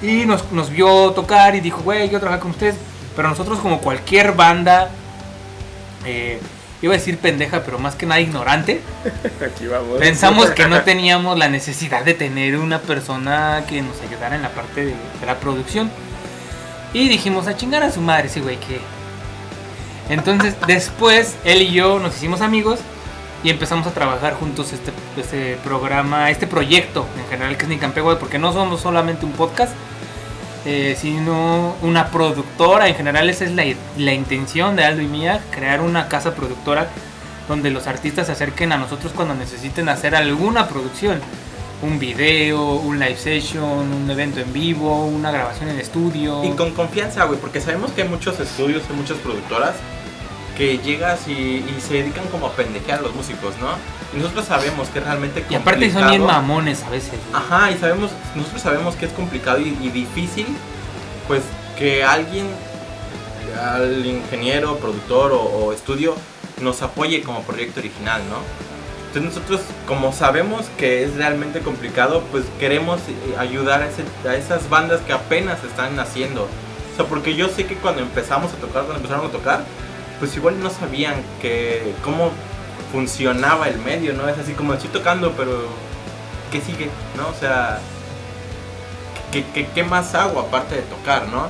y 0.00 0.24
nos, 0.26 0.50
nos 0.52 0.70
vio 0.70 1.10
tocar 1.10 1.56
y 1.56 1.60
dijo, 1.60 1.80
güey, 1.82 2.08
yo 2.08 2.20
trabajar 2.20 2.40
con 2.40 2.52
ustedes, 2.52 2.76
pero 3.16 3.28
nosotros 3.28 3.58
como 3.58 3.80
cualquier 3.80 4.32
banda, 4.32 4.90
eh, 6.06 6.40
iba 6.82 6.94
a 6.94 6.96
decir 6.96 7.18
pendeja, 7.18 7.62
pero 7.64 7.78
más 7.78 7.94
que 7.94 8.06
nada 8.06 8.20
ignorante, 8.20 8.80
Aquí 9.44 9.66
vamos. 9.66 9.98
pensamos 9.98 10.50
que 10.50 10.66
no 10.66 10.82
teníamos 10.82 11.38
la 11.38 11.48
necesidad 11.48 12.04
de 12.04 12.14
tener 12.14 12.56
una 12.56 12.78
persona 12.80 13.64
que 13.68 13.82
nos 13.82 14.00
ayudara 14.00 14.36
en 14.36 14.42
la 14.42 14.50
parte 14.50 14.86
de, 14.86 14.94
de 15.20 15.26
la 15.26 15.38
producción. 15.38 15.90
Y 16.92 17.08
dijimos 17.08 17.46
a 17.46 17.56
chingar 17.56 17.82
a 17.82 17.92
su 17.92 18.00
madre 18.00 18.26
ese 18.28 18.40
güey 18.40 18.56
que... 18.58 18.80
Entonces 20.08 20.54
después 20.66 21.36
él 21.44 21.62
y 21.62 21.72
yo 21.72 22.00
nos 22.00 22.16
hicimos 22.16 22.40
amigos 22.40 22.80
y 23.44 23.50
empezamos 23.50 23.86
a 23.86 23.92
trabajar 23.92 24.34
juntos 24.34 24.72
este, 24.72 24.90
este 25.16 25.56
programa, 25.62 26.30
este 26.30 26.46
proyecto 26.48 27.06
en 27.16 27.26
general 27.30 27.56
que 27.56 27.62
es 27.62 27.68
Nicampegua, 27.68 28.18
porque 28.18 28.38
no 28.38 28.52
somos 28.52 28.80
solamente 28.80 29.24
un 29.24 29.32
podcast, 29.32 29.72
eh, 30.64 30.96
sino 30.98 31.74
una 31.82 32.08
productora. 32.08 32.88
En 32.88 32.94
general 32.94 33.30
esa 33.30 33.44
es 33.44 33.52
la, 33.52 33.64
la 33.96 34.12
intención 34.12 34.76
de 34.76 34.84
Aldo 34.84 35.02
y 35.02 35.06
mía, 35.06 35.40
crear 35.50 35.80
una 35.80 36.08
casa 36.08 36.34
productora 36.34 36.88
donde 37.48 37.70
los 37.70 37.86
artistas 37.86 38.26
se 38.26 38.32
acerquen 38.32 38.72
a 38.72 38.76
nosotros 38.76 39.12
cuando 39.14 39.34
necesiten 39.34 39.88
hacer 39.88 40.14
alguna 40.14 40.68
producción. 40.68 41.20
Un 41.82 41.98
video, 41.98 42.74
un 42.74 42.98
live 42.98 43.16
session, 43.16 43.92
un 43.92 44.10
evento 44.10 44.40
en 44.40 44.52
vivo, 44.52 45.06
una 45.06 45.30
grabación 45.30 45.70
en 45.70 45.80
estudio. 45.80 46.44
Y 46.44 46.50
con 46.50 46.72
confianza, 46.72 47.24
güey, 47.24 47.40
porque 47.40 47.60
sabemos 47.60 47.90
que 47.92 48.02
hay 48.02 48.08
muchos 48.08 48.38
estudios, 48.38 48.82
hay 48.90 48.96
muchas 48.96 49.16
productoras 49.18 49.74
que 50.58 50.76
llegas 50.78 51.26
y, 51.26 51.32
y 51.32 51.76
se 51.80 51.94
dedican 51.94 52.26
como 52.26 52.48
a 52.48 52.52
pendejear 52.52 52.98
a 52.98 53.02
los 53.02 53.14
músicos, 53.14 53.54
¿no? 53.60 53.99
Y 54.14 54.16
nosotros 54.18 54.44
sabemos 54.46 54.88
que 54.88 54.98
es 54.98 55.04
realmente 55.04 55.44
Y 55.48 55.54
aparte 55.54 55.90
son 55.90 56.02
bien 56.08 56.20
complicado. 56.22 56.42
mamones 56.42 56.82
a 56.82 56.90
veces. 56.90 57.14
Ajá, 57.32 57.70
y 57.70 57.78
sabemos, 57.78 58.10
nosotros 58.34 58.60
sabemos 58.62 58.96
que 58.96 59.06
es 59.06 59.12
complicado 59.12 59.60
y, 59.60 59.76
y 59.80 59.88
difícil, 59.90 60.46
pues 61.28 61.42
que 61.78 62.02
alguien, 62.04 62.46
al 63.60 64.04
ingeniero, 64.04 64.76
productor 64.78 65.32
o, 65.32 65.40
o 65.40 65.72
estudio, 65.72 66.14
nos 66.60 66.82
apoye 66.82 67.22
como 67.22 67.42
proyecto 67.42 67.80
original, 67.80 68.20
¿no? 68.28 68.36
Entonces 69.08 69.34
nosotros, 69.34 69.60
como 69.88 70.12
sabemos 70.12 70.66
que 70.76 71.02
es 71.04 71.16
realmente 71.16 71.60
complicado, 71.60 72.22
pues 72.30 72.44
queremos 72.60 73.00
eh, 73.08 73.36
ayudar 73.38 73.82
a, 73.82 73.88
ese- 73.88 74.28
a 74.28 74.34
esas 74.36 74.68
bandas 74.70 75.00
que 75.00 75.12
apenas 75.12 75.62
están 75.64 75.96
naciendo. 75.96 76.42
O 76.92 76.96
sea, 76.96 77.06
porque 77.06 77.34
yo 77.34 77.48
sé 77.48 77.66
que 77.66 77.74
cuando 77.76 78.02
empezamos 78.02 78.52
a 78.52 78.56
tocar, 78.56 78.82
cuando 78.84 78.96
empezaron 78.96 79.26
a 79.26 79.30
tocar, 79.30 79.64
pues 80.20 80.36
igual 80.36 80.60
no 80.62 80.70
sabían 80.70 81.14
que 81.40 81.92
cómo 82.04 82.30
funcionaba 82.92 83.68
el 83.68 83.78
medio, 83.78 84.12
¿no? 84.14 84.28
Es 84.28 84.38
así 84.38 84.52
como 84.52 84.74
estoy 84.74 84.90
tocando, 84.90 85.32
pero 85.32 85.66
¿qué 86.50 86.60
sigue? 86.60 86.88
¿No? 87.16 87.28
O 87.28 87.34
sea, 87.38 87.78
¿qué, 89.32 89.44
qué, 89.54 89.66
qué 89.74 89.84
más 89.84 90.14
hago 90.14 90.40
aparte 90.40 90.76
de 90.76 90.82
tocar, 90.82 91.28
¿no? 91.28 91.48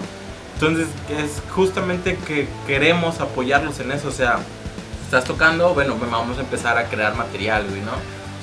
Entonces 0.55 0.88
es 1.09 1.43
justamente 1.55 2.18
que 2.26 2.47
queremos 2.66 3.20
apoyarlos 3.20 3.80
en 3.80 3.93
eso, 3.93 4.09
o 4.09 4.12
sea, 4.12 4.38
estás 5.05 5.24
tocando, 5.24 5.72
bueno, 5.72 5.97
vamos 6.11 6.36
a 6.36 6.43
empezar 6.43 6.76
a 6.76 6.84
crear 6.84 7.14
material, 7.14 7.66
güey, 7.68 7.80
¿no? 7.80 7.93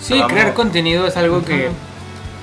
Sí, 0.01 0.13
Vamos. 0.15 0.31
crear 0.31 0.53
contenido 0.53 1.07
es 1.07 1.15
algo 1.17 1.43
que 1.45 1.67
Ujú. 1.67 1.75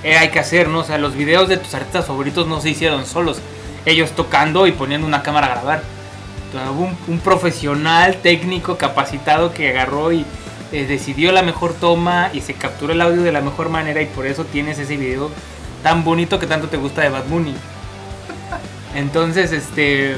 eh, 0.05 0.17
hay 0.17 0.31
que 0.31 0.39
hacer, 0.39 0.69
¿no? 0.69 0.81
O 0.81 0.85
sea, 0.85 0.99
los 0.99 1.15
videos 1.15 1.49
de 1.49 1.57
tus 1.57 1.75
artistas 1.75 2.07
favoritos 2.07 2.47
no 2.47 2.61
se 2.61 2.71
hicieron 2.71 3.05
solos. 3.07 3.39
Ellos 3.85 4.13
tocando 4.13 4.67
y 4.67 4.73
poniendo 4.73 5.07
una 5.07 5.23
cámara 5.23 5.49
a 5.49 5.51
grabar. 5.51 5.83
Entonces, 6.47 6.71
hubo 6.71 6.85
un, 6.85 6.97
un 7.09 7.19
profesional 7.21 8.17
técnico 8.23 8.77
capacitado 8.79 9.53
que 9.53 9.69
agarró 9.71 10.13
y 10.13 10.25
eh, 10.75 10.87
decidió 10.87 11.31
la 11.31 11.43
mejor 11.43 11.73
toma 11.73 12.31
y 12.33 12.41
se 12.41 12.55
capturó 12.55 12.93
el 12.93 13.01
audio 13.01 13.23
de 13.23 13.31
la 13.31 13.41
mejor 13.41 13.69
manera 13.69 14.03
y 14.03 14.07
por 14.07 14.27
eso 14.27 14.45
tienes 14.45 14.77
ese 14.79 14.97
video 14.97 15.31
tan 15.85 16.03
bonito 16.03 16.41
que 16.41 16.49
tanto 16.49 16.67
te 16.67 16.77
gusta 16.77 17.03
de 17.03 17.11
Bad 17.11 17.27
Bunny. 17.29 17.55
Entonces, 18.97 19.53
este, 19.53 20.17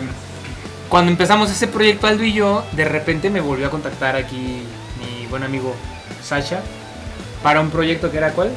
cuando 0.89 1.11
empezamos 1.11 1.51
ese 1.51 1.67
proyecto 1.67 2.07
Aldo 2.07 2.25
y 2.25 2.33
yo, 2.33 2.65
de 2.73 2.87
repente 2.87 3.29
me 3.29 3.43
volvió 3.43 3.67
a 3.67 3.71
contactar 3.71 4.17
aquí 4.17 4.63
mi 4.99 5.27
buen 5.27 5.43
amigo 5.43 5.75
Sasha 6.23 6.63
para 7.43 7.61
un 7.61 7.69
proyecto 7.69 8.11
que 8.11 8.17
era 8.17 8.33
cuál? 8.33 8.49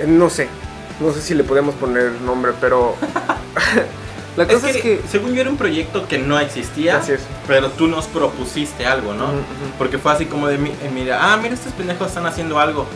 Eh, 0.00 0.06
No 0.06 0.28
sé. 0.28 0.48
No 1.00 1.12
sé 1.14 1.22
si 1.22 1.32
le 1.32 1.44
podemos 1.44 1.74
poner 1.76 2.12
nombre, 2.20 2.52
pero. 2.60 2.94
la 4.36 4.44
Es 4.44 4.52
cosa 4.54 4.66
que, 4.72 4.78
es 4.78 4.82
que. 4.82 5.00
según 5.10 5.34
yo 5.34 5.40
era 5.40 5.50
un 5.50 5.56
proyecto 5.56 6.06
que 6.08 6.18
no 6.18 6.38
existía, 6.38 6.98
Así 6.98 7.12
es. 7.12 7.20
pero 7.46 7.70
tú 7.70 7.86
nos 7.88 8.06
propusiste 8.06 8.86
algo, 8.86 9.12
¿no? 9.14 9.26
Porque 9.78 9.98
fue 9.98 10.12
así 10.12 10.26
como 10.26 10.46
de, 10.48 10.54
eh, 10.56 10.90
mira, 10.92 11.32
ah, 11.32 11.36
mira, 11.36 11.54
estos 11.54 11.72
pendejos 11.72 12.08
están 12.08 12.26
haciendo 12.26 12.58
algo. 12.58 12.86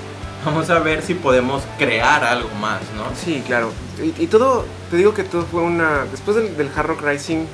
Vamos 0.44 0.68
a 0.70 0.78
ver 0.78 1.02
si 1.02 1.14
podemos 1.14 1.62
crear 1.78 2.22
algo 2.22 2.50
más, 2.60 2.80
¿no? 2.96 3.04
Sí, 3.16 3.42
claro. 3.46 3.72
Y, 4.02 4.24
y 4.24 4.26
todo, 4.26 4.64
te 4.90 4.96
digo 4.98 5.14
que 5.14 5.24
todo 5.24 5.44
fue 5.50 5.62
una. 5.62 6.04
Después 6.10 6.36
del, 6.36 6.56
del 6.56 6.68
Hard 6.76 6.86
Rock 6.88 7.02
Rising, 7.02 7.46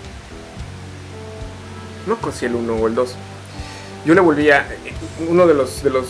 no 2.07 2.17
conocí 2.17 2.47
el 2.47 2.55
1 2.55 2.75
o 2.75 2.87
el 2.87 2.95
2. 2.95 3.15
Yo 4.07 4.15
le 4.15 4.21
volví 4.21 4.51
a. 4.51 4.67
Uno 5.29 5.47
de 5.47 5.55
los, 5.55 5.83
de 5.83 5.91
los 5.91 6.07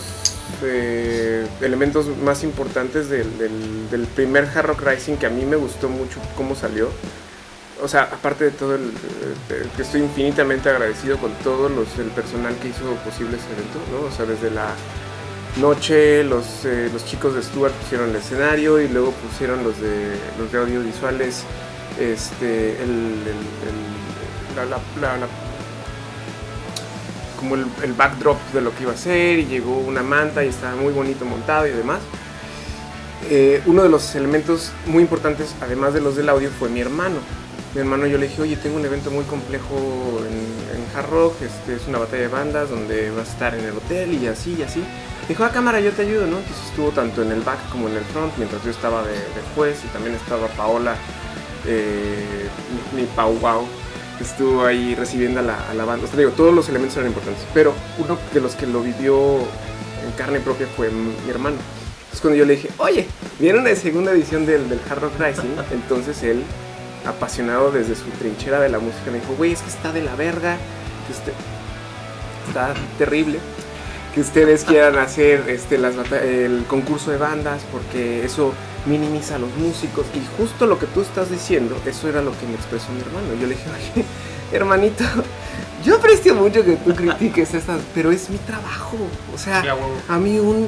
eh, 0.63 1.45
elementos 1.61 2.07
más 2.23 2.43
importantes 2.43 3.09
del, 3.09 3.37
del- 3.37 3.89
del 3.91 4.07
primer 4.07 4.45
Hard 4.45 4.65
Rock 4.67 4.81
Rising 4.87 5.17
que 5.17 5.25
a 5.25 5.29
mí 5.29 5.45
me 5.45 5.57
gustó 5.57 5.89
mucho 5.89 6.19
cómo 6.35 6.55
salió. 6.55 6.89
O 7.81 7.87
sea, 7.87 8.03
aparte 8.03 8.45
de 8.45 8.51
todo 8.51 8.75
el, 8.75 8.91
estoy 9.79 10.01
infinitamente 10.01 10.69
agradecido 10.69 11.17
con 11.17 11.31
todo 11.43 11.67
el 11.67 12.07
personal 12.11 12.55
que 12.57 12.69
hizo 12.69 12.93
posible 13.05 13.37
ese 13.37 13.47
evento, 13.53 13.79
¿no? 13.91 14.07
O 14.07 14.11
sea, 14.11 14.25
desde 14.25 14.51
la 14.51 14.73
noche 15.59 16.23
los, 16.23 16.45
eh, 16.65 16.89
los 16.93 17.05
chicos 17.05 17.35
de 17.35 17.41
Stuart 17.43 17.73
pusieron 17.73 18.09
el 18.11 18.15
escenario 18.15 18.79
y 18.79 18.87
luego 18.87 19.11
pusieron 19.11 19.63
los 19.63 19.79
de 19.81 20.15
los 20.39 20.51
de 20.51 20.57
audiovisuales 20.59 21.43
este 21.99 22.81
el, 22.81 23.15
la- 24.55 24.65
la- 24.65 25.17
la- 25.17 25.27
como 27.37 27.55
el, 27.55 27.65
el 27.83 27.93
backdrop 27.93 28.37
de 28.53 28.61
lo 28.61 28.73
que 28.75 28.83
iba 28.83 28.93
a 28.93 28.97
ser 28.97 29.39
y 29.39 29.45
llegó 29.45 29.77
una 29.77 30.03
manta 30.03 30.43
y 30.45 30.47
estaba 30.49 30.75
muy 30.75 30.93
bonito 30.93 31.25
montado 31.25 31.67
y 31.67 31.71
demás 31.71 31.99
Eh, 33.29 33.61
uno 33.67 33.83
de 33.83 33.89
los 33.89 34.15
elementos 34.15 34.71
muy 34.87 35.03
importantes 35.03 35.53
además 35.61 35.93
de 35.93 36.01
los 36.01 36.15
del 36.15 36.27
audio 36.29 36.49
fue 36.57 36.69
mi 36.69 36.81
hermano 36.81 37.17
mi 37.73 37.81
hermano 37.81 38.05
yo 38.07 38.17
le 38.17 38.27
dije 38.27 38.41
oye 38.41 38.55
tengo 38.57 38.77
un 38.77 38.85
evento 38.85 39.11
muy 39.11 39.23
complejo 39.25 39.75
en, 40.19 40.75
en 40.75 40.97
Hard 40.97 41.09
Rock 41.09 41.41
este, 41.41 41.75
es 41.75 41.87
una 41.87 41.99
batalla 41.99 42.23
de 42.23 42.27
bandas 42.27 42.69
donde 42.69 43.11
vas 43.11 43.29
a 43.29 43.31
estar 43.31 43.55
en 43.55 43.65
el 43.65 43.77
hotel 43.77 44.13
y 44.13 44.27
así 44.27 44.55
y 44.59 44.63
así 44.63 44.83
Dijo, 45.27 45.45
ah, 45.45 45.49
cámara, 45.49 45.79
yo 45.79 45.91
te 45.91 46.01
ayudo, 46.01 46.27
¿no? 46.27 46.39
Entonces 46.39 46.65
estuvo 46.65 46.89
tanto 46.91 47.21
en 47.21 47.31
el 47.31 47.41
back 47.41 47.57
como 47.69 47.87
en 47.87 47.95
el 47.95 48.03
front, 48.03 48.33
mientras 48.37 48.61
yo 48.65 48.71
estaba 48.71 49.03
de, 49.03 49.15
juez 49.55 49.79
y 49.85 49.87
también 49.93 50.15
estaba 50.15 50.47
Paola, 50.49 50.95
eh, 51.65 52.49
mi, 52.93 53.03
Pau 53.03 53.37
Wow, 53.39 53.65
estuvo 54.19 54.65
ahí 54.65 54.93
recibiendo 54.93 55.39
a 55.39 55.43
la, 55.43 55.69
a 55.69 55.73
la 55.73 55.85
banda. 55.85 56.05
O 56.05 56.07
sea, 56.09 56.17
digo, 56.17 56.31
todos 56.31 56.53
los 56.53 56.67
elementos 56.67 56.97
eran 56.97 57.09
importantes, 57.09 57.45
pero 57.53 57.73
uno 57.97 58.17
de 58.33 58.41
los 58.41 58.55
que 58.55 58.67
lo 58.67 58.81
vivió 58.81 59.37
en 59.37 60.11
carne 60.17 60.41
propia 60.41 60.67
fue 60.75 60.89
mi 60.89 61.29
hermano. 61.29 61.55
Entonces 61.99 62.21
cuando 62.21 62.37
yo 62.37 62.45
le 62.45 62.55
dije, 62.55 62.69
oye, 62.77 63.07
¿vieron 63.39 63.63
la 63.63 63.73
segunda 63.75 64.11
edición 64.11 64.45
del, 64.45 64.67
del 64.67 64.81
Hard 64.89 65.01
Rock 65.01 65.13
Rising? 65.17 65.55
Entonces 65.71 66.23
él, 66.23 66.43
apasionado 67.05 67.71
desde 67.71 67.95
su 67.95 68.09
trinchera 68.11 68.59
de 68.59 68.69
la 68.69 68.79
música, 68.79 69.11
me 69.11 69.19
dijo, 69.19 69.33
güey, 69.37 69.53
es 69.53 69.61
que 69.61 69.69
está 69.69 69.91
de 69.91 70.01
la 70.01 70.15
verga, 70.15 70.57
que 71.07 71.13
usted 71.13 71.33
está 72.47 72.73
terrible 72.97 73.39
que 74.13 74.21
ustedes 74.21 74.63
quieran 74.63 74.97
hacer 74.97 75.49
este, 75.49 75.77
las 75.77 75.95
el 76.11 76.65
concurso 76.67 77.11
de 77.11 77.17
bandas 77.17 77.61
porque 77.71 78.25
eso 78.25 78.53
minimiza 78.85 79.35
a 79.35 79.39
los 79.39 79.55
músicos 79.55 80.05
y 80.13 80.21
justo 80.37 80.65
lo 80.65 80.79
que 80.79 80.87
tú 80.87 81.01
estás 81.01 81.29
diciendo, 81.29 81.77
eso 81.85 82.09
era 82.09 82.21
lo 82.21 82.31
que 82.37 82.45
me 82.47 82.55
expresó 82.55 82.91
mi 82.91 83.01
hermano. 83.01 83.27
Yo 83.39 83.47
le 83.47 83.55
dije, 83.55 83.69
oye, 83.69 84.05
hermanito, 84.51 85.03
yo 85.85 85.97
aprecio 85.97 86.35
mucho 86.35 86.65
que 86.65 86.75
tú 86.77 86.93
critiques 86.93 87.53
estas, 87.53 87.79
pero 87.93 88.11
es 88.11 88.29
mi 88.29 88.37
trabajo. 88.37 88.97
O 89.33 89.37
sea, 89.37 89.63
a 90.09 90.17
mí 90.17 90.39
un 90.39 90.67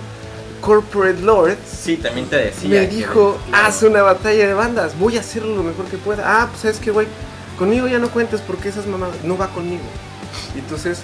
corporate 0.63 1.19
lord 1.21 1.57
Sí, 1.69 1.97
también 1.97 2.27
te 2.27 2.37
decía. 2.37 2.69
me 2.69 2.87
dijo, 2.87 3.37
haz 3.51 3.83
una 3.83 4.01
batalla 4.01 4.47
de 4.47 4.53
bandas, 4.53 4.97
voy 4.97 5.17
a 5.17 5.19
hacerlo 5.19 5.55
lo 5.57 5.63
mejor 5.63 5.85
que 5.85 5.97
pueda. 5.97 6.23
Ah, 6.25 6.47
pues 6.49 6.61
sabes 6.61 6.79
que, 6.79 6.91
güey, 6.91 7.07
conmigo 7.59 7.87
ya 7.87 7.99
no 7.99 8.09
cuentes 8.09 8.39
porque 8.41 8.69
esas 8.69 8.87
mamadas 8.87 9.15
no 9.23 9.37
va 9.37 9.49
conmigo. 9.49 9.83
Y 10.55 10.59
entonces, 10.59 10.99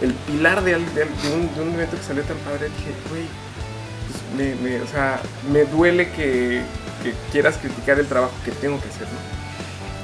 el 0.00 0.12
pilar 0.14 0.62
de, 0.62 0.74
al- 0.74 0.94
de- 0.94 1.04
de 1.04 1.34
un, 1.34 1.54
de 1.54 1.60
un 1.62 1.74
evento 1.74 1.96
que 1.96 2.02
salió 2.04 2.22
tan 2.22 2.36
padre, 2.38 2.68
dije, 2.78 2.94
güey, 3.10 3.24
pues 4.06 4.56
me, 4.62 4.70
me- 4.70 4.80
o 4.80 4.86
sea, 4.86 5.20
me 5.52 5.64
duele 5.64 6.10
que, 6.12 6.62
que 7.02 7.12
quieras 7.32 7.56
criticar 7.60 7.98
el 7.98 8.06
trabajo 8.06 8.32
que 8.44 8.52
tengo 8.52 8.80
que 8.80 8.88
hacer, 8.88 9.08
¿no? 9.08 9.29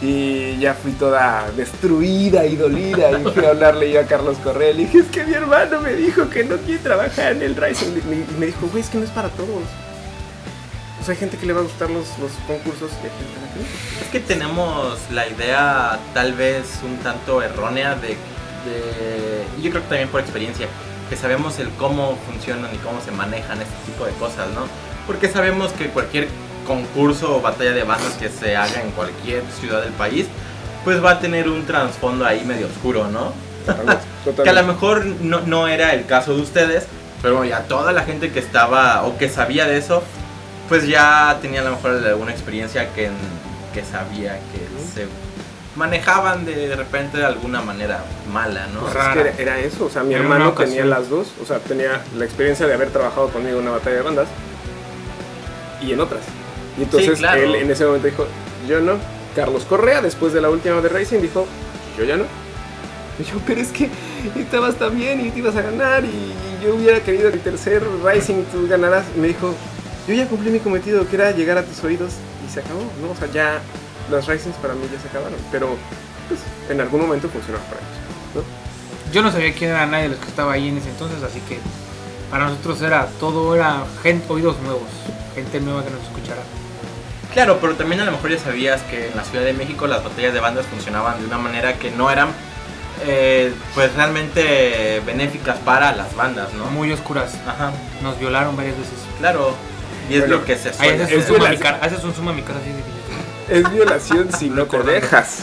Y 0.02 0.58
ya 0.58 0.74
fui 0.74 0.92
toda 0.92 1.50
destruida 1.56 2.44
y 2.44 2.56
dolida 2.56 3.10
y 3.18 3.24
fui 3.32 3.44
a 3.44 3.50
hablarle 3.50 3.90
yo 3.90 4.00
a 4.00 4.04
Carlos 4.04 4.36
Correa. 4.44 4.72
Le 4.74 4.82
dije, 4.84 4.98
es 4.98 5.06
que 5.06 5.24
mi 5.24 5.32
hermano 5.32 5.80
me 5.80 5.94
dijo 5.94 6.28
que 6.28 6.44
no 6.44 6.56
quiere 6.58 6.82
trabajar 6.82 7.32
en 7.32 7.42
el 7.42 7.56
Rising. 7.56 7.96
Y 7.96 8.38
me 8.38 8.46
dijo, 8.46 8.66
güey, 8.70 8.82
es 8.82 8.90
que 8.90 8.98
no 8.98 9.04
es 9.04 9.10
para 9.10 9.28
todos. 9.30 9.62
O 11.00 11.04
sea, 11.04 11.12
hay 11.14 11.18
gente 11.18 11.38
que 11.38 11.46
le 11.46 11.52
va 11.54 11.60
a 11.60 11.64
gustar 11.64 11.88
los, 11.88 12.06
los 12.18 12.32
concursos 12.46 12.90
y 12.92 13.02
gente. 13.02 13.70
Es 14.02 14.08
que 14.10 14.20
tenemos 14.20 14.98
la 15.12 15.26
idea 15.28 15.98
tal 16.12 16.34
vez 16.34 16.66
un 16.84 16.98
tanto 16.98 17.40
errónea 17.42 17.94
de, 17.94 18.08
de- 18.08 19.62
yo 19.62 19.70
creo 19.70 19.82
que 19.82 19.88
también 19.88 20.08
por 20.08 20.20
experiencia, 20.20 20.66
que 21.08 21.16
sabemos 21.16 21.58
el 21.58 21.70
cómo 21.70 22.18
funcionan 22.30 22.74
y 22.74 22.78
cómo 22.78 23.00
se 23.00 23.12
manejan 23.12 23.62
este 23.62 23.74
tipo 23.86 24.04
de 24.04 24.12
cosas, 24.12 24.48
¿no? 24.54 24.62
Porque 25.06 25.28
sabemos 25.28 25.72
que 25.72 25.86
cualquier 25.88 26.28
concurso 26.66 27.36
o 27.36 27.40
batalla 27.40 27.72
de 27.72 27.84
bandas 27.84 28.14
que 28.14 28.28
se 28.28 28.56
haga 28.56 28.82
en 28.82 28.90
cualquier 28.90 29.42
ciudad 29.58 29.82
del 29.82 29.92
país, 29.92 30.26
pues 30.84 31.02
va 31.04 31.12
a 31.12 31.18
tener 31.20 31.48
un 31.48 31.64
trasfondo 31.66 32.24
ahí 32.26 32.44
medio 32.44 32.66
oscuro, 32.66 33.08
¿no? 33.08 33.32
Totalmente, 33.64 34.02
Que 34.24 34.30
a 34.30 34.34
totalmente. 34.34 34.62
lo 34.62 34.72
mejor 34.72 35.06
no, 35.22 35.40
no 35.42 35.68
era 35.68 35.94
el 35.94 36.04
caso 36.06 36.34
de 36.34 36.42
ustedes, 36.42 36.86
pero 37.22 37.44
ya 37.44 37.62
toda 37.62 37.92
la 37.92 38.02
gente 38.02 38.30
que 38.32 38.40
estaba 38.40 39.04
o 39.04 39.16
que 39.16 39.28
sabía 39.28 39.66
de 39.66 39.78
eso, 39.78 40.02
pues 40.68 40.86
ya 40.86 41.38
tenía 41.40 41.60
a 41.60 41.64
lo 41.64 41.70
mejor 41.70 41.92
alguna 42.04 42.32
experiencia 42.32 42.92
que, 42.92 43.08
que 43.72 43.84
sabía 43.84 44.34
que 44.52 44.92
se 44.94 45.06
manejaban 45.76 46.44
de 46.44 46.74
repente 46.74 47.18
de 47.18 47.24
alguna 47.24 47.60
manera 47.60 48.00
mala, 48.32 48.66
¿no? 48.74 48.80
Pues 48.80 48.96
es 48.96 49.08
que 49.12 49.20
era, 49.20 49.34
era 49.38 49.58
eso, 49.60 49.84
o 49.86 49.90
sea, 49.90 50.02
mi 50.02 50.14
En 50.14 50.22
hermano 50.22 50.52
tenía 50.52 50.84
las 50.86 51.08
dos, 51.08 51.28
o 51.40 51.46
sea, 51.46 51.58
tenía 51.58 52.02
la 52.16 52.24
experiencia 52.24 52.66
de 52.66 52.74
haber 52.74 52.90
trabajado 52.90 53.28
conmigo 53.28 53.58
en 53.58 53.62
una 53.64 53.72
batalla 53.72 53.96
de 53.96 54.02
bandas 54.02 54.28
y 55.82 55.92
en 55.92 56.00
otras. 56.00 56.22
Y 56.78 56.82
entonces 56.82 57.18
claro. 57.18 57.42
él 57.42 57.54
en 57.54 57.70
ese 57.70 57.84
momento 57.84 58.06
dijo, 58.08 58.26
yo 58.68 58.80
no. 58.80 58.98
Carlos 59.34 59.64
Correa, 59.64 60.00
después 60.00 60.32
de 60.32 60.40
la 60.40 60.48
última 60.48 60.80
de 60.80 60.88
Racing, 60.88 61.20
dijo, 61.20 61.46
yo 61.98 62.04
ya 62.04 62.16
no. 62.16 62.24
Y 63.18 63.24
yo, 63.24 63.40
pero 63.46 63.60
es 63.60 63.68
que 63.68 63.90
estabas 64.36 64.76
tan 64.76 64.96
bien 64.96 65.24
y 65.26 65.30
te 65.30 65.38
ibas 65.38 65.56
a 65.56 65.62
ganar 65.62 66.04
y 66.04 66.64
yo 66.64 66.74
hubiera 66.74 67.00
querido 67.00 67.30
que 67.30 67.36
el 67.36 67.42
tercer 67.42 67.82
Rising 68.04 68.44
tú 68.44 68.66
ganarás. 68.68 69.04
Y 69.16 69.20
me 69.20 69.28
dijo, 69.28 69.54
yo 70.06 70.14
ya 70.14 70.26
cumplí 70.26 70.50
mi 70.50 70.60
cometido, 70.60 71.06
que 71.08 71.16
era 71.16 71.30
llegar 71.32 71.58
a 71.58 71.62
tus 71.62 71.82
oídos 71.84 72.12
y 72.46 72.52
se 72.52 72.60
acabó, 72.60 72.80
¿no? 73.00 73.10
O 73.12 73.16
sea, 73.16 73.30
ya 73.32 73.60
las 74.10 74.26
Risings 74.26 74.56
para 74.56 74.74
mí 74.74 74.82
ya 74.92 75.00
se 75.00 75.08
acabaron, 75.08 75.38
pero 75.50 75.76
pues 76.28 76.40
en 76.70 76.80
algún 76.80 77.00
momento 77.02 77.28
funcionaron 77.28 77.66
para 77.66 77.80
ellos, 77.80 78.36
¿no? 78.36 79.12
Yo 79.12 79.22
no 79.22 79.32
sabía 79.32 79.52
quién 79.52 79.70
era 79.70 79.86
nadie 79.86 80.04
de 80.04 80.08
los 80.10 80.18
que 80.18 80.28
estaba 80.28 80.52
ahí 80.52 80.68
en 80.68 80.78
ese 80.78 80.90
entonces, 80.90 81.22
así 81.22 81.40
que 81.48 81.58
para 82.30 82.46
nosotros 82.46 82.82
era 82.82 83.06
todo 83.20 83.54
era 83.54 83.84
gente, 84.02 84.26
oídos 84.32 84.58
nuevos, 84.60 84.88
gente 85.34 85.60
nueva 85.60 85.84
que 85.84 85.90
nos 85.90 86.02
escuchara. 86.02 86.42
Claro, 87.36 87.58
pero 87.60 87.74
también 87.74 88.00
a 88.00 88.06
lo 88.06 88.12
mejor 88.12 88.30
ya 88.30 88.38
sabías 88.38 88.80
que 88.84 89.08
en 89.08 89.14
la 89.14 89.22
Ciudad 89.22 89.44
de 89.44 89.52
México 89.52 89.86
las 89.86 90.02
batallas 90.02 90.32
de 90.32 90.40
bandas 90.40 90.64
funcionaban 90.64 91.20
de 91.20 91.26
una 91.26 91.36
manera 91.36 91.74
que 91.74 91.90
no 91.90 92.10
eran 92.10 92.28
eh, 93.04 93.52
pues 93.74 93.94
realmente 93.94 95.02
benéficas 95.04 95.58
para 95.58 95.94
las 95.94 96.16
bandas, 96.16 96.54
¿no? 96.54 96.64
Muy 96.70 96.90
oscuras. 96.92 97.34
Ajá, 97.46 97.72
Nos 98.02 98.18
violaron 98.18 98.56
varias 98.56 98.78
veces. 98.78 98.94
claro. 99.18 99.54
Y 100.08 100.14
es 100.14 100.20
Bueno, 100.20 100.36
lo 100.36 100.44
que 100.46 100.56
se 100.56 100.72
suele 100.72 101.02
haces 101.02 101.10
es 101.10 101.16
un 101.18 101.26
suma 101.26 101.44
a 101.44 101.50
mi 101.50 101.56
violación. 101.56 101.62
cara, 101.74 101.78
haces 101.86 102.04
un 102.04 102.14
suma 102.14 102.30
a 102.30 102.34
mi 102.34 102.42
cara 102.42 102.58
así 102.58 102.70
de 103.52 103.58
Es 103.58 103.70
violación 103.70 104.32
si 104.32 104.48
no 104.48 104.64
te 104.64 104.82
dejas, 104.82 105.40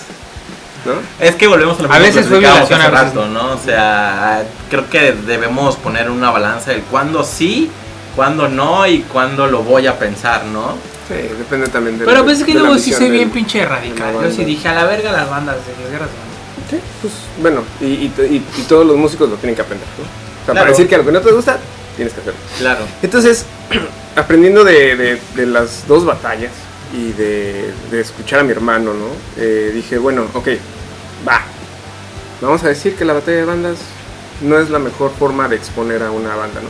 ¿no? 0.85 0.93
Es 1.23 1.35
que 1.35 1.45
volvemos 1.45 1.77
a 1.79 1.83
lo 1.83 1.93
A 1.93 1.99
mismo 1.99 2.05
veces 2.07 2.23
que 2.23 2.29
fue 2.29 2.39
violación, 2.39 2.81
hace 2.81 2.87
a 2.87 2.89
veces 2.89 3.07
rato, 3.15 3.27
¿no? 3.27 3.51
O 3.51 3.57
sea, 3.59 4.43
creo 4.71 4.89
que 4.89 5.11
debemos 5.11 5.75
poner 5.75 6.09
una 6.09 6.31
balanza 6.31 6.71
del 6.71 6.81
cuándo 6.81 7.23
sí, 7.23 7.69
cuándo 8.15 8.47
no 8.47 8.87
y 8.87 9.01
cuándo 9.01 9.45
lo 9.45 9.61
voy 9.61 9.85
a 9.85 9.99
pensar, 9.99 10.45
¿no? 10.45 10.75
Sí, 11.07 11.15
depende 11.37 11.67
también 11.67 11.99
de 11.99 12.05
Pero 12.05 12.17
la- 12.19 12.23
pues 12.23 12.39
es 12.39 12.45
que 12.45 12.53
luego 12.53 12.77
sí 12.77 12.93
soy 12.93 13.09
bien 13.09 13.29
pinche 13.29 13.65
radical. 13.65 14.13
Yo 14.21 14.31
sí 14.31 14.45
dije 14.45 14.67
a 14.69 14.73
la 14.73 14.85
verga 14.85 15.11
las 15.11 15.29
bandas 15.29 15.57
de 15.65 15.73
las 15.83 15.91
guerras. 15.91 16.09
Sí, 16.69 16.77
pues 17.01 17.13
bueno, 17.41 17.61
y, 17.81 17.85
y- 17.85 18.13
y- 18.29 18.45
y 18.57 18.61
todos 18.63 18.85
los 18.85 18.95
músicos 18.95 19.29
lo 19.29 19.35
tienen 19.35 19.55
que 19.55 19.61
aprender, 19.61 19.87
¿no? 19.97 20.03
O 20.03 20.07
sea, 20.07 20.45
Claro. 20.53 20.59
para 20.59 20.69
decir 20.71 20.87
que 20.87 20.95
algo 20.95 21.07
que 21.07 21.11
no 21.13 21.21
te 21.21 21.31
gusta, 21.31 21.57
tienes 21.95 22.13
que 22.13 22.21
hacerlo. 22.21 22.39
Claro. 22.57 22.85
Entonces, 23.01 23.45
aprendiendo 24.15 24.63
de, 24.63 24.95
de- 24.95 25.19
de 25.35 25.45
las 25.45 25.87
dos 25.87 26.05
batallas 26.05 26.51
y 26.93 27.11
de, 27.11 27.73
de 27.91 27.99
escuchar 28.01 28.39
a 28.39 28.43
mi 28.43 28.51
hermano, 28.51 28.93
¿no? 28.93 29.07
Eh, 29.37 29.71
dije, 29.73 29.97
bueno, 29.97 30.25
ok, 30.33 30.47
va. 31.27 31.41
Vamos 32.41 32.63
a 32.63 32.69
decir 32.69 32.95
que 32.95 33.03
la 33.05 33.13
batalla 33.13 33.37
de 33.37 33.45
bandas 33.45 33.77
no 34.41 34.57
es 34.59 34.69
la 34.69 34.79
mejor 34.79 35.11
forma 35.17 35.47
de 35.47 35.55
exponer 35.57 36.01
a 36.03 36.11
una 36.11 36.35
banda, 36.35 36.61
¿no? 36.61 36.69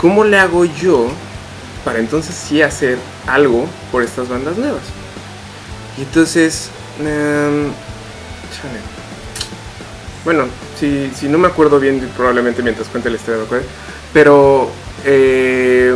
¿Cómo 0.00 0.24
le 0.24 0.38
hago 0.38 0.64
yo 0.64 1.08
para 1.84 1.98
entonces 2.00 2.34
sí 2.34 2.60
hacer 2.62 2.98
algo 3.26 3.66
por 3.92 4.02
estas 4.02 4.28
bandas 4.28 4.56
nuevas? 4.56 4.82
Y 5.98 6.02
entonces, 6.02 6.70
em, 7.00 7.70
bueno, 10.24 10.44
si, 10.78 11.10
si 11.14 11.28
no 11.28 11.38
me 11.38 11.48
acuerdo 11.48 11.78
bien, 11.78 12.08
probablemente 12.16 12.62
mientras 12.62 12.88
cuente 12.88 13.10
la 13.10 13.16
historia 13.16 13.44
pero 14.12 14.70
eh, 15.04 15.94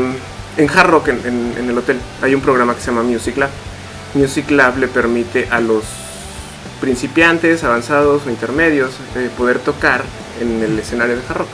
en 0.57 0.71
Hard 0.71 0.91
Rock, 0.91 1.09
en, 1.09 1.55
el 1.69 1.77
hotel, 1.79 1.99
hay 2.23 2.35
un 2.35 2.41
programa 2.41 2.75
que 2.75 2.81
se 2.81 2.87
llama 2.89 3.03
Music 3.03 3.37
Lab. 3.37 3.51
Music 4.15 4.51
Lab 4.51 4.79
le 4.79 4.89
permite 4.89 5.49
a 5.51 5.61
los 5.61 5.85
principiantes, 6.81 7.65
avanzados 7.65 8.23
o 8.27 8.31
intermedios 8.31 8.91
eh, 9.17 9.31
poder 9.37 9.59
tocar 9.59 10.03
en 10.41 10.63
el 10.63 10.79
escenario 10.79 11.17
de 11.17 11.23
Hard 11.29 11.39
Rock, 11.39 11.49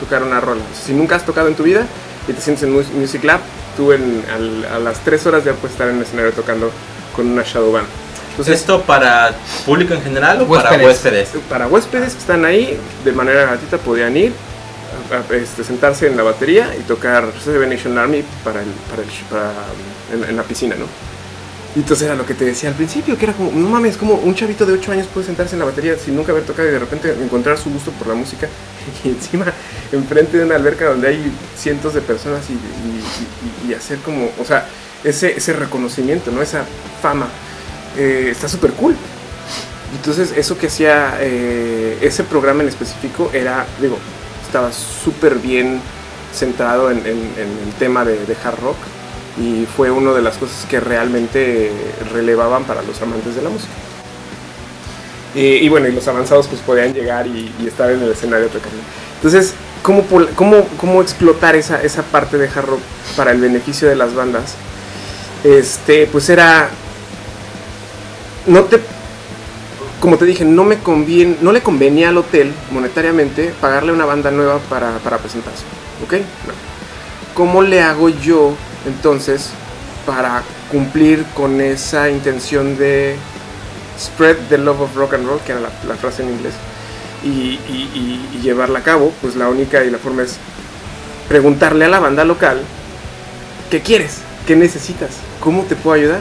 tocar 0.00 0.22
una 0.22 0.40
rola. 0.40 0.62
Si 0.84 0.92
nunca 0.92 1.16
has 1.16 1.24
tocado 1.24 1.48
en 1.48 1.54
tu 1.54 1.62
vida 1.62 1.86
y 2.28 2.32
te 2.32 2.40
sientes 2.40 2.62
en 2.64 2.72
Mu- 2.72 2.82
Music 3.00 3.24
Lab, 3.24 3.40
tú 3.76 3.92
en, 3.92 4.24
al- 4.34 4.66
a 4.74 4.78
las 4.78 5.00
3 5.00 5.26
horas 5.26 5.44
ya 5.44 5.52
puedes 5.52 5.72
estar 5.72 5.88
en 5.88 5.96
el 5.96 6.02
escenario 6.02 6.32
tocando 6.32 6.70
con 7.14 7.26
una 7.28 7.42
shadow 7.42 7.72
band. 7.72 7.86
Entonces, 8.30 8.60
¿Esto 8.60 8.82
para 8.82 9.32
público 9.64 9.94
en 9.94 10.02
general 10.02 10.42
o 10.42 10.46
para 10.46 10.70
Huéspedes. 10.72 10.84
huéspedes? 10.86 11.28
para 11.48 11.66
huéspedes 11.68 12.12
que 12.14 12.18
están 12.18 12.44
ahí, 12.44 12.78
de 13.04 13.12
manera 13.12 13.42
gratuita 13.42 13.78
podían 13.78 14.14
ir, 14.16 14.32
a- 15.10 15.32
a- 15.32 15.36
este, 15.36 15.64
sentarse 15.64 16.06
en 16.06 16.16
la 16.16 16.22
batería 16.22 16.74
y 16.78 16.82
tocar 16.82 17.24
Seven 17.42 17.70
Nation 17.70 17.96
Army 17.98 18.22
para 18.44 18.60
el, 18.60 18.68
para 18.90 19.02
el- 19.02 19.08
para, 19.30 19.52
en, 20.12 20.30
en 20.30 20.36
la 20.36 20.42
piscina, 20.42 20.74
¿no? 20.78 20.84
Y 21.76 21.80
entonces 21.80 22.06
era 22.06 22.16
lo 22.16 22.24
que 22.24 22.32
te 22.32 22.46
decía 22.46 22.70
al 22.70 22.74
principio, 22.74 23.18
que 23.18 23.26
era 23.26 23.34
como, 23.34 23.52
no 23.52 23.68
mames, 23.68 23.98
como 23.98 24.14
un 24.14 24.34
chavito 24.34 24.64
de 24.64 24.72
8 24.72 24.92
años 24.92 25.06
puede 25.12 25.26
sentarse 25.26 25.56
en 25.56 25.58
la 25.58 25.66
batería 25.66 25.98
sin 25.98 26.16
nunca 26.16 26.32
haber 26.32 26.44
tocado 26.44 26.66
y 26.66 26.70
de 26.72 26.78
repente 26.78 27.14
encontrar 27.22 27.58
su 27.58 27.68
gusto 27.68 27.90
por 27.90 28.06
la 28.06 28.14
música 28.14 28.48
y 29.04 29.10
encima 29.10 29.44
enfrente 29.92 30.38
de 30.38 30.46
una 30.46 30.54
alberca 30.54 30.86
donde 30.86 31.08
hay 31.08 31.30
cientos 31.54 31.92
de 31.92 32.00
personas 32.00 32.46
y, 32.48 33.74
hacer 33.74 33.98
como, 33.98 34.30
o 34.40 34.44
sea, 34.46 34.66
ese, 35.04 35.36
ese 35.36 35.52
reconocimiento, 35.52 36.30
¿no? 36.30 36.40
Esa 36.40 36.64
fama. 37.02 37.28
eh, 37.98 38.28
está 38.30 38.48
súper 38.48 38.70
cool. 38.72 38.96
Entonces 39.94 40.32
eso 40.34 40.56
que 40.56 40.68
hacía 40.68 41.18
eh, 41.20 41.98
ese 42.00 42.24
programa 42.24 42.62
en 42.62 42.70
específico 42.70 43.30
era, 43.34 43.66
digo, 43.82 43.98
estaba 44.46 44.72
súper 44.72 45.34
bien 45.34 45.80
centrado 46.32 46.90
en, 46.90 46.98
el 47.04 47.74
tema 47.78 48.02
de 48.06 48.36
hard 48.42 48.60
rock 48.60 48.76
y 49.38 49.66
fue 49.66 49.90
una 49.90 50.12
de 50.12 50.22
las 50.22 50.36
cosas 50.36 50.66
que 50.68 50.80
realmente 50.80 51.70
relevaban 52.12 52.64
para 52.64 52.82
los 52.82 53.00
amantes 53.02 53.34
de 53.34 53.42
la 53.42 53.50
música. 53.50 53.72
Y, 55.34 55.68
bueno, 55.68 55.86
y 55.86 55.92
los 55.92 56.08
avanzados 56.08 56.46
pues 56.46 56.62
podían 56.62 56.94
llegar 56.94 57.26
y, 57.26 57.52
estar 57.66 57.90
en 57.90 58.00
el 58.00 58.10
escenario 58.10 58.46
tocando. 58.46 58.78
Entonces, 59.16 59.52
¿cómo, 59.82 60.02
cómo, 60.34 60.66
cómo 60.78 61.02
explotar 61.02 61.54
esa, 61.56 61.82
esa 61.82 62.02
parte 62.02 62.38
de 62.38 62.48
hard 62.48 62.64
rock 62.64 62.80
para 63.16 63.32
el 63.32 63.40
beneficio 63.40 63.86
de 63.86 63.96
las 63.96 64.14
bandas? 64.14 64.54
Este, 65.44 66.06
pues 66.06 66.30
era... 66.30 66.70
No 68.46 68.62
te 68.64 68.80
como 70.00 70.18
te 70.18 70.24
dije, 70.24 70.44
no 70.44 70.64
me 70.64 70.78
conviene, 70.78 71.36
no 71.40 71.52
le 71.52 71.62
convenía 71.62 72.10
al 72.10 72.18
hotel 72.18 72.52
monetariamente 72.70 73.52
pagarle 73.60 73.92
una 73.92 74.04
banda 74.04 74.30
nueva 74.30 74.58
para, 74.70 74.98
para 74.98 75.18
presentarse. 75.18 75.64
¿Ok? 76.04 76.12
No. 76.12 76.52
¿Cómo 77.34 77.62
le 77.62 77.80
hago 77.80 78.08
yo 78.08 78.54
entonces 78.86 79.50
para 80.06 80.42
cumplir 80.70 81.24
con 81.34 81.60
esa 81.60 82.08
intención 82.10 82.76
de 82.78 83.16
spread 83.98 84.36
the 84.48 84.58
love 84.58 84.80
of 84.80 84.94
rock 84.96 85.14
and 85.14 85.26
roll, 85.26 85.40
que 85.40 85.52
era 85.52 85.60
la, 85.60 85.70
la 85.86 85.94
frase 85.96 86.22
en 86.22 86.30
inglés, 86.30 86.54
y, 87.24 87.28
y- 87.68 87.90
y- 87.94 88.36
y 88.36 88.40
llevarla 88.42 88.78
a 88.80 88.82
cabo? 88.82 89.12
Pues 89.20 89.34
la 89.36 89.48
única 89.48 89.82
y 89.84 89.90
la 89.90 89.98
forma 89.98 90.22
es 90.22 90.36
preguntarle 91.28 91.86
a 91.86 91.88
la 91.88 91.98
banda 91.98 92.24
local, 92.24 92.60
¿qué 93.70 93.80
quieres? 93.82 94.18
¿Qué 94.46 94.54
necesitas? 94.54 95.10
¿Cómo 95.40 95.62
te 95.64 95.74
puedo 95.74 95.96
ayudar? 95.96 96.20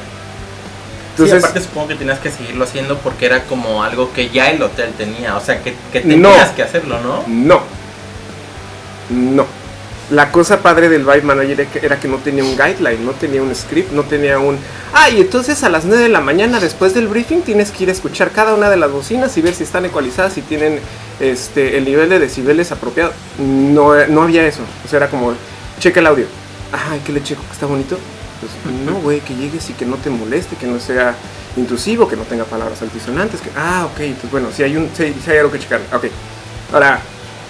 Entonces, 1.12 1.44
aparte 1.44 1.62
supongo 1.62 1.90
que 1.90 1.96
tenías 1.96 2.20
que 2.20 2.30
seguirlo 2.32 2.64
haciendo 2.66 2.98
porque 2.98 3.26
era 3.28 3.44
como 3.44 3.84
algo 3.84 4.12
que 4.12 4.30
ya 4.32 4.50
el 4.50 4.62
hotel 4.62 4.92
tenía, 4.98 5.38
o 5.38 5.42
sea, 5.42 5.62
que, 5.62 5.76
que 5.94 6.02
No. 6.04 6.30
tenías 6.30 6.52
que 6.52 6.64
hacerlo, 6.64 7.00
¿no? 7.02 7.24
No. 7.28 7.62
No. 9.10 9.46
La 10.12 10.32
cosa 10.32 10.62
padre 10.62 10.88
del 10.88 11.04
Vibe 11.04 11.24
Manager 11.24 11.68
era 11.82 11.96
que, 11.96 12.02
que 12.02 12.08
no 12.08 12.18
tenía 12.18 12.44
un 12.44 12.56
guideline, 12.56 13.04
no 13.04 13.14
tenía 13.14 13.42
un 13.42 13.56
script, 13.56 13.92
no 13.92 14.04
tenía 14.04 14.38
un... 14.38 14.58
Ah, 14.94 15.10
y 15.10 15.20
entonces 15.20 15.64
a 15.64 15.70
las 15.70 15.86
9 15.86 16.04
de 16.04 16.10
la 16.10 16.22
mañana 16.22 16.60
después 16.60 16.94
del 16.94 17.08
briefing 17.08 17.42
tienes 17.42 17.72
que 17.72 17.84
ir 17.84 17.90
a 17.90 17.92
escuchar 17.92 18.32
cada 18.32 18.54
una 18.54 18.70
de 18.70 18.78
las 18.78 18.92
bocinas 18.92 19.36
y 19.38 19.42
ver 19.42 19.56
si 19.56 19.64
están 19.64 19.84
ecualizadas, 19.84 20.34
si 20.34 20.42
tienen 20.42 20.80
este, 21.20 21.78
el 21.78 21.86
nivel 21.86 22.10
de 22.10 22.20
decibeles 22.20 22.72
apropiado. 22.72 23.14
No, 23.40 24.06
no 24.08 24.22
había 24.22 24.46
eso. 24.46 24.62
O 24.86 24.88
sea, 24.88 24.98
era 24.98 25.10
como, 25.10 25.34
checa 25.80 26.00
el 26.02 26.08
audio. 26.08 26.28
Ay, 26.72 27.02
¿qué 27.04 27.12
le 27.12 27.24
checo? 27.24 27.42
¿Que 27.48 27.54
está 27.54 27.66
bonito? 27.66 27.98
Pues 28.40 28.76
no, 28.86 29.00
güey, 29.02 29.22
que 29.22 29.34
llegues 29.34 29.70
y 29.72 29.74
que 29.74 29.86
no 29.86 29.96
te 29.96 30.12
moleste, 30.12 30.56
que 30.56 30.68
no 30.68 30.80
sea 30.80 31.16
intrusivo, 31.58 32.08
que 32.08 32.16
no 32.16 32.24
tenga 32.24 32.44
palabras 32.44 32.80
altisonantes. 32.82 33.42
Que, 33.42 33.50
ah, 33.58 33.88
ok, 33.92 34.16
pues 34.22 34.32
bueno, 34.32 34.50
si 34.56 34.62
hay, 34.62 34.78
un, 34.78 34.90
si, 34.96 35.14
si 35.14 35.32
hay 35.32 35.38
algo 35.40 35.52
que 35.52 35.60
checar. 35.60 35.82
Ok. 35.94 36.06
Ahora, 36.72 37.00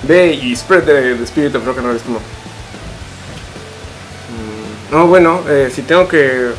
ve 0.03 0.33
y 0.33 0.55
spread 0.55 0.83
the, 0.83 1.15
the 1.15 1.23
spirit 1.23 1.53
of 1.55 1.65
rock 1.65 1.79
and 1.79 1.87
roll. 1.87 1.95
Es 1.97 2.03
como. 2.03 2.19
No, 4.91 5.07
bueno, 5.07 5.41
eh, 5.49 5.71
si 5.73 5.81
tengo 5.81 6.07
que, 6.07 6.51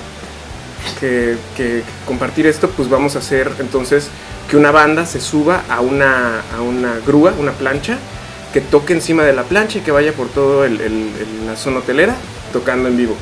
que, 1.00 1.36
que 1.56 1.82
compartir 2.06 2.46
esto, 2.46 2.68
pues 2.70 2.88
vamos 2.88 3.16
a 3.16 3.20
hacer 3.20 3.50
entonces 3.60 4.08
que 4.50 4.56
una 4.56 4.70
banda 4.70 5.06
se 5.06 5.20
suba 5.20 5.62
a 5.68 5.80
una, 5.80 6.40
a 6.56 6.60
una 6.62 6.94
grúa, 7.06 7.32
una 7.38 7.52
plancha, 7.52 7.98
que 8.52 8.60
toque 8.60 8.92
encima 8.94 9.22
de 9.24 9.32
la 9.32 9.42
plancha 9.44 9.78
y 9.78 9.80
que 9.82 9.90
vaya 9.92 10.12
por 10.12 10.28
todo 10.28 10.64
el, 10.64 10.80
el- 10.80 10.92
el- 11.20 11.46
la 11.46 11.56
zona 11.56 11.78
hotelera 11.78 12.14
tocando 12.52 12.88
en 12.88 12.96
vivo. 12.96 13.16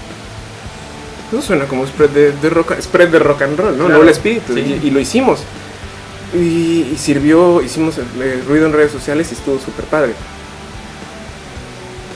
Eso 1.33 1.43
suena 1.43 1.65
como 1.67 1.87
spread 1.87 2.11
de, 2.11 2.33
de 2.33 2.51
rock, 2.51 2.75
spread 2.81 3.09
de 3.09 3.19
rock 3.19 3.43
and 3.43 3.59
roll, 3.59 3.77
¿no? 3.77 3.85
Claro, 3.87 3.99
No 3.99 4.03
el 4.05 4.11
espíritu. 4.11 4.55
sí. 4.55 4.79
Y, 4.83 4.87
y 4.89 4.91
lo 4.91 5.01
hicimos. 5.01 5.41
Y, 6.35 6.91
y 6.93 6.97
sirvió, 6.99 7.63
hicimos 7.63 7.97
eh, 7.99 8.43
ruido 8.47 8.67
en 8.67 8.73
redes 8.73 8.93
sociales 8.93 9.29
y 9.31 9.35
estuvo 9.35 9.59
súper 9.59 9.85
padre. 9.87 10.13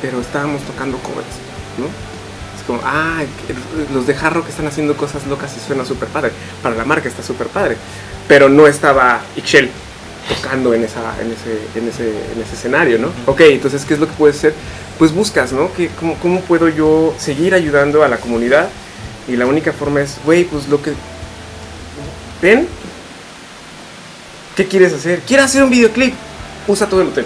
Pero 0.02 0.20
estábamos 0.20 0.62
tocando 0.62 0.98
covers, 0.98 1.27
¿no? 1.78 1.86
Como, 2.68 2.82
ah, 2.84 3.22
los 3.94 4.06
de 4.06 4.14
Jarro 4.14 4.44
que 4.44 4.50
están 4.50 4.66
haciendo 4.66 4.94
cosas 4.94 5.26
locas 5.26 5.50
y 5.56 5.66
suena 5.66 5.86
súper 5.86 6.08
padre. 6.08 6.32
Para 6.62 6.74
la 6.74 6.84
marca 6.84 7.08
está 7.08 7.22
súper 7.22 7.46
padre. 7.46 7.78
Pero 8.28 8.50
no 8.50 8.66
estaba 8.66 9.22
Ixchel 9.36 9.70
tocando 10.28 10.74
en, 10.74 10.84
esa, 10.84 11.00
en, 11.22 11.32
ese, 11.32 11.58
en, 11.74 11.88
ese, 11.88 12.10
en 12.10 12.42
ese 12.42 12.54
escenario, 12.54 12.98
¿no? 12.98 13.08
Ok, 13.24 13.40
entonces, 13.40 13.86
¿qué 13.86 13.94
es 13.94 14.00
lo 14.00 14.06
que 14.06 14.12
puedes 14.12 14.36
hacer? 14.36 14.52
Pues 14.98 15.12
buscas, 15.12 15.50
¿no? 15.52 15.72
¿Qué, 15.72 15.88
cómo, 15.98 16.16
¿Cómo 16.16 16.42
puedo 16.42 16.68
yo 16.68 17.14
seguir 17.18 17.54
ayudando 17.54 18.04
a 18.04 18.08
la 18.08 18.18
comunidad? 18.18 18.68
Y 19.26 19.36
la 19.36 19.46
única 19.46 19.72
forma 19.72 20.02
es, 20.02 20.18
güey, 20.26 20.44
pues 20.44 20.68
lo 20.68 20.82
que... 20.82 20.92
¿Ven? 22.42 22.68
¿Qué 24.54 24.66
quieres 24.66 24.92
hacer? 24.92 25.20
¿Quieres 25.20 25.46
hacer 25.46 25.62
un 25.62 25.70
videoclip? 25.70 26.12
Usa 26.66 26.86
todo 26.86 27.00
el 27.00 27.08
hotel. 27.08 27.24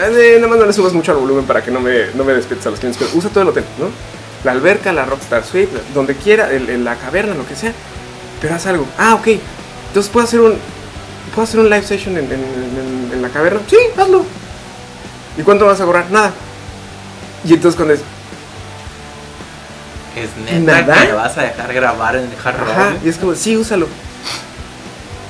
Eh, 0.00 0.36
nada 0.36 0.48
más 0.48 0.58
no 0.58 0.66
le 0.66 0.72
subas 0.72 0.92
mucho 0.92 1.12
al 1.12 1.18
volumen 1.18 1.44
para 1.44 1.62
que 1.62 1.70
no 1.70 1.80
me, 1.80 2.06
no 2.14 2.24
me 2.24 2.32
despiertes 2.32 2.66
a 2.66 2.70
los 2.70 2.80
clientes, 2.80 3.00
pero 3.02 3.16
usa 3.18 3.30
todo 3.30 3.42
el 3.42 3.48
hotel, 3.50 3.64
¿no? 3.78 3.86
La 4.44 4.52
alberca, 4.52 4.92
la 4.92 5.04
Rockstar 5.04 5.44
Suite, 5.44 5.70
donde 5.94 6.14
quiera, 6.16 6.50
el- 6.52 6.68
el- 6.68 6.84
la 6.84 6.96
caverna, 6.96 7.34
lo 7.34 7.46
que 7.46 7.54
sea. 7.56 7.72
Pero 8.40 8.54
haz 8.54 8.66
algo. 8.66 8.86
Ah, 8.98 9.14
ok. 9.14 9.28
Entonces 9.88 10.10
puedo 10.12 10.26
hacer 10.26 10.40
un, 10.40 10.56
puedo 11.34 11.44
hacer 11.44 11.60
un 11.60 11.70
live 11.70 11.82
session 11.82 12.16
en, 12.18 12.24
en- 12.24 12.32
en- 12.32 13.10
en 13.14 13.22
la 13.22 13.28
caverna. 13.28 13.60
Sí, 13.68 13.76
hazlo. 13.96 14.24
¿Y 15.38 15.42
cuánto 15.42 15.64
vas 15.66 15.80
a 15.80 15.84
cobrar? 15.84 16.10
Nada. 16.10 16.32
Y 17.44 17.54
entonces 17.54 17.76
cuando 17.76 17.94
es, 17.94 18.00
Es 20.16 20.28
neta 20.60 20.80
¿Nada? 20.82 21.00
que 21.00 21.06
le 21.08 21.12
vas 21.14 21.36
a 21.38 21.42
dejar 21.42 21.72
grabar 21.74 22.16
en 22.16 22.22
el 22.24 22.30
hard. 22.44 22.56
Ajá, 22.70 22.92
y 23.04 23.08
es 23.08 23.16
como, 23.16 23.34
sí, 23.34 23.56
úsalo. 23.56 23.88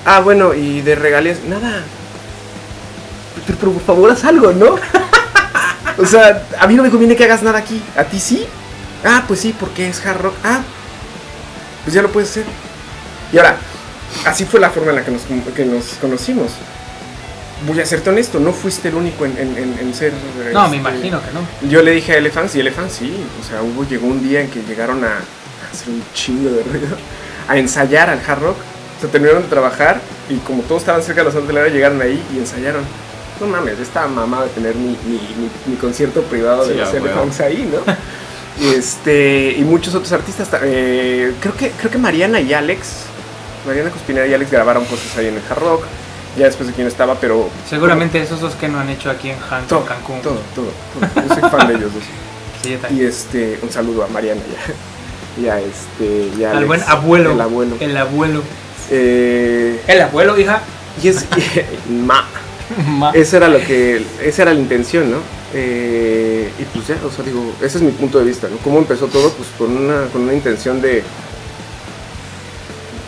Ah, 0.05 0.21
bueno, 0.21 0.53
y 0.55 0.83
de 0.83 0.95
regalías, 0.95 1.39
nada. 1.45 1.83
Pero, 3.47 3.59
pero 3.59 3.73
por 3.73 3.83
favor, 3.83 4.11
haz 4.11 4.25
algo, 4.25 4.53
¿no? 4.53 4.77
o 5.99 6.07
sea, 6.07 6.43
a 6.59 6.67
mí 6.67 6.75
no 6.75 6.83
me 6.83 6.91
conviene 6.91 7.17
que 7.17 7.25
hagas 7.25 7.43
nada 7.43 7.59
aquí. 7.59 7.81
¿A 7.97 8.05
ti 8.05 8.19
sí? 8.21 8.47
Ah, 9.05 9.25
pues 9.27 9.41
sí, 9.41 9.55
porque 9.59 9.89
es 9.89 10.05
hard 10.05 10.21
rock. 10.21 10.35
Ah, 10.45 10.61
pues 11.85 11.95
ya 11.95 12.03
lo 12.03 12.11
puedes 12.11 12.31
hacer. 12.31 12.45
Y 13.33 13.37
ahora, 13.39 13.57
así 14.27 14.45
fue 14.45 14.61
la 14.61 14.71
forma 14.71 14.91
en 14.91 14.97
la 14.97 15.05
que 15.05 15.11
nos, 15.11 15.23
que 15.55 15.65
nos 15.65 15.85
conocimos. 16.01 16.53
Voy 17.67 17.81
a 17.81 17.87
serte 17.87 18.11
honesto, 18.11 18.39
no 18.41 18.53
fuiste 18.53 18.89
el 18.89 18.95
único 18.95 19.25
en, 19.25 19.37
en- 19.39 19.57
en- 19.57 19.79
en 19.79 19.95
ser... 19.95 20.13
No, 20.53 20.61
me 20.69 20.77
este, 20.77 20.77
imagino 20.77 21.21
que 21.23 21.31
no. 21.33 21.71
yo 21.71 21.83
le 21.83 21.93
dije 21.93 22.13
a 22.13 22.17
Elephants 22.19 22.55
y 22.57 22.61
Elephants 22.61 22.95
sí, 22.95 23.25
o 23.41 23.49
sea, 23.49 23.63
hubo, 23.63 23.85
llegó 23.89 24.07
un 24.07 24.23
día 24.23 24.43
en 24.43 24.51
que 24.51 24.61
llegaron 24.63 25.03
a 25.03 25.19
hacer 25.73 25.89
un 25.89 26.03
chingo 26.13 26.51
de 26.51 26.63
ruido, 26.63 26.97
a 27.49 27.57
ensayar 27.57 28.11
al 28.11 28.21
hard 28.27 28.41
rock. 28.43 28.57
O 28.99 29.01
sea, 29.01 29.11
terminaron 29.11 29.43
de 29.43 29.49
trabajar 29.49 30.01
y 30.29 30.37
como 30.39 30.63
todos 30.63 30.83
estaban 30.83 31.03
cerca 31.03 31.23
de 31.23 31.27
la 31.27 31.33
zona 31.33 31.45
hotelera, 31.45 31.69
llegaron 31.69 32.01
ahí 32.03 32.23
y 32.35 32.39
ensayaron. 32.39 32.83
No 33.41 33.47
mames, 33.47 33.79
estaba 33.81 34.07
mamá 34.07 34.43
de 34.45 34.49
tener 34.51 34.75
mi, 34.77 34.91
mi, 35.07 35.15
mi- 35.37 35.51
mi 35.67 35.77
concierto 35.77 36.23
privado 36.23 36.67
de 36.67 36.75
Sí. 36.87 36.97
Elephants 36.97 37.41
ahí, 37.41 37.69
¿no? 37.73 37.81
y, 38.65 38.75
este, 38.75 39.55
y 39.59 39.63
muchos 39.63 39.95
otros 39.95 40.13
artistas, 40.13 40.49
ta- 40.49 40.61
eh, 40.63 41.35
creo, 41.41 41.55
que, 41.57 41.71
creo 41.71 41.91
que 41.91 41.99
Mariana 41.99 42.41
y 42.41 42.53
Alex, 42.55 43.07
Mariana 43.67 43.91
Cuspinera 43.91 44.27
y 44.27 44.35
Alex 44.35 44.51
grabaron 44.53 44.85
cosas 44.85 45.17
ahí 45.17 45.27
en 45.27 45.35
el 45.35 45.43
hard 45.51 45.59
rock, 45.59 45.85
ya 46.39 46.47
después 46.47 46.69
de 46.69 46.75
quién 46.75 46.87
estaba, 46.87 47.17
pero... 47.17 47.49
Seguramente 47.69 48.21
esos 48.21 48.41
dos 48.41 48.55
que 48.55 48.69
no 48.69 48.79
han 48.79 48.89
hecho 48.91 49.11
aquí 49.11 49.31
en 49.31 49.37
Han- 49.51 49.67
Todo, 49.67 49.85
Cancún. 49.85 50.21
todo, 50.23 50.39
todo, 50.55 50.67
todo. 50.95 51.23
Yo 51.29 51.35
soy 51.35 51.51
fan 51.51 51.67
de 51.69 51.75
ellos 51.75 51.93
dos. 51.95 52.03
Sí, 52.63 52.71
yo 52.71 52.79
también. 52.79 53.05
Y 53.05 53.09
este, 53.09 53.59
un 53.63 53.71
saludo 53.71 54.05
a 54.05 54.09
Mariana 54.09 54.41
ya. 54.53 55.43
Y 55.43 55.49
a 55.49 55.59
este, 55.59 56.31
y 56.39 56.45
a 56.45 56.51
Al 56.53 56.57
Alex, 56.59 56.69
buen 56.69 56.83
abuelo. 56.85 57.33
El 57.33 57.41
abuelo. 57.41 57.77
El 57.81 57.97
abuelo. 57.97 58.43
Eh, 58.91 59.81
El 59.89 60.01
abuelo, 60.03 60.39
hija. 60.39 60.61
y 61.03 61.09
es, 61.09 61.25
Ma. 61.91 62.25
esa 63.15 63.37
era 63.39 63.49
lo 63.49 63.59
que, 63.59 64.03
esa 64.23 64.43
era 64.43 64.55
la 64.55 64.61
intención, 64.61 65.11
¿no? 65.11 65.19
Eh, 65.55 66.51
y 66.59 66.65
pues 66.65 66.87
ya, 66.89 66.97
o 67.07 67.11
sea, 67.11 67.25
digo, 67.25 67.41
ese 67.63 67.79
es 67.79 67.83
mi 67.83 67.93
punto 67.93 68.19
de 68.19 68.25
vista, 68.25 68.49
¿no? 68.49 68.57
¿Cómo 68.59 68.79
empezó 68.79 69.07
todo? 69.07 69.31
Pues 69.33 69.49
con 69.57 69.77
una, 69.77 70.07
con 70.13 70.23
una 70.23 70.35
intención 70.35 70.81
de, 70.81 71.03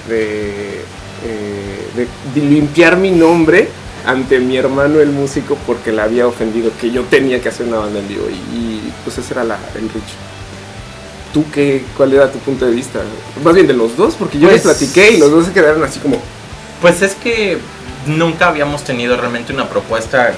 de, 0.08 0.80
eh, 1.24 1.88
de, 1.96 2.06
de 2.40 2.46
limpiar 2.48 2.96
mi 2.96 3.10
nombre 3.10 3.68
ante 4.06 4.38
mi 4.38 4.56
hermano 4.56 5.00
el 5.00 5.10
músico 5.10 5.56
porque 5.66 5.90
le 5.90 6.00
había 6.00 6.26
ofendido 6.28 6.70
que 6.80 6.90
yo 6.92 7.02
tenía 7.04 7.40
que 7.40 7.48
hacer 7.48 7.66
una 7.66 7.78
banda 7.78 7.98
en 7.98 8.06
vivo 8.08 8.26
y, 8.30 8.34
y, 8.56 8.92
pues 9.04 9.18
ese 9.18 9.32
era 9.34 9.42
la, 9.42 9.58
el 9.74 9.88
reach. 9.88 10.04
¿Tú 11.34 11.44
qué, 11.52 11.82
cuál 11.96 12.12
era 12.14 12.30
tu 12.30 12.38
punto 12.38 12.64
de 12.64 12.72
vista? 12.72 13.00
Más 13.44 13.54
bien 13.54 13.66
de 13.66 13.74
los 13.74 13.96
dos, 13.96 14.14
porque 14.14 14.38
yo 14.38 14.48
les 14.50 14.62
Pues- 14.62 14.76
platiqué 14.76 15.10
y 15.12 15.16
los 15.18 15.30
dos 15.30 15.46
se 15.46 15.52
quedaron 15.52 15.82
así 15.82 15.98
como, 15.98 16.18
Pues 16.80 17.02
es 17.02 17.14
que 17.16 17.58
nunca 18.06 18.48
habíamos 18.48 18.84
tenido 18.84 19.16
realmente 19.16 19.52
una 19.52 19.68
propuesta 19.68 20.32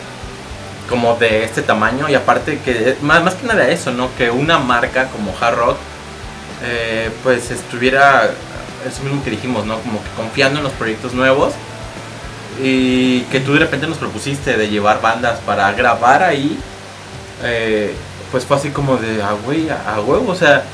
como 0.88 1.16
de 1.16 1.44
este 1.44 1.62
tamaño 1.62 2.08
y 2.08 2.14
aparte 2.14 2.58
que 2.64 2.96
más, 3.02 3.22
más 3.22 3.34
que 3.34 3.46
nada 3.46 3.68
eso, 3.68 3.92
¿no? 3.92 4.08
Que 4.16 4.30
una 4.30 4.58
marca 4.58 5.08
como 5.08 5.34
Hard 5.38 5.56
Rock 5.56 5.76
eh, 6.64 7.10
pues 7.22 7.50
estuviera 7.50 8.30
eso 8.86 9.02
mismo 9.02 9.22
que 9.22 9.30
dijimos, 9.30 9.66
¿no? 9.66 9.78
Como 9.80 10.02
que 10.02 10.10
confiando 10.16 10.58
en 10.58 10.64
los 10.64 10.72
proyectos 10.72 11.12
nuevos 11.12 11.52
y 12.60 13.20
que 13.22 13.40
tú 13.40 13.52
de 13.52 13.60
repente 13.60 13.86
nos 13.86 13.98
propusiste 13.98 14.56
de 14.56 14.68
llevar 14.68 15.00
bandas 15.00 15.38
para 15.40 15.70
grabar 15.72 16.22
ahí, 16.22 16.58
eh, 17.44 17.94
pues 18.32 18.44
fue 18.44 18.56
así 18.56 18.70
como 18.70 18.96
de, 18.96 19.22
a 19.22 19.32
güey, 19.32 19.68
a, 19.70 19.94
a 19.94 20.00
huevo, 20.00 20.32
o 20.32 20.34
sea, 20.34 20.64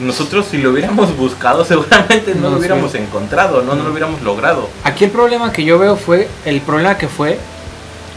nosotros 0.00 0.46
si 0.50 0.58
lo 0.58 0.70
hubiéramos 0.70 1.16
buscado 1.16 1.64
seguramente 1.66 2.34
no, 2.34 2.42
No, 2.42 2.48
lo 2.50 2.54
sí. 2.54 2.58
hubiéramos 2.60 2.94
encontrado, 2.94 3.62
no, 3.62 3.74
no 3.74 3.84
lo 3.84 3.90
hubiéramos 3.90 4.22
logrado. 4.22 4.68
Aquí 4.84 5.04
el 5.04 5.10
problema 5.10 5.52
que 5.52 5.64
yo 5.64 5.78
veo 5.78 5.96
fue, 5.96 6.28
el 6.44 6.60
problema 6.60 6.96
que 6.98 7.08
fue, 7.08 7.38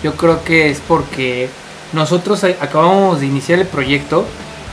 yo 0.04 0.16
creo 0.16 0.44
que 0.44 0.70
es 0.70 0.82
porque 0.88 1.50
nosotros 1.94 2.44
acabamos 2.44 3.20
de 3.20 3.26
iniciar 3.26 3.60
el 3.60 3.68
proyecto, 3.68 4.26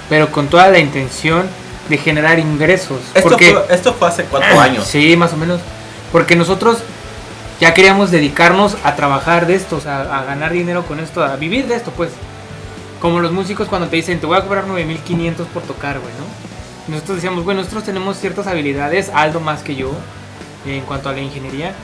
pero 0.09 0.31
con 0.31 0.49
toda 0.49 0.69
la 0.69 0.79
intención 0.79 1.47
de 1.89 1.99
generar 1.99 2.39
ingresos. 2.39 2.99
Esto, 3.15 3.29
porque, 3.29 3.53
fue, 3.53 3.65
esto 3.75 3.95
fue 3.95 4.09
hace 4.09 4.25
cuatro 4.25 4.61
años. 4.61 4.85
Sí, 4.87 5.17
más 5.17 5.33
o 5.33 5.37
menos. 5.37 5.61
Porque 6.13 6.37
nosotros 6.37 6.79
ya 7.61 7.75
queríamos 7.75 8.11
dedicarnos 8.11 8.77
a 8.85 8.95
trabajar 8.95 9.47
de 9.47 9.55
esto, 9.55 9.77
o 9.77 9.81
sea, 9.81 10.03
a 10.03 10.25
ganar 10.25 10.53
dinero 10.53 10.85
con 10.87 11.01
esto, 11.01 11.23
a 11.25 11.37
vivir 11.37 11.67
de 11.67 11.75
esto, 11.75 11.91
pues. 11.97 12.11
Como 13.01 13.21
los 13.21 13.31
músicos 13.33 13.69
cuando 13.69 13.87
te 13.89 13.97
dicen, 13.97 14.19
te 14.19 14.27
voy 14.27 14.37
a 14.37 14.43
cobrar 14.43 14.67
9500 14.67 15.47
por 15.49 15.63
tocar, 15.63 16.01
güey, 16.01 16.13
¿no? 16.15 16.48
Nosotros 16.89 17.17
decíamos, 17.17 17.45
bueno, 17.45 17.61
nosotros 17.61 17.85
tenemos 17.85 18.19
ciertas 18.19 18.47
habilidades, 18.47 19.11
Aldo 19.15 19.41
más 19.41 19.63
que 19.63 19.77
yo, 19.77 19.93
en 20.67 20.81
cuanto 20.83 21.09
a 21.11 21.13
la 21.13 21.21
ingeniería, 21.21 21.75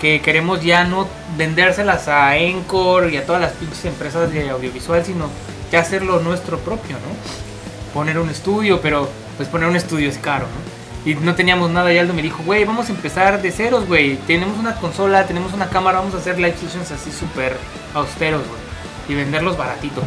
que 0.00 0.20
queremos 0.20 0.62
ya 0.62 0.84
no 0.84 1.08
vendérselas 1.36 2.08
a 2.08 2.36
Encore 2.36 3.12
y 3.12 3.16
a 3.16 3.24
todas 3.24 3.40
las 3.40 3.52
pinches 3.52 3.84
empresas 3.86 4.30
de 4.32 4.50
audiovisual, 4.50 5.04
sino 5.04 5.28
ya 5.72 5.80
hacerlo 5.80 6.20
nuestro 6.20 6.58
propio, 6.58 6.96
¿no? 6.96 7.94
Poner 7.94 8.18
un 8.18 8.28
estudio, 8.28 8.80
pero 8.80 9.08
pues 9.36 9.48
poner 9.48 9.68
un 9.68 9.76
estudio 9.76 10.08
es 10.08 10.18
caro, 10.18 10.46
¿no? 10.46 11.10
Y 11.10 11.14
no 11.14 11.34
teníamos 11.34 11.70
nada 11.70 11.92
y 11.92 11.98
Aldo 11.98 12.12
me 12.12 12.20
dijo, 12.20 12.42
güey, 12.44 12.64
vamos 12.64 12.90
a 12.90 12.92
empezar 12.92 13.40
de 13.40 13.50
ceros, 13.50 13.86
güey. 13.86 14.16
Tenemos 14.26 14.58
una 14.58 14.76
consola, 14.76 15.26
tenemos 15.26 15.54
una 15.54 15.70
cámara, 15.70 15.98
vamos 15.98 16.14
a 16.14 16.18
hacer 16.18 16.36
live 16.36 16.56
sessions 16.60 16.90
así 16.90 17.10
súper 17.10 17.56
austeros, 17.94 18.42
güey. 18.46 18.60
Y 19.08 19.14
venderlos 19.14 19.56
baratito. 19.56 20.02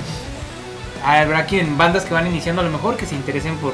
Habrá 1.03 1.45
quien, 1.45 1.77
bandas 1.77 2.05
que 2.05 2.13
van 2.13 2.27
iniciando 2.27 2.61
a 2.61 2.65
lo 2.65 2.71
mejor, 2.71 2.95
que 2.95 3.07
se 3.07 3.15
interesen 3.15 3.57
por 3.57 3.73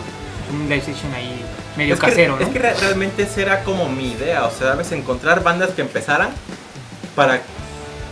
un 0.51 0.67
live 0.69 0.81
session 0.81 1.13
ahí 1.13 1.41
medio 1.77 1.93
es 1.93 1.99
que, 1.99 2.07
casero, 2.07 2.35
¿no? 2.37 2.41
Es 2.41 2.49
que 2.49 2.59
re- 2.59 2.73
realmente 2.73 3.23
esa 3.23 3.41
era 3.41 3.63
como 3.63 3.87
mi 3.89 4.11
idea, 4.11 4.45
o 4.45 4.51
sea, 4.51 4.69
¿sabes? 4.71 4.91
Encontrar 4.91 5.43
bandas 5.43 5.71
que 5.71 5.81
empezaran 5.81 6.29
para, 7.15 7.41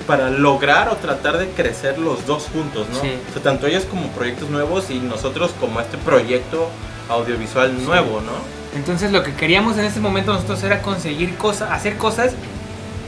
para 0.05 0.29
lograr 0.29 0.89
o 0.89 0.95
tratar 0.95 1.37
de 1.37 1.49
crecer 1.49 1.97
los 1.97 2.25
dos 2.25 2.47
juntos, 2.53 2.87
¿no? 2.93 3.01
Sí. 3.01 3.17
O 3.29 3.33
sea, 3.33 3.41
tanto 3.43 3.67
ellos 3.67 3.85
como 3.85 4.07
proyectos 4.09 4.49
nuevos 4.49 4.89
y 4.89 4.99
nosotros 4.99 5.51
como 5.59 5.81
este 5.81 5.97
proyecto 5.97 6.69
audiovisual 7.09 7.83
nuevo, 7.85 8.21
¿no? 8.21 8.31
Entonces 8.75 9.11
lo 9.11 9.23
que 9.23 9.33
queríamos 9.33 9.77
en 9.77 9.85
ese 9.85 9.99
momento 9.99 10.33
nosotros 10.33 10.61
era 10.63 10.81
conseguir 10.81 11.35
cosas, 11.37 11.71
hacer 11.71 11.97
cosas 11.97 12.33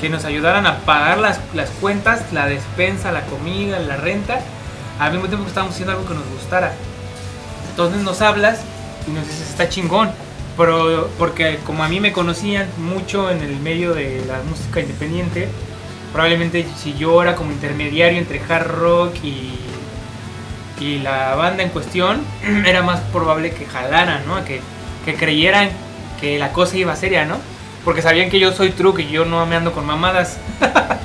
que 0.01 0.09
nos 0.09 0.23
ayudaran 0.25 0.65
a 0.65 0.79
pagar 0.79 1.17
las, 1.19 1.39
las 1.53 1.69
cuentas, 1.69 2.21
la 2.31 2.47
despensa, 2.47 3.11
la 3.11 3.21
comida, 3.23 3.77
la 3.79 3.97
renta, 3.97 4.39
al 4.97 5.11
mismo 5.11 5.27
tiempo 5.27 5.43
que 5.43 5.49
estábamos 5.49 5.73
haciendo 5.75 5.91
algo 5.91 6.07
que 6.07 6.13
nos 6.13 6.27
gustara. 6.33 6.71
Entonces 7.71 8.01
nos 8.01 8.21
hablas 8.21 8.61
y 9.07 9.11
nos 9.11 9.27
dices, 9.27 9.49
está 9.49 9.69
chingón. 9.69 10.11
Pero, 10.57 11.09
porque 11.17 11.59
como 11.65 11.83
a 11.83 11.87
mí 11.87 11.99
me 11.99 12.11
conocían 12.11 12.67
mucho 12.77 13.31
en 13.31 13.41
el 13.41 13.55
medio 13.59 13.93
de 13.93 14.23
la 14.25 14.41
música 14.43 14.81
independiente, 14.81 15.47
probablemente 16.11 16.65
si 16.77 16.95
yo 16.95 17.21
era 17.23 17.35
como 17.35 17.51
intermediario 17.51 18.17
entre 18.17 18.41
hard 18.41 18.67
rock 18.67 19.15
y, 19.23 19.53
y 20.81 20.99
la 20.99 21.35
banda 21.35 21.63
en 21.63 21.69
cuestión, 21.69 22.21
era 22.65 22.83
más 22.83 22.99
probable 23.13 23.51
que 23.51 23.65
jalaran, 23.65 24.27
¿no? 24.27 24.43
Que, 24.43 24.59
que 25.05 25.15
creyeran 25.15 25.69
que 26.19 26.37
la 26.37 26.51
cosa 26.51 26.77
iba 26.77 26.95
seria, 26.95 27.25
¿no? 27.25 27.37
Porque 27.85 28.01
sabían 28.01 28.29
que 28.29 28.39
yo 28.39 28.51
soy 28.51 28.71
true, 28.71 28.93
que 28.93 29.09
yo 29.09 29.23
no 29.23 29.45
me 29.45 29.55
ando 29.55 29.71
con 29.71 29.85
mamadas. 29.85 30.37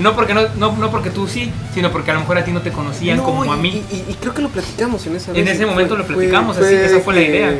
no 0.00 0.14
porque 0.16 0.34
no, 0.34 0.42
no, 0.56 0.72
no 0.76 0.90
porque 0.90 1.10
tú 1.10 1.28
sí, 1.28 1.50
sino 1.74 1.90
porque 1.92 2.10
a 2.10 2.14
lo 2.14 2.20
mejor 2.20 2.38
a 2.38 2.44
ti 2.44 2.52
no 2.52 2.62
te 2.62 2.72
conocían 2.72 3.18
No, 3.18 3.24
como 3.24 3.52
a 3.52 3.56
mí. 3.56 3.82
Y, 3.90 4.14
creo 4.14 4.34
que 4.34 4.42
lo 4.42 4.48
platicamos 4.48 5.06
en 5.06 5.16
esa 5.16 5.30
En 5.32 5.44
vez, 5.44 5.54
ese 5.54 5.58
fue- 5.64 5.66
momento 5.66 5.96
lo 5.96 6.04
fue- 6.04 6.14
platicamos, 6.16 6.56
así 6.56 6.68
que 6.70 6.84
esa 6.86 7.00
fue 7.00 7.14
la 7.14 7.20
idea. 7.22 7.54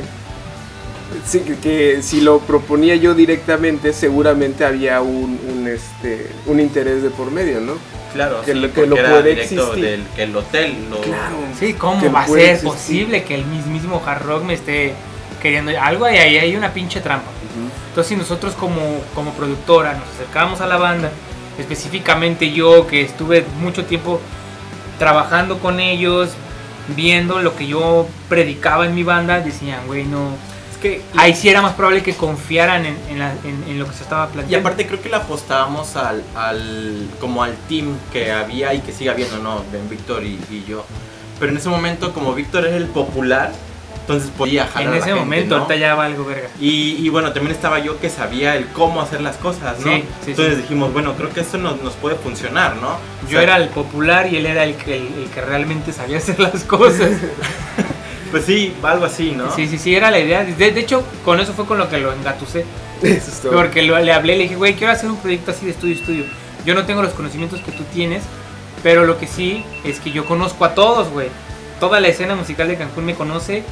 Sí, 1.27 1.41
que, 1.41 1.57
que 1.57 2.03
si 2.03 2.21
lo 2.21 2.39
proponía 2.41 2.95
yo 2.97 3.15
directamente, 3.15 3.93
seguramente 3.93 4.65
había 4.65 5.01
un, 5.01 5.39
un, 5.49 5.67
este, 5.69 6.31
un 6.47 6.61
interés 6.61 7.03
de 7.03 7.11
por 7.11 7.31
medio, 7.33 7.61
¿no? 7.61 7.75
Claro, 8.13 8.41
Que 8.43 8.53
sí, 8.53 8.59
lo- 8.59 8.73
que 8.73 8.87
lo 8.87 8.97
era 8.97 9.11
puede 9.11 9.31
directo 9.35 9.55
existir. 9.73 9.85
del 9.85 10.05
que 10.17 10.23
el 10.25 10.37
hotel 10.37 10.77
lo... 10.91 11.01
Sí, 11.59 11.75
¿cómo 11.75 12.11
va 12.13 12.23
a 12.23 12.27
ser 12.27 12.39
existir. 12.41 12.69
posible 12.71 13.25
que 13.25 13.35
el 13.35 13.45
mismísimo 13.45 14.01
hard 14.05 14.23
rock 14.23 14.45
me 14.45 14.55
esté 14.55 14.95
queriendo? 15.43 15.73
Algo 15.81 16.05
hay 16.07 16.17
ahí, 16.19 16.39
hay 16.39 16.57
una 16.57 16.73
pinche 16.73 17.01
trampa. 17.01 17.29
Entonces, 17.89 18.09
si 18.09 18.17
nosotros 18.17 18.55
como, 18.55 18.81
como 19.15 19.33
productora 19.33 19.95
nos 19.95 20.09
acercamos 20.15 20.61
a 20.61 20.67
la 20.67 20.77
banda, 20.77 21.11
específicamente 21.59 22.53
yo 22.53 22.87
que 22.87 23.03
estuve 23.03 23.45
mucho 23.61 23.85
tiempo 23.85 24.21
trabajando 24.99 25.59
con 25.59 25.81
ellos, 25.81 26.31
viendo 26.97 27.41
lo 27.41 27.57
que 27.57 27.67
yo 27.67 28.07
predicaba 28.29 28.87
en 28.87 28.95
mi 28.95 29.03
banda, 29.03 29.41
decían, 29.41 29.87
güey, 29.87 30.05
no. 30.05 30.31
Es 30.73 30.77
que... 30.79 31.03
Ahí 31.17 31.35
sí 31.35 31.49
era 31.49 31.63
más 31.63 31.73
probable 31.75 32.03
que 32.03 32.15
confiaran 32.15 32.85
en, 32.87 32.97
en 33.11 33.19
la- 33.19 33.33
en- 33.45 33.65
en 33.69 33.79
lo 33.79 33.87
que 33.87 33.93
se 33.95 34.03
estaba 34.03 34.27
Y 34.29 34.33
planteando. 34.33 34.69
aparte 34.69 34.87
creo 34.87 35.01
que 35.03 35.09
le 35.09 35.17
apostábamos 35.17 35.97
al, 35.97 36.23
al 36.35 37.09
como 37.21 37.43
al 37.43 37.55
team 37.69 37.97
que 38.13 38.31
había 38.33 38.75
y 38.75 38.81
que 38.81 38.93
sigue 38.93 39.11
habiendo, 39.11 39.39
¿no? 39.39 39.63
Ben 39.73 39.89
Víctor 39.89 40.25
y, 40.25 40.39
y 40.51 40.65
yo. 40.69 40.85
Pero 41.39 41.53
en 41.53 41.59
ese 41.59 41.69
momento 41.69 42.13
como 42.13 42.35
Víctor 42.35 42.67
es 42.67 42.75
el 42.75 42.87
popular, 42.87 43.53
entonces 44.01 44.31
podía 44.37 44.67
jalar 44.67 44.83
en 44.83 44.89
a 44.89 44.91
la 44.93 44.97
ese 44.99 45.07
gente, 45.07 45.21
momento, 45.21 45.55
¿no? 45.57 45.63
ahorita 45.63 45.77
ya 45.81 45.95
va 45.95 46.05
algo 46.07 46.25
verga. 46.25 46.49
Y, 46.61 46.97
y 46.99 47.09
bueno, 47.11 47.33
también 47.33 47.55
estaba 47.55 47.79
yo 47.79 48.01
que 48.01 48.11
sabía 48.11 48.57
el 48.57 48.67
cómo 48.69 49.01
hacer 49.01 49.21
las 49.21 49.37
cosas, 49.37 49.79
¿no? 49.81 49.93
Sí, 49.93 50.05
sí, 50.25 50.31
Entonces 50.33 50.57
sí. 50.57 50.63
dijimos, 50.63 50.93
bueno, 50.93 51.15
creo 51.15 51.31
que 51.33 51.41
esto 51.41 51.59
nos, 51.59 51.81
nos 51.83 51.93
puede 51.95 52.17
funcionar, 52.17 52.77
¿no? 52.77 52.89
O 52.95 53.25
Yo 53.25 53.31
sea, 53.39 53.43
era 53.43 53.57
el 53.57 53.69
popular 53.69 54.33
y 54.33 54.37
él 54.37 54.47
era 54.47 54.65
el 54.65 54.75
que, 54.75 54.97
el, 54.97 55.07
el 55.23 55.31
que 55.33 55.41
realmente 55.41 55.93
sabía 55.93 56.19
hacer 56.19 56.39
las 56.41 56.65
cosas. 56.65 57.11
Pues 58.31 58.45
sí, 58.45 58.73
algo 58.85 59.07
así, 59.07 59.33
¿no? 59.33 59.53
Sí, 59.53 59.67
sí, 59.67 59.77
sí, 59.77 59.93
era 59.93 60.09
la 60.09 60.21
idea. 60.21 60.45
De, 60.45 60.71
de 60.71 60.81
hecho, 60.81 61.03
con 61.25 61.41
eso 61.41 61.53
fue 61.53 61.67
con 61.67 61.79
lo 61.79 61.89
que 61.89 61.99
lo 61.99 62.13
engatusé. 62.13 62.65
Eso 63.03 63.29
es 63.31 63.41
todo. 63.41 63.51
Porque 63.53 63.83
lo- 63.83 63.99
le 63.99 64.13
hablé, 64.13 64.37
le 64.37 64.45
dije, 64.45 64.55
güey, 64.55 64.75
quiero 64.75 64.93
hacer 64.93 65.11
un 65.11 65.17
proyecto 65.17 65.51
así 65.51 65.65
de 65.67 65.73
estudio, 65.73 65.95
estudio. 65.97 66.25
Yo 66.65 66.75
no 66.77 66.85
tengo 66.87 67.03
los 67.03 67.13
conocimientos 67.13 67.59
que 67.61 67.73
tú 67.73 67.83
tienes, 67.93 68.23
pero 68.85 69.05
lo 69.05 69.19
que 69.19 69.27
sí 69.27 69.65
es 69.83 69.99
que 69.99 70.13
yo 70.13 70.27
conozco 70.27 70.65
a 70.65 70.75
todos, 70.77 71.09
güey. 71.09 71.27
Toda 71.81 71.99
la 71.99 72.07
escena 72.07 72.37
musical 72.37 72.69
de 72.69 72.77
Cancún 72.77 73.05
me 73.07 73.15
conoce 73.17 73.65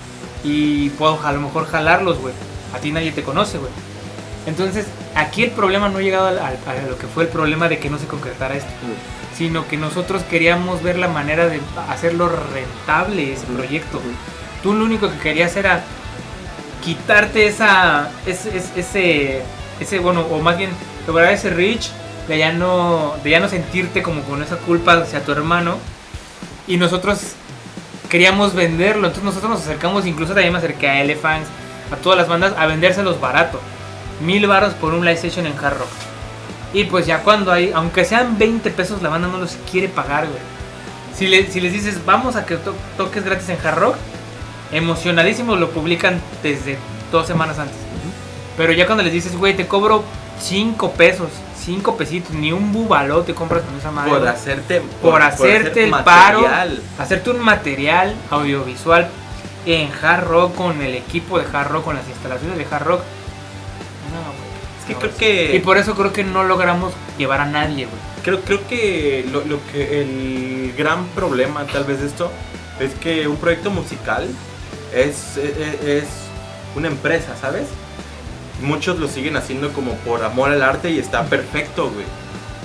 y 0.45 0.91
puedo 0.91 1.21
a 1.25 1.33
lo 1.33 1.41
mejor 1.41 1.67
jalarlos, 1.67 2.19
güey. 2.19 2.35
A 2.75 2.79
ti 2.79 2.93
nadie 2.93 3.13
te 3.13 3.23
conoce, 3.23 3.59
güey. 3.59 3.71
Entonces, 4.47 4.87
aquí 5.15 5.43
el 5.43 5.51
problema 5.51 5.89
no 5.89 5.99
ha 5.99 6.03
llegado 6.03 6.27
al- 6.29 6.39
al- 6.39 6.59
a, 6.67 6.89
lo 6.89 6.97
que 6.99 7.07
fue 7.07 7.25
el 7.25 7.29
problema 7.29 7.69
de 7.69 7.79
que 7.79 7.91
no 7.91 7.99
se 7.99 8.07
concretara 8.07 8.55
esto, 8.57 8.71
sino 9.37 9.67
que 9.69 9.77
nosotros 9.77 10.23
queríamos 10.23 10.83
ver 10.83 10.99
la 10.99 11.09
manera 11.09 11.47
de 11.49 11.61
hacerlo 11.89 12.31
rentable 12.55 13.33
ese 13.35 13.47
proyecto. 13.47 14.01
Tú 14.63 14.73
lo 14.75 14.85
único 14.85 15.11
que 15.11 15.19
querías 15.19 15.55
era 15.57 15.83
quitarte 16.85 17.47
esa 17.47 18.11
ese, 18.27 18.57
ese, 18.57 18.81
ese, 18.81 19.43
ese, 19.81 19.99
bueno 19.99 20.23
o 20.31 20.41
más 20.41 20.57
bien 20.57 20.71
lograr 21.07 21.33
ese 21.33 21.51
reach 21.51 21.91
de 22.29 22.39
ya 22.39 22.53
no 22.53 23.15
de 23.25 23.31
ya 23.31 23.41
no 23.41 23.49
sentirte 23.49 24.03
como 24.03 24.23
con 24.23 24.43
esa 24.43 24.57
culpa 24.59 24.95
hacia 24.95 25.25
tu 25.25 25.33
hermano 25.33 25.77
y 26.67 26.77
nosotros 26.77 27.21
queríamos 28.09 28.55
venderlo 28.55 29.07
entonces 29.07 29.25
nosotros 29.25 29.51
nos 29.51 29.61
acercamos 29.63 30.07
incluso 30.07 30.33
también 30.35 30.53
me 30.53 30.59
acerqué 30.59 30.89
a 30.89 31.01
Elephants 31.03 31.49
a 31.93 31.97
todas 31.97 32.19
las 32.19 32.29
bandas 32.29 32.55
a 32.57 32.67
vendérselos 32.67 33.21
barato 33.21 33.61
mil 34.21 34.47
baros 34.47 34.75
por 34.75 34.95
un 34.95 35.05
live 35.05 35.17
session 35.19 35.47
en 35.47 35.53
hard 35.59 35.79
rock 35.79 35.89
y 36.75 36.85
pues 36.85 37.07
ya 37.07 37.23
cuando 37.23 37.53
hay 37.53 37.73
aunque 37.75 38.05
sean 38.05 38.39
20 38.39 38.71
pesos 38.71 39.03
la 39.03 39.09
banda 39.09 39.29
no 39.29 39.39
los 39.39 39.57
quiere 39.71 39.89
pagar 39.89 40.27
güey 40.27 40.41
si, 41.15 41.27
le- 41.27 41.51
si 41.51 41.61
les 41.61 41.73
dices 41.73 42.05
vamos 42.05 42.37
a 42.37 42.45
que 42.47 42.57
to- 42.57 42.75
toques 42.97 43.25
gratis 43.25 43.49
en 43.49 43.59
hard 43.65 43.79
rock 43.79 43.97
emocionadísimos 44.73 45.59
lo 45.59 45.71
publican 45.71 46.21
desde 46.43 46.77
dos 47.11 47.27
semanas 47.27 47.59
antes. 47.59 47.77
Pero 48.57 48.73
ya 48.73 48.85
cuando 48.87 49.03
les 49.05 49.13
dices, 49.15 49.35
güey, 49.37 49.57
te 49.57 49.67
cobro 49.67 50.05
5 50.41 50.93
pesos, 50.93 51.29
5 51.69 51.97
pesitos, 51.99 52.33
ni 52.33 52.51
un 52.51 52.73
bubaló 52.73 53.23
te 53.25 53.35
compras 53.35 53.63
con 53.63 53.77
esa 53.79 53.91
madre. 53.91 54.11
Por 54.11 54.27
hacerte, 54.27 54.83
Por 55.03 55.21
hacerte 55.21 55.71
hacer 55.71 55.85
el 55.85 55.91
paro. 55.91 56.41
material. 56.41 56.83
hacerte 56.99 57.31
un 57.31 57.41
material 57.41 58.15
audiovisual 58.31 59.07
en 59.67 59.91
hard 60.03 60.25
rock 60.25 60.55
con 60.55 60.81
el 60.81 60.95
equipo 60.95 61.39
de 61.39 61.45
hard 61.53 61.69
rock, 61.71 61.85
con 61.85 61.95
las 61.97 62.09
instalaciones 62.09 62.57
de 62.57 62.65
hard 62.75 62.85
rock. 62.87 63.01
No, 64.15 64.23
güey. 64.33 64.49
Es 64.81 64.85
que 64.87 64.93
No, 64.95 64.99
creo 65.01 65.17
que 65.17 65.57
Y 65.57 65.59
por 65.61 65.77
eso 65.77 65.95
creo 65.95 66.11
que 66.11 66.25
no 66.25 66.43
logramos 66.45 66.95
llevar 67.19 67.43
a 67.43 67.45
nadie, 67.45 67.85
güey. 67.85 67.99
Creo, 68.25 68.41
creo 68.41 68.67
que 68.67 69.27
lo, 69.31 69.45
lo 69.45 69.59
que 69.71 70.01
el 70.01 70.75
gran 70.77 71.05
problema 71.09 71.65
tal 71.67 71.85
vez 71.85 72.01
de 72.01 72.07
esto 72.07 72.33
es 72.81 72.95
que 72.95 73.29
un 73.29 73.37
proyecto 73.37 73.71
musical 73.71 74.27
es, 74.95 75.37
es, 75.37 75.85
es 75.87 76.05
una 76.75 76.89
empresa, 76.89 77.35
¿sabes? 77.39 77.65
Muchos 78.63 78.99
lo 78.99 79.09
siguen 79.09 79.37
haciendo 79.37 79.73
como 79.73 79.93
por 79.99 80.25
amor 80.25 80.51
al 80.51 80.63
arte 80.63 80.91
y 80.91 80.99
está 80.99 81.25
perfecto, 81.25 81.91
güey. 81.91 82.05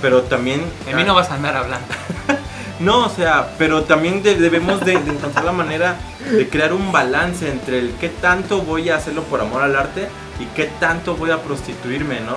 Pero 0.02 0.22
también... 0.22 0.60
De 0.86 0.94
mí 0.94 1.04
no 1.04 1.14
vas 1.14 1.30
a 1.30 1.34
andar 1.34 1.56
hablando. 1.56 1.86
No, 2.80 3.06
o 3.06 3.08
sea, 3.08 3.50
pero 3.56 3.84
también 3.84 4.24
de- 4.24 4.34
debemos 4.34 4.80
de, 4.80 4.98
de 4.98 5.10
encontrar 5.12 5.44
la 5.44 5.52
manera 5.52 5.94
de 6.28 6.48
crear 6.48 6.72
un 6.72 6.90
balance 6.90 7.48
entre 7.48 7.78
el 7.78 7.92
qué 8.00 8.08
tanto 8.08 8.62
voy 8.62 8.90
a 8.90 8.96
hacerlo 8.96 9.22
por 9.22 9.40
amor 9.40 9.62
al 9.62 9.76
arte 9.76 10.08
y 10.40 10.44
qué 10.56 10.68
tanto 10.80 11.14
voy 11.14 11.30
a 11.30 11.40
prostituirme, 11.40 12.18
¿no? 12.20 12.34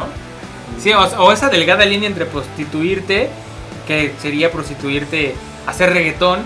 Sí, 0.80 0.94
o, 0.94 1.02
o 1.02 1.32
esa 1.32 1.50
delgada 1.50 1.86
línea 1.86 2.08
entre 2.08 2.28
prostituirte, 2.28 3.32
que 3.88 4.14
sería 4.22 4.52
prostituirte, 4.52 5.34
hacer 5.66 5.92
reggaetón, 5.92 6.42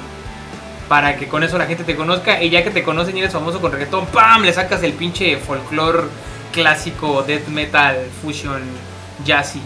para 0.87 1.17
que 1.17 1.27
con 1.27 1.43
eso 1.43 1.57
la 1.57 1.65
gente 1.65 1.83
te 1.83 1.97
conozca, 1.97 2.41
y 2.41 2.49
ya 2.49 2.63
que 2.63 2.71
te 2.71 2.83
conocen 2.83 3.17
y 3.17 3.19
eres 3.19 3.33
famoso 3.33 3.59
con 3.59 3.73
reggaetón, 3.73 4.05
¡pam! 4.07 4.43
Le 4.43 4.53
sacas 4.53 4.81
el 4.83 4.93
pinche 4.93 5.35
folclore 5.35 6.03
clásico, 6.51 7.23
death 7.23 7.47
metal, 7.47 7.97
fusion, 8.21 8.61
jazzy. 9.25 9.61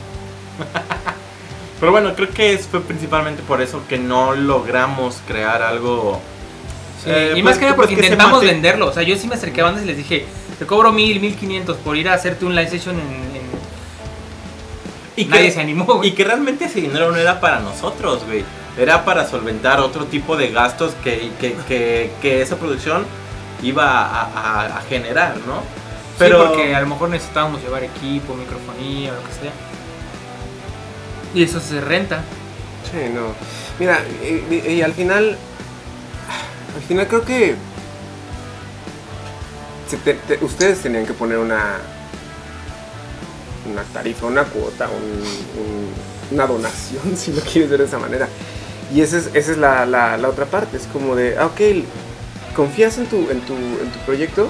Pero 1.80 1.92
bueno, 1.92 2.14
creo 2.16 2.30
que 2.30 2.58
fue 2.60 2.82
principalmente 2.82 3.44
por 3.44 3.62
eso 3.62 3.82
que 3.90 3.98
no 3.98 4.34
logramos 4.34 5.22
crear 5.28 5.62
algo. 5.62 6.22
Sí, 7.04 7.10
eh, 7.10 7.30
y 7.36 7.42
pues, 7.42 7.44
más 7.44 7.58
que 7.58 7.66
nada 7.66 7.76
pues, 7.76 7.88
porque 7.90 8.02
intentamos 8.02 8.42
mate- 8.42 8.46
venderlo. 8.54 8.88
O 8.88 8.94
sea, 8.94 9.04
yo 9.04 9.18
sí 9.18 9.28
me 9.28 9.36
acerqué 9.36 9.62
a 9.62 9.66
bandas 9.66 9.84
y 9.84 9.88
les 9.88 9.98
dije, 9.98 10.26
te 10.58 10.66
cobro 10.66 10.92
mil, 10.94 11.20
mil 11.20 11.36
quinientos 11.36 11.76
por 11.78 11.98
ir 11.98 12.08
a 12.08 12.14
hacerte 12.14 12.46
un 12.46 12.56
live 12.56 12.70
session 12.70 12.96
en... 13.00 13.08
en- 13.08 13.46
Y 15.18 15.26
Nadie 15.26 15.48
que, 15.48 15.52
se 15.52 15.62
animó, 15.62 15.86
güey. 15.86 16.10
y 16.10 16.12
que 16.14 16.24
realmente 16.24 16.66
ese 16.66 16.82
dinero 16.82 17.12
no 17.12 17.18
era 17.18 17.40
para 17.42 17.60
nosotros, 17.60 18.24
güey. 18.26 18.44
Era 18.78 19.06
para 19.06 19.28
solventar 19.28 19.80
otro 19.80 20.06
tipo 20.06 20.36
de 20.38 20.50
gastos 20.52 20.94
que, 21.04 21.32
que, 21.40 21.56
que, 21.68 22.12
que 22.22 22.42
esa 22.42 22.56
producción 22.58 23.06
iba 23.64 23.86
a, 23.86 24.22
a- 24.24 24.78
a 24.78 24.82
generar, 24.90 25.36
¿no? 25.46 25.62
Pero... 26.18 26.42
Sí, 26.42 26.48
porque 26.48 26.76
a 26.76 26.82
lo 26.82 26.88
mejor 26.88 27.10
necesitábamos 27.10 27.62
llevar 27.62 27.84
equipo, 27.84 28.34
microfonía 28.36 29.12
o 29.12 29.16
lo 29.16 29.22
que 29.24 29.34
sea. 29.34 29.52
Y 31.34 31.44
eso 31.44 31.60
se 31.60 31.82
renta. 31.82 32.24
Sí, 32.90 33.10
no. 33.14 33.34
Mira, 33.80 34.00
y, 34.24 34.54
y- 34.56 34.72
y 34.76 34.82
al 34.82 34.94
final. 34.94 35.38
Al 36.76 36.82
final 36.88 37.08
creo 37.08 37.26
que. 37.26 37.56
se 39.90 39.98
te- 39.98 40.14
te- 40.14 40.44
ustedes 40.44 40.82
tenían 40.82 41.06
que 41.06 41.14
poner 41.14 41.38
una. 41.38 41.78
Una 43.70 43.84
tarifa, 43.84 44.28
una 44.28 44.44
cuota, 44.46 44.88
un- 44.88 45.62
un- 45.62 45.94
una 46.32 46.46
donación, 46.48 47.18
si 47.18 47.34
lo 47.34 47.42
quieres 47.42 47.70
ver 47.70 47.80
de 47.80 47.86
esa 47.86 48.00
manera. 48.00 48.30
Y 48.94 49.02
esa 49.02 49.18
es, 49.18 49.30
esa 49.34 49.52
es 49.52 49.58
la, 49.58 49.86
la- 49.86 50.16
la 50.18 50.30
otra 50.30 50.46
parte. 50.46 50.78
Es 50.78 50.88
como 50.88 51.16
de, 51.16 51.38
ah, 51.38 51.48
ok, 51.48 51.60
confías 52.56 52.98
en 53.00 53.08
tu, 53.08 53.30
en 53.30 53.42
tu, 53.42 53.56
en 53.56 53.92
tu 53.92 54.00
proyecto. 54.06 54.48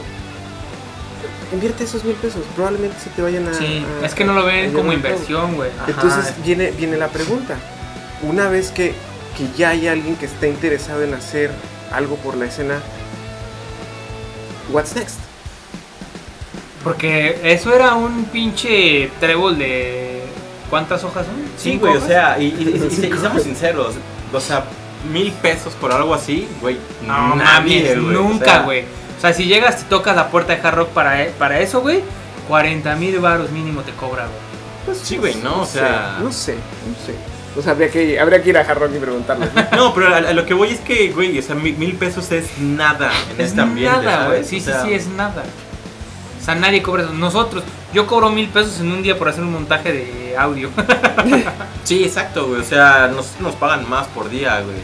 Invierte 1.54 1.84
esos 1.84 2.04
mil 2.04 2.16
pesos, 2.16 2.42
probablemente 2.56 2.98
se 3.04 3.10
te 3.12 3.22
vayan 3.22 3.48
a. 3.48 3.54
Sí, 3.54 3.86
a- 4.02 4.06
es 4.06 4.14
que 4.16 4.26
no 4.26 4.34
lo 4.34 4.46
ven 4.46 4.74
como 4.74 4.92
inversión, 4.94 5.56
güey. 5.56 5.70
Entonces 5.88 6.34
viene, 6.44 6.72
viene 6.72 6.98
la 6.98 7.08
pregunta. 7.10 7.56
Una 8.24 8.48
vez 8.50 8.72
que, 8.72 8.94
que 9.38 9.48
ya 9.58 9.70
hay 9.70 9.88
alguien 9.88 10.16
que 10.16 10.26
está 10.26 10.48
interesado 10.48 11.04
en 11.04 11.14
hacer 11.14 11.52
algo 11.92 12.16
por 12.18 12.36
la 12.36 12.46
escena, 12.46 12.80
what's 14.72 14.96
next? 14.96 15.18
Porque 16.84 17.40
eso 17.44 17.74
era 17.74 17.96
un 17.96 18.26
pinche 18.26 19.10
trébol 19.20 19.58
de... 19.58 20.22
¿Cuántas 20.70 21.04
hojas 21.04 21.26
son? 21.26 21.36
Sí, 21.58 21.72
¿Cinco 21.72 21.88
güey, 21.88 21.98
o 21.98 22.06
sea, 22.08 22.38
y, 22.40 22.46
y- 22.46 22.48
y- 22.48 22.86
y- 22.86 22.90
Cinco. 22.96 23.16
y 23.16 23.20
seamos 23.20 23.44
sinceros, 23.44 23.96
o 24.34 24.40
sea, 24.40 24.66
mil 25.12 25.32
pesos 25.32 25.74
por 25.74 25.92
algo 25.92 26.14
así, 26.14 26.48
güey, 26.62 26.78
No 27.06 27.36
nadie, 27.36 27.44
mames, 27.44 28.02
güey, 28.04 28.16
o 28.16 28.20
nunca, 28.22 28.46
sea, 28.46 28.60
güey. 28.64 28.82
O 28.82 28.84
sea, 28.84 29.05
si 29.34 29.46
llegas 29.46 29.82
y 29.82 29.86
tocas 29.86 30.16
la 30.16 30.30
puerta 30.30 30.56
de 30.56 30.62
Hard 30.62 30.76
Rock 30.76 30.90
para, 30.90 31.24
e- 31.24 31.30
para 31.32 31.60
eso, 31.60 31.82
güey, 31.82 32.02
40 32.48 32.96
mil 32.96 33.20
baros 33.20 33.52
mínimo 33.52 33.82
te 33.82 33.92
cobra, 33.94 34.24
güey. 34.26 34.38
Pues, 34.86 34.98
Sí, 35.00 35.18
güey, 35.18 35.36
no, 35.36 35.62
o 35.62 35.66
sé, 35.66 35.80
sea- 35.80 36.18
no 36.22 36.32
sé, 36.32 36.54
no 36.56 37.06
sé. 37.06 37.16
O 37.58 37.62
sea, 37.62 37.72
habría 37.72 37.90
que, 37.90 38.20
habría 38.20 38.44
que 38.44 38.50
ir 38.50 38.58
a 38.58 38.62
Hard 38.62 38.80
Rock 38.80 38.92
y 38.96 39.00
preguntarles. 39.00 39.50
¿no? 39.54 39.66
No, 39.78 39.94
pero 39.94 40.14
a, 40.14 40.18
a 40.18 40.34
lo 40.34 40.46
que 40.46 40.54
voy 40.54 40.70
es 40.72 40.80
que, 40.82 41.10
güey, 41.12 41.40
o 41.40 41.42
sea, 41.42 41.56
mil, 41.56 41.76
mil 41.78 41.94
pesos 41.96 42.32
es 42.32 42.58
nada 42.60 43.12
en 43.34 43.40
Es 43.42 43.50
este 43.50 43.62
ambiente, 43.62 43.98
nada, 44.06 44.28
güey. 44.28 44.44
Sí, 44.44 44.58
O 44.58 44.60
sí, 44.60 44.66
sea, 44.66 44.82
sí, 44.84 44.94
es 44.94 45.08
nada. 45.08 45.44
O 46.42 46.44
sea, 46.46 46.54
nadie 46.56 46.84
cobra 46.84 47.04
eso. 47.04 47.14
Nosotros, 47.14 47.64
yo 47.94 48.06
cobro 48.08 48.30
mil 48.30 48.50
pesos 48.50 48.80
en 48.82 48.92
un 48.92 49.02
día 49.02 49.18
por 49.18 49.30
hacer 49.30 49.44
un 49.44 49.54
montaje 49.54 49.92
de 49.94 50.36
audio. 50.38 50.70
Sí, 51.84 52.04
exacto, 52.04 52.48
güey, 52.48 52.62
o 52.62 52.64
sea, 52.64 53.08
nos, 53.14 53.40
nos 53.40 53.54
pagan 53.56 53.88
más 53.90 54.08
por 54.08 54.30
día, 54.30 54.60
güey. 54.62 54.78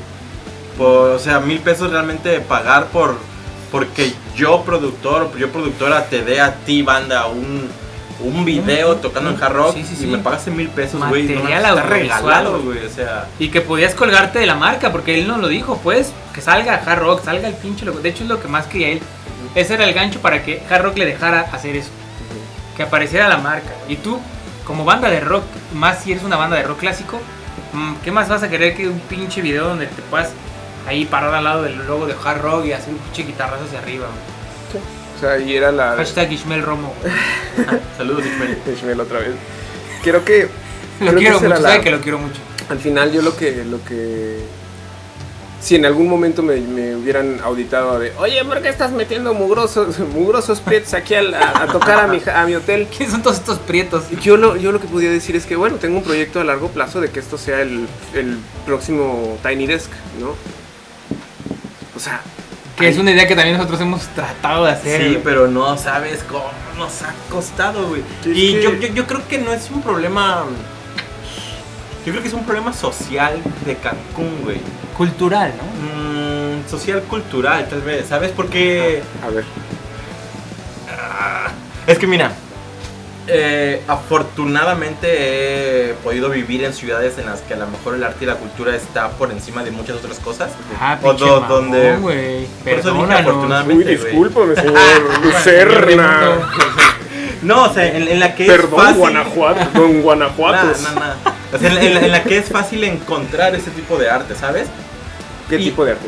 Por- 0.77 1.11
o 1.11 1.19
sea, 1.19 1.39
mil 1.39 1.59
pesos 1.59 1.91
realmente 1.91 2.39
pagar 2.41 2.85
por 2.88 3.18
porque 3.72 4.13
yo 4.35 4.63
productor, 4.63 5.37
yo 5.37 5.51
productora 5.51 6.05
te 6.05 6.23
dé 6.23 6.39
a 6.41 6.55
ti 6.55 6.81
banda 6.81 7.27
un, 7.27 7.69
un 8.23 8.45
video 8.45 8.95
Mm, 8.95 9.01
tocando 9.01 9.29
en 9.29 9.43
hard 9.43 9.53
rock 9.53 9.75
sí, 9.75 9.83
sí, 9.83 10.03
y 10.03 10.07
me 10.07 10.19
pagaste 10.19 10.51
mil 10.51 10.69
pesos, 10.69 11.01
güey. 11.07 11.23
no 11.23 11.47
está 11.47 11.83
regalado, 11.83 12.61
güey. 12.61 12.85
o 12.85 12.89
sea. 12.89 13.27
y 13.39 13.49
que 13.49 13.61
podías 13.61 13.95
colgarte 13.95 14.39
de 14.39 14.45
la 14.45 14.55
marca, 14.55 14.91
porque 14.91 15.19
él 15.19 15.27
nos 15.27 15.39
lo 15.39 15.47
dijo, 15.47 15.79
pues, 15.83 16.13
que 16.33 16.41
salga 16.41 16.75
Hard 16.75 16.99
Rock, 16.99 17.23
salga 17.23 17.47
el 17.47 17.55
pinche 17.55 17.85
logo. 17.85 17.99
De 17.99 18.09
hecho, 18.09 18.23
es 18.23 18.29
lo 18.29 18.41
que 18.41 18.47
más 18.47 18.67
quería 18.67 18.89
él. 18.89 19.01
Ese 19.55 19.73
era 19.73 19.83
el 19.83 19.93
gancho 19.93 20.21
para 20.21 20.43
que 20.43 20.61
Hard 20.69 20.83
Rock 20.83 20.97
le 20.97 21.05
dejara 21.05 21.41
hacer 21.41 21.75
eso. 21.75 21.89
Que 22.77 22.83
apareciera 22.83 23.27
la 23.27 23.37
marca. 23.37 23.71
Y 23.89 23.97
tú, 23.97 24.19
como 24.65 24.85
banda 24.85 25.09
de 25.09 25.19
rock, 25.19 25.43
más 25.73 26.03
si 26.03 26.11
eres 26.11 26.23
una 26.23 26.37
banda 26.37 26.55
de 26.55 26.63
rock 26.63 26.79
clásico, 26.79 27.19
mm, 27.73 27.95
¿qué 28.03 28.11
más 28.11 28.29
vas 28.29 28.43
a 28.43 28.49
querer 28.49 28.75
que 28.75 28.87
un 28.87 28.99
pinche 29.01 29.41
video 29.41 29.67
donde 29.67 29.87
te 29.87 30.01
puedas 30.03 30.31
ahí 30.87 31.05
parar 31.05 31.33
al 31.33 31.43
lado 31.43 31.63
del 31.63 31.77
logo 31.87 32.05
de 32.07 32.15
Hard 32.23 32.41
Rock 32.41 32.65
y 32.65 32.73
hacer 32.73 32.93
un 32.93 32.99
pinche 32.99 33.23
guitarrazo 33.23 33.65
hacia 33.65 33.79
arriba? 33.79 34.07
güey? 34.07 34.83
O 35.17 35.19
sea, 35.19 35.37
y 35.37 35.55
era 35.55 35.71
la 35.71 35.95
Hashtag 35.97 36.31
Ishmael 36.31 36.63
Romo. 36.63 36.93
güey. 37.01 37.13
Saludos, 37.97 38.25
Ismael. 38.25 38.57
Ishmael 38.75 38.99
otra 38.99 39.19
vez. 39.19 39.31
Creo 40.03 40.25
que 40.25 40.47
Lo 40.99 41.07
Creo 41.07 41.11
que 41.11 41.17
quiero 41.19 41.37
era 41.37 41.49
mucho, 41.49 41.61
la- 41.61 41.69
sabe 41.69 41.81
que 41.83 41.91
lo 41.91 42.01
quiero 42.01 42.17
mucho. 42.17 42.39
al 42.69 42.79
final 42.79 43.11
yo 43.11 43.21
lo 43.21 43.35
que 43.35 43.63
lo 43.65 43.83
que 43.85 44.39
si 45.61 45.75
en 45.75 45.85
algún 45.85 46.07
momento 46.07 46.41
me, 46.41 46.55
me 46.59 46.95
hubieran 46.95 47.39
auditado 47.43 47.99
de, 47.99 48.11
oye, 48.17 48.43
¿por 48.45 48.63
qué 48.63 48.69
estás 48.69 48.91
metiendo 48.93 49.35
mugrosos, 49.35 49.99
mugrosos 49.99 50.59
prietos 50.59 50.95
aquí 50.95 51.13
al- 51.13 51.35
a, 51.35 51.51
a 51.63 51.67
tocar 51.67 51.99
a 51.99 52.07
mi, 52.07 52.19
a 52.33 52.45
mi 52.47 52.55
hotel? 52.55 52.87
¿Quiénes 52.87 53.11
son 53.11 53.21
todos 53.21 53.37
estos 53.37 53.59
prietos? 53.59 54.05
Yo 54.23 54.37
lo, 54.37 54.55
yo 54.55 54.71
lo 54.71 54.81
que 54.81 54.87
podía 54.87 55.11
decir 55.11 55.35
es 55.35 55.45
que, 55.45 55.55
bueno, 55.55 55.75
tengo 55.75 55.99
un 55.99 56.03
proyecto 56.03 56.39
a 56.41 56.43
largo 56.45 56.69
plazo 56.69 56.99
de 56.99 57.11
que 57.11 57.19
esto 57.19 57.37
sea 57.37 57.61
el, 57.61 57.87
el 58.15 58.39
próximo 58.65 59.37
Tiny 59.47 59.67
Desk, 59.67 59.91
¿no? 60.19 60.33
O 61.95 61.99
sea, 61.99 62.22
Que 62.77 62.88
es 62.88 62.97
una 62.97 63.11
idea 63.11 63.27
que 63.27 63.35
también 63.35 63.57
nosotros 63.57 63.80
hemos 63.81 64.01
tratado 64.15 64.65
de 64.65 64.72
hacer. 64.72 65.01
Sí, 65.01 65.19
pero 65.23 65.47
no 65.47 65.77
sabes 65.77 66.23
cómo 66.23 66.45
nos 66.77 67.01
ha 67.03 67.13
costado, 67.30 67.89
güey. 67.89 68.01
Y 68.26 68.53
que- 68.53 68.61
yo, 68.63 68.73
yo, 68.76 68.88
yo 68.88 69.05
creo 69.07 69.27
que 69.27 69.38
no 69.38 69.51
es 69.53 69.69
un 69.69 69.81
problema. 69.81 70.45
Yo 72.05 72.11
creo 72.11 72.22
que 72.23 72.30
es 72.30 72.34
un 72.34 72.43
problema 72.45 72.73
social 72.73 73.39
de 73.65 73.76
Cancún, 73.76 74.41
güey. 74.43 74.57
Cultural, 74.97 75.53
¿no? 75.57 75.63
Mm, 76.63 76.68
social 76.69 77.01
cultural, 77.03 77.68
tal 77.69 77.81
vez, 77.81 78.07
¿sabes? 78.07 78.31
Porque. 78.31 79.03
a 79.23 79.30
ver, 79.30 79.43
Ah, 80.89 81.49
es 81.88 81.97
que 81.99 82.07
mira. 82.07 82.31
Eh, 83.33 83.81
afortunadamente 83.87 85.91
he 85.91 85.93
podido 86.03 86.29
vivir 86.29 86.63
en 86.63 86.73
ciudades 86.73 87.17
en 87.17 87.25
las 87.25 87.41
que 87.41 87.53
a 87.53 87.57
lo 87.57 87.67
mejor 87.67 87.95
el 87.95 88.03
arte 88.03 88.23
y 88.23 88.27
la 88.27 88.35
cultura 88.35 88.75
está 88.75 89.09
por 89.11 89.31
encima 89.31 89.63
de 89.63 89.71
muchas 89.71 89.97
otras 89.97 90.19
cosas. 90.19 90.51
Ah, 90.79 90.97
O 91.01 91.13
do- 91.13 91.41
mamón, 91.41 91.49
donde- 91.49 91.97
güey. 91.97 92.45
Por 92.63 92.73
eso 92.73 92.91
dije 92.93 93.13
afortunadamente. 93.13 93.85
uy, 93.85 93.95
discúlpame, 93.95 94.55
señor 94.55 94.75
Lucerna. 95.23 96.37
No, 97.41 97.63
o 97.63 97.73
sea, 97.73 97.87
en, 97.87 98.07
en 98.07 98.19
la 98.19 98.35
que 98.35 98.45
es 98.45 98.51
Perdón, 98.51 98.79
fácil. 98.79 98.97
Guanajuato, 98.97 99.79
don 99.79 100.01
no. 100.01 100.27
O 101.53 101.57
sea, 101.57 101.71
en, 101.71 101.77
en 101.77 101.93
la, 101.95 101.99
en 102.01 102.11
la 102.11 102.23
que 102.23 102.37
es 102.37 102.49
fácil 102.49 102.83
encontrar 102.83 103.55
ese 103.55 103.71
tipo 103.71 103.97
de 103.97 104.09
arte, 104.09 104.35
¿sabes? 104.35 104.67
¿Qué 105.49 105.55
Y- 105.57 105.65
tipo 105.65 105.83
de 105.83 105.91
arte? 105.93 106.07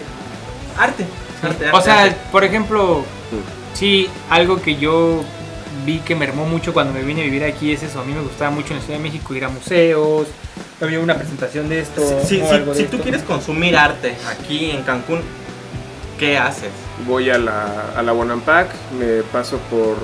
Arte. 0.77 1.05
arte, 1.41 1.71
O 1.71 1.81
sea, 1.81 2.03
arte. 2.03 2.17
por 2.31 2.43
ejemplo, 2.43 3.03
sí, 3.73 4.07
algo 4.29 4.61
que 4.61 4.75
yo 4.75 5.23
vi 5.85 5.99
que 5.99 6.15
mermó 6.15 6.45
mucho 6.45 6.73
cuando 6.73 6.93
me 6.93 7.01
vine 7.03 7.21
a 7.21 7.25
vivir 7.25 7.43
aquí 7.43 7.71
es 7.73 7.83
eso. 7.83 7.99
A 7.99 8.03
mí 8.03 8.13
me 8.13 8.21
gustaba 8.21 8.51
mucho 8.51 8.73
en 8.73 8.79
la 8.79 8.85
Ciudad 8.85 8.97
de 8.99 9.03
México 9.03 9.33
ir 9.35 9.45
a 9.45 9.49
museos. 9.49 10.27
Había 10.81 10.99
una 10.99 11.15
presentación 11.15 11.69
de 11.69 11.79
esto. 11.79 12.01
Si, 12.25 12.37
de 12.37 12.75
si 12.75 12.83
tú 12.85 12.99
quieres 12.99 13.23
consumir 13.23 13.75
arte 13.77 14.15
aquí 14.29 14.71
en 14.71 14.83
Cancún, 14.83 15.21
¿qué 16.19 16.37
haces? 16.37 16.71
Voy 17.07 17.29
a 17.29 17.37
la, 17.37 17.91
a 17.95 18.01
la 18.01 18.11
Bonampak, 18.11 18.67
me 18.99 19.23
paso 19.23 19.57
por 19.69 19.95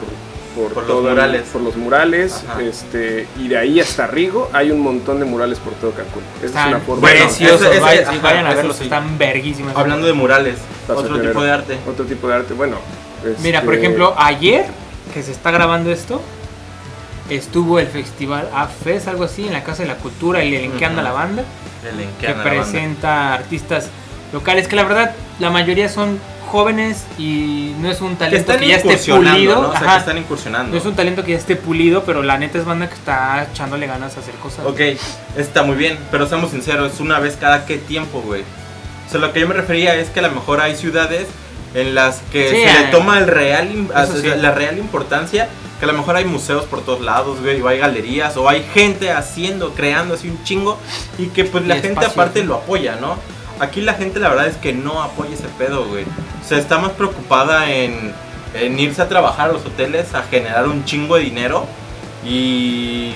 por, 0.55 0.73
Por 0.73 0.83
los 0.83 0.87
todo 0.87 1.09
murales. 1.11 1.43
por 1.53 1.61
los 1.61 1.75
murales, 1.77 2.43
Ajá. 2.49 2.61
este 2.63 3.27
y 3.37 3.47
de 3.49 3.57
ahí 3.57 3.79
hasta 3.79 4.07
Rigo 4.07 4.49
hay 4.51 4.71
un 4.71 4.79
montón 4.79 5.19
de 5.19 5.25
murales 5.25 5.59
por 5.59 5.73
todo 5.73 5.91
Cancún. 5.91 6.23
Esa 6.43 6.61
es 6.63 6.67
una 6.69 6.79
forma 6.79 7.01
Bueno, 7.01 7.25
preciosos. 7.25 7.67
ese- 7.69 7.79
vayan, 7.79 8.03
ajá, 8.07 8.17
vayan 8.23 8.45
a 8.47 8.53
verlos, 8.55 8.77
sí. 8.77 8.85
están 8.85 9.17
verguísimos. 9.19 9.73
Hablando 9.75 10.07
de 10.07 10.13
murales, 10.13 10.55
Paso 10.87 11.01
otro 11.01 11.21
tipo 11.21 11.43
de 11.43 11.51
arte. 11.51 11.77
otro 11.87 12.03
tipo 12.05 12.27
de 12.27 12.33
arte. 12.35 12.53
Bueno, 12.55 12.77
Mira, 13.43 13.61
por 13.61 13.75
este, 13.75 13.85
ejemplo, 13.85 14.15
ayer 14.17 14.65
que 15.09 15.23
se 15.23 15.31
está 15.31 15.51
grabando 15.51 15.91
esto, 15.91 16.21
estuvo 17.29 17.79
el 17.79 17.87
festival 17.87 18.49
AFES, 18.53 19.07
algo 19.07 19.23
así, 19.25 19.45
en 19.47 19.53
la 19.53 19.63
Casa 19.63 19.83
de 19.83 19.89
la 19.89 19.95
Cultura, 19.95 20.41
que 20.41 20.85
anda 20.85 21.01
Ujú. 21.01 21.03
la 21.03 21.11
banda, 21.11 21.43
El 21.91 21.99
en 21.99 22.09
que 22.19 22.27
anda 22.27 22.43
la 22.43 22.49
banda. 22.49 22.63
presenta 22.63 23.33
artistas 23.33 23.87
locales, 24.33 24.67
que 24.67 24.75
la 24.75 24.83
verdad 24.83 25.11
la 25.39 25.49
mayoría 25.49 25.89
son 25.89 26.19
jóvenes 26.47 27.05
y 27.19 27.75
no 27.79 27.91
es 27.91 28.01
un 28.01 28.15
talento 28.15 28.57
que 28.57 28.67
ya 28.67 28.77
esté 28.77 28.97
pulido. 29.13 29.61
¿no? 29.61 29.67
O 29.69 29.71
sea, 29.71 29.81
ajá. 29.81 29.93
que 29.93 29.99
están 29.99 30.17
incursionando. 30.17 30.71
No 30.71 30.77
es 30.79 30.85
un 30.85 30.95
talento 30.95 31.23
que 31.23 31.33
ya 31.33 31.37
esté 31.37 31.55
pulido, 31.55 32.03
pero 32.03 32.23
la 32.23 32.37
neta 32.39 32.57
es 32.57 32.65
banda 32.65 32.87
que 32.89 32.95
está 32.95 33.47
echándole 33.51 33.85
ganas 33.85 34.17
a 34.17 34.19
hacer 34.21 34.33
cosas. 34.35 34.65
Ok, 34.65 34.79
está 35.37 35.61
muy 35.63 35.75
bien, 35.75 35.99
pero 36.09 36.27
seamos 36.27 36.49
sinceros, 36.51 36.93
es 36.93 36.99
una 36.99 37.19
vez 37.19 37.37
cada 37.39 37.65
qué 37.65 37.77
tiempo, 37.77 38.21
güey. 38.21 38.41
O 39.07 39.11
sea, 39.11 39.19
lo 39.19 39.31
que 39.31 39.39
yo 39.41 39.47
me 39.47 39.53
refería 39.53 39.93
es 39.95 40.09
que 40.09 40.19
a 40.19 40.23
lo 40.23 40.31
mejor 40.31 40.59
hay 40.61 40.75
ciudades 40.75 41.27
en 41.73 41.95
las 41.95 42.21
que 42.31 42.49
Sí, 42.49 42.55
se 42.57 42.65
le 42.65 42.87
eh, 42.87 42.89
toma 42.91 43.19
el 43.19 43.27
real, 43.27 43.87
sí. 44.21 44.27
la 44.37 44.51
real 44.51 44.77
importancia 44.77 45.49
Que 45.79 45.85
a 45.85 45.87
lo 45.87 45.93
mejor 45.93 46.15
hay 46.15 46.25
museos 46.25 46.65
por 46.65 46.81
todos 46.81 47.01
lados, 47.01 47.39
güey, 47.41 47.61
o 47.61 47.67
hay 47.67 47.79
galerías, 47.79 48.35
o 48.37 48.49
hay 48.49 48.65
gente 48.73 49.11
haciendo, 49.11 49.73
creando 49.73 50.15
así 50.15 50.29
un 50.29 50.43
chingo, 50.43 50.77
y 51.17 51.27
que 51.27 51.45
pues 51.45 51.65
la 51.65 51.77
gente 51.77 52.05
aparte 52.05 52.43
lo 52.43 52.55
apoya, 52.55 52.97
¿no? 52.99 53.17
Aquí 53.59 53.81
la 53.81 53.93
gente 53.93 54.19
la 54.19 54.29
verdad 54.29 54.47
es 54.47 54.57
que 54.57 54.73
no 54.73 55.01
apoya 55.01 55.33
ese 55.33 55.47
pedo, 55.57 55.85
güey. 55.85 56.03
O 56.03 56.47
sea, 56.47 56.57
está 56.57 56.79
más 56.79 56.91
preocupada 56.91 57.71
en, 57.71 58.13
en 58.53 58.79
irse 58.79 59.01
a 59.01 59.07
trabajar 59.07 59.49
a 59.49 59.53
los 59.53 59.65
hoteles, 59.65 60.13
a 60.13 60.23
generar 60.23 60.67
un 60.67 60.83
chingo 60.85 61.15
de 61.15 61.23
dinero, 61.23 61.65
y... 62.25 63.13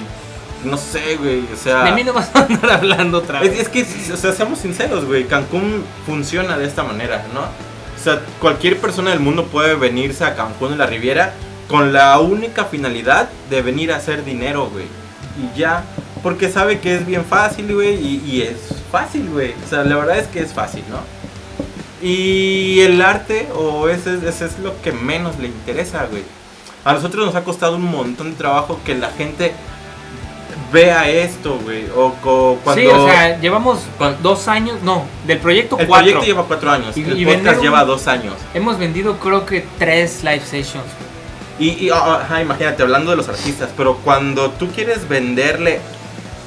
No 0.63 0.77
sé, 0.77 1.17
güey, 1.17 1.43
o 1.51 1.57
sea... 1.61 1.83
De 1.83 1.91
mí 1.91 2.05
no 2.05 2.13
vas 2.13 2.33
a 2.33 2.45
andar 2.45 2.71
hablando 2.71 3.17
otra 3.17 3.41
vez. 3.41 3.51
Es, 3.51 3.59
es 3.63 3.69
que, 3.69 4.13
o 4.13 4.15
sea, 4.15 4.31
seamos 4.31 4.59
sinceros, 4.59 5.03
güey. 5.03 5.25
Cancún 5.25 5.83
funciona 6.05 6.57
de 6.57 6.65
esta 6.65 6.83
manera, 6.83 7.25
¿no? 7.33 7.41
O 8.03 8.05
sea, 8.05 8.19
cualquier 8.41 8.79
persona 8.79 9.11
del 9.11 9.21
mundo 9.21 9.45
puede 9.45 9.75
venirse 9.75 10.25
a 10.25 10.35
Cancún 10.35 10.73
en 10.73 10.77
la 10.79 10.87
Riviera 10.87 11.33
con 11.69 11.93
la 11.93 12.19
única 12.19 12.65
finalidad 12.65 13.29
de 13.49 13.61
venir 13.61 13.93
a 13.93 13.95
hacer 13.95 14.25
dinero, 14.25 14.69
güey. 14.69 14.85
Y 15.41 15.57
ya, 15.57 15.85
porque 16.21 16.49
sabe 16.51 16.79
que 16.79 16.95
es 16.95 17.05
bien 17.05 17.23
fácil, 17.23 17.73
güey. 17.73 17.95
Y, 17.95 18.21
y 18.29 18.41
es 18.41 18.57
fácil, 18.91 19.29
güey. 19.29 19.53
O 19.65 19.69
sea, 19.69 19.85
la 19.85 19.95
verdad 19.95 20.17
es 20.17 20.27
que 20.27 20.41
es 20.41 20.51
fácil, 20.51 20.83
¿no? 20.89 20.97
Y 22.05 22.81
el 22.81 23.01
arte, 23.01 23.47
o 23.55 23.87
ese, 23.87 24.15
es- 24.15 24.23
ese 24.23 24.45
es 24.47 24.59
lo 24.59 24.79
que 24.81 24.91
menos 24.91 25.39
le 25.39 25.47
interesa, 25.47 26.05
güey. 26.11 26.23
A 26.83 26.91
nosotros 26.91 27.25
nos 27.25 27.35
ha 27.35 27.45
costado 27.45 27.77
un 27.77 27.89
montón 27.89 28.31
de 28.31 28.35
trabajo 28.37 28.79
que 28.85 28.95
la 28.95 29.09
gente 29.11 29.53
vea 30.73 31.07
esto, 31.09 31.57
güey. 31.63 31.85
O 31.95 32.11
cuando... 32.63 32.81
Sí, 32.81 32.87
o 32.87 33.07
sea, 33.07 33.39
llevamos 33.39 33.79
dos 34.21 34.47
años, 34.49 34.81
no, 34.81 35.05
del 35.25 35.37
proyecto 35.37 35.77
El 35.79 35.87
cuatro. 35.87 36.03
proyecto 36.05 36.25
lleva 36.25 36.43
cuatro 36.45 36.71
años, 36.71 36.97
Y- 36.97 37.03
el 37.03 37.19
y 37.21 37.25
podcast 37.25 37.57
un- 37.57 37.63
lleva 37.63 37.85
dos 37.85 38.07
años. 38.07 38.33
Hemos 38.53 38.77
vendido 38.77 39.17
creo 39.19 39.45
que 39.45 39.65
tres 39.79 40.23
live 40.23 40.41
sessions. 40.41 40.85
Y, 41.59 41.69
y, 41.85 41.89
ah, 41.91 42.21
ajá, 42.23 42.41
imagínate, 42.41 42.81
hablando 42.83 43.11
de 43.11 43.17
los 43.17 43.29
artistas, 43.29 43.69
pero 43.77 43.97
cuando 44.03 44.49
tú 44.51 44.69
quieres 44.71 45.07
venderle 45.07 45.79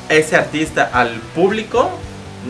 ese 0.09 0.37
artista 0.37 0.91
al 0.93 1.11
público, 1.35 1.91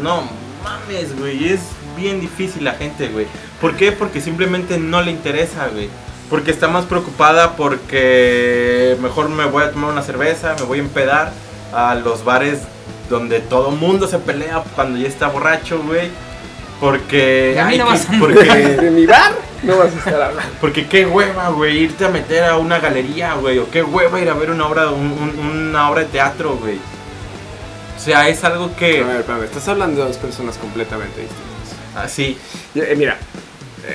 no 0.02 0.22
mames, 0.64 1.16
güey, 1.18 1.50
es 1.52 1.60
bien 1.96 2.20
difícil 2.20 2.64
la 2.64 2.72
gente, 2.72 3.08
güey. 3.08 3.26
¿Por 3.60 3.76
qué? 3.76 3.92
Porque 3.92 4.20
simplemente 4.22 4.78
no 4.78 5.02
le 5.02 5.10
interesa, 5.10 5.68
güey. 5.72 5.88
Porque 6.30 6.50
está 6.50 6.66
más 6.68 6.86
preocupada 6.86 7.54
porque 7.56 8.96
mejor 9.00 9.28
me 9.28 9.44
voy 9.44 9.62
a 9.62 9.70
tomar 9.70 9.90
una 9.92 10.02
cerveza, 10.02 10.56
me 10.58 10.64
voy 10.64 10.78
a 10.78 10.82
empedar 10.82 11.32
a 11.72 11.94
los 11.94 12.24
bares 12.24 12.60
donde 13.10 13.40
todo 13.40 13.70
mundo 13.70 14.08
se 14.08 14.18
pelea 14.18 14.62
cuando 14.74 14.98
ya 14.98 15.08
está 15.08 15.28
borracho, 15.28 15.82
güey. 15.82 16.10
Porque... 16.80 17.52
Y 17.56 17.58
a 17.58 17.64
mí 17.64 17.72
ay, 17.72 17.78
no 17.78 17.84
que- 17.86 17.90
vas 17.92 18.08
a- 18.10 18.18
porque 18.18 18.44
De 18.44 18.90
mi 18.90 19.06
bar 19.06 19.32
no 19.62 19.78
vas 19.78 19.94
a 19.94 19.98
estar 19.98 20.20
hablando. 20.22 20.52
porque 20.60 20.86
qué 20.86 21.06
hueva, 21.06 21.48
güey, 21.48 21.78
irte 21.84 22.04
a 22.04 22.08
meter 22.08 22.44
a 22.44 22.56
una 22.58 22.78
galería, 22.80 23.34
güey. 23.34 23.58
O 23.58 23.70
qué 23.70 23.82
hueva 23.82 24.20
ir 24.20 24.28
a 24.28 24.34
ver 24.34 24.50
una 24.50 24.66
obra, 24.66 24.90
un- 24.90 25.12
un- 25.12 25.68
una 25.68 25.90
obra 25.90 26.02
de 26.02 26.08
teatro, 26.08 26.56
güey. 26.56 26.76
O 27.96 28.00
sea, 28.00 28.28
es 28.28 28.44
algo 28.44 28.66
A 28.66 28.76
que... 28.76 29.02
ver, 29.02 29.20
espérame, 29.20 29.44
estás 29.44 29.66
hablando 29.68 30.02
de 30.02 30.08
dos 30.08 30.18
personas 30.18 30.58
completamente 30.58 31.20
distintas. 31.22 32.04
Así. 32.04 32.36
Eh, 32.74 32.94
mira, 32.96 33.16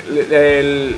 el- 0.09 0.33
el- 0.33 0.95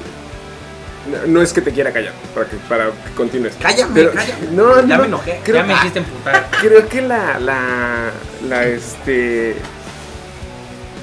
no 1.27 1.41
es 1.41 1.51
que 1.53 1.61
te 1.61 1.71
quiera 1.71 1.91
callar, 1.91 2.13
para 2.33 2.47
que, 2.49 2.55
para 2.57 2.85
que 2.85 3.11
continúes. 3.15 3.53
Cállame, 3.61 3.91
Pero- 3.93 4.11
cállame. 4.13 4.47
No, 4.51 4.75
Ya 4.87 4.95
no, 4.95 5.01
me 5.01 5.07
enojé. 5.07 5.39
Creo, 5.43 5.57
ya 5.57 5.63
me 5.63 5.73
hiciste 5.73 5.99
emputar. 5.99 6.49
creo 6.61 6.87
que 6.87 7.01
la, 7.01 7.39
la, 7.39 8.11
la, 8.47 8.63
este... 8.65 9.55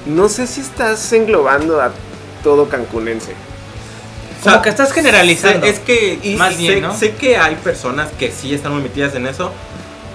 No 0.05 0.29
sé 0.29 0.47
si 0.47 0.61
estás 0.61 1.13
englobando 1.13 1.79
a 1.81 1.91
todo 2.43 2.67
cancunense. 2.69 3.33
O 4.39 4.43
sea, 4.43 4.53
Como 4.53 4.63
que 4.63 4.69
estás 4.69 4.91
generalizando. 4.93 5.65
sé- 5.67 5.71
Es 5.73 5.79
que 5.79 6.19
y 6.23 6.35
Más 6.35 6.53
sé, 6.53 6.57
bien, 6.59 6.81
¿no? 6.81 6.97
sé 6.97 7.11
que 7.15 7.37
hay 7.37 7.55
personas 7.55 8.09
que 8.17 8.31
sí 8.31 8.53
están 8.55 8.73
muy 8.73 8.81
metidas 8.81 9.13
en 9.13 9.27
eso, 9.27 9.51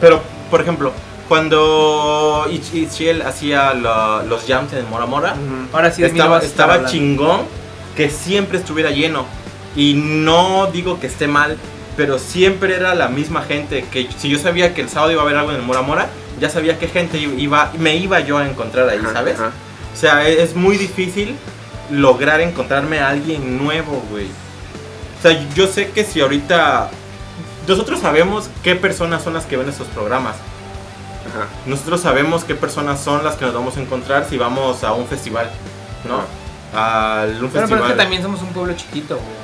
pero 0.01 0.21
por 0.51 0.61
ejemplo, 0.61 0.93
cuando 1.29 2.47
Ich- 2.51 2.75
Itchiel 2.75 3.23
hacía 3.23 3.73
la- 3.75 4.25
los 4.29 4.45
jams 4.47 4.73
en 4.73 4.89
Mora 4.91 5.07
Mora, 5.07 5.37
Ahora 5.73 5.93
sí 5.93 6.03
de 6.03 6.09
mí 6.09 6.19
no 6.19 6.25
estaba, 6.25 6.39
estaba 6.41 6.75
hablando. 6.75 6.91
chingón 6.91 7.41
que 7.97 8.11
siempre 8.11 8.59
estuviera 8.59 8.91
lleno. 8.91 9.25
Y 9.77 9.95
no 9.95 10.67
digo 10.73 10.99
que 10.99 11.07
esté 11.07 11.29
mal, 11.29 11.57
pero 11.97 12.19
siempre 12.19 12.75
era 12.77 12.95
la 12.95 13.09
misma 13.09 13.43
gente. 13.43 13.85
Que 13.91 14.09
si 14.17 14.29
yo 14.29 14.39
sabía 14.39 14.75
que 14.75 14.81
el 14.81 14.89
sábado 14.89 15.13
iba 15.13 15.21
a 15.23 15.25
haber 15.25 15.37
algo 15.37 15.51
en 15.51 15.57
el 15.59 15.63
Mora 15.63 15.83
Mora, 15.83 16.09
ya 16.41 16.49
sabía 16.51 16.79
qué 16.79 16.89
gente 16.89 17.19
iba, 17.19 17.73
me 17.79 17.97
iba 17.97 18.21
yo 18.21 18.39
a 18.39 18.49
encontrar 18.49 18.89
ahí, 18.89 18.99
Ajá, 18.99 19.13
¿sabes? 19.13 19.35
ajá. 19.39 19.53
O 19.95 19.97
sea, 19.99 20.29
e- 20.29 20.43
es 20.43 20.55
muy 20.55 20.77
difícil 20.77 21.37
lograr 21.91 22.41
encontrarme 22.41 22.99
a 23.01 23.11
alguien 23.11 23.63
nuevo, 23.63 24.03
güey. 24.11 24.27
O 25.19 25.23
sea, 25.23 25.47
yo 25.55 25.67
sé 25.67 25.91
que 25.91 26.05
si 26.05 26.21
ahorita... 26.21 26.91
Nosotros 27.69 28.01
sabemos 28.01 28.49
qué 28.63 28.77
personas 28.77 29.23
son 29.25 29.35
las 29.35 29.45
que 29.45 29.57
ven 29.57 29.69
estos 29.69 29.89
programas. 29.89 30.37
Ajá. 31.29 31.49
Nosotros 31.67 32.01
sabemos 32.01 32.45
qué 32.45 32.55
personas 32.55 33.01
son 33.03 33.25
las 33.25 33.35
que 33.35 33.45
nos 33.45 33.55
vamos 33.55 33.77
a 33.77 33.81
encontrar 33.81 34.27
si 34.29 34.39
vamos 34.39 34.85
a 34.85 34.93
un 34.93 35.07
festival, 35.09 35.51
¿no? 36.07 36.21
A 36.79 37.25
un 37.25 37.33
Bueno, 37.33 37.49
festival. 37.51 37.69
pero 37.69 37.87
es 37.87 37.93
que 37.93 37.99
también 37.99 38.23
somos 38.23 38.41
un 38.43 38.49
pueblo 38.51 38.75
chiquito, 38.75 39.17
güey. 39.17 39.36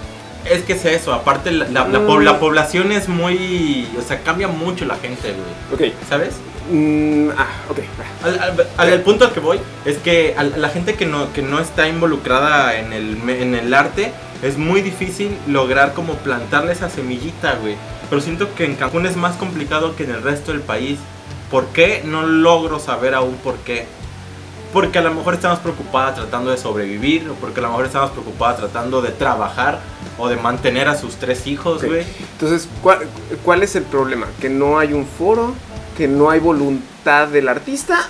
Es 0.50 0.62
que 0.62 0.72
es 0.74 0.84
eso, 0.84 1.12
aparte 1.12 1.50
la, 1.52 1.68
la- 1.68 1.84
Mm. 1.84 2.06
po- 2.06 2.20
la 2.20 2.38
población 2.40 2.90
es 2.92 3.08
muy... 3.08 3.88
O 3.98 4.02
sea, 4.02 4.20
cambia 4.22 4.48
mucho 4.48 4.84
la 4.84 4.96
gente, 4.96 5.32
güey. 5.70 5.90
Ok. 5.90 5.94
¿Sabes? 6.08 6.34
Mm, 6.70 7.30
ah, 7.36 7.46
ok. 7.68 7.78
Al, 8.24 8.38
al- 8.40 8.92
al 8.92 9.00
punto 9.02 9.24
al 9.24 9.32
que 9.32 9.40
voy 9.40 9.58
es 9.84 9.98
que 9.98 10.34
a 10.36 10.42
la 10.44 10.68
gente 10.68 10.94
que 10.94 11.06
no, 11.06 11.32
que 11.32 11.42
no 11.42 11.58
está 11.58 11.88
involucrada 11.88 12.78
en 12.78 12.92
el, 12.92 13.18
en 13.28 13.54
el 13.54 13.72
arte 13.74 14.12
es 14.42 14.58
muy 14.58 14.80
difícil 14.82 15.36
lograr 15.46 15.92
como 15.94 16.14
plantarle 16.14 16.72
esa 16.72 16.88
semillita, 16.90 17.54
güey. 17.60 17.76
Pero 18.10 18.20
siento 18.20 18.54
que 18.54 18.64
en 18.64 18.74
Cancún 18.76 19.06
es 19.06 19.16
más 19.16 19.36
complicado 19.36 19.96
que 19.96 20.04
en 20.04 20.10
el 20.10 20.22
resto 20.22 20.52
del 20.52 20.60
país. 20.60 20.98
¿Por 21.50 21.66
qué? 21.68 22.02
No 22.04 22.22
logro 22.26 22.78
saber 22.78 23.14
aún 23.14 23.34
por 23.36 23.56
qué. 23.58 23.86
Porque 24.72 24.98
a 24.98 25.02
lo 25.02 25.12
mejor 25.12 25.34
estamos 25.34 25.58
preocupada 25.58 26.14
tratando 26.14 26.50
de 26.50 26.56
sobrevivir, 26.56 27.28
o 27.28 27.34
porque 27.34 27.60
a 27.60 27.62
lo 27.64 27.68
mejor 27.70 27.84
estamos 27.86 28.10
preocupada 28.12 28.56
tratando 28.56 29.02
de 29.02 29.10
trabajar 29.10 29.80
o 30.18 30.28
de 30.28 30.36
mantener 30.36 30.88
a 30.88 30.96
sus 30.96 31.16
tres 31.16 31.46
hijos, 31.46 31.84
güey. 31.84 32.04
Entonces, 32.32 32.68
¿cuál, 32.82 33.00
cuál 33.44 33.62
es 33.62 33.76
el 33.76 33.82
problema? 33.82 34.26
Que 34.40 34.48
no 34.48 34.78
hay 34.78 34.92
un 34.94 35.06
foro, 35.06 35.54
que 35.96 36.08
no 36.08 36.30
hay 36.30 36.40
voluntad 36.40 37.28
del 37.28 37.48
artista, 37.48 38.08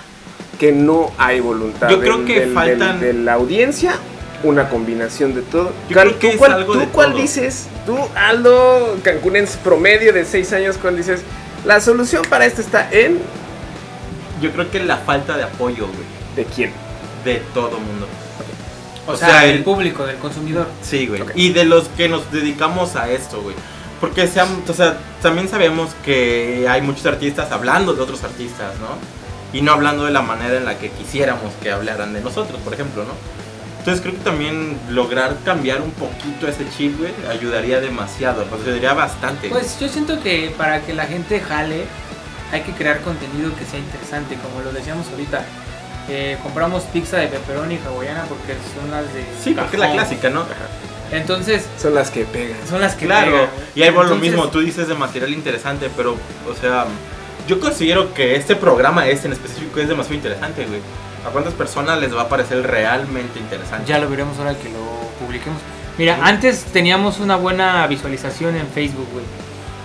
que 0.57 0.71
no 0.71 1.11
hay 1.17 1.41
voluntad 1.41 1.89
Yo 1.89 1.97
del- 1.97 2.09
creo 2.09 2.25
que 2.25 2.39
del- 2.41 2.53
faltan- 2.53 2.99
del- 2.99 3.17
de 3.17 3.23
la 3.23 3.33
audiencia, 3.33 3.95
una 4.43 4.69
combinación 4.69 5.33
de 5.35 5.41
todo. 5.41 5.71
Yo 5.89 5.93
¿Cuál- 5.95 6.07
creo 6.15 6.19
que 6.19 6.31
¿Tú, 6.31 6.37
cuál, 6.37 6.53
algo 6.53 6.73
tú 6.73 6.79
de 6.79 6.87
cuál 6.87 7.11
todo. 7.11 7.21
dices? 7.21 7.67
Tú, 7.85 7.97
Aldo, 8.15 8.97
cancunense 9.03 9.57
promedio 9.63 10.13
de 10.13 10.23
6 10.23 10.53
años, 10.53 10.77
¿cuál 10.81 10.95
dices? 10.95 11.21
La 11.65 11.81
solución 11.81 12.23
para 12.29 12.45
esto 12.45 12.61
está 12.61 12.89
en... 12.91 13.19
Yo 14.41 14.51
creo 14.51 14.69
que 14.69 14.79
la 14.83 14.97
falta 14.97 15.37
de 15.37 15.43
apoyo, 15.43 15.87
güey, 15.87 16.12
¿De 16.35 16.45
quién? 16.45 16.71
de 17.23 17.35
todo 17.53 17.79
mundo. 17.79 18.05
O, 19.07 19.11
O 19.13 19.15
sea, 19.17 19.27
sea, 19.29 19.41
del 19.43 19.57
el- 19.57 19.63
público, 19.63 20.05
del 20.05 20.17
consumidor. 20.17 20.67
Sí, 20.81 21.07
güey. 21.07 21.21
Ok. 21.21 21.31
Y 21.35 21.53
de 21.53 21.63
los 21.65 21.87
que 21.89 22.09
nos 22.09 22.29
dedicamos 22.31 22.95
a 22.97 23.09
esto, 23.09 23.41
güey. 23.41 23.55
Porque 24.01 24.27
sean, 24.27 24.47
o 24.67 24.73
sea, 24.73 24.97
también 25.21 25.47
sabemos 25.47 25.91
que 26.03 26.67
hay 26.69 26.81
muchos 26.81 27.05
artistas 27.05 27.49
hablando 27.53 27.93
de 27.93 28.01
otros 28.01 28.23
artistas, 28.25 28.73
¿no? 28.79 28.97
Y 29.57 29.61
no 29.61 29.71
hablando 29.71 30.03
de 30.05 30.11
la 30.11 30.21
manera 30.21 30.57
en 30.57 30.65
la 30.65 30.77
que 30.77 30.89
quisiéramos 30.89 31.53
que 31.61 31.71
hablaran 31.71 32.13
de 32.13 32.19
nosotros, 32.19 32.59
por 32.61 32.73
ejemplo, 32.73 33.03
¿no? 33.05 33.13
Entonces 33.79 34.01
creo 34.01 34.13
que 34.15 34.21
también 34.21 34.77
lograr 34.89 35.37
cambiar 35.45 35.81
un 35.81 35.91
poquito 35.91 36.47
ese 36.47 36.65
chip, 36.77 36.97
güey, 36.99 37.13
ayudaría 37.29 37.79
demasiado, 37.79 38.43
pues 38.45 38.61
ayudaría 38.63 38.93
bastante. 38.93 39.47
Pues 39.49 39.77
yo 39.79 39.87
siento 39.87 40.21
que 40.21 40.53
para 40.57 40.81
que 40.81 40.93
la 40.93 41.05
gente 41.05 41.39
jale, 41.39 41.85
hay 42.51 42.61
que 42.61 42.71
crear 42.73 43.01
contenido 43.01 43.55
que 43.57 43.63
sea 43.65 43.79
interesante, 43.79 44.35
como 44.35 44.61
lo 44.63 44.71
decíamos 44.73 45.07
ahorita. 45.09 45.45
Eh, 46.09 46.37
compramos 46.43 46.83
pizza 46.83 47.17
de 47.17 47.27
pepperoni 47.27 47.79
hawaiana 47.85 48.23
porque 48.23 48.55
son 48.77 48.91
las 48.91 49.05
de. 49.13 49.25
sí, 49.41 49.53
porque 49.53 49.77
es 49.77 49.79
la 49.79 49.91
clásica, 49.91 50.29
¿no? 50.29 50.45
Entonces, 51.11 51.65
Son 51.77 51.93
las 51.93 52.09
que 52.09 52.25
pegan. 52.25 52.57
son 52.67 52.81
las 52.81 52.95
que. 52.95 53.05
Claro, 53.05 53.31
pegan. 53.31 53.49
y 53.75 53.83
ahí 53.83 53.89
va 53.91 54.03
lo 54.03 54.15
mismo, 54.15 54.47
tú 54.49 54.59
dices 54.61 54.87
de 54.87 54.95
material 54.95 55.31
interesante, 55.31 55.89
pero, 55.95 56.13
o 56.49 56.55
sea, 56.59 56.85
yo 57.47 57.59
considero 57.59 58.13
que 58.13 58.35
este 58.35 58.55
programa, 58.55 59.07
este 59.07 59.27
en 59.27 59.33
específico, 59.33 59.79
es 59.79 59.87
demasiado 59.87 60.15
interesante, 60.15 60.65
güey. 60.65 60.81
¿A 61.25 61.29
cuántas 61.29 61.53
personas 61.53 61.99
les 62.01 62.13
va 62.13 62.23
a 62.23 62.29
parecer 62.29 62.61
realmente 62.65 63.39
interesante? 63.39 63.87
Ya 63.87 63.97
lo 63.99 64.09
veremos 64.09 64.37
ahora 64.39 64.55
que 64.55 64.69
lo 64.69 64.79
publiquemos. 65.19 65.59
Mira, 65.97 66.19
antes 66.23 66.63
teníamos 66.65 67.19
una 67.19 67.35
buena 67.37 67.85
visualización 67.87 68.55
en 68.55 68.67
Facebook, 68.67 69.07
güey. 69.13 69.25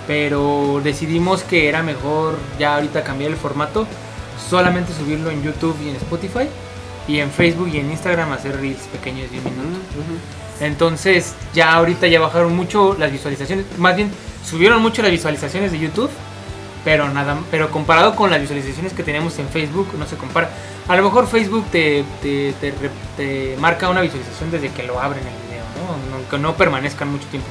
Pero 0.06 0.80
decidimos 0.82 1.42
que 1.42 1.68
era 1.68 1.82
mejor 1.82 2.38
ya 2.58 2.74
ahorita 2.76 3.04
cambiar 3.04 3.30
el 3.30 3.36
formato. 3.36 3.86
Solamente 4.48 4.92
subirlo 4.92 5.30
en 5.30 5.42
YouTube 5.42 5.76
y 5.84 5.90
en 5.90 5.96
Spotify. 5.96 6.48
Y 7.06 7.20
en 7.20 7.30
Facebook 7.30 7.68
y 7.72 7.78
en 7.78 7.90
Instagram 7.90 8.32
hacer 8.32 8.60
reels 8.60 8.82
pequeños 8.92 9.30
de 9.30 9.38
un 9.38 9.44
minuto. 9.44 9.78
Entonces 10.60 11.34
ya 11.54 11.72
ahorita 11.74 12.06
ya 12.06 12.20
bajaron 12.20 12.54
mucho 12.54 12.96
las 12.98 13.10
visualizaciones. 13.10 13.66
Más 13.78 13.96
bien 13.96 14.10
subieron 14.44 14.82
mucho 14.82 15.02
las 15.02 15.10
visualizaciones 15.10 15.72
de 15.72 15.78
YouTube. 15.78 16.10
Pero 16.84 17.08
nada, 17.08 17.38
pero 17.50 17.70
comparado 17.70 18.14
con 18.14 18.30
las 18.30 18.40
visualizaciones 18.40 18.92
que 18.92 19.02
teníamos 19.02 19.38
en 19.38 19.48
Facebook 19.48 19.88
no 19.98 20.06
se 20.06 20.16
compara. 20.16 20.50
A 20.86 20.96
lo 20.96 21.02
mejor 21.02 21.26
Facebook 21.26 21.66
te, 21.70 22.04
te, 22.22 22.54
te 22.60 22.72
te 23.18 23.56
marca 23.58 23.90
una 23.90 24.00
visualización 24.00 24.50
desde 24.52 24.70
que 24.70 24.84
lo 24.84 25.00
abren 25.00 25.26
el 25.26 25.34
video, 25.48 25.64
¿no? 25.76 26.16
Aunque 26.16 26.38
no 26.38 26.54
permanezcan 26.56 27.10
mucho 27.10 27.26
tiempo. 27.26 27.48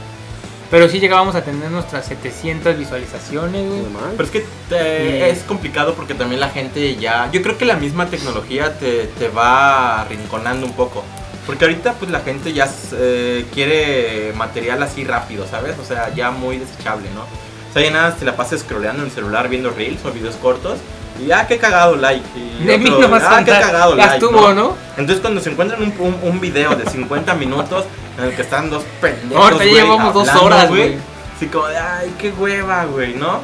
Pero 0.69 0.89
sí 0.89 0.99
llegábamos 0.99 1.35
a 1.35 1.43
tener 1.43 1.71
nuestras 1.71 2.05
700 2.07 2.77
visualizaciones, 2.77 3.65
güey. 3.69 3.83
Pero 4.11 4.23
es 4.23 4.29
que 4.31 4.45
te- 4.67 5.29
es 5.29 5.39
complicado 5.43 5.93
porque 5.93 6.13
también 6.13 6.41
la 6.41 6.49
gente 6.49 6.95
ya... 6.97 7.29
Yo 7.31 7.41
creo 7.41 7.57
que 7.57 7.63
la 7.65 7.77
misma 7.77 8.07
tecnología 8.07 8.77
te, 8.77 9.05
te 9.17 9.29
va 9.29 10.01
arrinconando 10.01 10.65
un 10.65 10.73
poco. 10.73 11.03
Porque 11.45 11.63
ahorita 11.63 11.93
pues 11.93 12.11
la 12.11 12.19
gente 12.19 12.51
ya 12.51 12.69
eh, 12.93 13.45
quiere 13.53 14.33
material 14.35 14.83
así 14.83 15.05
rápido, 15.05 15.47
¿sabes? 15.49 15.77
O 15.79 15.85
sea, 15.85 16.13
ya 16.13 16.31
muy 16.31 16.57
desechable, 16.57 17.07
¿no? 17.15 17.21
O 17.21 17.73
sea, 17.73 17.81
ya 17.81 17.91
nada, 17.91 18.15
te 18.15 18.25
la 18.25 18.35
pasas 18.35 18.59
scrolleando 18.59 19.03
en 19.03 19.07
el 19.09 19.13
celular 19.15 19.47
viendo 19.47 19.69
reels 19.69 20.03
o 20.03 20.11
videos 20.11 20.35
cortos. 20.35 20.79
Y 21.19 21.31
ah, 21.31 21.45
qué 21.47 21.57
cagado 21.57 21.95
like. 21.95 22.23
Y 22.35 22.65
De 22.65 22.77
mí 22.77 22.89
otro, 22.89 23.01
no 23.01 23.09
vas 23.09 23.23
a 23.23 23.37
ah, 23.37 23.43
qué 23.43 23.51
cagado 23.51 23.95
Ya 23.95 24.05
like. 24.07 24.25
estuvo, 24.25 24.53
¿no? 24.53 24.75
Entonces 24.97 25.19
cuando 25.19 25.41
se 25.41 25.51
encuentran 25.51 25.81
un, 25.81 25.93
un, 25.99 26.17
un 26.21 26.39
video 26.39 26.75
de 26.75 26.85
50 26.89 27.33
minutos 27.35 27.85
en 28.17 28.25
el 28.25 28.35
que 28.35 28.41
están 28.41 28.69
dos 28.69 28.83
pendejos, 29.01 29.43
Ahorita 29.43 29.63
llevamos 29.65 30.13
dos 30.13 30.29
horas, 30.35 30.69
güey. 30.69 30.97
Así 31.35 31.47
como 31.47 31.67
de, 31.67 31.77
ay, 31.77 32.13
qué 32.17 32.31
hueva, 32.31 32.85
güey, 32.85 33.13
¿no? 33.13 33.41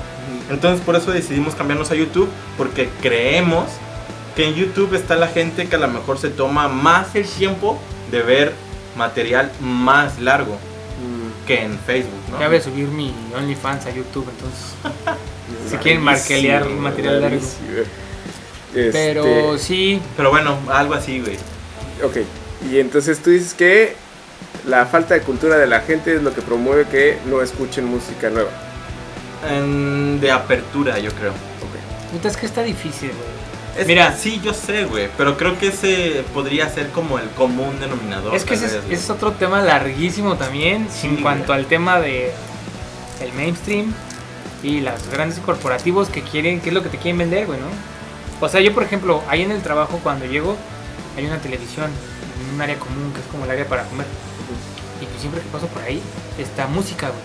Entonces 0.50 0.84
por 0.84 0.96
eso 0.96 1.12
decidimos 1.12 1.56
cambiarnos 1.56 1.92
a 1.92 1.96
YouTube, 1.96 2.30
porque 2.58 2.90
creemos 3.02 3.66
que 4.36 4.48
en 4.48 4.56
YouTube 4.56 4.96
está 4.96 5.16
la 5.16 5.28
gente 5.28 5.68
que 5.68 5.76
a 5.76 5.80
lo 5.80 5.88
mejor 5.88 6.18
se 6.18 6.30
toma 6.30 6.68
más 6.68 7.14
el 7.16 7.28
tiempo 7.28 7.80
de 8.10 8.24
ver 8.24 8.54
material 8.96 9.52
más 9.62 10.20
largo 10.20 10.58
Mm, 11.04 11.46
que 11.48 11.64
en 11.64 11.80
Facebook, 11.80 12.20
¿no? 12.32 12.40
Ya 12.40 12.48
voy 12.48 12.58
a 12.58 12.62
subir 12.62 12.88
mi 12.88 13.14
OnlyFans 13.36 13.86
a 13.86 13.92
YouTube, 13.92 14.28
entonces. 14.30 14.76
Si 15.70 15.78
quieren 15.78 16.02
marquelear 16.02 16.70
material 16.70 17.22
largo. 17.22 17.38
Este, 18.76 18.92
Pero 18.92 19.58
sí, 19.58 20.02
Pero 20.18 20.30
bueno, 20.32 20.58
algo 20.72 20.94
así, 20.96 21.20
güey. 21.20 21.38
Ok, 22.04 22.18
y 22.72 22.80
entonces 22.80 23.20
tú 23.22 23.30
dices 23.30 23.54
que 23.54 23.96
la 24.66 24.86
falta 24.86 25.14
de 25.14 25.22
cultura 25.22 25.58
de 25.58 25.68
la 25.68 25.82
gente 25.82 26.16
es 26.16 26.24
lo 26.24 26.34
que 26.34 26.42
promueve 26.42 26.86
que 26.86 27.18
no 27.30 27.42
escuchen 27.42 27.86
música 27.86 28.30
nueva. 28.30 28.50
En- 29.50 30.20
de 30.20 30.32
apertura, 30.32 30.98
yo 31.00 31.12
creo. 31.12 31.32
Ok. 31.32 32.12
puta, 32.12 32.28
es 32.30 32.38
que 32.38 32.46
está 32.46 32.64
difícil, 32.64 33.10
güey. 33.10 33.44
Es 33.78 33.88
Mira. 33.88 34.16
sí, 34.16 34.40
yo 34.44 34.54
sé, 34.54 34.86
güey, 34.86 35.10
pero 35.18 35.36
creo 35.36 35.58
que 35.58 35.68
ese 35.70 36.24
podría 36.34 36.70
ser 36.70 36.90
como 36.90 37.18
el 37.18 37.28
común 37.32 37.80
denominador. 37.80 38.36
Es 38.36 38.46
que 38.46 38.54
ese 38.54 38.68
es, 38.68 38.88
vez, 38.88 39.10
otro 39.10 39.32
tema 39.32 39.62
larguísimo 39.62 40.36
también 40.36 40.88
Sí, 40.94 41.08
en 41.08 41.18
cuanto 41.18 41.48
güey. 41.48 41.60
al 41.60 41.66
tema 41.66 42.00
de 42.00 42.32
el 43.22 43.34
mainstream 43.34 43.92
y 44.64 44.80
los 44.82 45.08
grandes 45.10 45.38
corporativos 45.40 46.08
que 46.10 46.22
quieren, 46.22 46.60
qué 46.62 46.70
es 46.70 46.74
lo 46.74 46.82
que 46.82 46.90
te 46.90 46.98
quieren 46.98 47.18
vender, 47.20 47.46
güey, 47.46 47.60
¿no? 47.60 47.68
O 48.46 48.50
sea, 48.50 48.62
yo 48.62 48.74
por 48.74 48.84
ejemplo, 48.84 49.22
ahí 49.28 49.42
en 49.42 49.52
el 49.52 49.62
trabajo 49.62 50.00
cuando 50.02 50.26
llego 50.26 50.56
hay 51.18 51.26
una 51.26 51.38
televisión 51.38 51.92
en 52.42 52.56
un 52.56 52.62
área 52.62 52.78
común 52.80 53.12
que 53.14 53.20
es 53.22 53.28
como 53.28 53.44
el 53.46 53.52
área 53.52 53.68
para 53.68 53.84
comer. 53.84 54.08
Y 55.02 55.06
pues 55.06 55.20
siempre 55.20 55.42
que 55.42 55.48
paso 55.50 55.68
por 55.68 55.82
ahí 55.84 56.02
está 56.40 56.66
música, 56.68 57.10
güey. 57.10 57.22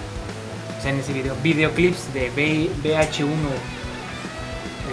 O 0.79 0.83
sea, 0.83 0.91
en 0.93 0.99
ese 0.99 1.13
video, 1.13 1.35
videoclips 1.43 2.13
de 2.13 2.31
B- 2.37 2.71
VH1. 2.85 3.29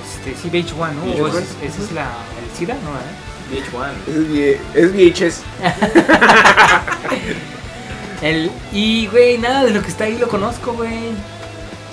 Este, 0.03 0.35
sí, 0.41 0.49
VH1, 0.49 0.93
¿no? 0.93 1.03
O 1.03 1.05
VH1. 1.27 1.29
ese, 1.29 1.39
es- 1.39 1.55
ese 1.73 1.83
es 1.83 1.91
la, 1.91 2.03
el 2.03 2.57
SIDA, 2.57 2.73
¿no? 2.75 2.91
¿Eh? 2.99 3.03
VH1. 3.51 3.91
Es, 4.07 4.27
vie- 4.29 4.59
es 4.73 4.87
VHS. 4.93 5.41
El, 8.21 8.49
y, 8.71 9.07
güey, 9.07 9.37
nada 9.37 9.63
de 9.65 9.71
lo 9.71 9.81
que 9.81 9.89
está 9.89 10.05
ahí 10.05 10.17
lo 10.17 10.27
conozco, 10.27 10.73
güey. 10.73 11.11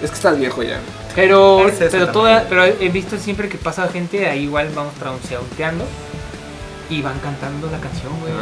Es 0.03 0.11
que 0.11 0.17
estás 0.17 0.39
viejo 0.39 0.63
ya. 0.63 0.81
Pero, 1.15 1.69
Es 1.69 1.75
pero, 1.91 2.11
toda, 2.11 2.47
pero 2.49 2.65
he 2.65 2.89
visto 2.89 3.17
siempre 3.19 3.49
que 3.49 3.57
pasa 3.57 3.89
gente, 3.89 4.29
ahí 4.29 4.45
igual 4.45 4.71
vamos 4.75 4.95
transeauteando 4.95 5.85
y 6.91 7.03
van 7.03 7.19
cantando 7.21 7.71
la 7.71 7.79
canción, 7.79 8.13
güey. 8.21 8.33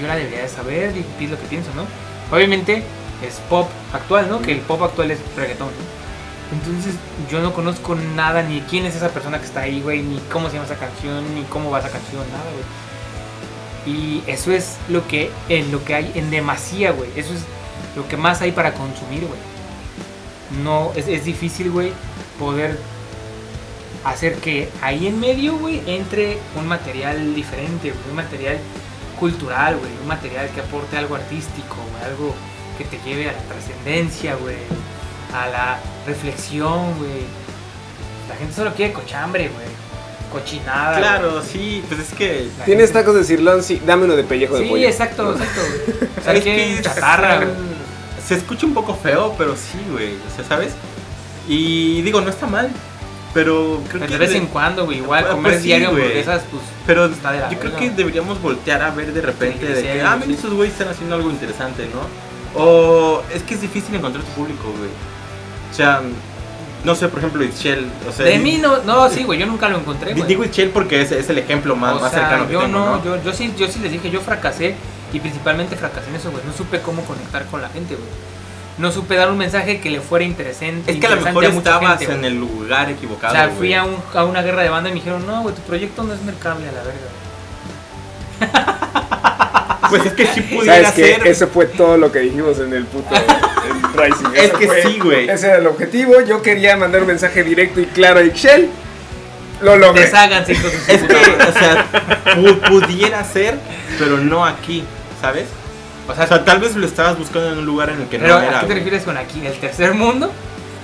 Yo 0.00 0.06
la 0.06 0.16
debería 0.16 0.42
de 0.42 0.48
saber 0.48 0.92
y 0.96 1.24
es 1.24 1.30
lo 1.30 1.38
que 1.38 1.46
pienso, 1.46 1.70
¿no? 1.74 1.86
Obviamente 2.34 2.82
es 3.26 3.40
pop 3.48 3.68
actual, 3.94 4.28
¿no? 4.28 4.42
Que 4.42 4.52
el 4.52 4.60
pop 4.60 4.82
actual 4.82 5.10
es 5.10 5.18
reggaetón, 5.36 5.68
¿no? 5.68 5.96
Entonces 6.52 6.94
yo 7.30 7.40
no 7.40 7.52
conozco 7.52 7.94
nada, 7.94 8.42
ni 8.42 8.60
quién 8.62 8.84
es 8.84 8.94
esa 8.94 9.08
persona 9.08 9.38
que 9.38 9.46
está 9.46 9.62
ahí, 9.62 9.80
güey, 9.80 10.02
ni 10.02 10.18
cómo 10.30 10.48
se 10.48 10.54
llama 10.54 10.66
esa 10.66 10.76
canción, 10.76 11.34
ni 11.34 11.42
cómo 11.44 11.70
va 11.70 11.80
esa 11.80 11.90
canción, 11.90 12.22
nada, 12.30 12.44
güey. 12.52 13.96
Y 13.96 14.22
eso 14.26 14.52
es 14.52 14.76
lo 14.88 15.06
que, 15.08 15.30
en 15.48 15.72
lo 15.72 15.84
que 15.84 15.94
hay 15.94 16.12
en 16.14 16.30
demasía, 16.30 16.92
güey. 16.92 17.10
Eso 17.16 17.32
es 17.32 17.40
lo 17.96 18.06
que 18.08 18.16
más 18.16 18.42
hay 18.42 18.52
para 18.52 18.74
consumir, 18.74 19.24
güey. 19.26 19.55
No, 20.62 20.92
es, 20.96 21.08
es 21.08 21.24
difícil, 21.24 21.70
güey, 21.70 21.92
poder 22.38 22.78
hacer 24.04 24.34
que 24.36 24.68
ahí 24.82 25.06
en 25.08 25.18
medio, 25.18 25.56
güey, 25.58 25.82
entre 25.86 26.38
un 26.56 26.66
material 26.68 27.34
diferente, 27.34 27.90
güey, 27.90 28.10
un 28.10 28.16
material 28.16 28.58
cultural, 29.18 29.76
güey, 29.78 29.90
un 30.02 30.08
material 30.08 30.48
que 30.50 30.60
aporte 30.60 30.96
algo 30.96 31.16
artístico, 31.16 31.76
güey, 31.92 32.04
algo 32.04 32.34
que 32.78 32.84
te 32.84 32.98
lleve 33.04 33.28
a 33.28 33.32
la 33.32 33.38
trascendencia, 33.38 34.36
güey, 34.36 34.56
a 35.34 35.48
la 35.48 35.78
reflexión, 36.06 36.96
güey. 36.98 37.24
La 38.28 38.36
gente 38.36 38.54
solo 38.54 38.72
quiere 38.74 38.92
cochambre, 38.92 39.48
güey, 39.48 39.66
cochinada. 40.32 40.98
Claro, 40.98 41.42
sí, 41.42 41.82
pues 41.88 42.00
es 42.00 42.08
que. 42.14 42.48
¿Tienes 42.64 42.86
gente- 42.86 42.92
tacos 43.00 43.14
de 43.16 43.24
cirlón? 43.24 43.62
Sí, 43.62 43.80
dame 43.84 44.04
uno 44.04 44.14
de 44.16 44.24
pellejo 44.24 44.56
de 44.56 44.64
Sí, 44.64 44.68
pollo. 44.70 44.86
exacto, 44.86 45.32
exacto. 45.32 45.60
güey. 45.62 46.06
O 46.20 46.22
sea, 46.28 46.40
que 46.42 46.78
chatarra, 46.82 47.36
güey. 47.36 47.48
Se 48.26 48.34
escucha 48.34 48.66
un 48.66 48.74
poco 48.74 48.94
feo, 48.94 49.34
pero 49.38 49.54
sí, 49.56 49.78
güey. 49.90 50.14
O 50.14 50.34
sea, 50.34 50.44
¿sabes? 50.44 50.72
Y 51.48 52.02
digo, 52.02 52.20
no 52.20 52.30
está 52.30 52.46
mal. 52.46 52.70
Pero 53.34 53.80
creo 53.88 53.98
Pues 54.00 54.04
que. 54.04 54.14
de 54.14 54.18
vez 54.18 54.30
de- 54.30 54.38
en 54.38 54.46
cuando, 54.46 54.86
güey, 54.86 54.98
igual 54.98 55.22
Pues 55.24 55.34
comer 55.34 55.56
sí, 55.58 55.64
diario 55.66 55.90
güey. 55.90 56.02
hamburguesas, 56.02 56.42
pues 56.50 56.62
Pero 56.86 57.04
Está 57.06 57.32
de 57.32 57.40
la 57.40 57.50
yo 57.50 57.58
creo 57.58 57.76
que 57.76 57.90
deberíamos 57.90 58.40
voltear 58.40 58.82
a 58.82 58.90
ver 58.92 59.12
de 59.12 59.20
repente 59.20 59.60
Sí, 59.66 59.72
de 59.72 59.80
sí, 59.80 59.86
que, 59.86 59.92
sí. 59.94 59.98
ah, 60.04 60.16
mira, 60.18 60.32
estos 60.32 60.54
güeyes 60.54 60.72
están 60.72 60.88
haciendo 60.88 61.16
algo 61.16 61.30
interesante, 61.30 61.86
¿no? 61.92 62.60
O 62.60 63.22
es 63.34 63.42
que 63.42 63.54
es 63.54 63.60
difícil 63.60 63.94
encontrar 63.94 64.24
tu 64.24 64.30
público, 64.32 64.62
güey. 64.78 64.88
O 65.70 65.74
sea, 65.74 66.00
no 66.84 66.94
sé, 66.94 67.08
por 67.08 67.18
ejemplo, 67.18 67.44
Itchel. 67.44 67.86
O 68.08 68.12
sea, 68.12 68.24
de 68.24 68.38
mí 68.38 68.56
no, 68.56 68.78
no, 68.84 69.10
sí, 69.10 69.24
güey, 69.24 69.38
yo 69.38 69.44
nunca 69.46 69.68
lo 69.68 69.78
encontré. 69.78 70.14
Digo 70.14 70.42
Itchel 70.42 70.70
porque 70.70 71.02
es, 71.02 71.12
es 71.12 71.28
el 71.28 71.36
ejemplo 71.36 71.76
más, 71.76 71.96
O 71.96 72.00
más 72.00 72.10
sea, 72.12 72.20
cercano 72.22 72.46
que 72.46 72.54
yo 72.54 72.60
tengo, 72.62 72.78
no, 72.78 72.96
¿no? 72.96 73.04
Yo, 73.04 73.22
yo 73.22 73.32
sí, 73.34 73.52
yo 73.58 73.68
sí 73.68 73.80
les 73.80 73.92
dije, 73.92 74.08
yo 74.10 74.20
fracasé 74.22 74.74
y 75.12 75.20
principalmente 75.20 75.76
fracasé 75.76 76.08
en 76.10 76.16
eso, 76.16 76.30
güey. 76.30 76.42
No 76.44 76.52
supe 76.52 76.80
cómo 76.80 77.02
conectar 77.04 77.44
con 77.46 77.62
la 77.62 77.68
gente, 77.68 77.94
güey. 77.94 78.08
No 78.78 78.92
supe 78.92 79.16
dar 79.16 79.30
un 79.30 79.38
mensaje 79.38 79.80
que 79.80 79.88
le 79.90 80.00
fuera 80.00 80.24
interesante. 80.24 80.92
Es 80.92 80.98
que 80.98 81.06
a 81.06 81.10
lo 81.16 81.20
mejor 81.22 81.44
estabas 81.44 81.98
gente, 81.98 82.14
en 82.14 82.24
el 82.26 82.34
lugar 82.38 82.90
equivocado. 82.90 83.32
O 83.32 83.36
sea, 83.36 83.48
fui 83.48 83.72
a, 83.72 83.84
un- 83.84 83.96
a 84.14 84.24
una 84.24 84.42
guerra 84.42 84.62
de 84.62 84.68
banda 84.68 84.90
y 84.90 84.92
me 84.92 84.98
dijeron, 84.98 85.26
no, 85.26 85.42
güey, 85.42 85.54
tu 85.54 85.62
proyecto 85.62 86.02
no 86.02 86.12
es 86.12 86.20
mercable 86.22 86.68
a 86.68 86.72
la 86.72 86.82
verga. 86.82 87.06
Pues 89.88 90.04
es 90.04 90.12
que 90.14 90.26
sí 90.26 90.40
pudiera 90.40 90.74
¿Sabes 90.90 90.90
qué? 90.94 91.14
ser. 91.14 91.26
Eso 91.28 91.46
fue 91.46 91.66
todo 91.66 91.96
lo 91.96 92.10
que 92.10 92.18
dijimos 92.18 92.58
en 92.58 92.72
el 92.72 92.86
puto 92.86 93.14
en 93.14 93.22
Rising. 93.96 94.34
Es 94.34 94.44
Eso 94.46 94.58
que 94.58 94.66
fue- 94.66 94.82
sí, 94.82 94.98
güey. 94.98 95.28
Ese 95.30 95.46
era 95.46 95.58
el 95.58 95.66
objetivo. 95.68 96.20
Yo 96.22 96.42
quería 96.42 96.76
mandar 96.76 97.02
un 97.02 97.06
mensaje 97.06 97.44
directo 97.44 97.78
y 97.80 97.86
claro 97.86 98.18
a 98.18 98.24
Ixchel. 98.24 98.68
Lo 99.62 99.76
logré. 99.76 100.02
Desháganse, 100.02 100.52
hijos 100.54 100.72
de 100.72 100.78
su 100.80 100.90
Es 100.90 101.02
que, 101.04 101.14
o 101.14 101.52
sea, 101.52 101.86
pu- 102.34 102.68
pudiera 102.68 103.22
ser, 103.22 103.58
pero 103.96 104.18
no 104.18 104.44
aquí, 104.44 104.84
¿sabes? 105.26 105.46
O 106.08 106.14
sea, 106.14 106.24
o 106.24 106.28
sea, 106.28 106.44
tal 106.44 106.60
vez 106.60 106.76
lo 106.76 106.86
estabas 106.86 107.18
buscando 107.18 107.50
en 107.52 107.58
un 107.58 107.66
lugar 107.66 107.90
en 107.90 108.00
el 108.02 108.08
que 108.08 108.18
Pero, 108.18 108.38
no 108.38 108.42
era. 108.44 108.58
¿a 108.58 108.60
qué 108.60 108.66
te 108.68 108.74
refieres 108.74 109.02
con 109.02 109.16
aquí? 109.16 109.44
¿El 109.44 109.54
tercer 109.58 109.92
mundo? 109.94 110.30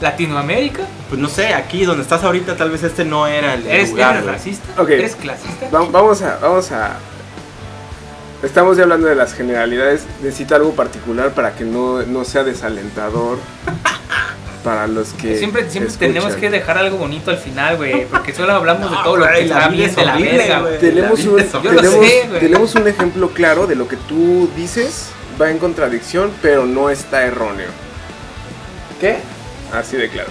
¿Latinoamérica? 0.01 0.83
Pues 1.09 1.21
no 1.21 1.29
sé, 1.29 1.55
aquí 1.55 1.85
donde 1.85 2.03
estás 2.03 2.25
ahorita, 2.25 2.57
tal 2.57 2.71
vez 2.71 2.83
este 2.83 3.05
no 3.05 3.27
era 3.29 3.55
el, 3.55 3.61
el 3.63 3.67
¿Eres, 3.71 3.91
lugar. 3.91 4.17
eres 4.17 4.27
racista? 4.27 4.83
Ok. 4.83 4.89
¿Eres 4.91 5.15
clasista? 5.15 5.67
Va- 5.73 5.87
Vamos 5.91 6.23
a, 6.23 6.39
vamos 6.43 6.73
a. 6.73 6.97
Estamos 8.43 8.77
ya 8.77 8.83
hablando 8.83 9.07
de 9.07 9.15
las 9.15 9.33
generalidades. 9.35 10.03
Necesito 10.21 10.57
algo 10.57 10.73
particular 10.75 11.31
para 11.31 11.55
que 11.55 11.63
no, 11.63 12.03
no 12.03 12.25
sea 12.25 12.43
desalentador 12.43 13.39
para 14.65 14.87
los 14.87 15.09
que. 15.15 15.37
Siempre, 15.39 15.69
siempre 15.71 15.91
escuchan. 15.93 16.13
tenemos 16.15 16.35
que 16.35 16.51
dejar 16.51 16.79
algo 16.79 16.97
bonito 16.99 17.31
al 17.31 17.39
final, 17.39 17.77
güey. 17.77 18.07
Porque 18.07 18.33
solo 18.35 18.53
hablamos 18.53 18.91
de 18.91 18.97
todo 19.03 19.17
lo 19.17 19.27
que 19.27 19.31
la 19.33 19.39
está 19.39 19.69
vida 19.69 19.69
bien 19.69 19.91
es 19.91 19.97
de 19.97 20.05
la 20.05 20.17
verga, 20.17 20.61
güey. 20.61 20.79
Tenemos 20.79 21.25
un, 21.25 21.37
tenemos, 21.37 22.07
sé, 22.07 22.29
tenemos 22.41 22.75
un 22.75 22.89
ejemplo 22.89 23.29
claro 23.31 23.67
de 23.67 23.75
lo 23.75 23.89
que 23.89 23.97
tú 23.97 24.49
dices 24.57 25.09
va 25.41 25.51
en 25.51 25.59
contradicción, 25.59 26.31
pero 26.43 26.67
no 26.67 26.91
está 26.91 27.25
erróneo. 27.25 27.69
¿Qué? 29.01 29.17
Así 29.73 29.97
de 29.97 30.09
claro. 30.11 30.29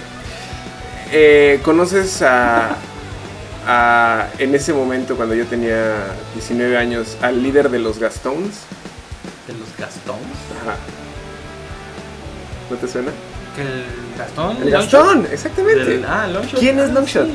Eh, 1.10 1.60
¿Conoces 1.62 2.22
a, 2.22 2.76
a- 3.66 4.28
en 4.38 4.54
ese 4.54 4.72
momento, 4.72 5.16
cuando 5.16 5.34
yo 5.34 5.44
tenía 5.46 5.94
19 6.34 6.78
años, 6.78 7.16
al 7.20 7.42
líder 7.42 7.68
de 7.68 7.80
los 7.80 7.98
Gastones? 7.98 8.60
¿De 9.46 9.52
los 9.52 9.68
Gastones? 9.76 10.22
Ajá. 10.62 10.76
¿No 12.70 12.76
te 12.76 12.88
suena? 12.88 13.10
Que 13.56 13.62
el 13.62 13.84
Gastón. 14.18 14.56
El. 14.62 14.70
Gastón, 14.70 15.28
exactamente. 15.30 15.84
Del- 15.84 16.04
ah, 16.04 16.26
Longshot. 16.26 16.58
¿Quién 16.60 16.78
es 16.78 16.90
Ah, 16.90 16.92
Longshot? 16.94 17.26
sí. 17.26 17.34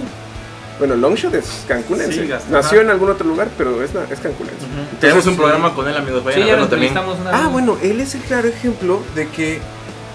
Bueno, 0.79 0.95
Longshot 0.95 1.33
es 1.33 1.45
cancunense. 1.67 2.13
Sí, 2.21 2.27
Gastón, 2.27 2.51
Nació 2.51 2.79
ajá. 2.79 2.85
en 2.85 2.89
algún 2.91 3.09
otro 3.09 3.27
lugar, 3.27 3.47
pero 3.57 3.81
es, 3.83 3.89
es 3.91 4.19
cancunense. 4.19 4.65
Entonces, 4.65 4.99
Tenemos 4.99 5.25
un 5.25 5.33
sí. 5.33 5.37
programa 5.39 5.73
con 5.73 5.87
él, 5.87 5.97
amigos. 5.97 6.23
Vayan 6.23 6.39
Sí, 6.39 6.43
a 6.43 6.45
ya 6.47 6.51
lo 6.59 6.67
verlo 6.67 6.69
también. 6.69 7.21
una 7.21 7.31
Ah, 7.31 7.43
vez. 7.43 7.51
bueno, 7.51 7.77
él 7.81 7.99
es 7.99 8.13
el 8.15 8.21
claro 8.21 8.47
ejemplo 8.47 9.01
de 9.15 9.27
que 9.29 9.59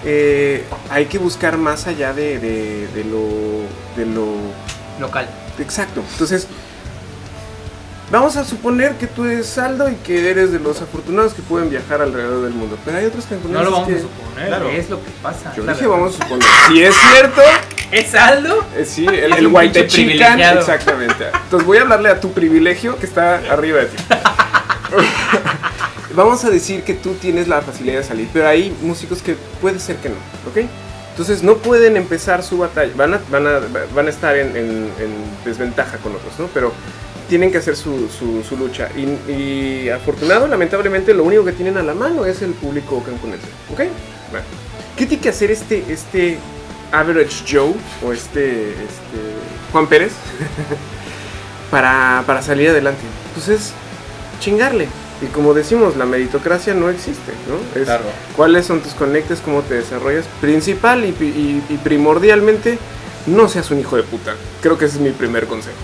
eh, 0.05 0.65
hay 0.89 1.05
que 1.05 1.17
buscar 1.17 1.57
más 1.57 1.87
allá 1.87 2.13
de, 2.13 2.37
de- 2.39 2.87
de 2.93 3.03
lo, 3.05 3.27
de 3.95 4.05
lo 4.05 4.25
Local. 4.99 5.27
exacto. 5.59 6.01
Entonces, 6.11 6.47
Vamos 8.11 8.35
a 8.37 8.43
suponer 8.45 8.93
que 8.95 9.07
tú 9.07 9.25
eres 9.25 9.47
saldo 9.47 9.89
y 9.89 9.95
que 9.95 10.29
eres 10.29 10.51
de 10.51 10.59
los 10.59 10.79
afortunados 10.81 11.33
que 11.33 11.41
pueden 11.41 11.69
viajar 11.71 11.99
alrededor 12.01 12.43
del 12.43 12.53
mundo. 12.53 12.77
Pero 12.85 12.97
hay 12.97 13.05
otros 13.05 13.25
cancuneses 13.25 13.57
No 13.57 13.63
lo 13.63 13.71
vamos 13.71 13.87
que... 13.87 13.95
a 13.95 13.99
suponer, 14.01 14.47
Claro. 14.49 14.69
es 14.69 14.89
lo 14.89 15.03
que 15.03 15.09
pasa. 15.23 15.53
Yo 15.55 15.63
dije, 15.63 15.73
verdad. 15.75 15.87
vamos 15.89 16.19
a 16.19 16.23
suponer. 16.23 16.47
Si 16.67 16.83
es 16.83 16.95
cierto, 16.95 17.41
¿Es 17.91 18.07
saldo? 18.11 18.63
eh, 18.77 18.85
sí, 18.85 19.07
el, 19.07 19.33
el 19.33 19.47
white 19.51 19.87
chican, 19.87 20.39
exactamente. 20.39 21.25
Entonces 21.43 21.65
voy 21.65 21.79
a 21.79 21.81
hablarle 21.81 22.09
a 22.09 22.19
tu 22.19 22.31
privilegio 22.33 22.97
que 22.99 23.05
está 23.07 23.35
arriba 23.51 23.79
de 23.79 23.85
ti. 23.85 23.97
Vamos 26.15 26.43
a 26.45 26.51
decir 26.51 26.83
que 26.83 26.93
tú 26.93 27.15
tienes 27.15 27.47
la 27.47 27.61
facilidad 27.61 27.97
de 27.97 28.03
salir, 28.03 28.27
pero 28.31 28.47
hay 28.47 28.75
músicos 28.81 29.23
que 29.23 29.35
puede 29.59 29.79
ser 29.79 29.95
que 29.95 30.09
no, 30.09 30.15
¿ok? 30.47 30.69
Entonces 31.09 31.41
no 31.41 31.55
pueden 31.57 31.97
empezar 31.97 32.43
su 32.43 32.59
batalla, 32.59 32.91
van 32.95 33.15
a, 33.15 33.21
van 33.31 33.47
a, 33.47 33.59
van 33.95 34.07
a 34.07 34.09
estar 34.09 34.35
en, 34.37 34.55
en- 34.55 34.91
en 34.99 35.13
desventaja 35.43 35.97
con 35.97 36.15
otros, 36.15 36.33
¿no? 36.37 36.47
Pero 36.53 36.71
tienen 37.33 37.51
que 37.51 37.57
hacer 37.57 37.75
su, 37.75 38.09
su- 38.09 38.43
su 38.47 38.55
lucha. 38.55 38.89
Y, 38.95 39.31
y 39.31 39.89
afortunado, 39.89 40.45
lamentablemente, 40.47 41.15
lo 41.15 41.23
único 41.23 41.43
que 41.43 41.51
tienen 41.51 41.77
a 41.77 41.81
la 41.81 41.95
mano 41.95 42.25
es 42.27 42.43
el 42.43 42.51
público 42.51 43.01
cancunense, 43.03 43.47
¿ok? 43.71 43.79
Bueno, 44.29 44.45
¿qué 44.95 45.07
tiene 45.07 45.23
que 45.23 45.29
hacer 45.29 45.49
este, 45.49 45.83
este 45.89 46.37
Average 46.91 47.43
Joe 47.51 47.73
o 48.05 48.13
este, 48.13 48.69
este 48.69 49.17
Juan 49.71 49.87
Pérez 49.87 50.11
para, 51.71 52.23
para 52.27 52.43
salir 52.43 52.69
adelante? 52.69 53.01
Pues 53.33 53.47
es 53.49 53.71
chingarle. 54.39 54.87
Y 55.23 55.25
como 55.27 55.55
decimos, 55.55 55.95
la 55.97 56.05
meritocracia 56.05 56.75
no 56.75 56.87
existe, 56.91 57.31
¿no? 57.49 57.79
Es 57.81 57.85
Claro. 57.87 58.03
cuáles 58.35 58.67
son 58.67 58.79
tus 58.81 58.93
conectes, 58.93 59.39
cómo 59.43 59.63
te 59.63 59.73
desarrollas. 59.73 60.25
Principal 60.39 61.03
y, 61.03 61.07
y- 61.09 61.63
y 61.67 61.77
primordialmente, 61.77 62.77
no 63.25 63.49
seas 63.49 63.71
un 63.71 63.79
hijo 63.79 63.95
de 63.95 64.03
puta. 64.03 64.35
Creo 64.61 64.77
que 64.77 64.85
ese 64.85 64.97
es 64.97 65.01
mi 65.01 65.09
primer 65.09 65.47
consejo. 65.47 65.77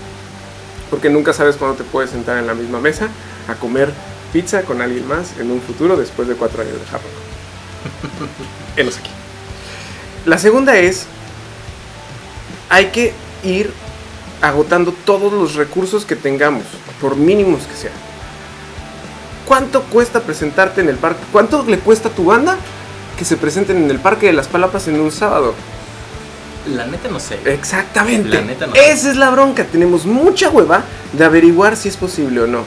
Porque 0.90 1.10
nunca 1.10 1.34
sabes 1.34 1.56
cuándo 1.56 1.78
te 1.78 1.84
puedes 1.84 2.11
sentar 2.11 2.38
en 2.38 2.48
la 2.48 2.53
misma 2.53 2.80
mesa 2.80 3.10
a 3.48 3.56
comer 3.56 3.91
pizza 4.34 4.64
con 4.64 4.82
alguien 4.82 5.07
más 5.07 5.38
en 5.40 5.52
un 5.52 5.61
futuro 5.61 5.98
después 5.98 6.28
de 6.28 6.36
cuatro 6.36 6.61
años 6.61 6.74
de 6.74 6.86
Rock. 6.91 7.02
Enos 8.78 8.98
aquí. 8.98 9.11
La 10.26 10.38
segunda 10.38 10.78
es, 10.78 11.06
hay 12.70 12.88
que 12.88 13.14
ir 13.44 13.72
agotando 14.41 14.94
todos 15.06 15.34
los 15.34 15.56
recursos 15.56 16.06
que 16.06 16.16
tengamos, 16.16 16.64
por 17.02 17.16
mínimos 17.16 17.64
que 17.64 17.76
sean. 17.76 17.94
¿Cuánto 19.48 19.82
cuesta 19.84 20.22
presentarte 20.22 20.82
en 20.82 20.90
el 20.90 20.98
parque? 20.98 21.22
¿Cuánto 21.32 21.64
le 21.64 21.80
cuesta 21.80 22.10
a 22.10 22.11
tu 22.11 22.26
banda 22.26 22.57
que 23.18 23.26
se 23.26 23.36
presenten 23.36 23.78
en 23.78 23.90
el 23.90 23.99
Parque 23.99 24.28
de 24.28 24.34
las 24.34 24.48
Palapas 24.48 24.88
en 24.88 24.99
un 24.99 25.11
sábado? 25.11 25.56
La 26.76 26.86
neta 26.86 27.10
no 27.10 27.20
sé. 27.20 27.40
Exactamente. 27.46 28.30
La 28.30 28.41
neta 28.41 28.68
no 28.68 28.74
sé. 28.76 28.91
Esa 28.91 29.10
es 29.12 29.16
la 29.18 29.30
bronca. 29.30 29.64
Tenemos 29.66 30.06
mucha 30.06 30.50
hueva 30.50 30.84
de 31.14 31.24
averiguar 31.26 31.76
si 31.78 31.90
es 31.90 31.98
posible 31.98 32.41
o 32.41 32.48
no. 32.48 32.64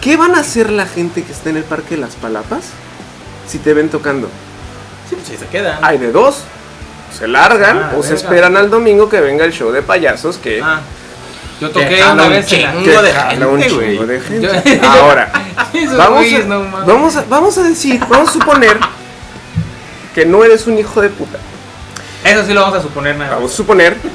¿Qué 0.00 0.16
van 0.16 0.34
a 0.34 0.40
hacer 0.40 0.70
la 0.70 0.86
gente 0.86 1.22
que 1.24 1.32
está 1.32 1.50
en 1.50 1.56
el 1.56 1.64
Parque 1.64 1.96
de 1.96 2.00
las 2.00 2.14
Palapas 2.14 2.64
si 3.48 3.58
te 3.58 3.74
ven 3.74 3.88
tocando? 3.88 4.28
Sí, 5.08 5.16
pues 5.16 5.26
sí 5.28 5.36
se 5.36 5.46
quedan. 5.46 5.78
Hay 5.82 5.98
de 5.98 6.12
dos. 6.12 6.42
Se 7.18 7.26
largan 7.26 7.78
Ah, 7.78 7.92
o 7.98 8.02
se 8.02 8.14
esperan 8.14 8.56
al 8.56 8.68
domingo 8.70 9.08
que 9.08 9.20
venga 9.20 9.44
el 9.44 9.52
show 9.52 9.70
de 9.72 9.80
payasos 9.82 10.36
que, 10.36 10.60
Ah, 10.62 10.80
Yo 11.60 11.70
toqué 11.70 12.02
una 12.04 12.24
un 12.24 12.30
vez 12.30 12.52
en 12.52 12.62
la... 12.62 12.72
chingo. 12.74 13.02
de 14.06 14.20
gente, 14.20 14.46
güey. 14.46 14.80
Ahora, 14.84 15.32
vamos 15.96 16.18
güeyes, 16.18 16.44
a, 16.44 16.48
no 16.48 16.60
mames. 16.64 16.86
vamos, 16.86 17.16
a, 17.16 17.24
vamos 17.28 17.58
a 17.58 17.62
decir, 17.62 17.98
vamos 18.08 18.28
a 18.28 18.32
suponer 18.34 18.78
que 20.14 20.26
no 20.26 20.44
eres 20.44 20.66
un 20.66 20.78
hijo 20.78 21.00
de 21.00 21.08
puta. 21.08 21.38
Eso 22.24 22.44
sí 22.44 22.52
lo 22.52 22.62
vamos 22.62 22.78
a 22.78 22.82
suponer 22.82 23.16
nada. 23.16 23.30
más. 23.30 23.36
Vamos 23.38 23.52
a 23.52 23.56
suponer. 23.56 23.96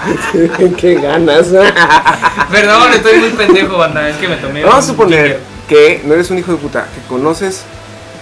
Qué 0.76 0.94
ganas. 0.94 1.48
Perdón, 2.50 2.92
estoy 2.94 3.18
muy 3.18 3.30
pendejo, 3.30 3.78
banda. 3.78 4.08
Es 4.08 4.16
que 4.16 4.28
me 4.28 4.36
tomé. 4.36 4.64
Vamos 4.64 4.84
a 4.84 4.88
suponer 4.88 5.40
que 5.68 6.02
no 6.04 6.14
eres 6.14 6.30
un 6.30 6.38
hijo 6.38 6.52
de 6.52 6.58
puta, 6.58 6.86
que 6.94 7.00
conoces 7.08 7.62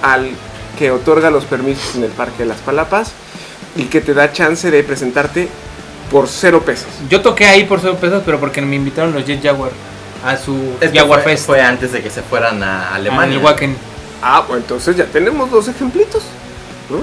al 0.03 0.31
que 0.79 0.91
otorga 0.91 1.31
los 1.31 1.45
permisos 1.45 1.97
en 1.97 2.05
el 2.05 2.11
Parque 2.11 2.39
de 2.41 2.47
las 2.47 2.59
Palapas 2.59 3.13
y 3.77 3.85
que 3.85 4.01
te 4.01 4.15
da 4.15 4.33
chance 4.33 4.71
de 4.71 4.83
presentarte 4.83 5.49
por 6.11 6.29
cero 6.29 6.63
pesos. 6.65 6.89
Yo 7.09 7.21
toqué 7.21 7.47
ahí 7.47 7.65
por 7.65 7.81
0 7.81 7.99
pesos, 8.01 8.23
pero 8.25 8.41
porque 8.41 8.63
me 8.63 8.77
invitaron 8.77 9.13
los 9.13 9.27
Jet 9.27 9.43
Jaguar 9.43 9.71
a 10.25 10.37
su 10.37 10.75
es 10.81 10.91
que 10.91 10.99
Jaguar 10.99 11.23
fue, 11.23 11.33
Fest. 11.33 11.47
fue 11.47 11.61
antes 11.61 11.93
de 11.93 12.03
que 12.03 12.11
se 12.11 12.23
fueran 12.23 12.63
a 12.63 12.89
en 12.91 12.95
Alemania. 12.95 13.37
el 13.37 13.45
Wacken. 13.45 13.77
Ah, 14.23 14.45
pues 14.47 14.63
entonces 14.63 14.97
ya 14.97 15.05
tenemos 15.05 15.51
dos 15.51 15.69
ejemplitos, 15.69 16.23
¿no? 16.91 16.99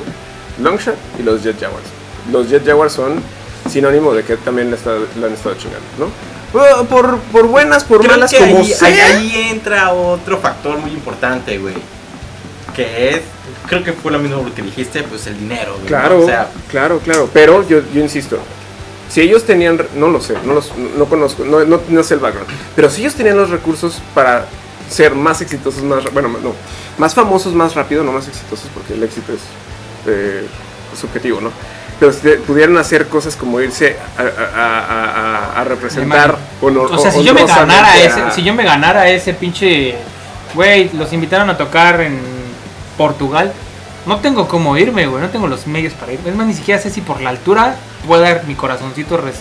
Longshot 0.60 0.96
y 1.20 1.24
los 1.24 1.44
Jet 1.44 1.60
Jaguars. 1.60 1.86
Los 2.32 2.50
Jet 2.50 2.66
Jaguars 2.66 2.94
son 2.94 3.22
sinónimo 3.70 4.14
de 4.14 4.24
que 4.24 4.38
también 4.38 4.70
le, 4.70 4.78
está- 4.78 4.96
le 5.20 5.26
han 5.26 5.34
estado 5.34 5.56
chingando, 5.56 5.86
¿no? 6.00 6.08
Por, 6.52 6.88
por, 6.88 7.20
por 7.32 7.48
buenas, 7.48 7.84
por 7.84 8.00
Creo 8.00 8.12
malas, 8.12 8.32
que 8.32 8.38
como 8.38 8.60
ahí, 8.60 8.66
sea. 8.74 8.88
ahí- 8.88 9.00
ahí 9.00 9.50
entra 9.52 9.92
otro 9.92 10.38
factor 10.40 10.78
muy 10.78 10.92
importante, 10.92 11.58
güey. 11.58 11.76
Que 12.76 13.10
es, 13.10 13.22
creo 13.68 13.84
que 13.84 13.94
fue 13.94 14.12
lo 14.12 14.20
mismo 14.20 14.46
que 14.54 14.62
dijiste, 14.62 15.04
pues 15.04 15.28
el 15.28 15.38
dinero, 15.40 15.72
güey. 15.74 15.82
¿no? 15.84 15.88
Claro, 15.88 16.22
O 16.22 16.26
sea, 16.26 16.50
claro, 16.70 17.00
claro. 17.00 17.30
Pero 17.34 17.68
yo, 17.68 17.80
yo 17.94 18.02
insisto, 18.02 18.38
si 19.10 19.22
ellos 19.22 19.44
tenían, 19.46 19.82
no 19.96 20.08
lo 20.10 20.20
sé, 20.22 20.36
no, 20.46 20.54
los, 20.54 20.72
no 20.98 21.06
conozco, 21.06 21.44
no, 21.46 21.64
no, 21.66 21.80
no 21.88 22.04
sé 22.04 22.16
el 22.16 22.20
background, 22.20 22.50
pero 22.76 22.90
si 22.90 23.02
ellos 23.02 23.16
tenían 23.16 23.38
los 23.38 23.50
recursos 23.50 24.02
para 24.14 24.46
ser 24.90 25.16
más 25.16 25.42
exitosos, 25.42 25.84
más, 25.84 26.04
bueno, 26.14 26.30
no, 26.30 26.54
más 26.98 27.14
famosos, 27.14 27.54
más 27.54 27.76
rápido, 27.76 28.04
no 28.04 28.12
más 28.12 28.28
exitosos, 28.28 28.68
porque 28.74 28.94
el 28.94 29.04
éxito 29.04 29.32
es 29.34 29.40
eh, 30.08 30.46
subjetivo, 31.00 31.42
¿no? 31.42 31.52
Pero 32.00 32.12
si 32.12 32.28
pudieran 32.46 32.78
hacer 32.78 33.08
cosas 33.08 33.36
como 33.38 33.62
irse 33.62 33.96
a, 34.18 34.22
a- 34.22 34.80
a- 35.56 35.62
a- 35.62 35.64
representar 35.64 36.38
honor- 36.62 36.92
O 36.92 36.98
sea, 36.98 37.12
si 37.12 37.24
yo 37.24 37.34
me 37.34 37.46
ganara 37.46 37.98
ese, 37.98 38.32
si 38.36 38.44
yo 38.44 38.54
me 38.54 38.64
ganara 38.66 39.10
ese 39.10 39.34
pinche, 39.34 39.96
güey, 40.54 40.90
los 40.94 41.14
invitaron 41.14 41.50
a 41.50 41.58
tocar 41.58 42.02
en 42.02 42.20
Portugal, 42.98 43.52
no 44.06 44.20
tengo 44.20 44.48
cómo 44.48 44.78
irme, 44.78 45.08
güey, 45.08 45.22
no 45.22 45.30
tengo 45.30 45.48
los 45.48 45.68
medios 45.68 45.94
para 45.94 46.12
ir. 46.14 46.20
Es 46.26 46.36
más, 46.36 46.48
ni 46.48 46.54
siquiera 46.54 46.82
sé 46.82 46.90
si 46.90 47.02
por 47.02 47.22
la 47.22 47.30
altura 47.30 47.76
pueda 48.06 48.42
mi 48.46 48.56
corazoncito 48.56 49.18
res- 49.18 49.40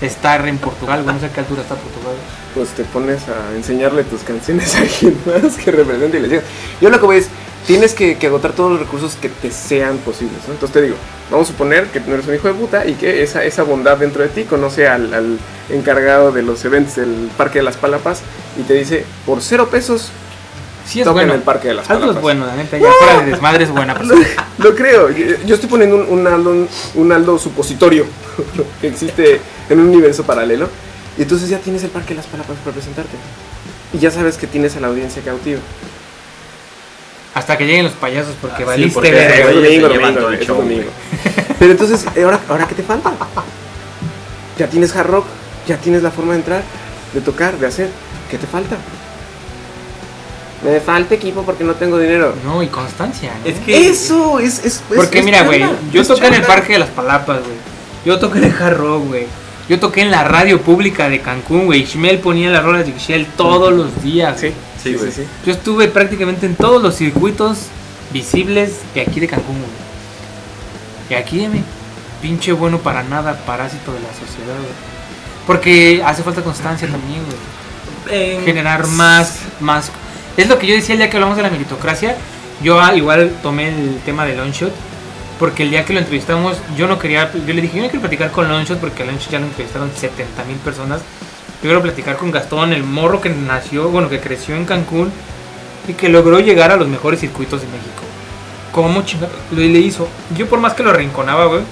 estar 0.00 0.46
en 0.48 0.58
Portugal, 0.58 1.02
güey, 1.02 1.14
no 1.14 1.20
sé 1.20 1.26
a 1.26 1.28
qué 1.30 1.40
altura 1.40 1.62
está 1.62 1.74
Portugal. 1.74 2.14
pues 2.54 2.70
te 2.70 2.82
pones 2.84 3.22
a 3.28 3.54
enseñarle 3.56 4.02
tus 4.04 4.22
canciones 4.22 4.74
a 4.74 4.78
alguien 4.80 5.16
más 5.26 5.56
que 5.56 5.70
represente 5.70 6.18
y 6.18 6.20
les 6.20 6.30
digas. 6.30 6.44
Yo 6.80 6.88
lo 6.90 6.98
que 6.98 7.06
voy 7.06 7.16
es, 7.18 7.28
tienes 7.66 7.94
que, 7.94 8.18
que 8.18 8.26
agotar 8.26 8.52
todos 8.52 8.70
los 8.72 8.80
recursos 8.80 9.16
que 9.20 9.28
te 9.28 9.50
sean 9.50 9.98
posibles. 9.98 10.38
¿no? 10.46 10.54
Entonces 10.54 10.72
te 10.72 10.82
digo, 10.82 10.96
vamos 11.30 11.48
a 11.48 11.52
suponer 11.52 11.86
que 11.86 12.00
no 12.00 12.14
eres 12.14 12.26
un 12.26 12.34
hijo 12.34 12.48
de 12.48 12.54
puta 12.54 12.86
y 12.86 12.94
que 12.94 13.22
esa, 13.22 13.44
esa 13.44 13.62
bondad 13.62 13.96
dentro 13.98 14.22
de 14.22 14.28
ti 14.28 14.44
conoce 14.44 14.88
al, 14.88 15.12
al 15.14 15.38
encargado 15.70 16.32
de 16.32 16.42
los 16.42 16.64
eventos 16.64 16.96
del 16.96 17.30
Parque 17.36 17.58
de 17.60 17.64
las 17.64 17.76
Palapas 17.76 18.22
y 18.58 18.62
te 18.62 18.74
dice, 18.74 19.04
por 19.26 19.40
cero 19.42 19.68
pesos, 19.70 20.10
Sí 20.86 21.00
es 21.00 21.04
toca 21.04 21.12
bueno. 21.12 21.34
en 21.34 21.38
el 21.38 21.44
Parque 21.44 21.68
de 21.68 21.74
las 21.74 21.86
Palapas. 21.86 22.16
es 22.16 22.22
bueno, 22.22 22.46
la 22.46 22.56
neta, 22.56 22.76
ya 22.78 22.88
fuera 22.98 23.20
de 23.20 23.30
desmadre 23.30 23.64
es 23.64 23.70
buena 23.70 23.92
Lo, 24.00 24.00
persona. 24.00 24.26
lo 24.58 24.74
creo. 24.74 25.10
Yo, 25.10 25.36
yo 25.46 25.54
estoy 25.54 25.68
poniendo 25.70 25.96
un, 25.96 26.20
un 26.20 26.26
Aldo, 26.26 26.66
un 26.94 27.12
Aldo 27.12 27.38
supositorio 27.38 28.06
que 28.80 28.88
existe 28.88 29.40
en 29.68 29.78
un 29.78 29.88
universo 29.88 30.24
paralelo. 30.24 30.68
Y 31.18 31.22
entonces 31.22 31.48
ya 31.48 31.58
tienes 31.58 31.84
el 31.84 31.90
Parque 31.90 32.08
de 32.08 32.14
las 32.16 32.26
Palapas 32.26 32.56
para 32.64 32.72
presentarte. 32.72 33.12
Y 33.92 33.98
ya 33.98 34.10
sabes 34.10 34.36
que 34.38 34.46
tienes 34.46 34.74
a 34.76 34.80
la 34.80 34.88
audiencia 34.88 35.22
cautiva. 35.22 35.60
Hasta 37.34 37.56
que 37.56 37.64
lleguen 37.66 37.84
los 37.84 37.92
payasos 37.92 38.34
porque 38.40 38.56
Ah, 38.56 38.58
sí, 38.60 38.64
valiste 38.64 38.94
porque 38.94 39.10
verga. 39.12 39.34
Es 39.50 39.54
domingo, 39.54 39.88
llevan 39.88 40.14
domingo, 40.14 40.20
todo 40.20 40.28
el 40.30 40.40
es 40.40 40.46
show, 40.46 40.56
domingo. 40.56 40.90
Pero 41.58 41.70
entonces, 41.72 42.04
¿eh, 42.16 42.22
¿ahora, 42.24 42.40
¿ahora 42.48 42.66
qué 42.66 42.74
te 42.74 42.82
falta? 42.82 43.12
Ya 44.58 44.66
tienes 44.68 44.94
hard 44.96 45.06
rock, 45.06 45.26
ya 45.66 45.76
tienes 45.76 46.02
la 46.02 46.10
forma 46.10 46.32
de 46.32 46.38
entrar, 46.40 46.62
de 47.14 47.20
tocar, 47.20 47.56
de 47.58 47.66
hacer. 47.66 47.88
¿Qué 48.30 48.36
te 48.38 48.46
falta? 48.46 48.76
Me 50.64 50.78
falta 50.80 51.14
equipo 51.14 51.42
porque 51.42 51.64
no 51.64 51.74
tengo 51.74 51.98
dinero. 51.98 52.34
No, 52.44 52.62
y 52.62 52.66
constancia. 52.66 53.32
¿no? 53.42 53.48
es 53.50 53.58
que... 53.60 53.88
Eso 53.88 54.38
es. 54.40 54.58
es- 54.58 54.64
es- 54.66 54.82
Porque 54.94 55.20
es 55.20 55.24
mira, 55.24 55.42
güey, 55.44 55.64
yo 55.92 56.04
toqué 56.06 56.26
en 56.26 56.34
el. 56.34 56.42
Parque 56.42 56.74
de 56.74 56.80
las 56.80 56.90
Palapas, 56.90 57.38
güey. 57.38 57.56
Yo 58.04 58.18
toqué 58.18 58.38
en 58.38 58.44
el 58.44 58.52
Hard 58.62 58.76
Rock, 58.76 59.06
güey. 59.08 59.26
Yo 59.68 59.78
toqué 59.80 60.02
en 60.02 60.10
la 60.10 60.24
radio 60.24 60.60
pública 60.60 61.08
de 61.08 61.20
Cancún, 61.20 61.66
güey. 61.66 61.82
Ishmael 61.82 62.18
ponía 62.18 62.50
las 62.50 62.62
rolas 62.64 62.84
de 62.84 62.90
Ishmael 62.92 63.26
todos 63.36 63.72
los 63.72 64.02
días. 64.02 64.38
Sí. 64.40 64.52
Sí, 64.82 64.90
Sí, 64.90 64.92
sí, 64.92 64.96
güey. 64.98 65.12
sí. 65.12 65.22
Yo 65.46 65.52
estuve 65.52 65.88
prácticamente 65.88 66.46
en 66.46 66.56
todos 66.56 66.82
los 66.82 66.94
circuitos 66.96 67.58
visibles 68.12 68.72
de 68.94 69.02
aquí 69.02 69.20
de 69.20 69.28
Cancún, 69.28 69.56
güey. 69.58 69.70
Y 71.10 71.14
aquí, 71.14 71.38
dime, 71.38 71.62
pinche 72.22 72.52
bueno 72.52 72.78
para 72.78 73.02
nada, 73.02 73.36
parásito 73.46 73.92
de 73.92 74.00
la 74.00 74.08
sociedad, 74.08 74.54
güey. 74.56 74.90
Porque 75.46 76.02
hace 76.04 76.22
falta 76.22 76.42
constancia 76.42 76.88
también, 76.88 77.22
güey 77.24 77.36
en- 78.08 78.44
generar 78.44 78.86
más, 78.88 79.40
más. 79.60 79.90
Es 80.36 80.48
lo 80.48 80.58
que 80.58 80.66
yo 80.66 80.74
decía 80.74 80.94
el 80.94 80.98
día 81.00 81.10
que 81.10 81.16
hablamos 81.16 81.36
de 81.36 81.42
la 81.42 81.50
meritocracia. 81.50 82.16
Yo 82.62 82.80
ah, 82.80 82.94
igual 82.94 83.32
tomé 83.42 83.68
el 83.68 83.98
tema 84.04 84.24
de 84.24 84.34
Longshot. 84.36 84.72
Porque 85.38 85.62
el 85.62 85.70
día 85.70 85.84
que 85.86 85.92
lo 85.94 86.00
entrevistamos, 86.00 86.56
yo 86.76 86.86
no 86.86 86.98
quería. 86.98 87.30
Yo 87.32 87.54
le 87.54 87.62
dije, 87.62 87.76
yo 87.78 87.82
no 87.84 87.88
quiero 87.88 88.00
platicar 88.00 88.30
con 88.30 88.48
Longshot 88.48 88.78
porque 88.78 89.02
a 89.02 89.06
Longshot 89.06 89.30
ya 89.30 89.38
lo 89.38 89.46
entrevistaron 89.46 89.90
70 89.94 90.44
mil 90.44 90.56
personas. 90.58 91.00
Yo 91.62 91.68
quiero 91.68 91.82
platicar 91.82 92.16
con 92.16 92.30
Gastón, 92.30 92.72
el 92.72 92.84
morro 92.84 93.20
que 93.20 93.28
nació, 93.28 93.90
bueno, 93.90 94.08
que 94.08 94.18
creció 94.18 94.56
en 94.56 94.64
Cancún 94.64 95.12
y 95.86 95.92
que 95.92 96.08
logró 96.08 96.40
llegar 96.40 96.70
a 96.70 96.76
los 96.76 96.88
mejores 96.88 97.20
circuitos 97.20 97.60
de 97.60 97.66
México. 97.66 98.02
¿Cómo 98.72 99.02
chingado? 99.02 99.32
Lo 99.50 99.58
le 99.58 99.66
hizo. 99.66 100.08
Yo, 100.36 100.48
por 100.48 100.58
más 100.58 100.72
que 100.72 100.82
lo 100.82 100.90
arrinconaba, 100.90 101.46
güey, 101.46 101.62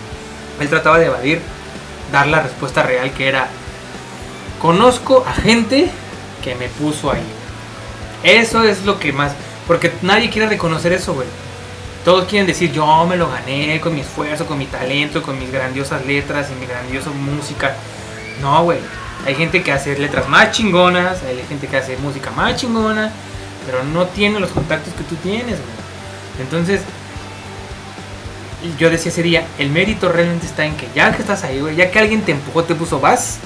él 0.60 0.68
trataba 0.68 0.98
de 0.98 1.06
evadir, 1.06 1.40
dar 2.12 2.26
la 2.26 2.42
respuesta 2.42 2.82
real 2.82 3.12
que 3.12 3.28
era: 3.28 3.48
Conozco 4.60 5.24
a 5.26 5.32
gente 5.32 5.88
que 6.44 6.54
me 6.54 6.68
puso 6.68 7.10
ahí. 7.10 7.22
Eso 8.22 8.64
es 8.64 8.84
lo 8.84 8.98
que 8.98 9.12
más. 9.12 9.32
Porque 9.66 9.92
nadie 10.02 10.28
quiere 10.28 10.48
reconocer 10.48 10.92
eso, 10.92 11.14
güey. 11.14 11.28
Todos 12.04 12.26
quieren 12.26 12.46
decir, 12.46 12.72
yo 12.72 13.06
me 13.06 13.16
lo 13.16 13.30
gané 13.30 13.80
con 13.80 13.94
mi 13.94 14.00
esfuerzo, 14.00 14.46
con 14.46 14.58
mi 14.58 14.66
talento, 14.66 15.22
con 15.22 15.38
mis 15.38 15.50
grandiosas 15.50 16.04
letras 16.04 16.48
y 16.50 16.60
mi 16.60 16.66
grandiosa 16.66 17.10
música. 17.10 17.74
No, 18.42 18.64
güey. 18.64 18.78
Hay 19.28 19.34
gente 19.34 19.62
que 19.62 19.70
hace 19.72 19.98
letras 19.98 20.26
más 20.26 20.52
chingonas, 20.52 21.18
hay 21.22 21.44
gente 21.46 21.66
que 21.66 21.76
hace 21.76 21.98
música 21.98 22.30
más 22.30 22.56
chingona, 22.56 23.12
pero 23.66 23.84
no 23.84 24.06
tiene 24.06 24.40
los 24.40 24.48
contactos 24.50 24.94
que 24.94 25.04
tú 25.04 25.16
tienes, 25.16 25.44
güey. 25.56 25.78
Entonces, 26.40 26.80
yo 28.78 28.88
decía 28.88 29.12
ese 29.12 29.22
día, 29.22 29.44
el 29.58 29.68
mérito 29.70 30.08
realmente 30.10 30.46
está 30.46 30.64
en 30.64 30.76
que 30.78 30.88
ya 30.94 31.12
que 31.14 31.20
estás 31.20 31.44
ahí, 31.44 31.60
güey, 31.60 31.76
ya 31.76 31.90
que 31.90 31.98
alguien 31.98 32.22
te 32.22 32.32
empujó, 32.32 32.64
te 32.64 32.74
puso, 32.74 33.00
vas. 33.00 33.36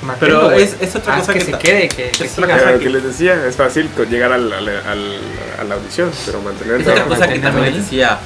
Pero 0.00 0.06
manténlo, 0.06 0.50
güey. 0.50 0.62
es- 0.62 0.76
es 0.80 0.94
otra 0.94 1.18
cosa 1.18 1.32
que, 1.32 1.40
que 1.40 1.44
se 1.44 1.58
quede, 1.58 1.88
que, 1.88 2.10
que 2.10 2.24
es 2.24 2.38
otra 2.38 2.54
cosa 2.56 2.70
lo 2.70 2.78
que- 2.78 2.84
que 2.84 2.90
les 2.90 3.02
decía, 3.02 3.34
es 3.46 3.56
fácil 3.56 3.90
llegar 4.08 4.32
al- 4.32 4.52
al- 4.52 4.68
al- 4.68 5.18
a 5.60 5.64
la 5.64 5.74
audición, 5.74 6.12
pero 6.24 6.40
mantener 6.40 6.76
Es 6.76 6.82
otra 6.86 6.94
Pero 6.94 7.08
cosa 7.08 7.26
que 7.28 7.38
también 7.40 7.66
les 7.74 7.82
decía. 7.82 8.18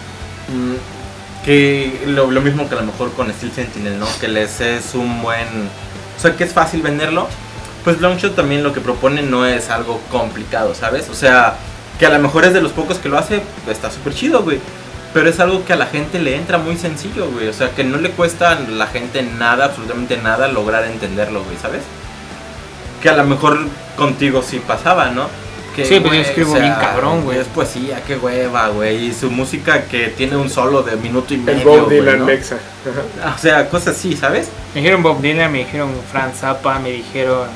mm, 0.49 0.75
que 1.47 2.03
lo, 2.09 2.31
lo 2.31 2.41
mismo 2.43 2.69
que 2.69 2.75
a 2.75 2.79
lo 2.81 2.85
mejor 2.87 3.11
con 3.15 3.33
Steel 3.33 3.53
Sentinel, 3.53 3.99
¿no? 3.99 4.07
Que 4.21 4.29
les 4.29 4.61
es 4.61 4.95
un 4.95 5.23
buen. 5.23 5.49
O 6.23 6.25
sea, 6.25 6.37
que 6.37 6.45
es 6.45 6.53
fácil 6.53 6.83
venderlo. 6.83 7.27
Pues 7.83 8.01
Longshot 8.01 8.37
también 8.37 8.63
lo 8.63 8.73
que 8.73 8.81
propone 8.81 9.23
no 9.23 9.45
es 9.45 9.71
algo 9.71 10.01
complicado, 10.09 10.73
¿sabes? 10.73 11.09
O 11.09 11.15
sea, 11.15 11.57
que 11.99 12.07
a 12.07 12.11
lo 12.11 12.21
mejor 12.21 12.45
es 12.45 12.53
de 12.53 12.61
los 12.61 12.71
pocos 12.71 12.99
que 12.99 13.09
lo 13.09 13.19
hace, 13.19 13.43
está 13.69 13.91
súper 13.91 14.15
chido, 14.15 14.45
güey. 14.45 14.61
Pero 15.13 15.29
es 15.29 15.41
algo 15.41 15.65
que 15.65 15.73
a 15.73 15.77
la 15.77 15.87
gente 15.87 16.21
le 16.21 16.37
entra 16.37 16.59
muy 16.59 16.77
sencillo, 16.77 17.29
güey. 17.29 17.49
O 17.49 17.53
sea, 17.53 17.71
que 17.73 17.83
no 17.83 17.99
le 17.99 18.13
cuesta 18.13 18.53
a 18.53 18.61
la 18.61 18.87
gente 18.87 19.25
nada, 19.37 19.65
absolutamente 19.65 20.17
nada, 20.17 20.47
lograr 20.47 20.85
entenderlo, 20.85 21.43
güey, 21.43 21.57
¿sabes? 21.61 21.83
Que 23.03 23.09
a 23.09 23.17
lo 23.17 23.25
mejor 23.25 23.59
contigo 23.97 24.45
sí 24.47 24.63
pasaba, 24.65 25.11
¿no? 25.11 25.27
Que, 25.75 25.85
Sí, 25.85 25.91
pero 25.95 26.03
yo 26.05 26.09
güey, 26.11 26.21
escribo 26.21 26.53
bien 26.55 26.75
cabrón, 26.75 27.23
güey. 27.25 27.39
Es 27.39 27.47
poesía, 27.47 28.03
qué 28.07 28.17
hueva, 28.17 28.69
güey. 28.69 29.07
Y 29.07 29.13
su 29.15 29.31
música 29.31 29.85
que 29.85 30.09
tiene 30.09 30.37
un 30.37 30.51
solo 30.51 30.83
de 30.83 30.97
minuto 30.97 31.33
y 31.33 31.39
medio. 31.39 31.59
el 31.61 31.65
Bob 31.81 31.89
Dylan 31.89 32.19
¿no? 32.21 32.25
Mexa. 32.27 32.57
Ajá. 33.21 33.35
O 33.35 33.39
sea, 33.39 33.69
cosas 33.71 33.97
así, 33.97 34.17
¿sabes? 34.17 34.49
Me 34.75 34.81
dijeron 34.83 35.03
Bob 35.03 35.21
Dylan, 35.23 35.51
me 35.51 35.59
dijeron 35.61 35.91
Franz 36.11 36.41
Zappa, 36.41 36.79
me 36.79 36.91
dijeron 36.91 37.49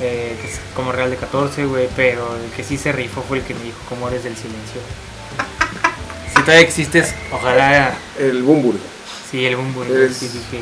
eh, 0.00 0.36
que 0.40 0.48
es 0.48 0.60
como 0.74 0.92
Real 0.92 1.10
de 1.10 1.16
14, 1.16 1.64
güey, 1.66 1.88
pero 1.96 2.36
el 2.36 2.50
que 2.56 2.64
sí 2.64 2.76
se 2.76 2.92
rifó 2.92 3.22
fue 3.26 3.38
el 3.38 3.44
que 3.44 3.54
me 3.54 3.62
dijo 3.62 3.78
cómo 3.88 4.08
eres 4.08 4.24
del 4.24 4.36
silencio. 4.36 4.80
Si 6.34 6.42
todavía 6.42 6.60
existes, 6.66 7.14
ojalá, 7.30 7.94
El 8.18 8.42
Bumburi. 8.42 8.78
sí, 9.30 9.44
el 9.46 9.56
boom 9.56 9.74
boom, 9.74 9.86
Eres- 9.90 10.16
sí, 10.16 10.28
sí, 10.28 10.40
sí. 10.50 10.58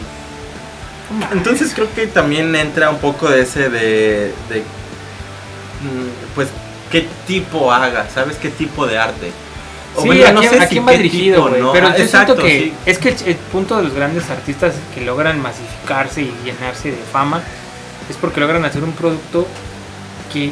Entonces 1.33 1.73
creo 1.75 1.93
que 1.95 2.07
también 2.07 2.55
entra 2.55 2.91
un 2.91 2.99
poco 2.99 3.29
de 3.29 3.43
ese 3.43 3.69
de. 3.71 4.33
de 4.49 4.63
pues, 6.35 6.49
qué 6.91 7.07
tipo 7.27 7.73
haga, 7.73 8.09
¿sabes? 8.13 8.37
¿Qué 8.37 8.49
tipo 8.51 8.87
de 8.87 8.99
arte? 8.99 9.31
O 9.97 10.03
Sí, 10.03 10.07
bueno, 10.09 10.27
¿a 10.27 10.33
no 10.33 10.41
quién, 10.41 10.53
sé 10.53 10.59
a 10.59 10.63
si 10.65 10.69
quién 10.69 10.87
va 10.87 10.93
dirigido, 10.93 11.47
tipo? 11.47 11.57
¿no? 11.59 11.73
Pero 11.73 11.89
Ah, 11.89 11.97
yo 11.97 12.05
exacto, 12.05 12.35
siento 12.35 12.43
que 12.47 12.59
sí. 12.61 12.73
es 12.87 12.99
que 12.99 13.09
el, 13.11 13.17
el 13.27 13.35
punto 13.37 13.77
de 13.77 13.83
los 13.85 13.93
grandes 13.95 14.29
artistas 14.31 14.75
que 14.95 15.01
logran 15.01 15.41
masificarse 15.43 16.23
y 16.23 16.33
llenarse 16.45 16.91
de 16.93 16.97
fama 17.13 17.43
es 18.09 18.17
porque 18.17 18.41
logran 18.41 18.65
hacer 18.65 18.83
un 18.85 18.93
producto 18.93 19.47
que 20.33 20.51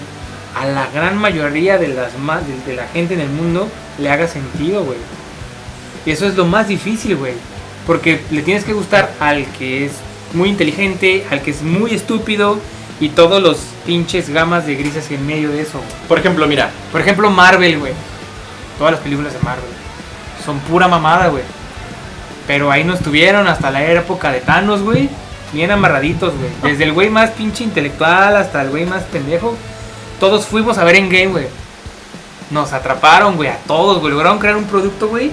a 0.56 0.66
la 0.66 0.88
gran 0.88 1.16
mayoría 1.16 1.78
de, 1.78 1.88
las 1.88 2.18
ma- 2.18 2.40
de, 2.40 2.70
de 2.70 2.76
la 2.76 2.88
gente 2.88 3.14
en 3.14 3.20
el 3.20 3.28
mundo 3.28 3.68
le 3.98 4.10
haga 4.10 4.26
sentido, 4.26 4.82
güey. 4.84 4.98
Y 6.06 6.10
eso 6.10 6.26
es 6.26 6.34
lo 6.36 6.44
más 6.46 6.66
difícil, 6.68 7.16
güey. 7.16 7.34
Porque 7.86 8.20
le 8.30 8.42
tienes 8.42 8.64
que 8.64 8.72
gustar 8.72 9.12
al 9.20 9.44
que 9.58 9.86
es 9.86 9.92
muy 10.32 10.48
inteligente, 10.48 11.24
al 11.30 11.42
que 11.42 11.50
es 11.52 11.62
muy 11.62 11.94
estúpido 11.94 12.58
y 13.00 13.10
todos 13.10 13.42
los 13.42 13.58
pinches 13.86 14.28
gamas 14.28 14.66
de 14.66 14.74
grises 14.74 15.10
en 15.10 15.26
medio 15.26 15.50
de 15.50 15.62
eso, 15.62 15.78
güey. 15.78 15.90
Por 16.08 16.18
ejemplo, 16.18 16.46
mira, 16.46 16.70
Por 16.90 17.00
ejemplo, 17.00 17.30
Marvel, 17.30 17.78
güey. 17.78 17.92
Todas 18.78 18.92
las 18.94 19.00
películas 19.02 19.32
de 19.32 19.38
Marvel. 19.40 19.64
Son 20.44 20.58
pura 20.60 20.88
mamada, 20.88 21.28
güey. 21.28 21.42
Pero 22.46 22.70
ahí 22.70 22.84
nos 22.84 23.00
tuvieron 23.00 23.46
hasta 23.46 23.70
la 23.70 23.84
época 23.84 24.32
de 24.32 24.40
Thanos, 24.40 24.82
güey. 24.82 25.08
Bien 25.52 25.70
amarraditos, 25.70 26.34
güey. 26.34 26.50
Desde 26.62 26.84
el 26.84 26.92
güey 26.92 27.10
más 27.10 27.30
pinche 27.30 27.64
intelectual 27.64 28.36
hasta 28.36 28.62
el 28.62 28.70
güey 28.70 28.86
más 28.86 29.02
pendejo. 29.04 29.56
Todos 30.20 30.46
fuimos 30.46 30.78
a 30.78 30.84
ver 30.84 30.96
en 30.96 31.08
game, 31.08 31.28
güey. 31.28 31.46
Nos 32.50 32.72
atraparon, 32.72 33.36
güey, 33.36 33.48
a 33.48 33.58
todos, 33.66 34.00
güey. 34.00 34.12
Lograron 34.12 34.38
crear 34.38 34.56
un 34.56 34.64
producto, 34.64 35.08
güey. 35.08 35.30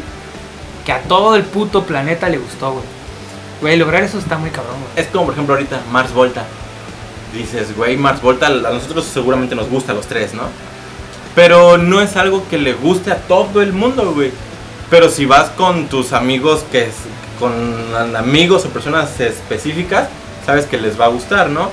Que 0.86 0.92
a 0.92 1.02
todo 1.02 1.36
el 1.36 1.44
puto 1.44 1.84
planeta 1.84 2.30
le 2.30 2.38
gustó, 2.38 2.74
güey. 2.74 2.86
Güey, 3.62 3.78
lograr 3.78 4.04
eso 4.04 4.20
está 4.20 4.38
muy 4.38 4.50
cabrón, 4.50 4.76
güey. 4.82 5.04
es 5.06 5.12
como 5.12 5.26
por 5.26 5.34
ejemplo 5.34 5.56
ahorita 5.56 5.82
Mars 5.92 6.14
Volta. 6.14 6.46
Dices, 7.36 7.76
güey, 7.76 7.98
Mars 7.98 8.22
Volta 8.22 8.48
a 8.48 8.50
nosotros 8.50 9.06
seguramente 9.06 9.56
nos 9.56 9.70
gusta 9.70 9.92
a 9.92 9.96
los 9.96 10.08
tres, 10.08 10.34
¿no? 10.34 10.44
Pero 11.36 11.78
no 11.78 12.02
es 12.02 12.16
algo 12.16 12.48
que 12.50 12.58
le 12.58 12.74
guste 12.74 13.12
a 13.12 13.18
todo 13.18 13.62
el 13.62 13.74
mundo, 13.74 14.14
güey. 14.14 14.32
Pero 14.90 15.10
si 15.10 15.26
vas 15.26 15.50
con 15.50 15.88
tus 15.88 16.14
amigos, 16.14 16.64
que 16.72 16.86
es, 16.86 16.96
con 17.40 17.54
amigos 18.16 18.66
o 18.66 18.70
personas 18.70 19.20
específicas, 19.20 20.08
sabes 20.46 20.66
que 20.66 20.78
les 20.78 21.00
va 21.00 21.06
a 21.06 21.10
gustar, 21.10 21.50
¿no? 21.50 21.70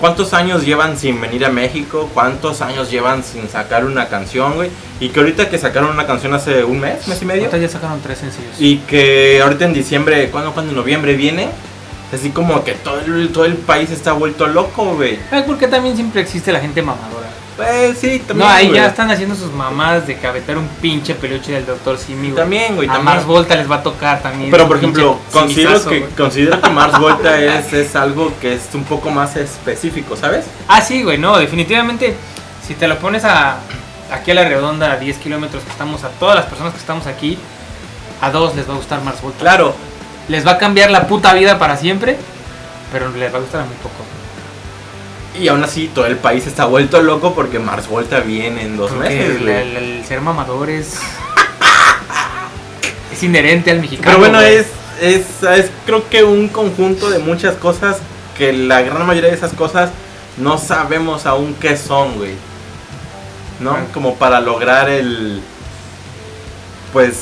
¿Cuántos 0.00 0.32
años 0.32 0.64
llevan 0.64 0.96
sin 0.96 1.20
venir 1.20 1.44
a 1.44 1.50
México? 1.50 2.08
¿Cuántos 2.14 2.62
años 2.62 2.90
llevan 2.90 3.22
sin 3.22 3.50
sacar 3.50 3.84
una 3.84 4.08
canción, 4.08 4.54
güey? 4.54 4.70
Y 4.98 5.10
que 5.10 5.20
ahorita 5.20 5.50
que 5.50 5.58
sacaron 5.58 5.90
una 5.90 6.06
canción 6.06 6.32
hace 6.32 6.64
un 6.64 6.80
mes, 6.80 7.06
mes 7.06 7.20
y 7.20 7.26
medio. 7.26 7.42
Ahorita 7.42 7.58
ya 7.58 7.68
sacaron 7.68 8.00
tres 8.00 8.16
sencillos. 8.16 8.54
Y 8.58 8.78
que 8.78 9.42
ahorita 9.42 9.66
en 9.66 9.74
diciembre, 9.74 10.30
¿cuándo, 10.30 10.54
cuándo 10.54 10.70
en 10.70 10.76
noviembre 10.76 11.16
viene? 11.16 11.50
Así 12.12 12.30
como 12.30 12.64
que 12.64 12.72
todo 12.74 12.98
el, 12.98 13.28
todo 13.32 13.44
el 13.44 13.54
país 13.54 13.90
está 13.90 14.12
vuelto 14.12 14.46
loco, 14.46 14.94
güey. 14.96 15.18
Porque 15.46 15.68
también 15.68 15.94
siempre 15.94 16.20
existe 16.20 16.52
la 16.52 16.60
gente 16.60 16.82
mamadora. 16.82 17.28
Pues 17.56 17.98
sí, 17.98 18.20
también. 18.20 18.38
no, 18.38 18.54
ahí 18.54 18.68
güey. 18.68 18.78
ya 18.78 18.86
están 18.86 19.10
haciendo 19.10 19.34
sus 19.34 19.52
mamadas 19.52 20.06
de 20.06 20.16
cabetar 20.16 20.56
un 20.56 20.66
pinche 20.80 21.14
peluche 21.14 21.52
del 21.52 21.66
Dr. 21.66 21.98
Simi, 21.98 22.28
güey. 22.30 22.36
También, 22.36 22.74
güey, 22.74 22.88
A 22.88 22.94
también. 22.94 23.16
Mars 23.16 23.26
Volta 23.26 23.54
les 23.54 23.70
va 23.70 23.76
a 23.76 23.82
tocar 23.82 24.22
también. 24.22 24.50
Pero 24.50 24.66
por 24.66 24.78
ejemplo, 24.78 25.18
considero 25.30 25.78
simizazo, 25.78 25.90
que, 25.90 25.98
güey. 26.00 26.10
considero 26.12 26.60
que 26.60 26.70
Mars 26.70 26.98
Volta 27.00 27.38
es, 27.38 27.72
es 27.72 27.94
algo 27.96 28.32
que 28.40 28.54
es 28.54 28.62
un 28.72 28.84
poco 28.84 29.10
más 29.10 29.36
específico, 29.36 30.16
¿sabes? 30.16 30.46
Ah, 30.68 30.80
sí, 30.80 31.02
güey, 31.02 31.18
no, 31.18 31.36
definitivamente. 31.38 32.16
Si 32.66 32.74
te 32.74 32.88
lo 32.88 32.98
pones 32.98 33.24
a 33.24 33.58
aquí 34.10 34.30
a 34.30 34.34
la 34.34 34.44
redonda, 34.48 34.92
a 34.92 34.96
10 34.96 35.18
kilómetros 35.18 35.62
que 35.62 35.70
estamos, 35.70 36.02
a 36.04 36.08
todas 36.08 36.36
las 36.36 36.46
personas 36.46 36.72
que 36.72 36.80
estamos 36.80 37.06
aquí, 37.06 37.38
a 38.20 38.30
dos 38.30 38.54
les 38.56 38.68
va 38.68 38.74
a 38.74 38.76
gustar 38.76 39.02
Mars 39.02 39.20
Volta. 39.20 39.38
Claro, 39.38 39.74
Les 40.30 40.46
va 40.46 40.52
a 40.52 40.58
cambiar 40.58 40.90
la 40.90 41.06
puta 41.08 41.34
vida 41.34 41.58
para 41.58 41.76
siempre, 41.76 42.16
pero 42.92 43.08
les 43.10 43.32
va 43.32 43.38
a 43.38 43.40
gustar 43.40 43.62
a 43.62 43.64
muy 43.64 43.74
poco. 43.76 44.04
y 45.38 45.48
aún 45.48 45.62
así 45.64 45.90
todo 45.94 46.06
el 46.06 46.16
país 46.16 46.46
está 46.46 46.66
vuelto 46.66 47.00
loco 47.02 47.34
porque 47.34 47.58
Mars 47.58 47.88
Volta 47.88 48.20
viene 48.20 48.62
en 48.62 48.76
dos 48.76 48.92
meses, 48.92 49.40
el, 49.40 49.48
el- 49.48 49.76
el 49.76 50.04
ser 50.04 50.20
mamador 50.20 50.70
es. 50.70 50.94
es 53.12 53.22
inherente 53.22 53.70
al 53.70 53.80
mexicano. 53.80 54.06
Pero 54.06 54.18
bueno, 54.18 54.38
güey. 54.38 54.56
es, 54.56 54.66
es, 55.00 55.42
es 55.42 55.70
creo 55.86 56.08
que 56.08 56.24
un 56.24 56.48
conjunto 56.48 57.10
de 57.10 57.18
muchas 57.18 57.54
cosas 57.56 57.98
que 58.36 58.52
la 58.52 58.82
gran 58.82 59.06
mayoría 59.06 59.30
de 59.30 59.36
esas 59.36 59.52
cosas 59.52 59.90
no 60.36 60.58
sabemos 60.58 61.26
aún 61.26 61.54
qué 61.60 61.76
son, 61.76 62.16
güey. 62.16 62.34
¿No? 63.60 63.76
Como 63.92 64.16
para 64.16 64.40
lograr 64.40 64.88
el... 64.88 65.42
Pues 66.92 67.16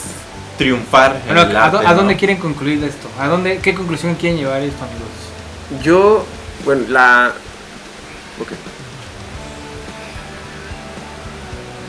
triunfar. 0.58 1.16
en 1.26 1.34
Bueno, 1.34 1.42
el 1.50 1.56
¿a, 1.56 1.64
arte, 1.64 1.78
a 1.78 1.82
¿no? 1.90 1.94
dónde 1.94 2.16
quieren 2.16 2.36
concluir 2.36 2.82
esto? 2.84 3.08
¿A 3.18 3.28
dónde, 3.28 3.58
¿Qué 3.58 3.74
conclusión 3.74 4.14
quieren 4.16 4.38
llevar 4.38 4.60
esto, 4.60 4.84
amigos? 4.84 5.82
Yo, 5.84 6.24
bueno, 6.64 6.82
la. 6.88 7.32
Ok. 8.40 8.48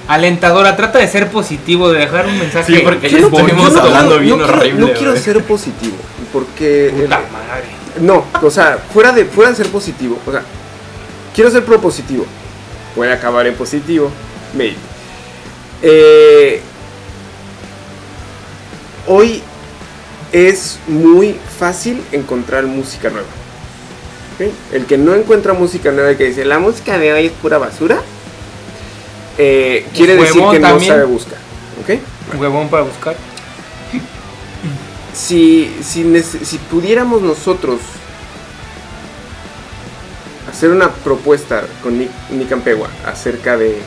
Alentadora, 0.07 0.75
trata 0.75 0.97
de 0.99 1.07
ser 1.07 1.29
positivo, 1.29 1.91
de 1.91 1.99
dejar 1.99 2.25
un 2.25 2.39
mensaje. 2.39 2.73
Sí, 2.77 2.81
porque 2.83 3.07
que 3.09 3.21
ya 3.21 3.27
bonito. 3.27 3.47
estuvimos 3.47 3.75
hablando 3.77 4.17
bien 4.17 4.37
no 4.39 4.43
quiero- 4.45 4.59
horrible, 4.59 4.79
No 4.81 4.93
quiero 4.93 5.15
ser 5.17 5.43
positivo, 5.43 5.97
porque. 6.33 6.89
Puta 6.93 7.03
el- 7.03 7.09
madre. 7.31 7.65
no, 8.01 8.25
o 8.41 8.49
sea, 8.49 8.79
fuera 8.91 9.11
de, 9.11 9.25
fuera 9.25 9.51
de 9.51 9.57
ser 9.57 9.67
positivo, 9.67 10.17
o 10.25 10.31
sea, 10.31 10.41
quiero 11.35 11.51
ser 11.51 11.63
propositivo. 11.63 12.25
Puede 12.95 13.13
acabar 13.13 13.45
en 13.45 13.53
positivo, 13.53 14.09
maybe. 14.55 14.75
Eh, 15.83 16.61
hoy 19.09 19.41
es 20.31 20.79
muy 20.87 21.35
fácil 21.57 22.01
encontrar 22.13 22.65
música 22.65 23.09
nueva. 23.09 23.27
El 24.71 24.85
que 24.85 24.97
no 24.97 25.15
encuentra 25.15 25.51
música 25.51 25.91
nueva 25.91 26.13
y 26.13 26.15
que 26.15 26.25
dice, 26.25 26.45
la 26.45 26.59
música 26.59 26.97
de 26.97 27.11
hoy 27.11 27.25
es 27.25 27.31
pura 27.33 27.57
basura, 27.57 27.99
eh, 29.37 29.85
quiere 29.93 30.15
decir 30.15 30.41
que 30.49 30.59
no 30.59 30.79
sabe 30.79 31.03
buscar. 31.03 31.39
¿ok? 31.81 32.39
Huevón 32.39 32.69
para 32.69 32.83
buscar. 32.83 33.17
si, 35.13 35.75
si, 35.81 36.57
pudiéramos 36.71 37.21
nosotros 37.21 37.79
hacer 40.49 40.69
una 40.69 40.89
propuesta 40.91 41.65
con 41.83 41.97
Nick, 41.97 42.11
Nick 42.29 42.51
Ampegua 42.51 42.89
acerca 43.05 43.57
de... 43.57 43.81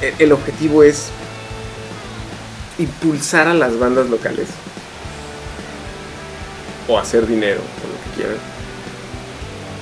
El, 0.00 0.14
el 0.18 0.32
objetivo 0.32 0.82
es 0.82 1.10
impulsar 2.78 3.48
a 3.48 3.54
las 3.54 3.78
bandas 3.78 4.08
locales 4.08 4.48
o 6.88 6.98
hacer 6.98 7.26
dinero 7.26 7.60
o 7.60 7.86
lo 7.88 8.04
que 8.04 8.16
quieran. 8.16 8.36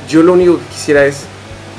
yo 0.09 0.23
lo 0.23 0.35
único 0.35 0.59
que 0.59 0.65
quisiera 0.67 1.05
es 1.05 1.23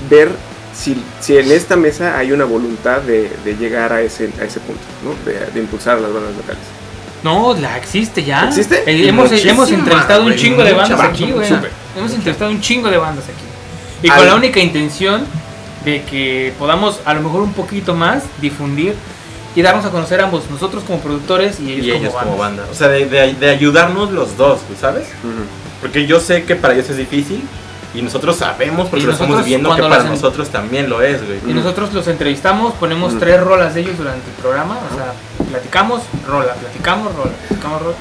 ver 0.09 0.29
si, 0.75 1.01
si 1.21 1.37
en 1.37 1.51
esta 1.51 1.75
mesa 1.75 2.17
hay 2.17 2.31
una 2.31 2.45
voluntad 2.45 3.01
de, 3.01 3.31
de 3.45 3.55
llegar 3.55 3.93
a 3.93 4.01
ese, 4.01 4.29
a 4.41 4.43
ese 4.43 4.59
punto, 4.59 4.81
¿no? 5.03 5.13
De, 5.31 5.39
de 5.51 5.59
impulsar 5.59 5.97
a 5.97 6.01
las 6.01 6.11
bandas 6.13 6.35
locales. 6.35 6.63
No, 7.23 7.53
la 7.53 7.77
existe 7.77 8.23
ya. 8.23 8.47
¿Existe? 8.47 8.83
Eh, 8.85 9.07
hemos, 9.07 9.29
Muchísima, 9.29 9.51
hemos 9.53 9.71
entrevistado 9.71 10.23
un 10.25 10.35
chingo 10.35 10.63
de 10.63 10.73
bandas 10.73 10.97
banda, 10.97 11.13
aquí, 11.13 11.31
güey. 11.31 11.47
Hemos 11.95 12.13
entrevistado 12.13 12.51
un 12.51 12.59
chingo 12.59 12.89
de 12.89 12.97
bandas 12.97 13.23
aquí. 13.25 13.45
Y 14.07 14.09
Al- 14.09 14.17
con 14.17 14.27
la 14.27 14.35
única 14.35 14.59
intención 14.59 15.25
de 15.85 16.01
que 16.03 16.53
podamos 16.59 16.99
a 17.05 17.13
lo 17.13 17.21
mejor 17.21 17.41
un 17.43 17.53
poquito 17.53 17.93
más 17.93 18.23
difundir 18.41 18.95
y 19.55 19.61
darnos 19.61 19.85
a 19.85 19.89
conocer 19.91 20.19
ambos, 20.21 20.49
nosotros 20.49 20.83
como 20.85 20.99
productores 20.99 21.59
y 21.59 21.71
ellos, 21.73 21.85
Y 21.85 21.91
ellos 21.91 22.13
como, 22.13 22.37
banda. 22.37 22.65
O 22.71 22.73
sea, 22.73 22.87
de, 22.89 23.05
de- 23.05 23.33
de 23.33 23.49
ayudarnos 23.49 24.11
los 24.11 24.35
dos, 24.37 24.61
güey, 24.67 24.79
¿sabes? 24.79 25.07
Porque 25.81 26.05
yo 26.07 26.19
sé 26.19 26.43
que 26.43 26.55
para 26.55 26.73
ellos 26.73 26.89
es 26.89 26.97
difícil 26.97 27.43
y 27.93 28.01
nosotros 28.01 28.37
sabemos 28.37 28.89
porque 28.89 29.03
Y 29.03 29.05
lo 29.07 29.11
estamos 29.13 29.29
nosotros, 29.37 29.45
viendo 29.47 29.75
que 29.75 29.81
para 29.83 30.03
nosotros 30.03 30.49
también 30.49 30.89
lo 30.89 31.01
es, 31.01 31.23
güey. 31.25 31.39
Y 31.47 31.53
nosotros 31.53 31.93
los 31.93 32.07
entrevistamos, 32.07 32.73
ponemos 32.75 33.19
tres 33.19 33.39
rolas 33.41 33.75
de 33.75 33.81
ellos 33.81 33.97
durante 33.97 34.27
el 34.27 34.35
programa, 34.41 34.79
o 34.91 34.95
sea, 34.95 35.13
platicamos, 35.49 36.01
rola, 36.27 36.53
platicamos, 36.55 37.13
rola, 37.15 37.31
platicamos, 37.31 37.81
rola, 37.83 37.95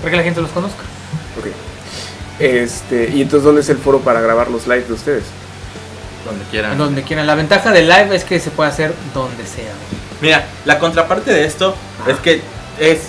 para 0.00 0.10
que 0.10 0.16
la 0.18 0.22
gente 0.22 0.40
los 0.42 0.50
conozca. 0.50 0.82
Ok. 1.38 1.46
Este, 2.38 3.10
y 3.14 3.22
entonces, 3.22 3.44
¿dónde 3.44 3.62
es 3.62 3.68
el 3.68 3.78
foro 3.78 4.00
para 4.00 4.20
grabar 4.20 4.50
los 4.50 4.66
lives 4.66 4.88
de 4.88 4.94
ustedes? 4.94 5.24
Donde 6.26 6.44
quieran. 6.50 6.72
En 6.72 6.78
donde 6.78 7.02
quieran. 7.02 7.26
La 7.26 7.34
ventaja 7.34 7.72
del 7.72 7.88
live 7.88 8.14
es 8.14 8.24
que 8.24 8.38
se 8.38 8.50
puede 8.50 8.68
hacer 8.70 8.92
donde 9.14 9.46
sea. 9.46 9.72
Mira, 10.20 10.46
la 10.64 10.78
contraparte 10.78 11.32
de 11.32 11.44
esto 11.44 11.74
es 12.06 12.16
que 12.18 12.40
es 12.78 13.00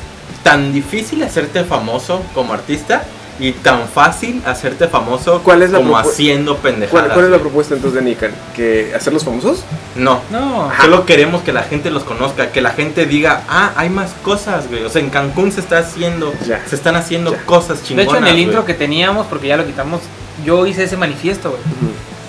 tan 0.44 0.72
difícil 0.74 1.24
hacerte 1.24 1.64
famoso 1.64 2.22
como 2.34 2.54
artista 2.54 3.04
y 3.42 3.54
tan 3.54 3.88
fácil 3.88 4.42
hacerte 4.46 4.90
famoso 4.90 5.42
¿Cuál 5.44 5.62
es 5.62 5.72
la 5.72 5.78
como 5.78 5.98
haciendo 5.98 6.58
pendejadas. 6.58 6.92
¿Cuál, 7.06 7.14
cuál 7.14 7.26
es 7.26 7.32
la 7.32 7.38
propuesta 7.40 7.74
entonces 7.74 8.04
de 8.04 8.10
Nikan? 8.10 8.32
¿Que 8.54 8.92
hacerlos 8.94 9.24
famosos? 9.24 9.64
No. 9.96 10.20
No, 10.30 10.70
Solo 10.82 11.06
queremos 11.06 11.42
que 11.42 11.54
la 11.54 11.64
gente 11.64 11.90
los 11.90 12.04
conozca, 12.04 12.52
que 12.52 12.60
la 12.62 12.72
gente 12.72 13.06
diga, 13.06 13.44
ah, 13.48 13.72
hay 13.78 13.90
más 13.90 14.12
cosas, 14.24 14.68
güey. 14.68 14.84
O 14.84 14.90
sea, 14.90 15.02
en 15.02 15.10
Cancún 15.10 15.54
se 15.54 15.62
está 15.62 15.78
haciendo, 15.80 16.34
Ya. 16.46 16.62
se 16.68 16.76
están 16.76 16.96
haciendo 16.98 17.32
Ya. 17.32 17.46
cosas 17.46 17.80
de 17.82 17.88
chingonas. 17.88 18.10
hecho 18.14 18.18
en 18.18 18.28
el 18.28 18.34
güey. 18.34 18.44
intro 18.44 18.66
que 18.66 18.74
teníamos, 18.74 19.26
porque 19.28 19.48
ya 19.48 19.56
lo 19.58 19.66
quitamos, 19.66 20.02
yo 20.46 20.68
hice 20.68 20.84
ese 20.84 20.98
manifiesto, 20.98 21.52
güey. 21.52 21.62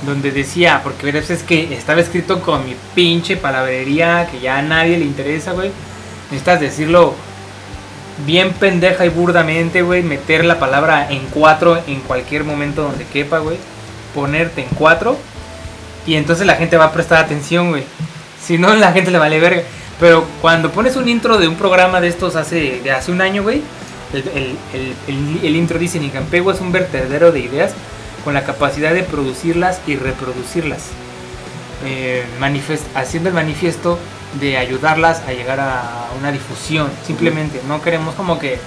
Donde 0.07 0.31
decía, 0.31 0.81
porque 0.83 1.05
verás, 1.05 1.29
es 1.31 1.43
que 1.43 1.75
estaba 1.75 2.01
escrito 2.01 2.41
con 2.41 2.65
mi 2.65 2.75
pinche 2.95 3.37
palabrería 3.37 4.27
que 4.31 4.41
ya 4.41 4.59
a 4.59 4.63
nadie 4.63 4.97
le 4.99 5.05
interesa, 5.05 5.53
güey. 5.53 5.71
Necesitas 6.31 6.59
decirlo 6.61 7.15
bien 8.27 8.53
pendeja 8.53 9.05
y 9.05 9.11
burdamente, 9.11 9.83
güey. 9.83 10.03
Meter 10.03 10.45
la 10.45 10.59
palabra 10.59 11.11
en 11.11 11.21
cuatro 11.27 11.79
en 11.87 12.01
cualquier 12.01 12.45
momento 12.45 12.83
donde 12.83 13.05
quepa, 13.05 13.39
güey. 13.39 13.59
Ponerte 14.15 14.63
en 14.63 14.69
cuatro. 14.75 15.19
Y 16.07 16.15
entonces 16.15 16.47
la 16.47 16.55
gente 16.55 16.79
va 16.79 16.87
a 16.87 16.93
prestar 16.93 17.23
atención, 17.23 17.71
güey. 17.71 17.85
Si 18.43 18.57
no, 18.57 18.75
la 18.75 18.93
gente 18.93 19.11
le 19.11 19.19
vale 19.19 19.39
verga. 19.39 19.63
Pero 19.99 20.25
cuando 20.41 20.71
pones 20.73 20.97
un 20.97 21.09
intro 21.11 21.37
de 21.37 21.47
un 21.47 21.57
programa 21.57 22.01
de 22.01 22.09
estos 22.09 22.37
hace, 22.37 22.81
de 22.83 22.91
hace 22.91 23.13
un 23.13 23.21
año, 23.21 23.43
güey. 23.43 23.61
El- 24.15 24.57
el- 24.75 24.95
el- 25.09 25.41
el 25.45 25.57
intro 25.57 25.79
dice, 25.79 26.01
Nicampego 26.01 26.51
es 26.53 26.61
un 26.61 26.73
vertedero 26.73 27.33
de 27.33 27.41
ideas 27.41 27.73
con 28.25 28.35
la 28.35 28.45
capacidad 28.45 28.93
de 28.93 29.03
producirlas 29.03 29.81
y 29.87 29.97
reproducirlas. 29.97 30.89
Eh, 31.85 32.25
haciendo 32.95 33.29
el 33.31 33.35
manifiesto 33.35 33.99
de 34.39 34.57
ayudarlas 34.59 35.23
a 35.27 35.33
llegar 35.33 35.61
a 35.61 36.09
una 36.19 36.31
difusión. 36.31 36.89
Simplemente, 37.07 37.61
no 37.67 37.81
queremos 37.83 38.15
como 38.15 38.39
que... 38.39 38.59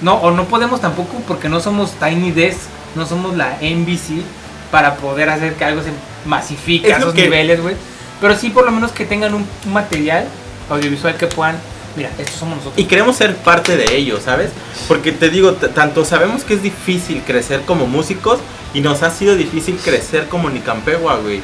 No, 0.00 0.14
o 0.16 0.30
no 0.30 0.44
podemos 0.44 0.80
tampoco 0.80 1.20
porque 1.26 1.48
no 1.48 1.60
somos 1.60 1.92
Tiny 1.92 2.30
Desk, 2.32 2.60
no 2.94 3.06
somos 3.06 3.36
la 3.36 3.58
NBC 3.60 4.22
para 4.70 4.96
poder 4.96 5.30
hacer 5.30 5.54
que 5.54 5.64
algo 5.64 5.82
se 5.82 5.90
masifique 6.26 6.88
Es 6.88 6.94
a 6.94 6.98
esos 6.98 7.14
que- 7.14 7.22
niveles, 7.22 7.60
güey. 7.60 7.76
Pero 8.20 8.36
sí 8.36 8.50
por 8.50 8.64
lo 8.64 8.72
menos 8.72 8.92
que 8.92 9.04
tengan 9.04 9.34
un 9.34 9.46
material 9.72 10.26
audiovisual 10.70 11.16
que 11.16 11.26
puedan... 11.26 11.56
Mira, 11.96 12.10
estos 12.18 12.36
somos 12.36 12.56
nosotros. 12.58 12.78
Y 12.78 12.84
queremos 12.86 13.16
ser 13.16 13.36
parte 13.36 13.76
de 13.76 13.96
ello, 13.96 14.18
¿sabes? 14.20 14.50
Porque 14.88 15.12
te 15.12 15.30
digo, 15.30 15.52
tanto 15.52 16.04
sabemos 16.04 16.42
que 16.44 16.54
es 16.54 16.62
difícil 16.62 17.22
crecer 17.26 17.62
como 17.62 17.86
músicos 17.86 18.38
y 18.72 18.80
nos 18.80 19.02
ha 19.02 19.10
sido 19.10 19.36
difícil 19.36 19.76
crecer 19.76 20.26
como 20.28 20.50
Nicampegua, 20.50 21.16
güey. 21.18 21.40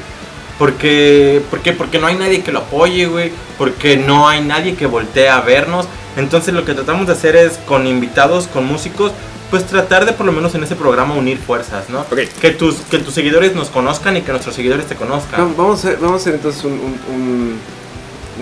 Porque, 0.59 1.41
¿por 1.49 1.59
qué? 1.61 1.73
Porque 1.73 1.97
no 1.99 2.07
hay 2.07 2.15
nadie 2.15 2.41
que 2.43 2.51
lo 2.51 2.59
apoye, 2.59 3.05
güey. 3.07 3.31
Porque 3.57 3.97
no 3.97 4.27
hay 4.27 4.41
nadie 4.41 4.75
que 4.75 4.85
voltee 4.85 5.29
a 5.29 5.41
vernos. 5.41 5.87
Entonces 6.17 6.53
lo 6.53 6.65
que 6.65 6.73
tratamos 6.73 7.07
de 7.07 7.13
hacer 7.13 7.35
es 7.35 7.53
con 7.65 7.87
invitados, 7.87 8.47
con 8.47 8.65
músicos, 8.65 9.11
pues 9.49 9.65
tratar 9.65 10.05
de 10.05 10.11
por 10.13 10.25
lo 10.25 10.31
menos 10.33 10.53
en 10.55 10.63
ese 10.63 10.75
programa 10.75 11.13
unir 11.15 11.37
fuerzas, 11.37 11.89
¿no? 11.89 12.01
Ok. 12.01 12.19
Que, 12.41 12.51
tus, 12.51 12.75
que 12.75 12.99
tus 12.99 13.13
seguidores 13.13 13.55
nos 13.55 13.69
conozcan 13.69 14.17
y 14.17 14.21
que 14.21 14.31
nuestros 14.31 14.53
seguidores 14.55 14.85
te 14.87 14.95
conozcan. 14.95 15.39
Vamos- 15.39 15.57
Vamos 15.57 15.85
a 15.85 15.87
hacer, 15.87 15.99
vamos 15.99 16.13
a 16.13 16.21
hacer 16.21 16.33
entonces 16.35 16.63
un, 16.65 16.73
un, 16.73 16.99
un- 17.15 17.59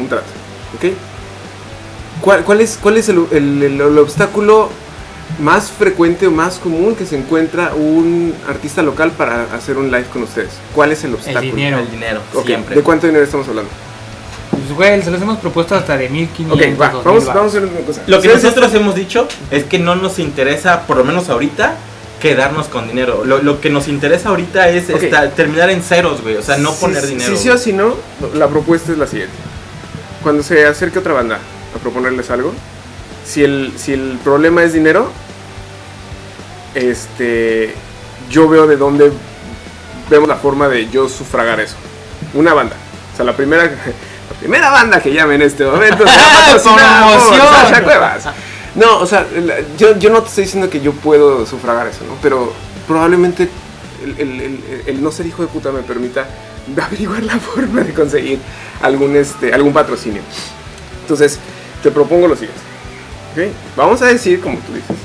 un 0.02 0.08
trato, 0.10 0.26
¿ok? 0.76 0.94
¿Cuál, 2.22 2.44
cuál 2.44 2.62
es, 2.62 2.78
cuál 2.82 2.98
es 2.98 3.10
el, 3.10 3.26
el- 3.32 3.64
el- 3.64 3.82
el 3.82 3.98
obstáculo 3.98 4.70
más 5.40 5.70
frecuente 5.72 6.28
o 6.28 6.32
más 6.32 6.60
común 6.60 6.96
que 6.96 7.06
se 7.06 7.16
encuentra 7.18 7.74
un 7.76 8.34
artista 8.48 8.82
local 8.82 9.12
para 9.12 9.44
hacer 9.56 9.78
un 9.78 9.86
live 9.92 10.06
con 10.12 10.24
ustedes? 10.24 10.50
¿Cuál 10.76 10.92
es 10.92 11.04
el 11.04 11.14
obstáculo? 11.14 11.42
dinero. 11.42 11.80
El 11.80 11.92
dinero, 11.92 12.22
Ok, 12.34 12.46
siempre. 12.46 12.76
¿De 12.76 12.82
cuánto 12.82 13.08
dinero 13.08 13.24
estamos 13.24 13.48
hablando? 13.48 13.70
Pues, 14.52 14.74
güey, 14.76 15.02
se 15.02 15.12
los 15.12 15.22
hemos 15.22 15.38
propuesto 15.38 15.76
hasta 15.76 15.98
de 15.98 16.10
1500. 16.10 16.58
Ok, 16.58 16.82
va, 16.82 16.90
2000 16.90 17.04
vamos, 17.06 17.26
vamos 17.26 17.44
a 17.44 17.58
hacer 17.58 17.64
una 17.70 17.80
cosa. 17.86 18.02
Lo 18.08 18.22
que 18.22 18.28
nosotros 18.28 18.74
hemos 18.74 18.96
dicho 18.96 19.28
es 19.52 19.64
que 19.64 19.80
no 19.80 19.96
nos 19.96 20.20
interesa, 20.20 20.86
por 20.88 20.98
lo 20.98 21.06
menos 21.06 21.30
ahorita, 21.30 21.76
quedarnos 22.20 22.68
con 22.68 22.88
dinero. 22.88 23.24
Lo, 23.24 23.42
lo 23.42 23.62
que 23.62 23.70
nos 23.70 23.88
interesa 23.88 24.30
ahorita 24.30 24.68
es 24.70 24.90
Ok. 24.90 25.04
esta- 25.04 25.30
terminar 25.32 25.70
en 25.70 25.82
ceros, 25.82 26.22
güey. 26.22 26.36
O 26.36 26.42
sea, 26.42 26.58
no 26.58 26.74
Si- 26.74 26.82
poner 26.82 27.06
dinero. 27.08 27.32
Si 27.32 27.44
sí 27.44 27.50
o 27.50 27.58
si 27.58 27.72
no, 27.72 27.96
la 28.34 28.48
propuesta 28.50 28.92
es 28.92 28.98
la 28.98 29.08
siguiente. 29.08 29.34
Cuando 30.22 30.44
se 30.44 30.66
acerque 30.66 31.00
otra 31.00 31.14
banda 31.14 31.40
a 31.76 31.80
proponerles 31.80 32.30
algo, 32.30 32.54
si 33.26 33.44
el, 33.44 33.74
si 33.78 33.94
el 33.94 34.20
problema 34.24 34.64
es 34.64 34.74
dinero, 34.74 35.12
este, 36.76 37.74
yo 38.30 38.48
veo 38.48 38.68
de 38.68 38.78
dónde 38.78 39.12
vemos 40.10 40.28
la 40.28 40.36
forma 40.36 40.68
de 40.68 40.90
yo 40.90 41.08
sufragar 41.10 41.60
eso. 41.60 41.76
Una 42.34 42.54
banda. 42.54 42.76
O 43.14 43.16
sea, 43.16 43.26
la 43.26 43.36
primera, 43.36 43.64
la 44.32 44.40
primera 44.40 44.70
banda 44.72 45.00
que 45.02 45.12
llame 45.14 45.36
en 45.36 45.44
este 45.44 45.66
momento. 45.66 46.06
Sasha 46.60 47.84
Cuevas. 47.84 48.24
No, 48.76 49.00
o 49.00 49.06
sea, 49.06 49.26
yo, 49.78 49.98
yo 49.98 50.10
no 50.10 50.22
te 50.22 50.30
estoy 50.30 50.44
diciendo 50.46 50.70
que 50.70 50.80
yo 50.80 50.92
puedo 50.94 51.46
sufragar 51.46 51.88
eso, 51.88 52.02
¿no? 52.08 52.16
Pero 52.22 52.54
probablemente 52.88 53.50
el, 54.04 54.20
el- 54.20 54.42
el- 54.42 54.84
el 54.88 55.04
no 55.04 55.12
ser 55.12 55.26
hijo 55.26 55.42
de 55.42 55.48
puta 55.48 55.72
me 55.72 55.82
permita 55.82 56.28
averiguar 56.86 57.24
la 57.24 57.38
forma 57.40 57.82
de 57.82 57.94
conseguir 57.94 58.40
algún, 58.82 59.16
este, 59.16 59.54
algún 59.54 59.74
patrocinio. 59.74 60.22
Entonces, 61.02 61.40
te 61.84 61.92
propongo 61.92 62.28
lo 62.28 62.36
siguiente. 62.36 62.62
¿ok? 63.34 63.54
Vamos 63.76 64.02
a 64.02 64.08
decir, 64.08 64.40
como 64.42 64.58
tú 64.60 64.74
dices, 64.74 64.96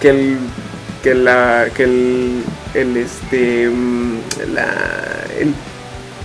que 0.00 0.10
el, 0.10 0.38
que 1.02 1.14
la, 1.14 1.66
que 1.74 1.84
el, 1.84 2.42
el, 2.74 2.96
este, 2.96 3.68
mm, 3.68 4.18
la- 4.54 5.24
el 5.38 5.52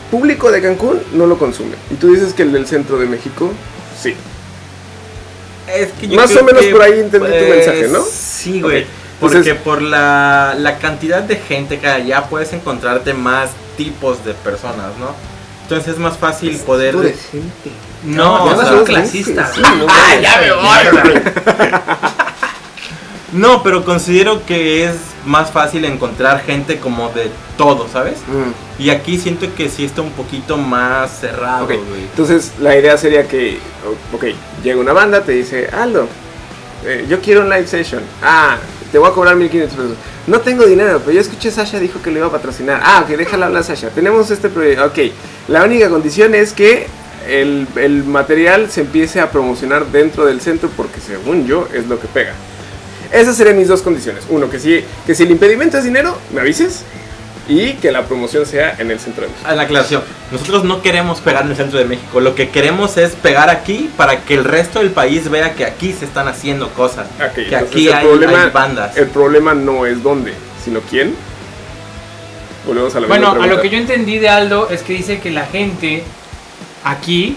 público 0.10 0.52
de 0.52 0.62
Cancún 0.62 1.00
no 1.14 1.26
lo 1.26 1.38
consume. 1.38 1.76
Y 1.90 1.96
tú 1.96 2.14
dices 2.14 2.34
que 2.34 2.44
el 2.44 2.52
del 2.52 2.68
centro 2.68 2.98
de 3.00 3.06
México, 3.06 3.52
sí. 4.02 4.14
Es 5.68 5.90
que 6.00 6.08
yo 6.08 6.16
Más 6.18 6.30
creo 6.32 6.42
o 6.42 6.46
menos 6.46 6.62
que, 6.64 6.72
por 6.72 6.82
ahí 6.82 7.00
entendí 7.00 7.28
tu 7.28 7.34
pues, 7.46 7.50
mensaje, 7.50 7.88
¿no? 7.88 8.02
Sí, 8.04 8.62
güey. 8.62 8.86
Porque 9.20 9.38
Entonces- 9.38 9.62
por 9.64 9.82
la, 9.82 10.56
la 10.58 10.80
cantidad 10.80 11.22
de 11.22 11.36
gente 11.38 11.80
que 11.80 11.88
hay 11.88 12.02
allá 12.04 12.26
puedes 12.28 12.52
encontrarte 12.54 13.14
más 13.14 13.52
tipos 13.78 14.26
de 14.26 14.34
personas, 14.34 14.98
¿no? 15.00 15.14
Entonces 15.64 15.94
es 15.94 16.00
más 16.00 16.18
fácil 16.18 16.58
poder... 16.58 16.92
Tipo 16.92 17.04
de 17.04 17.14
gente. 17.14 17.72
No, 18.04 18.46
ya 18.46 18.54
o 18.54 18.58
vas 18.58 18.68
sea, 18.68 18.80
a 18.80 18.84
clasista. 18.84 19.48
Sí, 19.54 19.62
no 19.62 19.86
¡Ah, 19.88 20.16
ya 20.22 20.42
me 20.42 20.52
voy! 20.52 21.22
No, 23.34 23.64
pero 23.64 23.86
considero 23.86 24.46
que 24.46 24.84
es 24.84 24.96
más 25.26 25.52
fácil 25.52 25.86
encontrar 25.86 26.42
gente 26.42 26.80
como 26.80 27.10
de 27.10 27.32
todo, 27.58 27.88
¿sabes? 27.88 28.18
Mm. 28.28 28.82
Y 28.82 28.90
aquí 28.90 29.18
siento 29.18 29.48
que 29.56 29.70
sí 29.70 29.86
está 29.86 30.02
un 30.02 30.12
poquito 30.12 30.58
más 30.58 31.20
cerrado, 31.20 31.64
Ok, 31.64 31.70
güey. 31.70 32.02
Entonces 32.02 32.52
la 32.60 32.76
idea 32.76 32.98
sería 32.98 33.28
que, 33.28 33.60
ok, 34.14 34.26
llega 34.64 34.82
una 34.82 34.92
banda, 34.92 35.24
te 35.24 35.32
dice, 35.32 35.70
Aldo, 35.72 36.08
eh, 36.86 37.06
yo 37.08 37.22
quiero 37.22 37.42
un 37.42 37.50
live 37.50 37.68
session. 37.68 38.02
Ah, 38.22 38.58
te 38.92 38.98
voy 38.98 39.10
a 39.10 39.14
cobrar 39.14 39.36
1500 39.38 39.78
pesos. 39.78 39.98
No 40.28 40.42
tengo 40.42 40.66
dinero, 40.66 41.00
pero 41.00 41.14
yo 41.14 41.22
escuché 41.22 41.52
Sasha 41.52 41.80
dijo 41.80 42.02
que 42.02 42.12
le 42.12 42.18
iba 42.18 42.28
a 42.28 42.32
patrocinar. 42.32 42.82
Ah, 42.84 43.06
ok, 43.06 43.16
déjala 43.16 43.46
hablar 43.46 43.64
Sasha. 43.64 43.90
Tenemos 43.90 44.30
este 44.30 44.50
proyecto. 44.50 44.86
Ok, 44.86 45.00
la 45.48 45.64
única 45.64 45.90
condición 45.90 46.36
es 46.36 46.52
que 46.52 46.88
el, 47.28 47.68
el 47.76 48.04
material 48.04 48.70
se 48.72 48.82
empiece 48.82 49.20
a 49.20 49.32
promocionar 49.32 49.86
dentro 49.88 50.26
del 50.26 50.42
centro 50.42 50.70
porque 50.76 51.00
según 51.00 51.48
yo 51.48 51.68
es 51.74 51.88
lo 51.88 52.00
que 52.00 52.08
pega. 52.08 52.34
Esas 53.12 53.36
serían 53.36 53.58
mis 53.58 53.68
dos 53.68 53.82
condiciones. 53.82 54.24
Uno, 54.30 54.50
que 54.50 54.60
si, 54.60 54.84
que 55.06 55.14
si 55.16 55.24
el 55.24 55.32
impedimento 55.32 55.78
es 55.78 55.84
dinero, 55.84 56.18
me 56.34 56.42
avises. 56.42 56.84
Y 57.50 57.74
que 57.74 57.92
la 57.92 58.06
promoción 58.06 58.46
sea 58.46 58.76
en 58.78 58.92
el 58.92 59.00
centro 59.00 59.24
de 59.24 59.30
México. 59.30 59.50
A 59.50 59.56
la 59.56 59.64
aclaración, 59.64 60.04
nosotros 60.32 60.64
no 60.64 60.82
queremos 60.82 61.20
pegar 61.20 61.44
en 61.44 61.50
el 61.52 61.58
centro 61.58 61.80
de 61.80 61.86
México, 61.86 62.22
lo 62.22 62.34
que 62.36 62.50
queremos 62.50 62.96
es 62.98 63.12
pegar 63.14 63.50
aquí 63.50 63.90
para 63.98 64.22
que 64.22 64.36
el 64.36 64.46
resto 64.46 64.80
del 64.80 64.92
país 64.92 65.30
vea 65.30 65.54
que 65.56 65.66
aquí 65.66 65.92
se 65.92 66.06
están 66.06 66.28
haciendo 66.30 66.70
cosas, 66.70 67.08
Ok, 67.20 67.34
que 67.50 67.56
aquí 67.56 67.90
hay, 67.90 68.06
problema- 68.06 68.44
hay 68.44 68.50
bandas. 68.52 68.96
El 68.96 69.08
problema 69.08 69.54
no 69.56 69.86
es 69.86 70.02
dónde, 70.02 70.34
sino 70.64 70.80
quién. 70.82 71.14
Volvemos 72.66 72.96
a 72.96 73.00
la 73.02 73.08
Bueno, 73.08 73.30
misma 73.32 73.44
a 73.44 73.48
lo 73.48 73.62
que 73.62 73.70
yo 73.70 73.78
entendí 73.80 74.20
de 74.20 74.30
Aldo 74.30 74.70
es 74.70 74.84
que 74.84 74.94
dice 74.94 75.20
que 75.20 75.32
la 75.32 75.46
gente 75.48 76.04
aquí, 76.84 77.36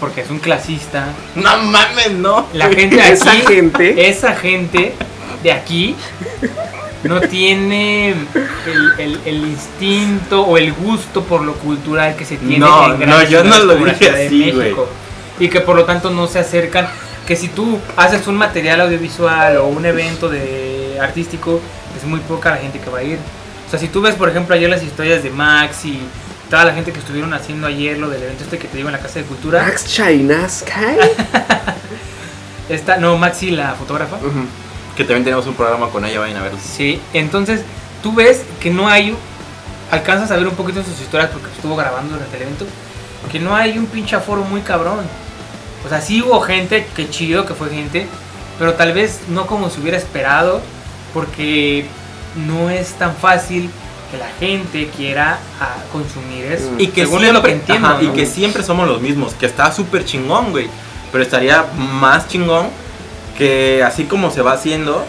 porque 0.00 0.20
es 0.22 0.30
un 0.30 0.38
clasista, 0.38 1.06
No 1.34 1.58
mames, 1.62 2.12
no. 2.12 2.46
la 2.52 2.68
gente 2.68 2.96
de 2.96 3.08
Esa 3.12 3.32
aquí, 3.32 3.42
gente. 3.46 4.08
esa 4.08 4.34
gente 4.34 4.94
de 5.42 5.52
aquí 5.52 5.94
no 7.02 7.20
tiene 7.20 8.10
el, 8.10 8.94
el- 8.98 9.20
el 9.26 9.36
instinto 9.46 10.42
o 10.42 10.56
el 10.56 10.72
gusto 10.72 11.22
por 11.24 11.42
lo 11.42 11.52
cultural 11.54 12.16
que 12.16 12.24
se 12.24 12.36
tiene 12.38 12.58
No, 12.58 12.94
en 12.94 13.08
no, 13.08 13.22
yo 13.24 13.44
no 13.44 13.58
lo 13.58 13.76
dije 13.76 14.10
de 14.10 14.26
así. 14.26 14.52
México. 14.54 14.88
Y 15.38 15.48
que 15.48 15.60
por 15.60 15.76
lo 15.76 15.84
tanto 15.84 16.10
no 16.10 16.26
se 16.26 16.38
acercan, 16.38 16.88
que 17.26 17.36
si 17.36 17.48
tú 17.48 17.78
haces 17.96 18.26
un 18.26 18.36
material 18.36 18.80
audiovisual 18.82 19.56
o 19.58 19.66
un 19.66 19.84
evento 19.84 20.28
de 20.28 20.98
artístico, 21.00 21.60
es 21.96 22.04
muy 22.04 22.20
poca 22.20 22.50
la 22.52 22.56
gente 22.58 22.78
que 22.78 22.88
va 22.88 22.98
a 23.00 23.02
ir. 23.02 23.18
O 23.66 23.70
sea, 23.70 23.78
si 23.78 23.88
tú 23.88 24.00
ves, 24.00 24.14
por 24.14 24.28
ejemplo, 24.28 24.54
ayer 24.54 24.70
las 24.70 24.82
historias 24.82 25.22
de 25.22 25.30
Max 25.30 25.84
y 25.84 25.98
toda 26.50 26.64
la 26.64 26.74
gente 26.74 26.92
que 26.92 26.98
estuvieron 26.98 27.32
haciendo 27.34 27.66
ayer 27.66 27.98
lo 27.98 28.08
del 28.08 28.22
evento 28.22 28.44
este 28.44 28.58
que 28.58 28.68
te 28.68 28.76
digo 28.76 28.88
en 28.88 28.94
la 28.94 29.00
Casa 29.00 29.20
de 29.20 29.24
Cultura, 29.24 29.62
Max 29.62 29.86
China 29.86 30.48
Sky. 30.48 30.98
esta, 32.68 32.96
no, 32.96 33.16
Maxi, 33.16 33.50
la 33.50 33.74
fotógrafa. 33.74 34.18
Que 34.96 35.04
también 35.04 35.24
tenemos 35.24 35.46
un 35.46 35.54
programa 35.54 35.88
con 35.88 36.04
ella, 36.04 36.20
vayan 36.20 36.36
a 36.36 36.42
verlo. 36.42 36.58
Sí, 36.62 37.00
entonces 37.12 37.62
tú 38.02 38.14
ves 38.14 38.42
que 38.60 38.70
no 38.70 38.88
hay, 38.88 39.14
alcanzas 39.90 40.30
a 40.30 40.36
ver 40.36 40.46
un 40.46 40.54
poquito 40.54 40.82
sus 40.82 41.00
historias 41.00 41.30
porque 41.30 41.48
estuvo 41.54 41.76
grabando 41.76 42.14
durante 42.14 42.36
el 42.36 42.42
evento, 42.42 42.66
que 43.30 43.40
no 43.40 43.56
hay 43.56 43.78
un 43.78 43.86
pinche 43.86 44.16
aforo 44.16 44.42
muy 44.42 44.60
cabrón. 44.60 45.00
O 45.84 45.88
sea, 45.88 46.00
sí 46.00 46.22
hubo 46.22 46.40
gente, 46.40 46.86
que 46.94 47.10
chido 47.10 47.44
que 47.44 47.54
fue 47.54 47.68
gente, 47.70 48.06
pero 48.58 48.74
tal 48.74 48.92
vez 48.92 49.20
no 49.28 49.46
como 49.46 49.70
se 49.70 49.80
hubiera 49.80 49.98
esperado, 49.98 50.60
porque 51.12 51.86
no 52.46 52.70
es 52.70 52.92
tan 52.94 53.14
fácil 53.14 53.70
que 54.14 54.18
la 54.18 54.28
gente 54.38 54.88
quiera 54.96 55.38
ah, 55.60 55.76
consumir 55.92 56.44
eso. 56.46 56.70
Y 56.78 56.88
que 56.88 57.02
Según 57.02 57.24
es 57.24 57.30
siempre, 57.30 57.32
lo 57.32 57.42
que 57.42 57.52
entiendo, 57.52 57.88
ajá, 57.88 58.02
y 58.02 58.06
¿no? 58.06 58.14
que 58.14 58.26
siempre 58.26 58.62
somos 58.62 58.88
los 58.88 59.00
mismos, 59.00 59.34
que 59.34 59.46
está 59.46 59.72
súper 59.72 60.04
chingón, 60.04 60.52
güey. 60.52 60.68
Pero 61.10 61.22
estaría 61.22 61.64
más 61.76 62.28
chingón 62.28 62.68
que 63.36 63.82
así 63.82 64.04
como 64.04 64.30
se 64.30 64.42
va 64.42 64.52
haciendo, 64.52 65.04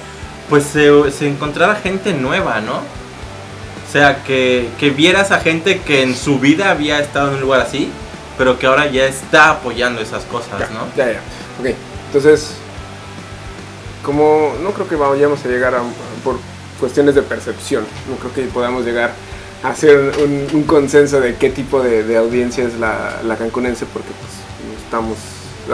pues 0.49 0.64
se, 0.64 1.11
se 1.11 1.27
encontrara 1.27 1.76
gente 1.76 2.14
nueva, 2.14 2.61
¿no? 2.61 2.77
O 2.77 3.91
sea, 3.91 4.23
que, 4.23 4.69
que 4.80 4.90
vieras 4.90 5.32
a 5.32 5.40
gente 5.40 5.80
que 5.82 6.03
en 6.03 6.15
su 6.15 6.40
vida 6.40 6.72
había 6.72 6.99
estado 6.99 7.30
en 7.30 7.36
un 7.36 7.41
lugar 7.41 7.61
así, 7.61 7.91
pero 8.38 8.60
que 8.60 8.65
ahora 8.65 8.88
ya 8.88 9.06
está 9.06 9.52
apoyando 9.52 10.02
esas 10.02 10.23
cosas, 10.26 10.72
¿no? 10.72 10.88
Ya, 10.98 11.14
ya. 11.14 11.19
Ok, 11.60 11.76
entonces, 12.07 12.56
como 14.03 14.53
no 14.61 14.72
creo 14.72 14.88
que 14.88 14.95
vayamos 14.95 15.44
a 15.45 15.48
llegar 15.48 15.76
a, 15.76 15.82
por 16.23 16.38
cuestiones 16.80 17.15
de 17.15 17.22
percepción, 17.22 17.85
no 18.10 18.15
creo 18.18 18.34
que 18.34 18.41
podamos 18.53 18.85
llegar 18.85 19.14
a 19.64 19.69
hacer 19.69 20.11
un, 20.23 20.47
un 20.53 20.64
consenso 20.64 21.19
de 21.22 21.35
qué 21.35 21.49
tipo 21.49 21.81
de, 21.81 22.03
de 22.03 22.18
audiencia 22.18 22.64
es 22.65 22.76
la, 22.80 23.22
la 23.26 23.35
cancunense, 23.38 23.85
porque 23.85 24.10
pues 24.10 24.31
no 24.68 24.84
estamos 24.84 25.18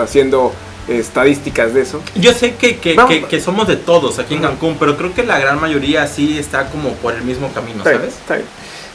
haciendo 0.01 0.53
estadísticas 0.87 1.73
de 1.73 1.81
eso. 1.81 2.01
Yo 2.15 2.31
sé 2.33 2.55
que, 2.55 2.77
que, 2.77 2.93
Vamos. 2.95 3.11
que- 3.13 3.23
que 3.25 3.39
somos 3.41 3.67
de 3.67 3.75
todos 3.77 4.19
aquí 4.19 4.35
en. 4.35 4.41
Cancún, 4.41 4.77
pero 4.79 4.97
creo 4.97 5.13
que 5.13 5.23
la 5.23 5.39
gran 5.39 5.59
mayoría 5.59 6.07
sí 6.07 6.37
está 6.37 6.69
como 6.69 6.93
por 6.95 7.13
el 7.13 7.21
mismo 7.23 7.51
camino, 7.53 7.77
Está 7.79 7.89
bien, 7.91 8.01
¿sabes? 8.01 8.15
está 8.15 8.35
bien. 8.35 8.47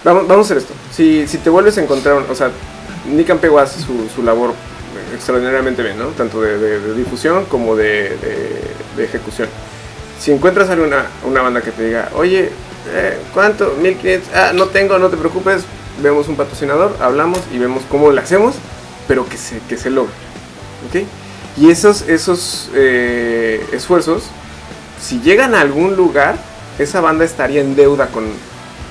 Vamos, 0.04 0.28
vamos 0.28 0.44
a 0.44 0.46
hacer 0.46 0.56
esto. 0.58 0.74
Si, 0.92 1.26
si 1.26 1.38
te 1.38 1.50
vuelves 1.50 1.76
a 1.78 1.82
encontrar, 1.82 2.16
o 2.30 2.34
sea, 2.34 2.50
Nick 3.08 3.26
Campego 3.26 3.58
hace 3.58 3.80
su, 3.80 4.08
su 4.14 4.22
labor 4.22 4.54
extraordinariamente 5.14 5.82
bien, 5.82 5.98
¿no? 5.98 6.06
Tanto 6.08 6.40
de, 6.40 6.58
de- 6.58 6.80
de 6.80 6.94
difusión 6.94 7.44
como 7.46 7.76
de- 7.76 8.16
de 8.96 9.04
ejecución. 9.04 9.48
Si 10.20 10.32
encuentras 10.32 10.70
alguna 10.70 11.06
una 11.24 11.42
banda 11.42 11.60
que 11.60 11.70
te 11.70 11.84
diga, 11.84 12.10
oye, 12.14 12.50
eh, 12.92 13.18
¿cuánto? 13.34 13.74
1500, 13.80 14.34
ah, 14.34 14.52
no 14.54 14.66
tengo, 14.66 14.98
no 14.98 15.08
te 15.08 15.16
preocupes, 15.16 15.62
vemos 16.02 16.28
un 16.28 16.36
patrocinador, 16.36 16.96
hablamos 17.00 17.40
y 17.52 17.58
vemos 17.58 17.82
cómo 17.90 18.10
lo 18.10 18.20
hacemos, 18.20 18.54
pero 19.08 19.28
que 19.28 19.36
se, 19.36 19.60
que 19.68 19.76
se 19.76 19.90
logre, 19.90 20.12
¿ok? 20.88 21.06
Y 21.58 21.70
esos, 21.70 22.02
esos 22.02 22.70
eh, 22.74 23.64
esfuerzos, 23.72 24.24
si 25.00 25.20
llegan 25.20 25.54
a 25.54 25.60
algún 25.60 25.96
lugar, 25.96 26.36
esa 26.78 27.00
banda 27.00 27.24
estaría 27.24 27.60
en 27.60 27.76
deuda 27.76 28.08
con, 28.08 28.24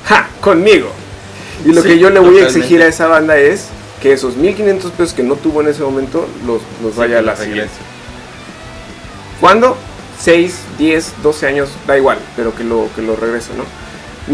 ¡ja! 0.06 0.27
conmigo. 0.41 0.89
Y 1.64 1.72
lo 1.72 1.81
Sí, 1.81 1.89
que 1.89 1.99
yo 1.99 2.10
le 2.10 2.19
voy 2.19 2.39
a 2.39 2.43
exigir 2.45 2.81
a 2.81 2.88
esa 2.88 3.07
banda 3.07 3.38
es 3.38 3.68
que 4.02 4.14
esos 4.14 4.35
1500 4.35 4.91
pesos 4.91 5.14
que 5.14 5.23
no 5.23 5.35
tuvo 5.35 5.61
en 5.61 5.69
ese 5.69 5.84
momento 5.84 6.27
los, 6.45 6.61
los 6.84 6.95
vaya 6.95 7.19
a 7.19 7.22
la 7.22 7.35
siguiente. 7.35 7.73
¿Cuándo? 9.39 9.77
6, 10.26 10.56
10, 10.80 11.14
12 11.23 11.47
años, 11.47 11.69
da 11.88 11.97
igual, 11.97 12.18
pero 12.35 12.53
que 12.56 12.64
lo, 12.64 12.88
que 12.95 13.02
lo 13.02 13.15
regrese, 13.15 13.52
¿no? 13.56 13.64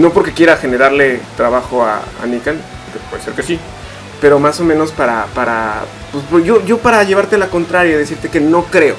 No 0.01 0.11
porque 0.13 0.31
quiera 0.31 0.55
generarle 0.57 1.19
trabajo 1.35 1.83
a, 1.83 2.01
a 2.23 2.25
Nikan, 2.25 2.55
que 2.55 2.99
puede 3.09 3.21
ser 3.23 3.33
que 3.33 3.43
sí, 3.43 3.59
pero 4.21 4.39
más 4.39 4.59
o 4.61 4.63
menos 4.63 4.91
para, 4.91 5.25
para 5.35 5.81
pues, 6.13 6.23
pues, 6.29 6.45
yo, 6.45 6.65
yo 6.65 6.77
para 6.77 7.03
llevarte 7.03 7.37
la 7.37 7.47
contraria 7.47 7.93
y 7.95 7.97
decirte 7.97 8.29
que 8.29 8.39
no 8.39 8.63
creo. 8.65 8.95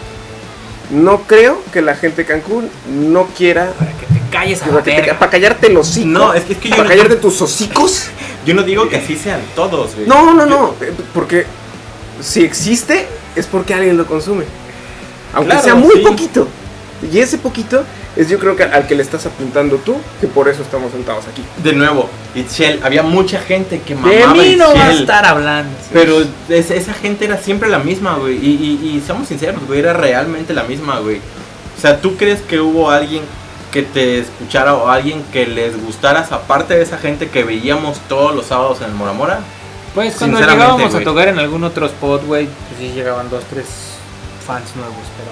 No 0.91 1.23
creo 1.23 1.63
que 1.73 1.81
la 1.81 1.95
gente 1.95 2.23
de 2.23 2.27
Cancún 2.29 2.69
no 2.87 3.25
quiera 3.29 3.73
Para 3.79 3.93
que 3.93 4.05
te 4.05 4.21
calles 4.31 4.63
a 4.63 4.67
la 4.67 4.83
te- 4.83 4.95
verga. 4.95 5.19
para 5.19 5.31
callarte 5.31 5.71
los 5.71 5.89
hocicos. 5.89 6.07
No, 6.13 6.35
es 6.35 6.45
que- 6.45 6.53
es 6.53 6.59
que 6.59 6.69
yo 6.69 6.77
para 6.77 6.83
no- 6.85 6.89
callarte 6.91 7.17
tus 7.17 7.41
hocicos. 7.41 8.05
Yo 8.45 8.55
no 8.55 8.65
digo 8.65 8.89
que 8.89 8.97
así 8.97 9.17
sean 9.17 9.41
todos, 9.55 9.95
güey. 9.95 10.07
No, 10.09 10.35
no, 10.35 10.45
no. 10.45 10.75
eh, 10.81 10.93
Porque 11.15 11.47
si 12.21 12.43
existe, 12.45 13.07
es 13.37 13.47
porque 13.47 13.73
alguien 13.73 13.97
lo 13.97 14.05
consume. 14.05 14.45
Aunque 15.33 15.53
Claro, 15.53 15.65
sea 15.65 15.75
muy 15.77 15.95
sí. 15.95 16.01
poquito. 16.01 16.49
Y 17.11 17.19
ese 17.19 17.39
poquito 17.39 17.83
es 18.17 18.29
yo 18.29 18.39
creo 18.39 18.55
que 18.55 18.63
al 18.63 18.87
que 18.87 18.95
le 18.95 19.03
estás 19.03 19.27
apuntando 19.27 19.77
tú, 19.77 19.97
que 20.21 20.27
por 20.29 20.49
eso 20.49 20.63
estamos 20.63 20.93
sentados 20.93 21.25
aquí. 21.27 21.43
De 21.63 21.73
nuevo, 21.73 22.09
Itzel, 22.35 22.81
había 22.85 23.03
mucha 23.03 23.41
gente 23.41 23.81
que 23.81 23.95
mamaba 23.95 24.15
De 24.35 24.41
mí 24.41 24.57
no 24.57 24.75
va 24.75 24.87
a 24.87 24.93
estar 24.93 25.25
hablando. 25.25 25.77
Pero 25.93 26.21
es- 26.49 26.71
esa 26.71 26.95
gente 26.95 27.25
era 27.25 27.39
siempre 27.39 27.69
la 27.69 27.79
misma, 27.81 28.15
güey. 28.17 28.37
Y, 28.37 28.51
y, 28.83 28.97
y 28.97 29.01
seamos 29.05 29.29
sinceros, 29.29 29.67
güey, 29.67 29.81
era 29.81 29.93
realmente 29.93 30.55
la 30.55 30.63
misma, 30.65 31.01
güey. 31.01 31.17
O 31.77 31.81
sea, 31.81 32.01
¿tú 32.01 32.17
crees 32.17 32.41
que 32.43 32.61
hubo 32.61 32.91
alguien 32.91 33.23
que 33.73 33.83
te 33.83 34.19
escuchara 34.19 34.75
o 34.75 34.89
alguien 34.89 35.25
que 35.33 35.47
les 35.47 35.83
gustaras 35.83 36.31
aparte 36.31 36.75
de 36.75 36.83
esa 36.83 36.99
gente 36.99 37.31
que 37.31 37.43
veíamos 37.43 37.99
todos 38.09 38.35
los 38.35 38.47
sábados 38.47 38.79
en 38.83 38.89
el 38.91 38.95
Mora 38.95 39.13
Mora? 39.13 39.41
Pues 39.95 40.15
cuando 40.17 40.39
llegábamos 40.41 40.95
a 40.95 41.01
tocar 41.03 41.29
en 41.29 41.39
algún 41.39 41.65
otro 41.65 41.87
spot, 41.87 42.25
güey, 42.27 42.47
pues 42.47 42.79
sí 42.79 42.93
llegaban 42.95 43.29
dos, 43.29 43.45
tres 43.51 43.67
fans 44.47 44.77
nuevos, 44.77 44.95
pero... 45.19 45.31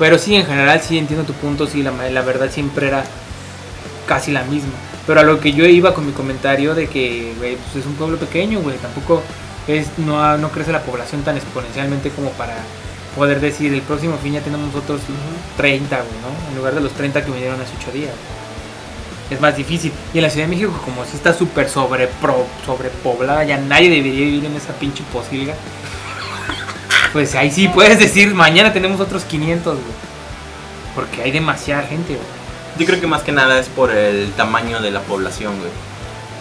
Pero 0.00 0.18
sí, 0.18 0.34
en 0.34 0.46
general 0.46 0.80
sí 0.80 0.98
entiendo 0.98 1.26
tu 1.26 1.34
punto, 1.34 1.66
sí, 1.66 1.82
la, 1.82 1.92
la 1.92 2.22
verdad 2.22 2.50
siempre 2.50 2.88
era 2.88 3.04
casi 4.06 4.32
la 4.32 4.42
misma. 4.44 4.72
Pero 5.06 5.20
a 5.20 5.22
lo 5.22 5.38
que 5.38 5.52
yo 5.52 5.66
iba 5.66 5.94
con 5.94 6.06
mi 6.06 6.12
comentario 6.12 6.74
de 6.74 6.88
que, 6.88 7.34
güey, 7.38 7.56
pues 7.56 7.76
es 7.76 7.86
un 7.86 7.94
pueblo 7.94 8.16
pequeño, 8.16 8.60
güey, 8.60 8.78
tampoco 8.78 9.22
es, 9.68 9.98
no, 9.98 10.38
no 10.38 10.50
crece 10.50 10.72
la 10.72 10.82
población 10.82 11.22
tan 11.22 11.36
exponencialmente 11.36 12.08
como 12.10 12.30
para 12.30 12.56
poder 13.14 13.40
decir, 13.40 13.74
el 13.74 13.82
próximo 13.82 14.16
fin 14.22 14.32
ya 14.32 14.40
tenemos 14.40 14.74
otros 14.74 15.02
30, 15.58 15.96
güey, 15.96 16.08
¿no? 16.22 16.48
En 16.50 16.56
lugar 16.56 16.74
de 16.74 16.80
los 16.80 16.92
30 16.92 17.22
que 17.22 17.30
vinieron 17.30 17.60
hace 17.60 17.72
8 17.82 17.92
días. 17.92 18.12
Es 19.30 19.40
más 19.40 19.54
difícil. 19.54 19.92
Y 20.14 20.18
en 20.18 20.22
la 20.22 20.30
Ciudad 20.30 20.46
de 20.46 20.54
México, 20.54 20.72
como 20.82 21.04
si 21.04 21.16
está 21.16 21.34
súper 21.34 21.68
sobre, 21.68 22.08
sobrepoblada, 22.64 23.44
ya 23.44 23.58
nadie 23.58 23.90
debería 23.90 24.24
vivir 24.24 24.46
en 24.46 24.56
esa 24.56 24.72
pinche 24.72 25.04
posilga. 25.12 25.54
Pues 27.12 27.34
ahí 27.34 27.50
sí 27.50 27.68
puedes 27.68 27.98
decir, 27.98 28.34
mañana 28.34 28.72
tenemos 28.72 29.00
otros 29.00 29.24
500, 29.24 29.74
güey. 29.74 29.84
Porque 30.94 31.22
hay 31.22 31.30
demasiada 31.30 31.82
gente, 31.82 32.14
güey. 32.14 32.26
Yo 32.78 32.86
creo 32.86 33.00
que 33.00 33.06
más 33.06 33.22
que 33.22 33.32
nada 33.32 33.58
es 33.58 33.66
por 33.68 33.90
el 33.90 34.30
tamaño 34.32 34.80
de 34.80 34.90
la 34.90 35.00
población, 35.00 35.54
güey. 35.58 35.70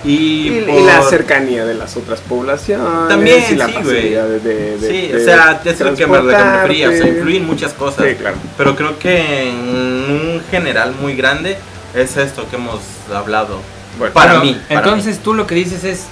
Y, 0.05 0.47
Y, 0.47 0.65
la 0.85 1.01
cercanía 1.01 1.65
de 1.65 1.73
las 1.73 1.97
otras 1.97 2.21
poblaciones. 2.21 3.09
También, 3.09 3.43
y 3.51 3.55
la 3.55 3.65
sí, 3.67 3.73
facilidad 3.73 4.27
de, 4.27 4.39
de- 4.39 4.77
de- 4.77 4.87
Sí, 4.87 5.07
de 5.09 5.17
o 5.21 5.25
sea, 5.25 5.61
es 5.65 5.79
lo 5.81 5.93
que 5.93 6.07
me, 6.07 6.21
refería, 6.21 6.89
o 6.89 6.91
sea, 6.93 7.07
influyen 7.07 7.45
muchas 7.45 7.73
cosas. 7.73 8.05
Sí, 8.07 8.15
claro. 8.15 8.37
Pero 8.57 8.75
creo 8.77 8.97
que 8.97 9.49
en 9.49 9.55
un 9.59 10.41
general 10.49 10.93
muy 11.01 11.15
grande 11.15 11.57
es 11.93 12.15
esto 12.15 12.47
que 12.49 12.55
hemos 12.55 12.79
hablado. 13.13 13.59
Bueno, 13.97 14.13
Para 14.13 14.35
Bueno, 14.39 14.45
mí, 14.45 14.61
para 14.69 14.79
entonces 14.81 15.19
tú 15.19 15.33
lo 15.33 15.45
que 15.45 15.55
dices 15.55 15.83
es, 15.83 16.05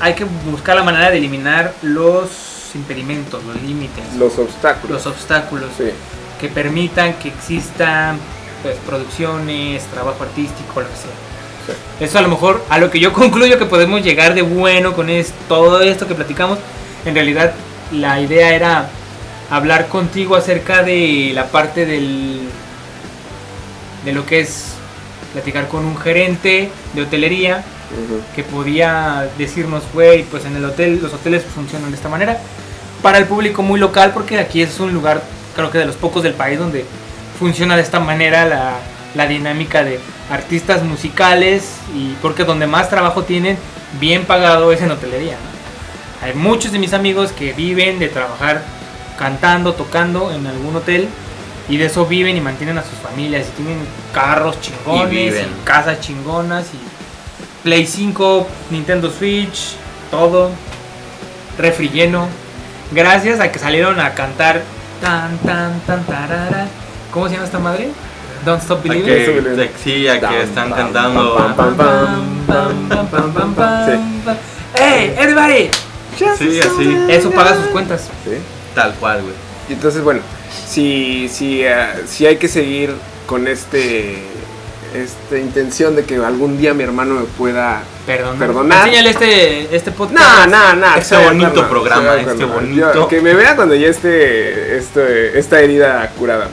hay 0.00 0.14
que 0.14 0.24
buscar 0.50 0.74
la 0.74 0.82
manera 0.82 1.10
de 1.10 1.18
eliminar 1.18 1.72
los 1.82 2.30
impedimentos, 2.74 3.42
los 3.44 3.60
límites, 3.62 4.04
los 4.18 4.38
obstáculos. 4.38 4.90
los 5.04 5.06
obstáculos 5.06 5.70
Sí. 5.76 5.90
que 6.40 6.48
permitan 6.48 7.14
que 7.14 7.28
existan 7.28 8.18
pues, 8.62 8.76
producciones, 8.86 9.84
trabajo 9.86 10.22
artístico, 10.22 10.80
lo 10.80 10.88
que 10.88 10.96
sea. 10.96 11.10
Sí. 11.66 12.04
Eso 12.04 12.18
a 12.18 12.22
lo 12.22 12.28
mejor, 12.28 12.64
a 12.68 12.78
lo 12.78 12.90
que 12.90 13.00
yo 13.00 13.12
concluyo 13.12 13.58
que 13.58 13.66
podemos 13.66 14.02
llegar 14.02 14.34
de 14.34 14.42
bueno 14.42 14.94
con 14.94 15.08
es, 15.10 15.32
todo 15.48 15.80
esto 15.80 16.06
que 16.06 16.14
platicamos, 16.14 16.58
en 17.04 17.14
realidad 17.14 17.52
la 17.92 18.20
idea 18.20 18.54
era 18.54 18.88
hablar 19.50 19.88
contigo 19.88 20.36
acerca 20.36 20.82
de 20.82 21.32
la 21.34 21.46
parte 21.48 21.84
del 21.86 22.48
de 24.04 24.12
lo 24.12 24.24
que 24.24 24.40
es 24.40 24.74
platicar 25.32 25.68
con 25.68 25.84
un 25.84 25.96
gerente 25.98 26.70
de 26.94 27.02
hotelería 27.02 27.62
que 28.34 28.42
podía 28.44 29.28
decirnos, 29.36 29.82
güey, 29.92 30.22
pues 30.22 30.44
en 30.44 30.56
el 30.56 30.64
hotel, 30.64 31.00
los 31.02 31.12
hoteles 31.12 31.44
funcionan 31.44 31.90
de 31.90 31.96
esta 31.96 32.08
manera. 32.08 32.38
Para 33.02 33.18
el 33.18 33.26
público 33.26 33.62
muy 33.62 33.80
local, 33.80 34.12
porque 34.12 34.38
aquí 34.38 34.62
es 34.62 34.78
un 34.80 34.92
lugar, 34.92 35.22
creo 35.56 35.70
que 35.70 35.78
de 35.78 35.86
los 35.86 35.96
pocos 35.96 36.22
del 36.22 36.34
país 36.34 36.58
donde 36.58 36.84
funciona 37.38 37.76
de 37.76 37.82
esta 37.82 38.00
manera 38.00 38.44
la, 38.44 38.74
la 39.14 39.26
dinámica 39.26 39.82
de 39.82 39.98
artistas 40.30 40.82
musicales 40.82 41.76
y 41.94 42.14
porque 42.22 42.44
donde 42.44 42.66
más 42.66 42.90
trabajo 42.90 43.24
tienen 43.24 43.56
bien 43.98 44.24
pagado 44.24 44.72
es 44.72 44.82
en 44.82 44.90
hotelería. 44.90 45.32
¿no? 45.32 46.26
Hay 46.26 46.34
muchos 46.34 46.72
de 46.72 46.78
mis 46.78 46.92
amigos 46.92 47.32
que 47.32 47.52
viven 47.52 47.98
de 47.98 48.08
trabajar 48.08 48.62
cantando, 49.18 49.74
tocando 49.74 50.32
en 50.32 50.46
algún 50.46 50.76
hotel 50.76 51.08
y 51.68 51.76
de 51.76 51.86
eso 51.86 52.06
viven 52.06 52.36
y 52.36 52.40
mantienen 52.40 52.78
a 52.78 52.82
sus 52.82 52.98
familias 52.98 53.46
y 53.48 53.62
tienen 53.62 53.78
carros 54.12 54.60
chingones, 54.60 55.34
Y 55.34 55.64
casas 55.64 56.00
chingonas 56.00 56.66
y 56.74 57.62
Play 57.62 57.86
5, 57.86 58.46
Nintendo 58.70 59.10
Switch, 59.10 59.76
todo, 60.10 60.50
refri 61.58 61.88
lleno. 61.88 62.26
Gracias 62.92 63.40
a 63.40 63.52
que 63.52 63.58
salieron 63.58 64.00
a 64.00 64.14
cantar 64.14 64.62
tan 65.00 65.38
tan 65.38 65.80
tan 65.80 66.04
tarara. 66.04 66.66
¿Cómo 67.12 67.28
se 67.28 67.34
llama 67.34 67.46
esta 67.46 67.58
madre? 67.58 67.90
Don't 68.44 68.62
Stop 68.62 68.82
Believing. 68.82 69.04
que, 69.06 69.70
sí, 69.82 70.08
a 70.08 70.18
que 70.18 70.42
están 70.42 70.70
cantando. 70.70 71.36
Hey, 74.74 75.14
everybody. 75.18 75.70
Sí, 76.16 76.60
así, 76.60 76.96
Eso 77.08 77.30
paga 77.30 77.54
sus 77.54 77.66
cuentas. 77.66 78.08
¿sí? 78.24 78.38
tal 78.74 78.94
cual, 78.94 79.22
güey. 79.22 79.34
Y 79.68 79.72
entonces, 79.74 80.02
bueno, 80.02 80.20
si, 80.66 81.28
si, 81.28 81.62
eh, 81.62 81.86
si 82.06 82.26
hay 82.26 82.36
que 82.36 82.48
seguir 82.48 82.94
con 83.26 83.46
este 83.46 84.22
esta 84.94 85.38
intención 85.38 85.96
de 85.96 86.04
que 86.04 86.16
algún 86.16 86.58
día 86.58 86.74
mi 86.74 86.82
hermano 86.82 87.14
me 87.14 87.24
pueda... 87.24 87.82
Perdón. 88.06 88.38
Perdonar. 88.38 88.86
Enséñale 88.86 89.10
este, 89.10 89.74
este 89.76 89.90
podcast. 89.92 90.20
No, 90.20 90.46
no, 90.46 90.74
no. 90.76 90.94
Este 90.96 91.16
bonito 91.24 91.68
programa, 91.68 92.16
este 92.16 92.36
calmar. 92.36 92.48
bonito. 92.48 92.94
Yo- 92.94 93.08
que 93.08 93.20
me 93.20 93.34
vea 93.34 93.56
cuando 93.56 93.74
ya 93.74 93.88
esté 93.88 94.76
este, 94.76 95.38
esta 95.38 95.60
herida 95.60 96.10
curada. 96.18 96.48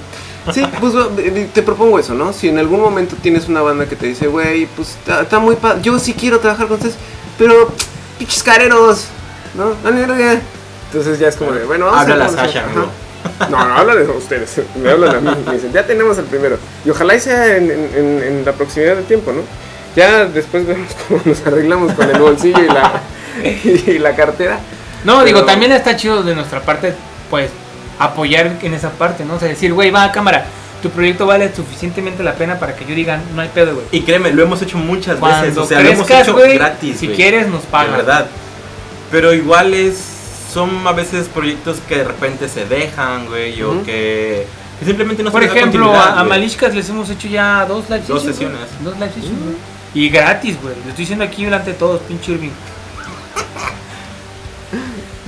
Sí, 0.53 0.65
pues 0.79 0.93
eh, 1.17 1.49
te 1.53 1.61
propongo 1.61 1.99
eso, 1.99 2.13
¿no? 2.13 2.31
Si 2.33 2.47
en 2.47 2.57
algún 2.57 2.79
momento 2.81 3.15
tienes 3.21 3.47
una 3.47 3.61
banda 3.61 3.85
que 3.85 3.95
te 3.95 4.05
dice, 4.07 4.27
güey, 4.27 4.65
pues 4.67 4.97
está 5.21 5.39
muy 5.39 5.55
padre, 5.55 5.81
yo 5.81 5.99
sí 5.99 6.13
quiero 6.13 6.39
trabajar 6.39 6.67
con 6.67 6.75
ustedes, 6.77 6.95
pero 7.37 7.71
pinches 8.17 8.43
careros, 8.43 9.05
¿no? 9.55 9.75
Entonces 9.85 11.19
ya 11.19 11.27
es 11.27 11.35
como 11.35 11.51
de, 11.51 11.65
bueno, 11.65 11.85
vamos 11.87 12.01
Habla 12.01 12.13
a 12.13 12.17
la 12.17 12.29
Sasha. 12.29 12.65
Ajá. 12.65 12.85
No, 13.49 13.65
no, 13.67 13.77
hablan 13.77 13.97
a 13.99 14.11
ustedes, 14.11 14.61
me 14.81 14.89
hablan 14.89 15.15
a 15.15 15.21
mí, 15.31 15.43
me 15.45 15.53
dicen, 15.53 15.71
ya 15.71 15.85
tenemos 15.85 16.17
el 16.17 16.25
primero. 16.25 16.57
Y 16.85 16.89
ojalá 16.89 17.15
y 17.15 17.19
sea 17.19 17.55
en, 17.57 17.69
en- 17.71 17.89
en- 17.95 18.23
en 18.23 18.45
la 18.45 18.51
proximidad 18.53 18.95
del 18.95 19.05
tiempo, 19.05 19.31
¿no? 19.31 19.41
Ya 19.95 20.25
después 20.25 20.65
vemos 20.65 20.87
cómo 21.07 21.21
nos 21.25 21.45
arreglamos 21.45 21.93
con 21.93 22.09
el 22.09 22.19
bolsillo 22.19 22.59
y 22.63 22.67
la, 22.67 23.01
y 23.93 23.99
la 23.99 24.15
cartera. 24.15 24.59
No, 25.03 25.23
digo, 25.23 25.43
también 25.45 25.71
está 25.71 25.95
chido 25.95 26.23
de 26.23 26.35
nuestra 26.35 26.61
parte, 26.61 26.93
pues, 27.29 27.49
apoyar 27.99 28.57
en 28.61 28.73
esa 28.73 28.89
parte, 28.91 29.23
¿no? 29.25 29.35
O 29.35 29.39
sea, 29.39 29.47
decir, 29.47 29.73
güey, 29.73 29.91
va 29.91 30.03
a 30.05 30.11
cámara, 30.11 30.45
tu 30.81 30.89
proyecto 30.89 31.25
vale 31.25 31.51
suficientemente 31.55 32.23
la 32.23 32.33
pena 32.33 32.59
para 32.59 32.75
que 32.75 32.85
yo 32.85 32.93
diga, 32.95 33.19
no 33.35 33.41
hay 33.41 33.49
pedo, 33.49 33.73
güey. 33.75 33.85
Y 33.91 34.01
créeme, 34.01 34.31
lo 34.31 34.43
hemos 34.43 34.61
hecho 34.61 34.77
muchas 34.77 35.19
veces. 35.19 35.19
Cuando 35.19 35.63
O 35.63 35.65
sea, 35.67 35.79
lo 35.81 35.89
hemos 35.89 36.05
crezcas, 36.07 36.27
hecho 36.27 36.37
güey, 36.37 36.55
gratis. 36.57 36.97
si 36.99 37.07
quieres, 37.09 37.47
nos 37.47 37.61
pagas. 37.63 37.91
De 37.91 37.97
verdad. 37.97 38.27
Pero 39.11 39.33
igual 39.33 39.73
es. 39.73 40.16
Son 40.51 40.85
a 40.87 40.91
veces 40.93 41.27
proyectos 41.27 41.77
que 41.87 41.97
de 41.97 42.03
repente 42.05 42.47
se 42.49 42.65
dejan, 42.65 43.27
güey. 43.27 43.61
O 43.63 43.83
que, 43.83 44.47
que 44.79 44.85
simplemente 44.85 45.23
no 45.23 45.31
Por 45.31 45.43
se 45.43 45.49
ejemplo, 45.49 45.93
a, 45.93 46.19
a. 46.19 46.23
Malishkas 46.23 46.73
les 46.73 46.87
hemos 46.89 47.09
hecho 47.09 47.27
ya 47.27 47.65
dos 47.65 47.89
live 47.89 48.03
Dos 48.07 48.23
sesiones. 48.23 48.59
Dos 48.81 48.93
live 48.95 49.11
sessions. 49.13 49.33
Y 49.93 50.09
gratis, 50.09 50.57
güey. 50.61 50.75
Lo 50.75 50.89
estoy 50.89 51.03
diciendo 51.03 51.25
aquí 51.25 51.43
delante 51.45 51.71
de 51.71 51.77
todos, 51.77 52.01
pinche 52.01 52.31
Irving. 52.33 52.51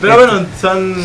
Pero 0.01 0.15
bueno, 0.15 0.45
son. 0.61 0.95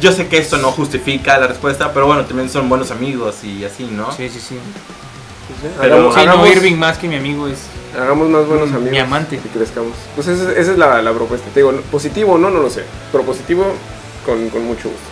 Yo 0.00 0.10
sé 0.12 0.26
que 0.28 0.38
esto 0.38 0.56
no 0.56 0.70
justifica 0.72 1.36
la 1.38 1.48
respuesta, 1.48 1.92
pero 1.92 2.06
bueno, 2.06 2.24
también 2.24 2.48
son 2.48 2.68
buenos 2.68 2.90
amigos 2.90 3.44
y 3.44 3.64
así, 3.64 3.84
¿no? 3.84 4.10
Sí, 4.12 4.28
sí, 4.30 4.40
sí. 4.40 4.58
Pero- 5.80 6.10
Hagamos- 6.10 6.14
Sí, 6.14 6.26
no, 6.26 6.46
Irving 6.46 6.76
más 6.76 6.96
que 6.98 7.08
mi 7.08 7.16
amigo 7.16 7.46
es. 7.48 7.58
Hagamos 7.96 8.28
más 8.28 8.46
buenos 8.46 8.70
Mm, 8.70 8.74
amigos. 8.74 8.90
mi 8.92 8.98
amante. 8.98 9.36
Y 9.36 9.48
crezcamos. 9.48 9.92
Pues 10.14 10.28
esa, 10.28 10.52
esa 10.52 10.72
es 10.72 10.78
la, 10.78 11.00
la 11.02 11.12
propuesta. 11.12 11.48
Te 11.52 11.60
digo, 11.60 11.72
positivo 11.90 12.32
o 12.34 12.38
no, 12.38 12.50
no 12.50 12.60
lo 12.60 12.70
sé. 12.70 12.84
Pero 13.12 13.24
positivo 13.24 13.64
con, 14.26 14.48
con 14.50 14.64
mucho 14.64 14.84
gusto. 14.90 15.06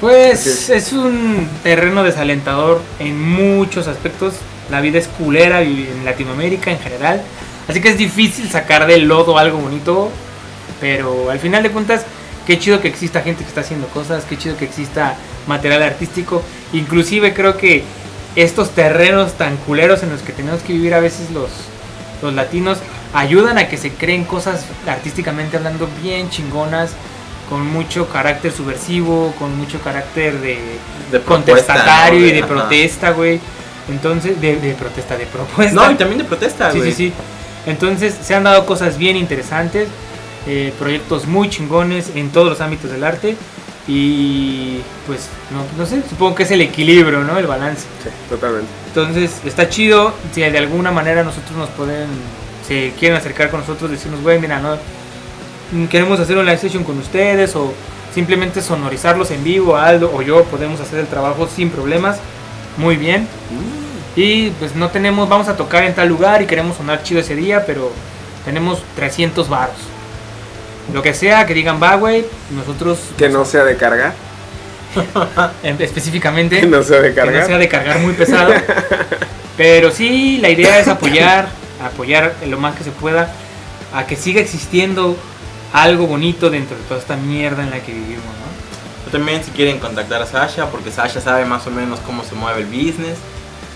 Pues 0.00 0.68
es 0.70 0.92
un 0.92 1.48
terreno 1.62 2.02
desalentador 2.02 2.80
en 2.98 3.20
muchos 3.20 3.86
aspectos. 3.86 4.34
La 4.70 4.80
vida 4.80 4.98
es 4.98 5.06
culera 5.08 5.62
en 5.62 6.04
Latinoamérica 6.04 6.70
en 6.72 6.78
general. 6.80 7.22
Así 7.68 7.80
que 7.80 7.90
es 7.90 7.98
difícil 7.98 8.50
sacar 8.50 8.86
del 8.86 9.06
lodo 9.06 9.38
algo 9.38 9.58
bonito. 9.58 10.10
Pero 10.80 11.30
al 11.30 11.38
final 11.38 11.62
de 11.62 11.70
cuentas, 11.70 12.04
qué 12.46 12.58
chido 12.58 12.80
que 12.80 12.88
exista 12.88 13.22
gente 13.22 13.44
que 13.44 13.48
está 13.48 13.60
haciendo 13.60 13.86
cosas. 13.88 14.24
Qué 14.24 14.36
chido 14.36 14.56
que 14.56 14.64
exista 14.64 15.14
material 15.46 15.82
artístico. 15.84 16.42
Inclusive 16.72 17.32
creo 17.32 17.56
que 17.56 17.84
estos 18.36 18.70
terrenos 18.70 19.34
tan 19.34 19.56
culeros 19.58 20.02
en 20.02 20.10
los 20.10 20.22
que 20.22 20.32
tenemos 20.32 20.60
que 20.62 20.72
vivir 20.72 20.94
a 20.94 21.00
veces 21.00 21.30
los, 21.30 21.50
los 22.22 22.32
latinos 22.34 22.78
ayudan 23.14 23.58
a 23.58 23.68
que 23.68 23.76
se 23.76 23.90
creen 23.90 24.24
cosas 24.24 24.64
artísticamente 24.86 25.56
hablando 25.56 25.88
bien 26.02 26.30
chingonas. 26.30 26.92
Con 27.48 27.66
mucho 27.66 28.08
carácter 28.08 28.50
subversivo, 28.50 29.34
con 29.38 29.58
mucho 29.58 29.78
carácter 29.80 30.40
de, 30.40 30.58
contestatario 31.26 32.20
¿no? 32.20 32.26
y 32.26 32.32
de 32.32 32.38
Ajá. 32.38 32.46
protesta, 32.46 33.10
güey. 33.10 33.40
Entonces, 33.90 34.40
de, 34.40 34.56
de 34.56 34.72
protesta, 34.72 35.18
de 35.18 35.26
propuesta. 35.26 35.74
No, 35.74 35.90
y 35.90 35.96
también 35.96 36.18
de 36.18 36.24
protesta, 36.24 36.72
sí, 36.72 36.78
güey. 36.78 36.92
sí, 36.92 37.08
sí. 37.08 37.12
Entonces, 37.66 38.16
se 38.22 38.34
han 38.34 38.44
dado 38.44 38.64
cosas 38.64 38.96
bien 38.96 39.16
interesantes, 39.16 39.88
eh, 40.46 40.72
proyectos 40.78 41.26
muy 41.26 41.50
chingones 41.50 42.12
en 42.14 42.30
todos 42.30 42.48
los 42.48 42.60
ámbitos 42.62 42.90
del 42.90 43.04
arte. 43.04 43.36
Y 43.88 44.80
pues, 45.06 45.28
no, 45.50 45.64
no 45.76 45.86
sé, 45.86 46.02
supongo 46.08 46.36
que 46.36 46.44
es 46.44 46.50
el 46.52 46.60
equilibrio, 46.60 47.24
¿no? 47.24 47.38
El 47.38 47.46
balance. 47.46 47.82
Sí, 48.02 48.10
totalmente. 48.28 48.68
Entonces, 48.88 49.40
está 49.44 49.68
chido. 49.68 50.14
Si 50.32 50.40
de 50.40 50.58
alguna 50.58 50.92
manera 50.92 51.24
nosotros 51.24 51.56
nos 51.56 51.68
pueden, 51.70 52.06
se 52.66 52.92
quieren 52.98 53.18
acercar 53.18 53.50
con 53.50 53.60
nosotros, 53.60 53.90
decirnos, 53.90 54.22
güey, 54.22 54.38
mira, 54.38 54.60
no, 54.60 54.76
mm, 55.72 55.86
queremos 55.86 56.20
hacer 56.20 56.36
una 56.36 56.44
live 56.44 56.58
session 56.58 56.84
con 56.84 56.98
ustedes 56.98 57.56
o 57.56 57.72
simplemente 58.14 58.62
sonorizarlos 58.62 59.30
en 59.30 59.42
vivo, 59.42 59.76
Aldo 59.76 60.12
o 60.14 60.22
yo 60.22 60.44
podemos 60.44 60.80
hacer 60.80 61.00
el 61.00 61.06
trabajo 61.06 61.48
sin 61.48 61.70
problemas. 61.70 62.18
Muy 62.76 62.96
bien. 62.96 63.26
Y 64.14 64.50
pues 64.50 64.76
no 64.76 64.90
tenemos, 64.90 65.28
vamos 65.28 65.48
a 65.48 65.56
tocar 65.56 65.84
en 65.84 65.94
tal 65.94 66.08
lugar 66.08 66.42
y 66.42 66.46
queremos 66.46 66.76
sonar 66.76 67.02
chido 67.02 67.20
ese 67.20 67.34
día, 67.34 67.64
pero 67.66 67.90
tenemos 68.44 68.82
300 68.94 69.48
varos. 69.48 69.91
Lo 70.92 71.02
que 71.02 71.14
sea, 71.14 71.46
que 71.46 71.54
digan 71.54 71.80
va, 71.82 71.94
güey, 71.96 72.24
nosotros 72.50 72.98
Que 73.16 73.28
no 73.28 73.44
sea 73.44 73.64
de 73.64 73.76
carga. 73.76 74.14
em, 75.62 75.76
específicamente 75.80 76.60
Que 76.60 76.66
no 76.66 76.82
sea 76.82 77.00
de 77.00 77.14
que 77.14 77.24
no 77.24 77.46
sea 77.46 77.58
de 77.58 77.68
cargar 77.68 77.98
muy 78.00 78.12
pesado. 78.14 78.52
Pero 79.56 79.90
sí, 79.90 80.38
la 80.38 80.48
idea 80.50 80.78
es 80.80 80.88
apoyar, 80.88 81.48
apoyar 81.84 82.34
lo 82.46 82.58
más 82.58 82.74
que 82.76 82.84
se 82.84 82.90
pueda 82.90 83.32
a 83.94 84.06
que 84.06 84.16
siga 84.16 84.40
existiendo 84.40 85.16
algo 85.72 86.06
bonito 86.06 86.50
dentro 86.50 86.76
de 86.76 86.82
toda 86.84 87.00
esta 87.00 87.16
mierda 87.16 87.62
en 87.62 87.70
la 87.70 87.80
que 87.80 87.92
vivimos, 87.92 88.24
¿no? 88.24 89.10
También 89.12 89.44
si 89.44 89.50
quieren 89.50 89.78
contactar 89.78 90.22
a 90.22 90.26
Sasha, 90.26 90.66
porque 90.70 90.90
Sasha 90.90 91.20
sabe 91.20 91.44
más 91.44 91.66
o 91.66 91.70
menos 91.70 92.00
cómo 92.00 92.24
se 92.24 92.34
mueve 92.34 92.60
el 92.62 92.66
business, 92.66 93.18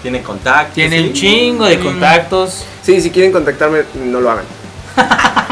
tiene 0.03 0.23
contactos. 0.23 0.75
Tiene 0.75 1.01
un 1.03 1.13
chingo 1.13 1.67
de 1.67 1.77
Mm. 1.79 1.83
contactos. 1.83 2.65
Sí, 2.83 3.01
si 3.03 3.11
quieren 3.11 3.33
contactarme, 3.33 3.83
no 4.03 4.21
lo 4.21 4.31
hagan. 4.31 4.45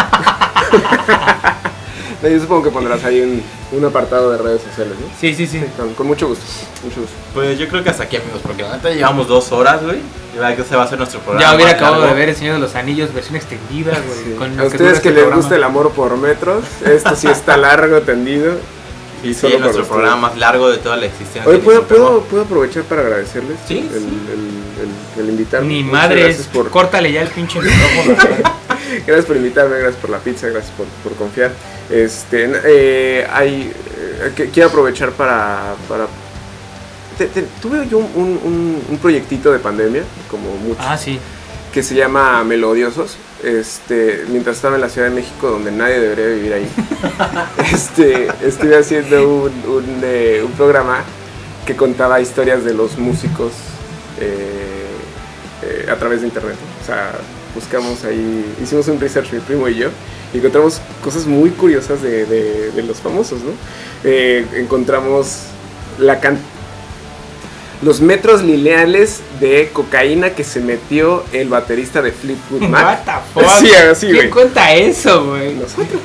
No, 2.22 2.28
Yo 2.30 2.40
supongo 2.40 2.62
que 2.62 2.70
pondrás 2.70 3.05
ahí 3.05 3.20
un, 3.20 3.42
un 3.78 3.84
apartado 3.84 4.30
de 4.32 4.38
redes 4.38 4.62
sociales, 4.62 4.94
¿no? 4.98 5.06
Sí, 5.20 5.34
sí, 5.34 5.46
sí. 5.46 5.59
Sí, 5.60 5.66
con, 5.76 5.92
con 5.94 6.06
mucho 6.06 6.28
gusto. 6.28 6.44
Mucho 6.82 7.01
gusto. 7.02 7.14
Pues 7.34 7.59
yo 7.59 7.68
creo 7.68 7.84
que 7.84 7.90
hasta 7.90 8.05
aquí, 8.05 8.16
amigos, 8.16 8.40
porque 8.42 8.62
ahorita 8.62 8.90
llevamos 8.90 9.28
dos 9.28 9.52
horas, 9.52 9.82
güey. 9.82 9.98
Y 10.34 10.38
va 10.38 10.55
que 10.56 10.62
ese 10.62 10.74
va 10.74 10.84
a 10.84 10.88
ser 10.88 10.98
nuestro 10.98 11.20
programa. 11.20 11.51
Ya 11.51 11.55
hubiera 11.55 11.72
acabado 11.72 11.96
de 11.96 12.01
largo. 12.06 12.16
ver 12.18 12.28
El 12.30 12.36
Señor 12.36 12.55
de 12.55 12.60
los 12.60 12.74
Anillos, 12.76 13.12
versión 13.12 13.36
extendida, 13.36 13.92
güey. 13.92 14.24
Sí. 14.24 14.34
con 14.38 14.52
A 14.52 14.62
lo 14.64 14.70
que 14.70 14.76
ustedes 14.76 14.96
este 14.96 15.09
que 15.10 15.14
les 15.14 15.34
gusta 15.34 15.55
el 15.56 15.64
amor 15.64 15.90
por 15.92 16.16
metros, 16.16 16.64
esto 16.84 17.14
sí 17.14 17.26
está 17.28 17.56
largo, 17.56 18.01
tendido. 18.01 18.55
Y 19.22 19.28
sí, 19.34 19.40
Solo 19.40 19.59
nuestro 19.59 19.84
programa 19.86 20.28
ustedes. 20.28 20.32
más 20.32 20.38
largo 20.38 20.70
de 20.70 20.78
toda 20.78 20.96
la 20.96 21.06
existencia. 21.06 21.44
Oye, 21.46 21.59
de 21.59 21.64
¿puedo, 21.64 21.82
puedo, 21.84 22.20
¿puedo 22.22 22.42
aprovechar 22.44 22.82
para 22.84 23.01
agradecerles 23.02 23.56
Sí, 23.66 23.78
el, 23.90 23.96
el, 23.96 25.20
el, 25.20 25.24
el 25.24 25.30
invitarme? 25.30 25.66
Ni 25.66 25.82
madres, 25.82 26.24
Gracias 26.24 26.46
por, 26.48 26.68
córtale 26.70 27.10
ya 27.12 27.22
el 27.22 27.28
pinche 27.28 27.59
micrófono. 27.59 28.16
Gracias 29.06 29.24
por 29.26 29.36
invitarme, 29.36 29.78
gracias 29.78 30.00
por 30.00 30.10
la 30.10 30.18
pizza, 30.18 30.48
gracias 30.48 30.72
por, 30.76 30.86
por 31.02 31.14
confiar. 31.14 31.52
Este, 31.90 32.50
eh, 32.64 33.26
hay, 33.32 33.72
eh, 34.22 34.32
que- 34.34 34.48
quiero 34.50 34.68
aprovechar 34.68 35.10
para... 35.12 35.74
para 35.88 36.06
te- 37.18 37.26
te- 37.26 37.46
tuve 37.62 37.86
yo 37.88 37.98
un, 37.98 38.40
un- 38.88 38.98
proyectito 38.98 39.52
de 39.52 39.58
pandemia, 39.58 40.02
como 40.30 40.56
muchos, 40.56 40.84
ah, 40.88 40.96
sí. 40.98 41.18
que 41.72 41.82
se 41.82 41.94
llama 41.94 42.42
Melodiosos. 42.44 43.16
Este, 43.42 44.24
mientras 44.30 44.56
estaba 44.56 44.76
en 44.76 44.80
la 44.80 44.88
Ciudad 44.88 45.08
de 45.10 45.14
México, 45.14 45.50
donde 45.50 45.70
nadie 45.70 46.00
debería 46.00 46.26
vivir 46.28 46.52
ahí, 46.54 46.68
este, 47.74 48.28
estuve 48.42 48.76
haciendo 48.78 49.28
un, 49.28 49.52
un, 49.68 50.00
eh, 50.02 50.42
un 50.44 50.52
programa 50.52 51.02
que 51.66 51.76
contaba 51.76 52.20
historias 52.22 52.64
de 52.64 52.72
los 52.72 52.96
músicos 52.98 53.52
eh, 54.18 54.86
eh, 55.62 55.86
a 55.90 55.96
través 55.96 56.22
de 56.22 56.28
internet. 56.28 56.56
O 56.82 56.86
sea, 56.86 57.12
buscamos 57.55 58.05
ahí, 58.05 58.44
hicimos 58.62 58.89
un 58.89 59.01
research 59.01 59.32
mi 59.32 59.40
primo 59.40 59.68
y 59.68 59.76
yo, 59.76 59.89
y 60.32 60.39
encontramos 60.39 60.81
cosas 61.02 61.26
muy 61.26 61.51
curiosas 61.51 62.02
de, 62.02 62.26
de- 62.26 62.70
de 62.72 62.82
los 62.82 62.98
famosos, 62.98 63.40
¿no? 63.43 63.52
Eh, 64.05 64.44
encontramos 64.56 65.28
la 65.98 66.20
can- 66.20 66.39
los 67.82 68.01
metros 68.01 68.43
lineales 68.43 69.20
de 69.40 69.68
cocaína 69.72 70.31
que 70.31 70.43
se 70.44 70.60
metió 70.60 71.22
el 71.32 71.48
baterista 71.48 72.01
de 72.02 72.12
Fleetwood 72.12 72.62
What 72.62 72.68
Mac. 72.70 73.05
the 73.05 73.12
fuck? 73.40 73.51
Sí, 73.60 73.72
así, 73.74 74.06
¿Quién 74.09 74.31
cuenta 74.31 74.72
eso, 74.74 75.26
güey? 75.26 75.55
Nosotros. 75.55 76.01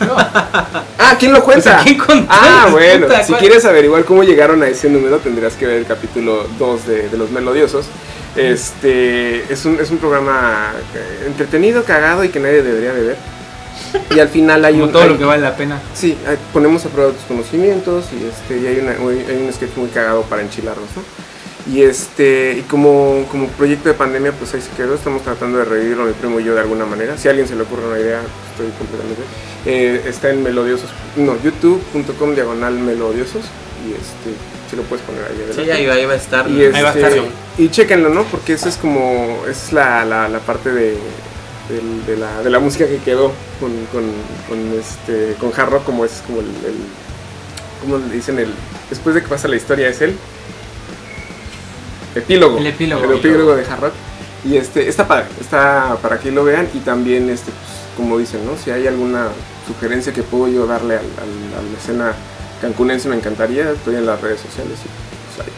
No. 0.00 0.16
Ah, 1.02 1.16
¿quién 1.18 1.32
lo 1.32 1.42
cuenta? 1.42 1.60
O 1.60 1.62
sea, 1.74 1.82
¿quién 1.82 1.98
contó? 1.98 2.26
Ah, 2.30 2.68
bueno, 2.70 3.06
Puta, 3.06 3.22
si 3.24 3.32
¿cuál? 3.32 3.40
quieres 3.40 3.64
averiguar 3.64 4.04
cómo 4.04 4.22
llegaron 4.22 4.62
a 4.62 4.68
ese 4.68 4.88
número, 4.88 5.18
tendrás 5.18 5.54
que 5.54 5.66
ver 5.66 5.78
el 5.78 5.86
capítulo 5.86 6.46
2 6.58 6.86
de, 6.86 7.08
de 7.08 7.16
Los 7.18 7.30
Melodiosos. 7.30 7.86
Este 8.36 9.52
es 9.52 9.64
un, 9.64 9.80
es 9.80 9.90
un 9.90 9.98
programa 9.98 10.72
eh, 10.94 11.24
entretenido, 11.26 11.84
cagado 11.84 12.24
y 12.24 12.28
que 12.28 12.40
nadie 12.40 12.62
debería 12.62 12.92
de 12.92 13.02
ver. 13.02 13.16
Y 14.14 14.20
al 14.20 14.28
final 14.28 14.64
hay 14.64 14.74
Como 14.74 14.84
un. 14.86 14.92
todo 14.92 15.02
hay- 15.02 15.08
lo 15.08 15.18
que 15.18 15.24
vale 15.24 15.42
la 15.42 15.56
pena. 15.56 15.80
Sí, 15.94 16.16
hay- 16.26 16.38
ponemos 16.52 16.84
a 16.86 16.88
prueba 16.90 17.12
tus 17.12 17.22
conocimientos 17.24 18.04
y 18.12 18.24
este 18.26 18.62
y 18.62 18.66
hay, 18.66 18.78
una, 18.80 18.92
hay 18.92 19.42
un 19.46 19.52
sketch 19.52 19.76
muy 19.76 19.88
cagado 19.88 20.22
para 20.22 20.42
enchilarnos, 20.42 20.86
¿no? 20.96 21.02
Y 21.72 21.82
este 21.82 22.56
y 22.58 22.62
como, 22.62 23.26
como 23.30 23.46
proyecto 23.48 23.88
de 23.88 23.94
pandemia, 23.94 24.32
pues 24.32 24.54
ahí 24.54 24.60
se 24.60 24.70
quedó. 24.70 24.94
Estamos 24.94 25.22
tratando 25.22 25.58
de 25.58 25.64
revivirlo 25.64 26.04
mi 26.04 26.12
primo 26.12 26.40
y 26.40 26.44
yo 26.44 26.54
de 26.54 26.60
alguna 26.60 26.86
manera. 26.86 27.16
Si 27.18 27.28
a 27.28 27.32
alguien 27.32 27.46
se 27.48 27.54
le 27.56 27.62
ocurre 27.62 27.86
una 27.86 27.98
idea, 27.98 28.20
estoy 28.50 28.70
completamente. 28.78 29.22
Eh, 29.66 30.02
está 30.08 30.30
en 30.30 30.42
melodiosos, 30.42 30.88
no, 31.16 31.36
youtube.com 31.42 32.34
diagonal 32.34 32.74
melodiosos 32.74 33.42
y 33.86 33.92
este 33.92 34.34
si 34.70 34.76
lo 34.76 34.82
puedes 34.84 35.04
poner 35.04 35.22
ahí 35.24 35.36
adelante. 35.36 35.64
Sí, 35.64 35.70
ahí, 35.70 35.86
ahí 35.88 36.04
va 36.06 36.12
a 36.12 36.16
estar. 36.16 36.48
Y, 36.48 36.62
Ahí 36.64 36.82
va 36.82 36.90
a 36.90 36.92
este, 36.94 37.08
estar. 37.08 37.24
y 37.58 37.68
chéquenlo, 37.68 38.08
¿no? 38.08 38.22
Porque 38.24 38.52
esa 38.52 38.68
es 38.68 38.76
como, 38.76 39.42
esa 39.48 39.66
es 39.66 39.72
la, 39.72 40.04
la, 40.04 40.28
la 40.28 40.38
parte 40.38 40.70
de, 40.70 40.96
de, 42.06 42.16
la, 42.16 42.42
de 42.42 42.50
la 42.50 42.58
música 42.60 42.86
que 42.86 42.98
quedó 42.98 43.32
con, 43.60 43.72
con, 43.92 44.04
con 44.48 44.78
este, 44.78 45.34
con 45.40 45.52
Hard 45.58 45.70
Rock, 45.70 45.84
como 45.84 46.04
es 46.04 46.22
como 46.26 46.40
el, 46.40 46.46
el 46.46 46.74
¿cómo 47.82 47.98
le 47.98 48.14
dicen? 48.14 48.38
El, 48.38 48.52
después 48.88 49.14
de 49.14 49.22
que 49.22 49.28
pasa 49.28 49.48
la 49.48 49.56
historia 49.56 49.88
es 49.88 50.00
el 50.02 50.14
epílogo. 52.14 52.58
El 52.58 52.66
epílogo. 52.66 53.04
El 53.04 53.12
epílogo 53.18 53.56
de 53.56 53.64
Hard 53.64 53.80
Rock. 53.80 53.92
Y 54.44 54.56
este, 54.56 54.88
está 54.88 55.06
padre, 55.06 55.26
está 55.38 55.98
para 56.00 56.18
que 56.18 56.30
lo 56.30 56.44
vean 56.44 56.66
y 56.74 56.78
también, 56.78 57.28
este, 57.28 57.50
pues, 57.52 57.96
como 57.96 58.16
dicen, 58.18 58.44
¿no? 58.46 58.56
Si 58.56 58.70
hay 58.70 58.86
alguna 58.86 59.28
sugerencia 59.66 60.12
que 60.14 60.22
puedo 60.22 60.48
yo 60.48 60.66
darle 60.66 60.94
al- 60.94 61.00
al- 61.00 61.58
a 61.58 61.62
la 61.72 61.78
escena 61.78 62.12
cancunense 62.60 63.08
me 63.08 63.16
encantaría, 63.16 63.70
estoy 63.70 63.96
en 63.96 64.06
las 64.06 64.20
redes 64.20 64.40
sociales 64.40 64.78
y 64.84 65.36
pues 65.36 65.46
ahí, 65.46 65.52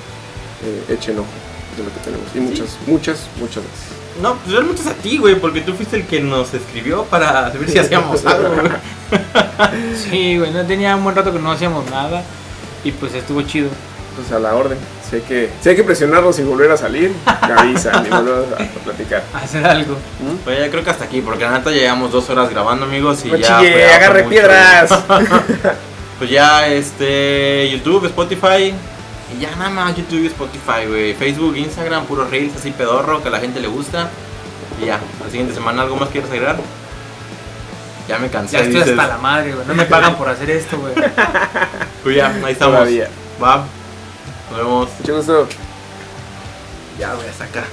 eh, 0.69 0.95
echen 0.95 1.19
ojo 1.19 1.27
de 1.77 1.85
lo 1.85 1.93
que 1.93 2.01
tenemos. 2.01 2.27
Y 2.35 2.41
muchas, 2.41 2.77
muchas, 2.87 3.19
muchas 3.39 3.63
gracias. 3.65 4.03
No, 4.21 4.35
pues 4.37 4.53
realmente 4.53 4.83
es 4.83 4.89
a 4.89 4.93
ti, 4.95 5.17
güey, 5.17 5.37
porque 5.37 5.63
tú 5.63 5.73
fuiste 5.73 5.97
el 5.97 6.07
que 6.07 6.21
nos 6.21 6.53
escribió 6.53 7.05
para 7.05 7.49
ver 7.51 7.71
si 7.71 7.79
hacíamos 7.79 8.25
algo, 8.27 8.51
güey. 8.55 8.71
Sí, 9.97 10.37
güey, 10.39 10.51
no 10.53 10.67
tenía 10.67 10.95
un 10.97 11.03
buen 11.05 11.17
rato 11.17 11.33
que 11.33 11.39
no 11.39 11.51
hacíamos 11.51 11.89
nada. 11.91 12.23
Y 12.85 12.93
pues 12.93 13.15
estuvo 13.15 13.41
chido. 13.43 13.71
Pues 14.15 14.31
a 14.33 14.39
la 14.39 14.55
orden. 14.55 14.77
Si 15.09 15.17
hay 15.17 15.23
que, 15.23 15.51
si 15.63 15.69
hay 15.71 15.77
que 15.77 15.85
presionarlos 15.85 16.39
y 16.39 16.43
volver 16.43 16.71
a 16.71 16.77
salir, 16.77 17.11
me 17.49 17.55
avisan 17.55 18.05
y 18.05 18.11
volvemos 18.11 18.47
a, 18.59 18.63
a 18.63 18.85
platicar. 18.85 19.23
Hacer 19.33 19.65
algo. 19.67 19.97
Pues 20.45 20.59
ya 20.59 20.71
creo 20.71 20.85
que 20.85 20.91
hasta 20.91 21.05
aquí, 21.05 21.23
porque 21.23 21.45
la 21.45 21.53
neta 21.59 21.71
llevamos 21.71 22.13
dos 22.13 22.29
horas 22.29 22.51
grabando, 22.51 22.85
amigos, 22.85 23.25
y 23.25 23.29
No 23.29 23.37
ya. 23.37 23.59
agarre 23.59 24.25
mucho. 24.25 24.31
piedras. 24.31 24.91
Pues 26.23 26.31
ya, 26.31 26.69
este, 26.69 27.69
YouTube, 27.69 28.07
Spotify, 28.07 28.73
y 29.37 29.41
ya 29.41 29.57
nada 29.57 29.71
más 29.71 29.97
YouTube 29.97 30.23
y 30.23 30.27
Spotify, 30.29 30.87
güey. 30.87 31.15
Facebook, 31.15 31.57
Instagram, 31.57 32.05
puro 32.05 32.29
reels 32.29 32.55
así 32.55 32.71
pedorro, 32.71 33.21
que 33.21 33.27
a 33.27 33.33
la 33.33 33.41
gente 33.41 33.59
le 33.59 33.67
gusta. 33.67 34.09
Y 34.81 34.87
ya, 34.87 35.01
la 35.21 35.29
siguiente 35.29 35.53
semana, 35.53 35.83
¿algo 35.83 35.97
más 35.97 36.11
quieres 36.11 36.31
agregar? 36.31 36.59
Ya 38.07 38.21
me 38.21 38.29
cansé, 38.29 38.53
Ya 38.53 38.63
estoy 38.63 38.83
dices. 38.83 38.97
hasta 38.97 39.17
la 39.17 39.19
madre, 39.21 39.53
güey. 39.53 39.67
No 39.67 39.75
me 39.75 39.85
pagan 39.85 40.15
por 40.15 40.29
hacer 40.29 40.49
esto, 40.49 40.79
güey. 40.79 40.95
Pues 42.05 42.15
ya, 42.15 42.29
ahí 42.29 42.53
estamos. 42.53 42.77
Todavía. 42.77 43.09
Va, 43.43 43.65
nos 44.53 44.59
vemos. 44.59 44.89
Mucho 45.01 45.17
gusto. 45.17 45.49
Ya, 47.01 47.15
voy 47.15 47.27
a 47.27 47.33
sacar. 47.33 47.65